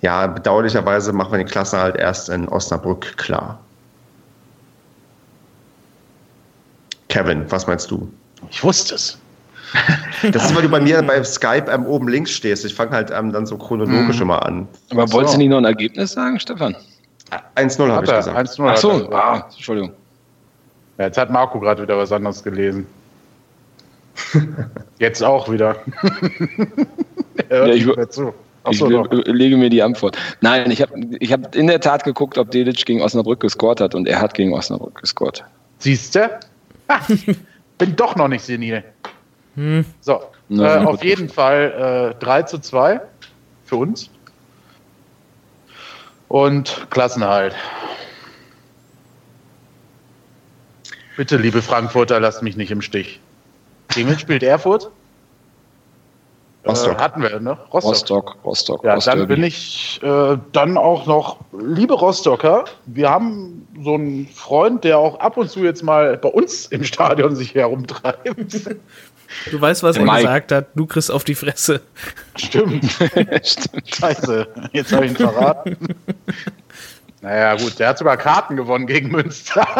ja, 0.00 0.26
bedauerlicherweise 0.26 1.12
machen 1.12 1.30
wir 1.30 1.38
den 1.38 1.46
Klassenerhalt 1.46 1.96
erst 1.96 2.28
in 2.28 2.48
Osnabrück 2.48 3.16
klar. 3.16 3.60
Kevin, 7.08 7.44
was 7.50 7.68
meinst 7.68 7.88
du? 7.90 8.10
Ich 8.50 8.62
wusste 8.64 8.96
es. 8.96 9.18
Das 10.32 10.46
ist, 10.46 10.56
weil 10.56 10.62
du 10.62 10.68
bei 10.70 10.80
mir 10.80 11.02
bei 11.02 11.22
Skype 11.22 11.70
ähm, 11.70 11.84
oben 11.86 12.08
links 12.08 12.30
stehst. 12.30 12.64
Ich 12.64 12.74
fange 12.74 12.92
halt 12.92 13.10
ähm, 13.10 13.32
dann 13.32 13.44
so 13.44 13.58
chronologisch 13.58 14.20
immer 14.20 14.44
an. 14.44 14.66
Aber 14.90 15.06
So. 15.06 15.14
wolltest 15.14 15.34
du 15.34 15.38
nicht 15.38 15.50
noch 15.50 15.58
ein 15.58 15.66
Ergebnis 15.66 16.12
sagen, 16.12 16.40
Stefan? 16.40 16.74
1-0 17.56 17.92
habe 17.92 18.06
ich 18.06 18.12
gesagt. 18.12 18.36
1-0 18.36 18.68
Ach 18.68 18.76
so, 18.78 19.10
ah, 19.12 19.46
Entschuldigung. 19.52 19.92
Ja, 20.98 21.04
jetzt 21.04 21.18
hat 21.18 21.30
Marco 21.30 21.60
gerade 21.60 21.82
wieder 21.82 21.98
was 21.98 22.10
anderes 22.10 22.42
gelesen. 22.42 22.86
Jetzt 24.98 25.22
auch 25.22 25.50
wieder. 25.50 25.76
er 27.48 27.66
Ja, 27.68 27.74
ich 27.74 27.84
nicht 27.84 27.88
wür- 27.92 27.96
mehr 27.96 28.10
zu. 28.10 28.34
Ach 28.64 28.72
Ich 28.72 28.80
le- 28.80 29.08
lege 29.26 29.56
mir 29.56 29.70
die 29.70 29.82
Antwort. 29.82 30.16
Nein, 30.40 30.70
ich 30.72 30.82
habe 30.82 30.92
ich 31.20 31.32
hab 31.32 31.54
in 31.54 31.68
der 31.68 31.80
Tat 31.80 32.02
geguckt, 32.02 32.36
ob 32.36 32.50
Dedic 32.50 32.84
gegen 32.84 33.00
Osnabrück 33.00 33.38
gescored 33.40 33.80
hat 33.80 33.94
und 33.94 34.08
er 34.08 34.20
hat 34.20 34.34
gegen 34.34 34.52
Osnabrück 34.52 35.00
gescored. 35.00 35.44
Siehst 35.78 36.16
du? 36.16 36.28
Bin 37.78 37.94
doch 37.94 38.16
noch 38.16 38.28
nicht 38.28 38.42
senil. 38.44 38.82
So, 40.00 40.20
Na, 40.48 40.82
äh, 40.82 40.84
auf 40.84 41.02
jeden 41.04 41.28
Fall 41.28 42.14
äh, 42.20 42.24
3 42.24 42.42
zu 42.42 42.58
2 42.58 43.00
für 43.64 43.76
uns. 43.76 44.10
Und 46.28 46.86
Klassenhalt. 46.90 47.54
Bitte, 51.16 51.36
liebe 51.36 51.62
Frankfurter, 51.62 52.20
lasst 52.20 52.42
mich 52.42 52.56
nicht 52.56 52.70
im 52.70 52.82
Stich. 52.82 53.20
Wen 53.94 54.18
spielt 54.18 54.42
Erfurt? 54.42 54.90
Rostock. 56.66 56.98
Äh, 56.98 57.00
hatten 57.00 57.22
wir, 57.22 57.38
ne? 57.40 57.56
Rostock. 57.72 57.84
Rostock, 57.92 58.36
Rostock, 58.44 58.84
Ja, 58.84 58.94
Rostock. 58.94 59.14
dann 59.14 59.28
bin 59.28 59.44
ich 59.44 60.00
äh, 60.02 60.36
dann 60.52 60.76
auch 60.76 61.06
noch, 61.06 61.38
liebe 61.52 61.94
Rostocker, 61.94 62.64
wir 62.86 63.08
haben 63.08 63.66
so 63.82 63.94
einen 63.94 64.26
Freund, 64.26 64.82
der 64.84 64.98
auch 64.98 65.20
ab 65.20 65.36
und 65.36 65.48
zu 65.48 65.60
jetzt 65.60 65.82
mal 65.82 66.16
bei 66.16 66.28
uns 66.28 66.66
im 66.66 66.82
Stadion 66.84 67.36
sich 67.36 67.54
herumtreibt. 67.54 68.26
Du 69.50 69.60
weißt, 69.60 69.82
was 69.82 69.96
er 69.96 70.04
gesagt 70.04 70.52
hat. 70.52 70.68
Du 70.76 70.86
kriegst 70.86 71.10
auf 71.10 71.24
die 71.24 71.34
Fresse. 71.34 71.80
Stimmt. 72.36 72.84
Stimmt. 73.42 73.70
Scheiße, 73.96 74.46
jetzt 74.72 74.92
habe 74.92 75.06
ich 75.06 75.10
ihn 75.10 75.16
verraten. 75.16 75.76
Naja, 77.26 77.56
gut, 77.56 77.76
der 77.80 77.88
hat 77.88 77.98
sogar 77.98 78.16
Karten 78.16 78.54
gewonnen 78.54 78.86
gegen 78.86 79.10
Münster. 79.10 79.66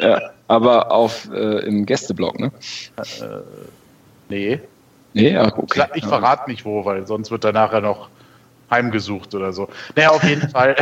Ja, 0.00 0.30
aber 0.48 0.90
auf, 0.90 1.28
äh, 1.30 1.58
im 1.66 1.84
Gästeblock, 1.84 2.40
ne? 2.40 2.50
Nee, 4.30 4.60
Nee, 5.12 5.32
ja, 5.32 5.46
okay. 5.56 5.84
ich 5.94 6.06
verrate 6.06 6.50
nicht 6.50 6.64
wo, 6.64 6.86
weil 6.86 7.06
sonst 7.06 7.30
wird 7.30 7.44
er 7.44 7.52
nachher 7.52 7.82
noch 7.82 8.08
heimgesucht 8.70 9.34
oder 9.34 9.52
so. 9.52 9.68
Naja, 9.94 10.08
auf 10.08 10.24
jeden 10.24 10.48
Fall. 10.48 10.74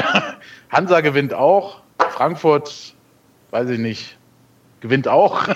Hansa 0.71 1.01
gewinnt 1.01 1.35
auch. 1.35 1.81
Frankfurt, 1.99 2.95
weiß 3.51 3.69
ich 3.71 3.81
nicht, 3.81 4.17
gewinnt 4.81 5.09
auch. 5.09 5.49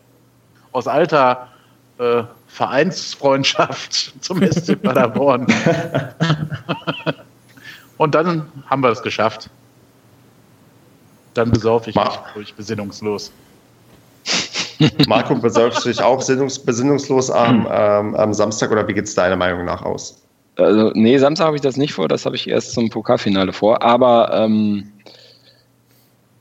Aus 0.72 0.86
alter 0.86 1.48
äh, 1.98 2.22
Vereinsfreundschaft 2.46 4.14
zum 4.22 4.40
SC 4.46 4.80
Paderborn. 4.80 5.46
Und 7.98 8.14
dann 8.14 8.50
haben 8.66 8.82
wir 8.82 8.90
es 8.90 9.02
geschafft. 9.02 9.50
Dann 11.34 11.50
besaufe 11.50 11.90
ich 11.90 11.96
mich 11.96 12.18
ruhig 12.34 12.54
besinnungslos. 12.54 13.30
Marco, 15.06 15.34
besäufst 15.34 15.84
du 15.84 15.88
dich 15.88 16.02
auch 16.02 16.18
besinnungs 16.18 16.58
besinnungslos 16.58 17.30
am, 17.30 17.66
ähm, 17.70 18.14
am 18.14 18.34
Samstag 18.34 18.70
oder 18.70 18.86
wie 18.88 18.94
geht 18.94 19.04
es 19.04 19.14
deiner 19.14 19.36
Meinung 19.36 19.64
nach 19.64 19.82
aus? 19.82 20.22
Also, 20.56 20.90
nee, 20.94 21.16
Samstag 21.18 21.46
habe 21.46 21.56
ich 21.56 21.62
das 21.62 21.76
nicht 21.76 21.92
vor, 21.92 22.08
das 22.08 22.24
habe 22.24 22.36
ich 22.36 22.48
erst 22.48 22.72
zum 22.72 22.88
Pokalfinale 22.88 23.52
vor. 23.52 23.82
Aber 23.82 24.32
ähm, 24.32 24.90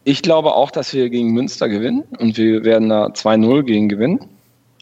ich 0.06 0.22
glaube 0.22 0.53
auch, 0.53 0.72
dass 0.72 0.93
wir 0.93 1.10
gegen 1.10 1.34
Münster 1.34 1.68
gewinnen 1.68 2.03
und 2.20 2.38
wir 2.38 2.64
werden 2.64 2.89
da 2.89 3.08
2-0 3.08 3.64
gegen 3.64 3.89
gewinnen. 3.89 4.20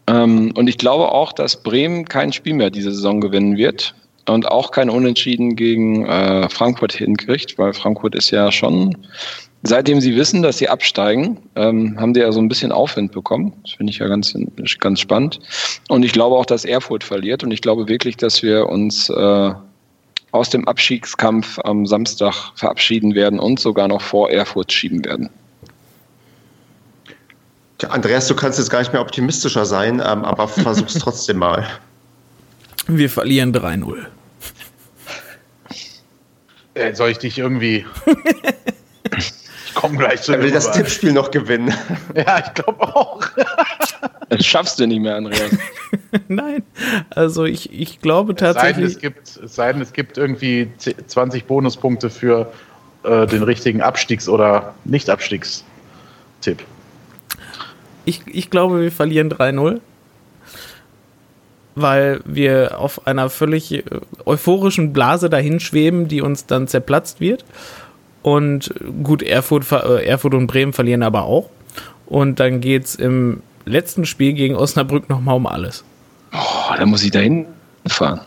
Ähm, 0.07 0.51
und 0.55 0.67
ich 0.67 0.77
glaube 0.77 1.11
auch, 1.11 1.33
dass 1.33 1.63
Bremen 1.63 2.05
kein 2.05 2.33
Spiel 2.33 2.53
mehr 2.53 2.69
diese 2.69 2.91
Saison 2.91 3.21
gewinnen 3.21 3.57
wird 3.57 3.95
und 4.27 4.47
auch 4.47 4.71
kein 4.71 4.89
Unentschieden 4.89 5.55
gegen 5.55 6.05
äh, 6.05 6.49
Frankfurt 6.49 6.93
hinkriegt, 6.93 7.57
weil 7.57 7.73
Frankfurt 7.73 8.15
ist 8.15 8.31
ja 8.31 8.51
schon, 8.51 8.97
seitdem 9.63 9.99
sie 9.99 10.15
wissen, 10.15 10.41
dass 10.41 10.57
sie 10.57 10.69
absteigen, 10.69 11.39
ähm, 11.55 11.97
haben 11.99 12.13
die 12.13 12.21
ja 12.21 12.31
so 12.31 12.39
ein 12.39 12.47
bisschen 12.47 12.71
Aufwind 12.71 13.11
bekommen. 13.11 13.53
Das 13.63 13.73
finde 13.73 13.91
ich 13.91 13.99
ja 13.99 14.07
ganz, 14.07 14.33
ganz 14.79 14.99
spannend. 14.99 15.39
Und 15.89 16.03
ich 16.03 16.13
glaube 16.13 16.35
auch, 16.35 16.45
dass 16.45 16.65
Erfurt 16.65 17.03
verliert 17.03 17.43
und 17.43 17.51
ich 17.51 17.61
glaube 17.61 17.87
wirklich, 17.87 18.17
dass 18.17 18.43
wir 18.43 18.69
uns 18.69 19.09
äh, 19.09 19.53
aus 20.31 20.49
dem 20.49 20.67
Abstiegskampf 20.67 21.59
am 21.59 21.85
Samstag 21.85 22.51
verabschieden 22.55 23.15
werden 23.15 23.39
und 23.39 23.59
sogar 23.59 23.87
noch 23.87 24.01
vor 24.01 24.31
Erfurt 24.31 24.71
schieben 24.71 25.05
werden. 25.05 25.29
Andreas, 27.89 28.27
du 28.27 28.35
kannst 28.35 28.59
jetzt 28.59 28.69
gar 28.69 28.79
nicht 28.79 28.93
mehr 28.93 29.01
optimistischer 29.01 29.65
sein, 29.65 29.95
ähm, 29.95 30.23
aber 30.23 30.47
versuch's 30.47 30.93
trotzdem 30.99 31.37
mal. 31.37 31.67
Wir 32.87 33.09
verlieren 33.09 33.53
3-0. 33.53 34.05
Äh, 36.75 36.95
soll 36.95 37.09
ich 37.09 37.19
dich 37.19 37.37
irgendwie. 37.37 37.85
ich 39.17 39.33
komme 39.75 39.97
gleich 39.97 40.21
zu 40.21 40.33
Er 40.33 40.41
will 40.41 40.51
das 40.51 40.71
Tippspiel 40.71 41.13
noch 41.13 41.31
gewinnen. 41.31 41.73
Ja, 42.15 42.43
ich 42.45 42.53
glaube 42.53 42.81
auch. 42.81 43.21
Das 44.29 44.45
schaffst 44.45 44.79
du 44.79 44.87
nicht 44.87 44.99
mehr, 44.99 45.15
Andreas. 45.15 45.51
Nein, 46.27 46.63
also 47.09 47.45
ich, 47.45 47.71
ich 47.71 48.01
glaube 48.01 48.33
Es 48.33 48.39
sei, 48.39 48.45
denn, 48.45 48.53
tatsächlich. 48.55 48.85
es, 48.95 48.99
gibt, 48.99 49.27
es 49.43 49.55
sei 49.55 49.73
denn, 49.73 49.81
es 49.81 49.93
gibt 49.93 50.17
irgendwie 50.17 50.71
10 50.77 51.07
20 51.07 51.45
Bonuspunkte 51.45 52.09
für 52.09 52.51
äh, 53.03 53.27
den 53.27 53.43
richtigen 53.43 53.81
Abstiegs- 53.81 54.29
oder 54.29 54.73
Nicht-Abstiegstipp. 54.85 55.63
Ich, 58.05 58.21
ich 58.27 58.49
glaube, 58.49 58.81
wir 58.81 58.91
verlieren 58.91 59.31
3-0. 59.31 59.79
Weil 61.75 62.21
wir 62.25 62.79
auf 62.79 63.07
einer 63.07 63.29
völlig 63.29 63.73
äh, 63.73 63.83
euphorischen 64.25 64.93
Blase 64.93 65.29
dahin 65.29 65.59
schweben, 65.59 66.07
die 66.07 66.21
uns 66.21 66.45
dann 66.45 66.67
zerplatzt 66.67 67.19
wird. 67.19 67.45
Und 68.21 68.73
gut, 69.03 69.21
Erfurt, 69.21 69.69
äh, 69.71 70.05
Erfurt 70.05 70.33
und 70.33 70.47
Bremen 70.47 70.73
verlieren 70.73 71.03
aber 71.03 71.23
auch. 71.23 71.49
Und 72.05 72.39
dann 72.39 72.61
geht 72.61 72.85
es 72.85 72.95
im 72.95 73.41
letzten 73.65 74.05
Spiel 74.05 74.33
gegen 74.33 74.55
Osnabrück 74.55 75.09
nochmal 75.09 75.35
um 75.35 75.47
alles. 75.47 75.83
Oh, 76.33 76.73
da 76.75 76.85
muss 76.85 77.03
ich 77.03 77.11
dahin 77.11 77.45
fahren. 77.87 78.21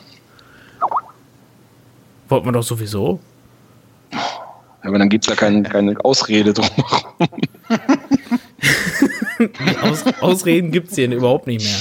Wollten 2.28 2.46
wir 2.46 2.52
doch 2.52 2.62
sowieso. 2.62 3.20
Aber 4.82 4.98
dann 4.98 5.08
gibt 5.08 5.24
es 5.24 5.30
ja 5.30 5.36
kein, 5.36 5.62
keine 5.64 5.96
Ausrede 6.04 6.52
drum. 6.52 6.68
Aus, 9.82 10.04
Ausreden 10.20 10.70
gibt 10.70 10.90
es 10.90 10.94
hier 10.94 11.10
überhaupt 11.10 11.46
nicht 11.46 11.64
mehr. 11.64 11.78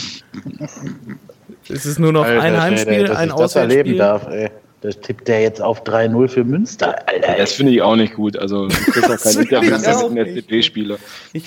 Es 1.70 1.86
ist 1.86 2.00
nur 2.00 2.12
noch 2.12 2.26
Alter 2.26 2.42
ein 2.42 2.62
Heimspiel, 2.62 3.06
dass 3.06 3.18
ein 3.18 3.30
ich 3.30 3.36
das 3.36 3.56
erleben 3.56 3.92
Auswärtsspiel. 3.92 3.98
darf, 3.98 4.28
ey. 4.28 4.50
Das 4.82 5.00
tippt 5.00 5.28
der 5.28 5.42
jetzt 5.42 5.62
auf 5.62 5.84
3-0 5.84 6.28
für 6.28 6.44
Münster, 6.44 6.96
Alter. 7.08 7.36
Das 7.38 7.54
finde 7.54 7.72
ich 7.72 7.82
auch 7.82 7.96
nicht 7.96 8.14
gut. 8.14 8.38
Also, 8.38 8.68
du 8.68 8.76
kriegst 8.76 9.10
auch 9.10 9.18
kein 9.18 9.42
Interview 9.42 10.10
mit 10.10 10.28
nicht. 10.28 10.38
FDP-Spieler. 10.38 10.98
Ich 11.34 11.44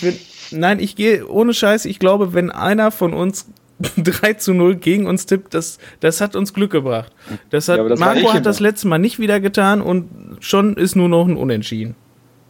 nein, 0.51 0.81
ich 0.81 0.97
gehe 0.97 1.27
ohne 1.29 1.55
Scheiß. 1.55 1.85
Ich 1.85 1.99
glaube, 2.01 2.35
wenn 2.35 2.51
einer 2.51 2.91
von 2.91 3.15
uns 3.15 3.47
3 3.97 4.33
zu 4.35 4.55
0 4.55 4.77
gegen 4.77 5.07
uns 5.07 5.27
tippt, 5.27 5.55
das, 5.55 5.79
das 6.01 6.21
hat 6.21 6.35
uns 6.35 6.53
Glück 6.53 6.73
gebracht. 6.73 7.13
Das 7.51 7.69
hat, 7.69 7.79
Ja, 7.79 7.89
das 7.89 8.01
Marco 8.01 8.33
hat 8.33 8.45
das 8.45 8.59
letzte 8.59 8.89
Mal 8.89 8.99
nicht 8.99 9.21
wieder 9.21 9.39
getan 9.39 9.81
und 9.81 10.09
schon 10.41 10.77
ist 10.77 10.97
nur 10.97 11.09
noch 11.09 11.29
ein 11.29 11.37
Unentschieden. 11.37 11.95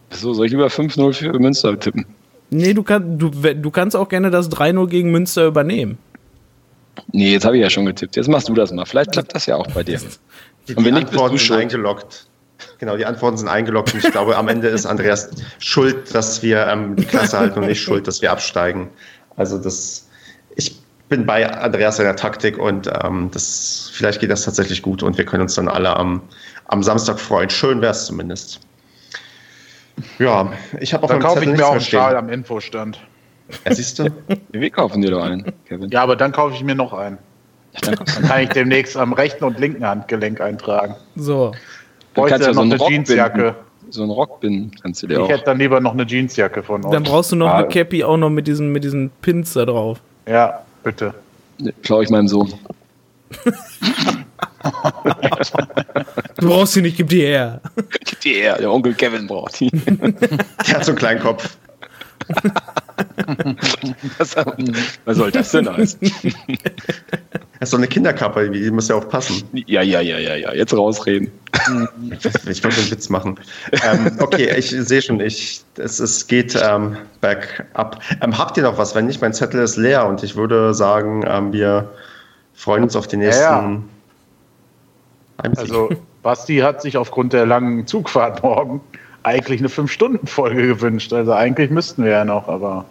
So, 0.09 0.33
soll 0.33 0.47
ich 0.47 0.51
lieber 0.53 0.67
5-0 0.67 1.13
für 1.13 1.39
Münster 1.39 1.79
tippen? 1.79 2.07
Nee, 2.49 2.73
du, 2.73 2.81
kann, 2.81 3.19
du, 3.19 3.29
du 3.29 3.69
kannst 3.69 3.95
auch 3.95 4.09
gerne 4.09 4.31
das 4.31 4.49
3-0 4.49 4.87
gegen 4.87 5.11
Münster 5.11 5.45
übernehmen. 5.45 5.99
Nee, 7.11 7.33
jetzt 7.33 7.45
habe 7.45 7.57
ich 7.57 7.63
ja 7.63 7.69
schon 7.69 7.85
getippt. 7.85 8.15
Jetzt 8.15 8.27
machst 8.27 8.49
du 8.49 8.53
das 8.53 8.71
mal. 8.71 8.85
Vielleicht 8.85 9.11
klappt 9.11 9.35
das 9.35 9.45
ja 9.45 9.55
auch 9.55 9.67
bei 9.67 9.83
dir. 9.83 9.99
Die, 10.67 10.75
Und 10.75 10.85
wenn 10.85 10.95
die 10.95 10.99
nicht, 10.99 11.11
bist 11.11 11.13
Antworten 11.13 11.33
du 11.33 11.37
sind 11.39 11.47
schuld. 11.47 11.59
eingeloggt. 11.59 12.25
Genau, 12.77 12.97
die 12.97 13.05
Antworten 13.05 13.37
sind 13.37 13.47
eingeloggt 13.47 13.93
und 13.93 14.03
ich 14.03 14.11
glaube, 14.11 14.35
am 14.37 14.47
Ende 14.47 14.67
ist 14.67 14.85
Andreas 14.85 15.29
schuld, 15.59 16.13
dass 16.13 16.43
wir 16.43 16.67
ähm, 16.67 16.95
die 16.95 17.05
Klasse 17.05 17.37
halten 17.39 17.59
und 17.59 17.67
nicht 17.67 17.81
schuld, 17.81 18.07
dass 18.07 18.21
wir 18.21 18.31
absteigen. 18.31 18.89
Also 19.37 19.57
das, 19.57 20.07
ich 20.55 20.75
bin 21.07 21.25
bei 21.25 21.49
Andreas 21.49 21.97
seiner 21.97 22.15
Taktik 22.15 22.57
und 22.57 22.89
ähm, 23.03 23.29
das, 23.33 23.89
vielleicht 23.93 24.19
geht 24.19 24.29
das 24.29 24.43
tatsächlich 24.43 24.81
gut 24.81 25.03
und 25.03 25.17
wir 25.17 25.25
können 25.25 25.43
uns 25.43 25.55
dann 25.55 25.67
alle 25.67 25.95
am, 25.95 26.21
am 26.65 26.83
Samstag 26.83 27.19
freuen. 27.19 27.49
Schön 27.49 27.81
wäre 27.81 27.91
es 27.91 28.05
zumindest. 28.05 28.59
Ja, 30.19 30.51
ich 30.79 30.93
habe 30.93 31.03
auf 31.03 31.09
Dann 31.11 31.19
kaufe 31.19 31.43
ich 31.43 31.49
mir 31.49 31.65
auch 31.65 31.71
einen 31.71 31.81
Schal 31.81 32.15
am 32.15 32.29
Infostand. 32.29 32.99
Ja, 33.65 33.73
siehst 33.73 33.99
du? 33.99 34.09
Wir 34.51 34.69
kaufen 34.69 35.01
dir 35.01 35.11
doch 35.11 35.23
einen, 35.23 35.51
Kevin. 35.67 35.89
Ja, 35.89 36.03
aber 36.03 36.15
dann 36.15 36.31
kaufe 36.31 36.53
ich 36.55 36.63
mir 36.63 36.75
noch 36.75 36.93
einen. 36.93 37.17
Dann 37.81 37.95
Dann 37.95 38.05
kann 38.27 38.41
ich 38.43 38.49
demnächst 38.49 38.97
am 38.97 39.13
rechten 39.13 39.43
und 39.43 39.59
linken 39.59 39.85
Handgelenk 39.85 40.41
eintragen. 40.41 40.95
So. 41.15 41.51
Dann 42.15 42.25
kannst 42.27 42.47
du 42.47 42.51
ja 42.51 42.55
noch 42.55 42.55
so 42.55 42.61
eine 42.61 42.77
Rock 42.77 42.89
Jeansjacke. 42.89 43.37
binden. 43.37 43.55
So 43.91 44.01
einen 44.03 44.11
Rock 44.11 44.39
binden 44.39 44.71
kannst 44.81 45.01
du 45.03 45.07
dir 45.07 45.13
Ich 45.15 45.19
auch. 45.19 45.29
hätte 45.29 45.45
dann 45.45 45.57
lieber 45.59 45.79
noch 45.79 45.93
eine 45.93 46.03
Jeansjacke 46.05 46.61
von 46.63 46.83
euch. 46.85 46.91
Dann 46.91 47.03
brauchst 47.03 47.31
du 47.31 47.35
noch 47.35 47.47
Ah. 47.47 47.57
eine 47.59 47.67
Cappy 47.69 48.03
auch 48.03 48.17
noch 48.17 48.29
mit 48.29 48.47
diesen, 48.47 48.71
mit 48.71 48.83
diesen 48.83 49.09
Pins 49.21 49.53
da 49.53 49.65
drauf. 49.65 49.99
Ja, 50.27 50.61
bitte. 50.83 51.13
Klau 51.83 52.01
ich 52.01 52.09
meinem 52.09 52.27
Sohn. 52.27 52.53
Du 56.37 56.47
brauchst 56.47 56.73
sie 56.73 56.81
nicht, 56.81 56.97
gib 56.97 57.09
die 57.09 57.21
her. 57.21 57.61
Der, 58.23 58.57
der 58.57 58.71
Onkel 58.71 58.93
Kevin 58.93 59.27
braucht 59.27 59.59
die. 59.59 59.69
Der 60.67 60.75
hat 60.75 60.85
so 60.85 60.91
einen 60.91 60.97
kleinen 60.99 61.19
Kopf. 61.21 61.57
Was, 64.17 64.35
was 65.05 65.17
soll 65.17 65.31
das 65.31 65.51
denn 65.51 65.69
heißen? 65.69 65.99
Das 67.59 67.67
ist 67.67 67.71
so 67.71 67.77
eine 67.77 67.87
Kinderkappe, 67.87 68.49
die 68.49 68.71
muss 68.71 68.87
ja 68.87 68.95
auch 68.95 69.07
passen. 69.07 69.43
Ja, 69.53 69.81
ja, 69.81 69.99
ja, 69.99 70.17
ja, 70.17 70.35
ja. 70.35 70.53
Jetzt 70.53 70.73
rausreden. 70.73 71.31
Ich 72.47 72.63
wollte 72.63 72.79
einen 72.79 72.91
Witz 72.91 73.09
machen. 73.09 73.39
ähm, 73.83 74.11
okay, 74.19 74.55
ich 74.57 74.69
sehe 74.69 75.01
schon, 75.01 75.19
ich, 75.19 75.61
es, 75.77 75.99
es 75.99 76.27
geht 76.27 76.57
ähm, 76.61 76.97
back 77.21 77.65
up. 77.73 78.01
Ähm, 78.21 78.37
habt 78.37 78.57
ihr 78.57 78.63
noch 78.63 78.77
was? 78.77 78.95
Wenn 78.95 79.07
nicht, 79.07 79.21
mein 79.21 79.33
Zettel 79.33 79.61
ist 79.61 79.75
leer 79.75 80.05
und 80.05 80.23
ich 80.23 80.35
würde 80.35 80.73
sagen, 80.73 81.25
ähm, 81.27 81.51
wir 81.51 81.89
freuen 82.53 82.83
uns 82.83 82.95
auf 82.95 83.07
den 83.07 83.19
nächsten 83.19 83.41
ja. 83.43 83.81
Heimsieg. 85.43 85.59
Also, 85.59 85.89
Basti 86.23 86.57
hat 86.59 86.81
sich 86.81 86.97
aufgrund 86.97 87.33
der 87.33 87.45
langen 87.45 87.87
Zugfahrt 87.87 88.43
morgen 88.43 88.81
eigentlich 89.23 89.59
eine 89.59 89.69
5-Stunden-Folge 89.69 90.67
gewünscht. 90.67 91.11
Also, 91.13 91.33
eigentlich 91.33 91.69
müssten 91.71 92.03
wir 92.03 92.11
ja 92.11 92.25
noch, 92.25 92.47
aber. 92.47 92.85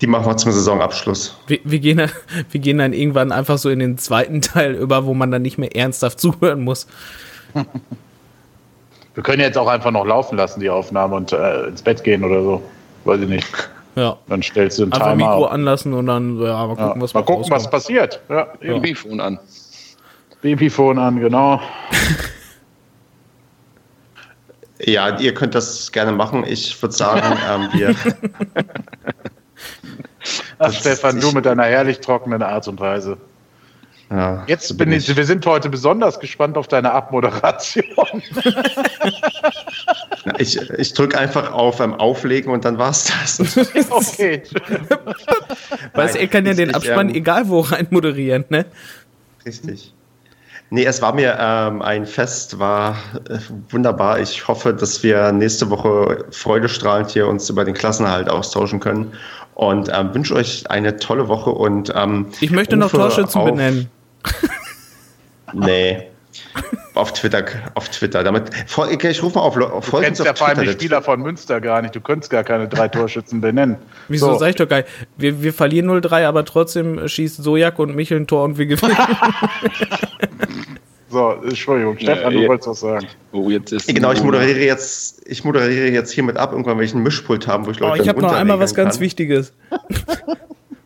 Die 0.00 0.06
machen 0.06 0.24
wir 0.26 0.36
zum 0.36 0.50
Saisonabschluss. 0.52 1.36
Wir, 1.46 1.58
wir, 1.64 1.78
gehen, 1.78 1.98
dann- 1.98 2.10
wir 2.50 2.60
gehen 2.60 2.78
dann 2.78 2.92
irgendwann 2.94 3.32
einfach 3.32 3.58
so 3.58 3.68
in 3.68 3.78
den 3.80 3.98
zweiten 3.98 4.40
Teil 4.40 4.74
über, 4.74 5.04
wo 5.04 5.12
man 5.14 5.30
dann 5.30 5.42
nicht 5.42 5.58
mehr 5.58 5.74
ernsthaft 5.76 6.18
zuhören 6.20 6.62
muss. 6.64 6.86
Wir 9.14 9.24
können 9.24 9.40
jetzt 9.40 9.58
auch 9.58 9.66
einfach 9.66 9.90
noch 9.90 10.06
laufen 10.06 10.36
lassen, 10.38 10.60
die 10.60 10.70
Aufnahme, 10.70 11.16
und 11.16 11.32
äh, 11.32 11.64
ins 11.66 11.82
Bett 11.82 12.04
gehen 12.04 12.22
oder 12.24 12.42
so. 12.42 12.62
Weiß 13.04 13.20
ich 13.20 13.28
nicht. 13.28 13.46
Ja. 13.96 14.16
Dann 14.28 14.40
stellst 14.42 14.78
du 14.78 14.84
einen 14.84 14.92
Einfach 14.92 15.06
Timer. 15.08 15.16
Mikro 15.16 15.46
auf. 15.46 15.50
anlassen 15.50 15.92
und 15.94 16.06
dann, 16.06 16.38
ja, 16.40 16.66
mal 16.66 16.76
Ja. 16.78 16.86
gucken, 16.86 17.02
was 17.02 17.12
Mal 17.12 17.20
mal 17.20 17.26
gucken, 17.26 17.50
was 17.50 17.68
passiert. 17.68 18.20
Ja. 18.28 18.44
Babyphone 18.60 19.20
an. 19.20 19.38
Babyphone 20.42 20.98
an, 20.98 21.18
genau. 21.20 21.60
Ja, 24.84 25.18
ihr 25.18 25.34
könnt 25.34 25.54
das 25.54 25.92
gerne 25.92 26.12
machen. 26.12 26.44
Ich 26.46 26.80
würde 26.80 26.94
sagen, 26.94 27.38
ähm, 27.50 27.68
wir. 27.72 27.94
Ach, 30.58 30.72
Stefan, 30.72 31.20
du 31.20 31.32
mit 31.32 31.46
deiner 31.46 31.64
herrlich 31.64 32.00
trockenen 32.00 32.42
Art 32.42 32.68
und 32.68 32.80
Weise. 32.80 33.16
Ja, 34.10 34.44
Jetzt 34.48 34.68
so 34.68 34.76
bin 34.76 34.90
ich, 34.90 35.14
wir 35.14 35.24
sind 35.24 35.46
heute 35.46 35.68
besonders 35.68 36.18
gespannt 36.18 36.56
auf 36.58 36.66
deine 36.66 36.92
Abmoderation. 36.92 37.84
Ich, 40.38 40.60
ich 40.60 40.92
drücke 40.92 41.18
einfach 41.18 41.52
auf 41.52 41.80
ähm, 41.80 41.94
Auflegen 41.94 42.52
und 42.52 42.64
dann 42.64 42.78
war's 42.78 43.04
das. 43.04 43.56
okay. 43.90 44.42
Weißt 45.94 46.14
du, 46.14 46.18
er 46.18 46.28
kann 46.28 46.46
ja 46.46 46.54
den 46.54 46.70
ich, 46.70 46.74
Abspann 46.74 47.08
ähm, 47.10 47.14
egal 47.14 47.48
wo 47.48 47.60
rein 47.60 47.86
moderieren, 47.90 48.44
ne? 48.48 48.66
Richtig. 49.44 49.94
Nee, 50.72 50.84
es 50.84 51.02
war 51.02 51.12
mir 51.12 51.36
ähm, 51.40 51.82
ein 51.82 52.06
Fest, 52.06 52.58
war 52.60 52.96
äh, 53.28 53.38
wunderbar. 53.70 54.20
Ich 54.20 54.46
hoffe, 54.46 54.72
dass 54.72 55.02
wir 55.02 55.32
nächste 55.32 55.68
Woche 55.68 56.24
freudestrahlend 56.30 57.10
hier 57.10 57.26
uns 57.26 57.50
über 57.50 57.64
den 57.64 57.74
Klassenerhalt 57.74 58.30
austauschen 58.30 58.78
können. 58.78 59.12
Und 59.54 59.90
ähm, 59.92 60.14
wünsche 60.14 60.34
euch 60.36 60.70
eine 60.70 60.96
tolle 60.96 61.28
Woche 61.28 61.50
und 61.50 61.92
ähm, 61.94 62.26
Ich 62.40 62.50
möchte 62.50 62.76
noch 62.76 62.90
Torschützen 62.90 63.44
benennen. 63.44 63.90
Nee, 65.52 66.09
Auf 66.94 67.12
Twitter, 67.12 67.44
auf 67.74 67.88
Twitter. 67.88 68.24
Damit, 68.24 68.50
ich 68.66 69.22
rufe 69.22 69.38
mal 69.38 69.44
auf, 69.44 69.56
auf 69.56 69.90
Du 69.90 70.00
kennst 70.00 70.24
ja 70.24 70.34
vor 70.34 70.48
allem 70.48 70.64
die 70.64 70.72
Spieler 70.72 71.02
von 71.02 71.20
Münster 71.20 71.60
gar 71.60 71.82
nicht. 71.82 71.94
Du 71.94 72.00
könntest 72.00 72.30
gar 72.30 72.44
keine 72.44 72.68
drei 72.68 72.88
Torschützen 72.88 73.40
benennen. 73.40 73.76
Wieso 74.08 74.32
so. 74.32 74.38
sag 74.38 74.50
ich 74.50 74.56
doch 74.56 74.68
geil? 74.68 74.84
Wir, 75.16 75.42
wir 75.42 75.52
verlieren 75.52 75.88
0-3, 75.88 76.26
aber 76.26 76.44
trotzdem 76.44 77.06
schießt 77.06 77.42
Sojak 77.42 77.78
und 77.78 77.94
Michel 77.94 78.20
ein 78.20 78.26
Tor 78.26 78.44
und 78.44 78.58
wir 78.58 78.66
gewinnen. 78.66 78.96
so, 81.08 81.32
Entschuldigung, 81.42 81.96
Stefan, 81.96 82.34
ja, 82.34 82.40
du 82.40 82.48
wolltest 82.48 82.68
was 82.68 82.80
sagen. 82.80 83.06
Oh, 83.32 83.48
jetzt 83.48 83.72
ist 83.72 83.94
genau, 83.94 84.12
ich 84.12 84.22
moderiere 84.22 84.60
jetzt, 84.60 85.22
ich 85.26 85.44
moderiere 85.44 85.90
jetzt 85.90 86.10
hiermit 86.10 86.36
ab, 86.36 86.52
irgendwann, 86.52 86.78
wenn 86.78 86.84
ich 86.84 86.94
einen 86.94 87.04
Mischpult 87.04 87.46
haben, 87.46 87.66
wo 87.66 87.70
ich 87.70 87.78
Leute. 87.78 87.98
Oh, 87.98 88.02
ich 88.02 88.08
habe 88.08 88.20
noch 88.20 88.32
einmal 88.32 88.58
was 88.58 88.74
ganz 88.74 89.00
Wichtiges. 89.00 89.52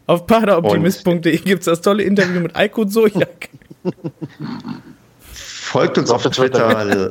Auf 0.06 0.26
paraoptimist.de 0.26 1.38
gibt 1.38 1.60
es 1.60 1.64
das 1.64 1.80
tolle 1.80 2.02
Interview 2.02 2.40
mit 2.40 2.54
Aiko 2.54 2.86
Sojak. 2.86 3.48
Folgt 5.74 5.98
uns 5.98 6.09
auf 6.09 6.22
Twitter, 6.22 7.10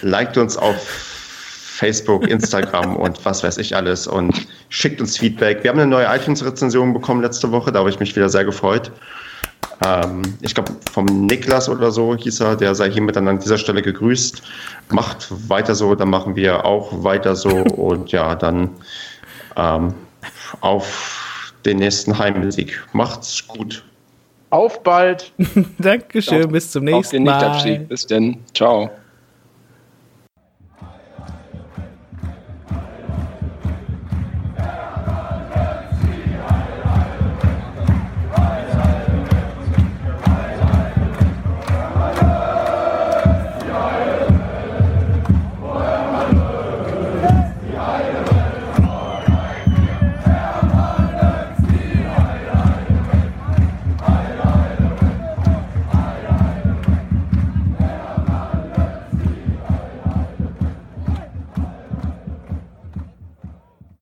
liked 0.00 0.38
uns 0.38 0.56
auf 0.56 0.76
Facebook, 0.78 2.26
Instagram 2.26 2.96
und 2.96 3.22
was 3.22 3.44
weiß 3.44 3.58
ich 3.58 3.76
alles 3.76 4.06
und 4.06 4.46
schickt 4.70 4.98
uns 4.98 5.18
Feedback. 5.18 5.62
Wir 5.62 5.70
haben 5.70 5.78
eine 5.78 5.90
neue 5.90 6.06
iTunes-Rezension 6.06 6.94
bekommen 6.94 7.20
letzte 7.20 7.52
Woche, 7.52 7.70
da 7.70 7.80
habe 7.80 7.90
ich 7.90 8.00
mich 8.00 8.16
wieder 8.16 8.30
sehr 8.30 8.46
gefreut. 8.46 8.90
Ähm, 9.84 10.22
ich 10.40 10.54
glaube, 10.54 10.72
vom 10.90 11.04
Niklas 11.26 11.68
oder 11.68 11.90
so 11.90 12.16
hieß 12.16 12.40
er, 12.40 12.56
der 12.56 12.74
sei 12.74 12.90
hiermit 12.90 13.16
dann 13.16 13.28
an 13.28 13.38
dieser 13.38 13.58
Stelle 13.58 13.82
gegrüßt. 13.82 14.40
Macht 14.88 15.26
weiter 15.50 15.74
so, 15.74 15.94
dann 15.94 16.08
machen 16.08 16.34
wir 16.34 16.64
auch 16.64 17.04
weiter 17.04 17.36
so 17.36 17.50
und 17.50 18.10
ja, 18.10 18.36
dann 18.36 18.70
ähm, 19.54 19.92
auf 20.62 21.52
den 21.66 21.76
nächsten 21.76 22.18
Heimsieg. 22.18 22.82
Macht's 22.94 23.46
gut. 23.46 23.84
Auf 24.50 24.82
bald. 24.82 25.32
Dankeschön, 25.78 26.48
bis 26.50 26.70
zum 26.70 26.84
nächsten 26.84 27.24
Mal. 27.24 27.44
Auf 27.44 27.62
den 27.62 27.72
Nicht 27.72 27.88
Bis 27.88 28.06
denn. 28.06 28.38
Ciao. 28.54 28.90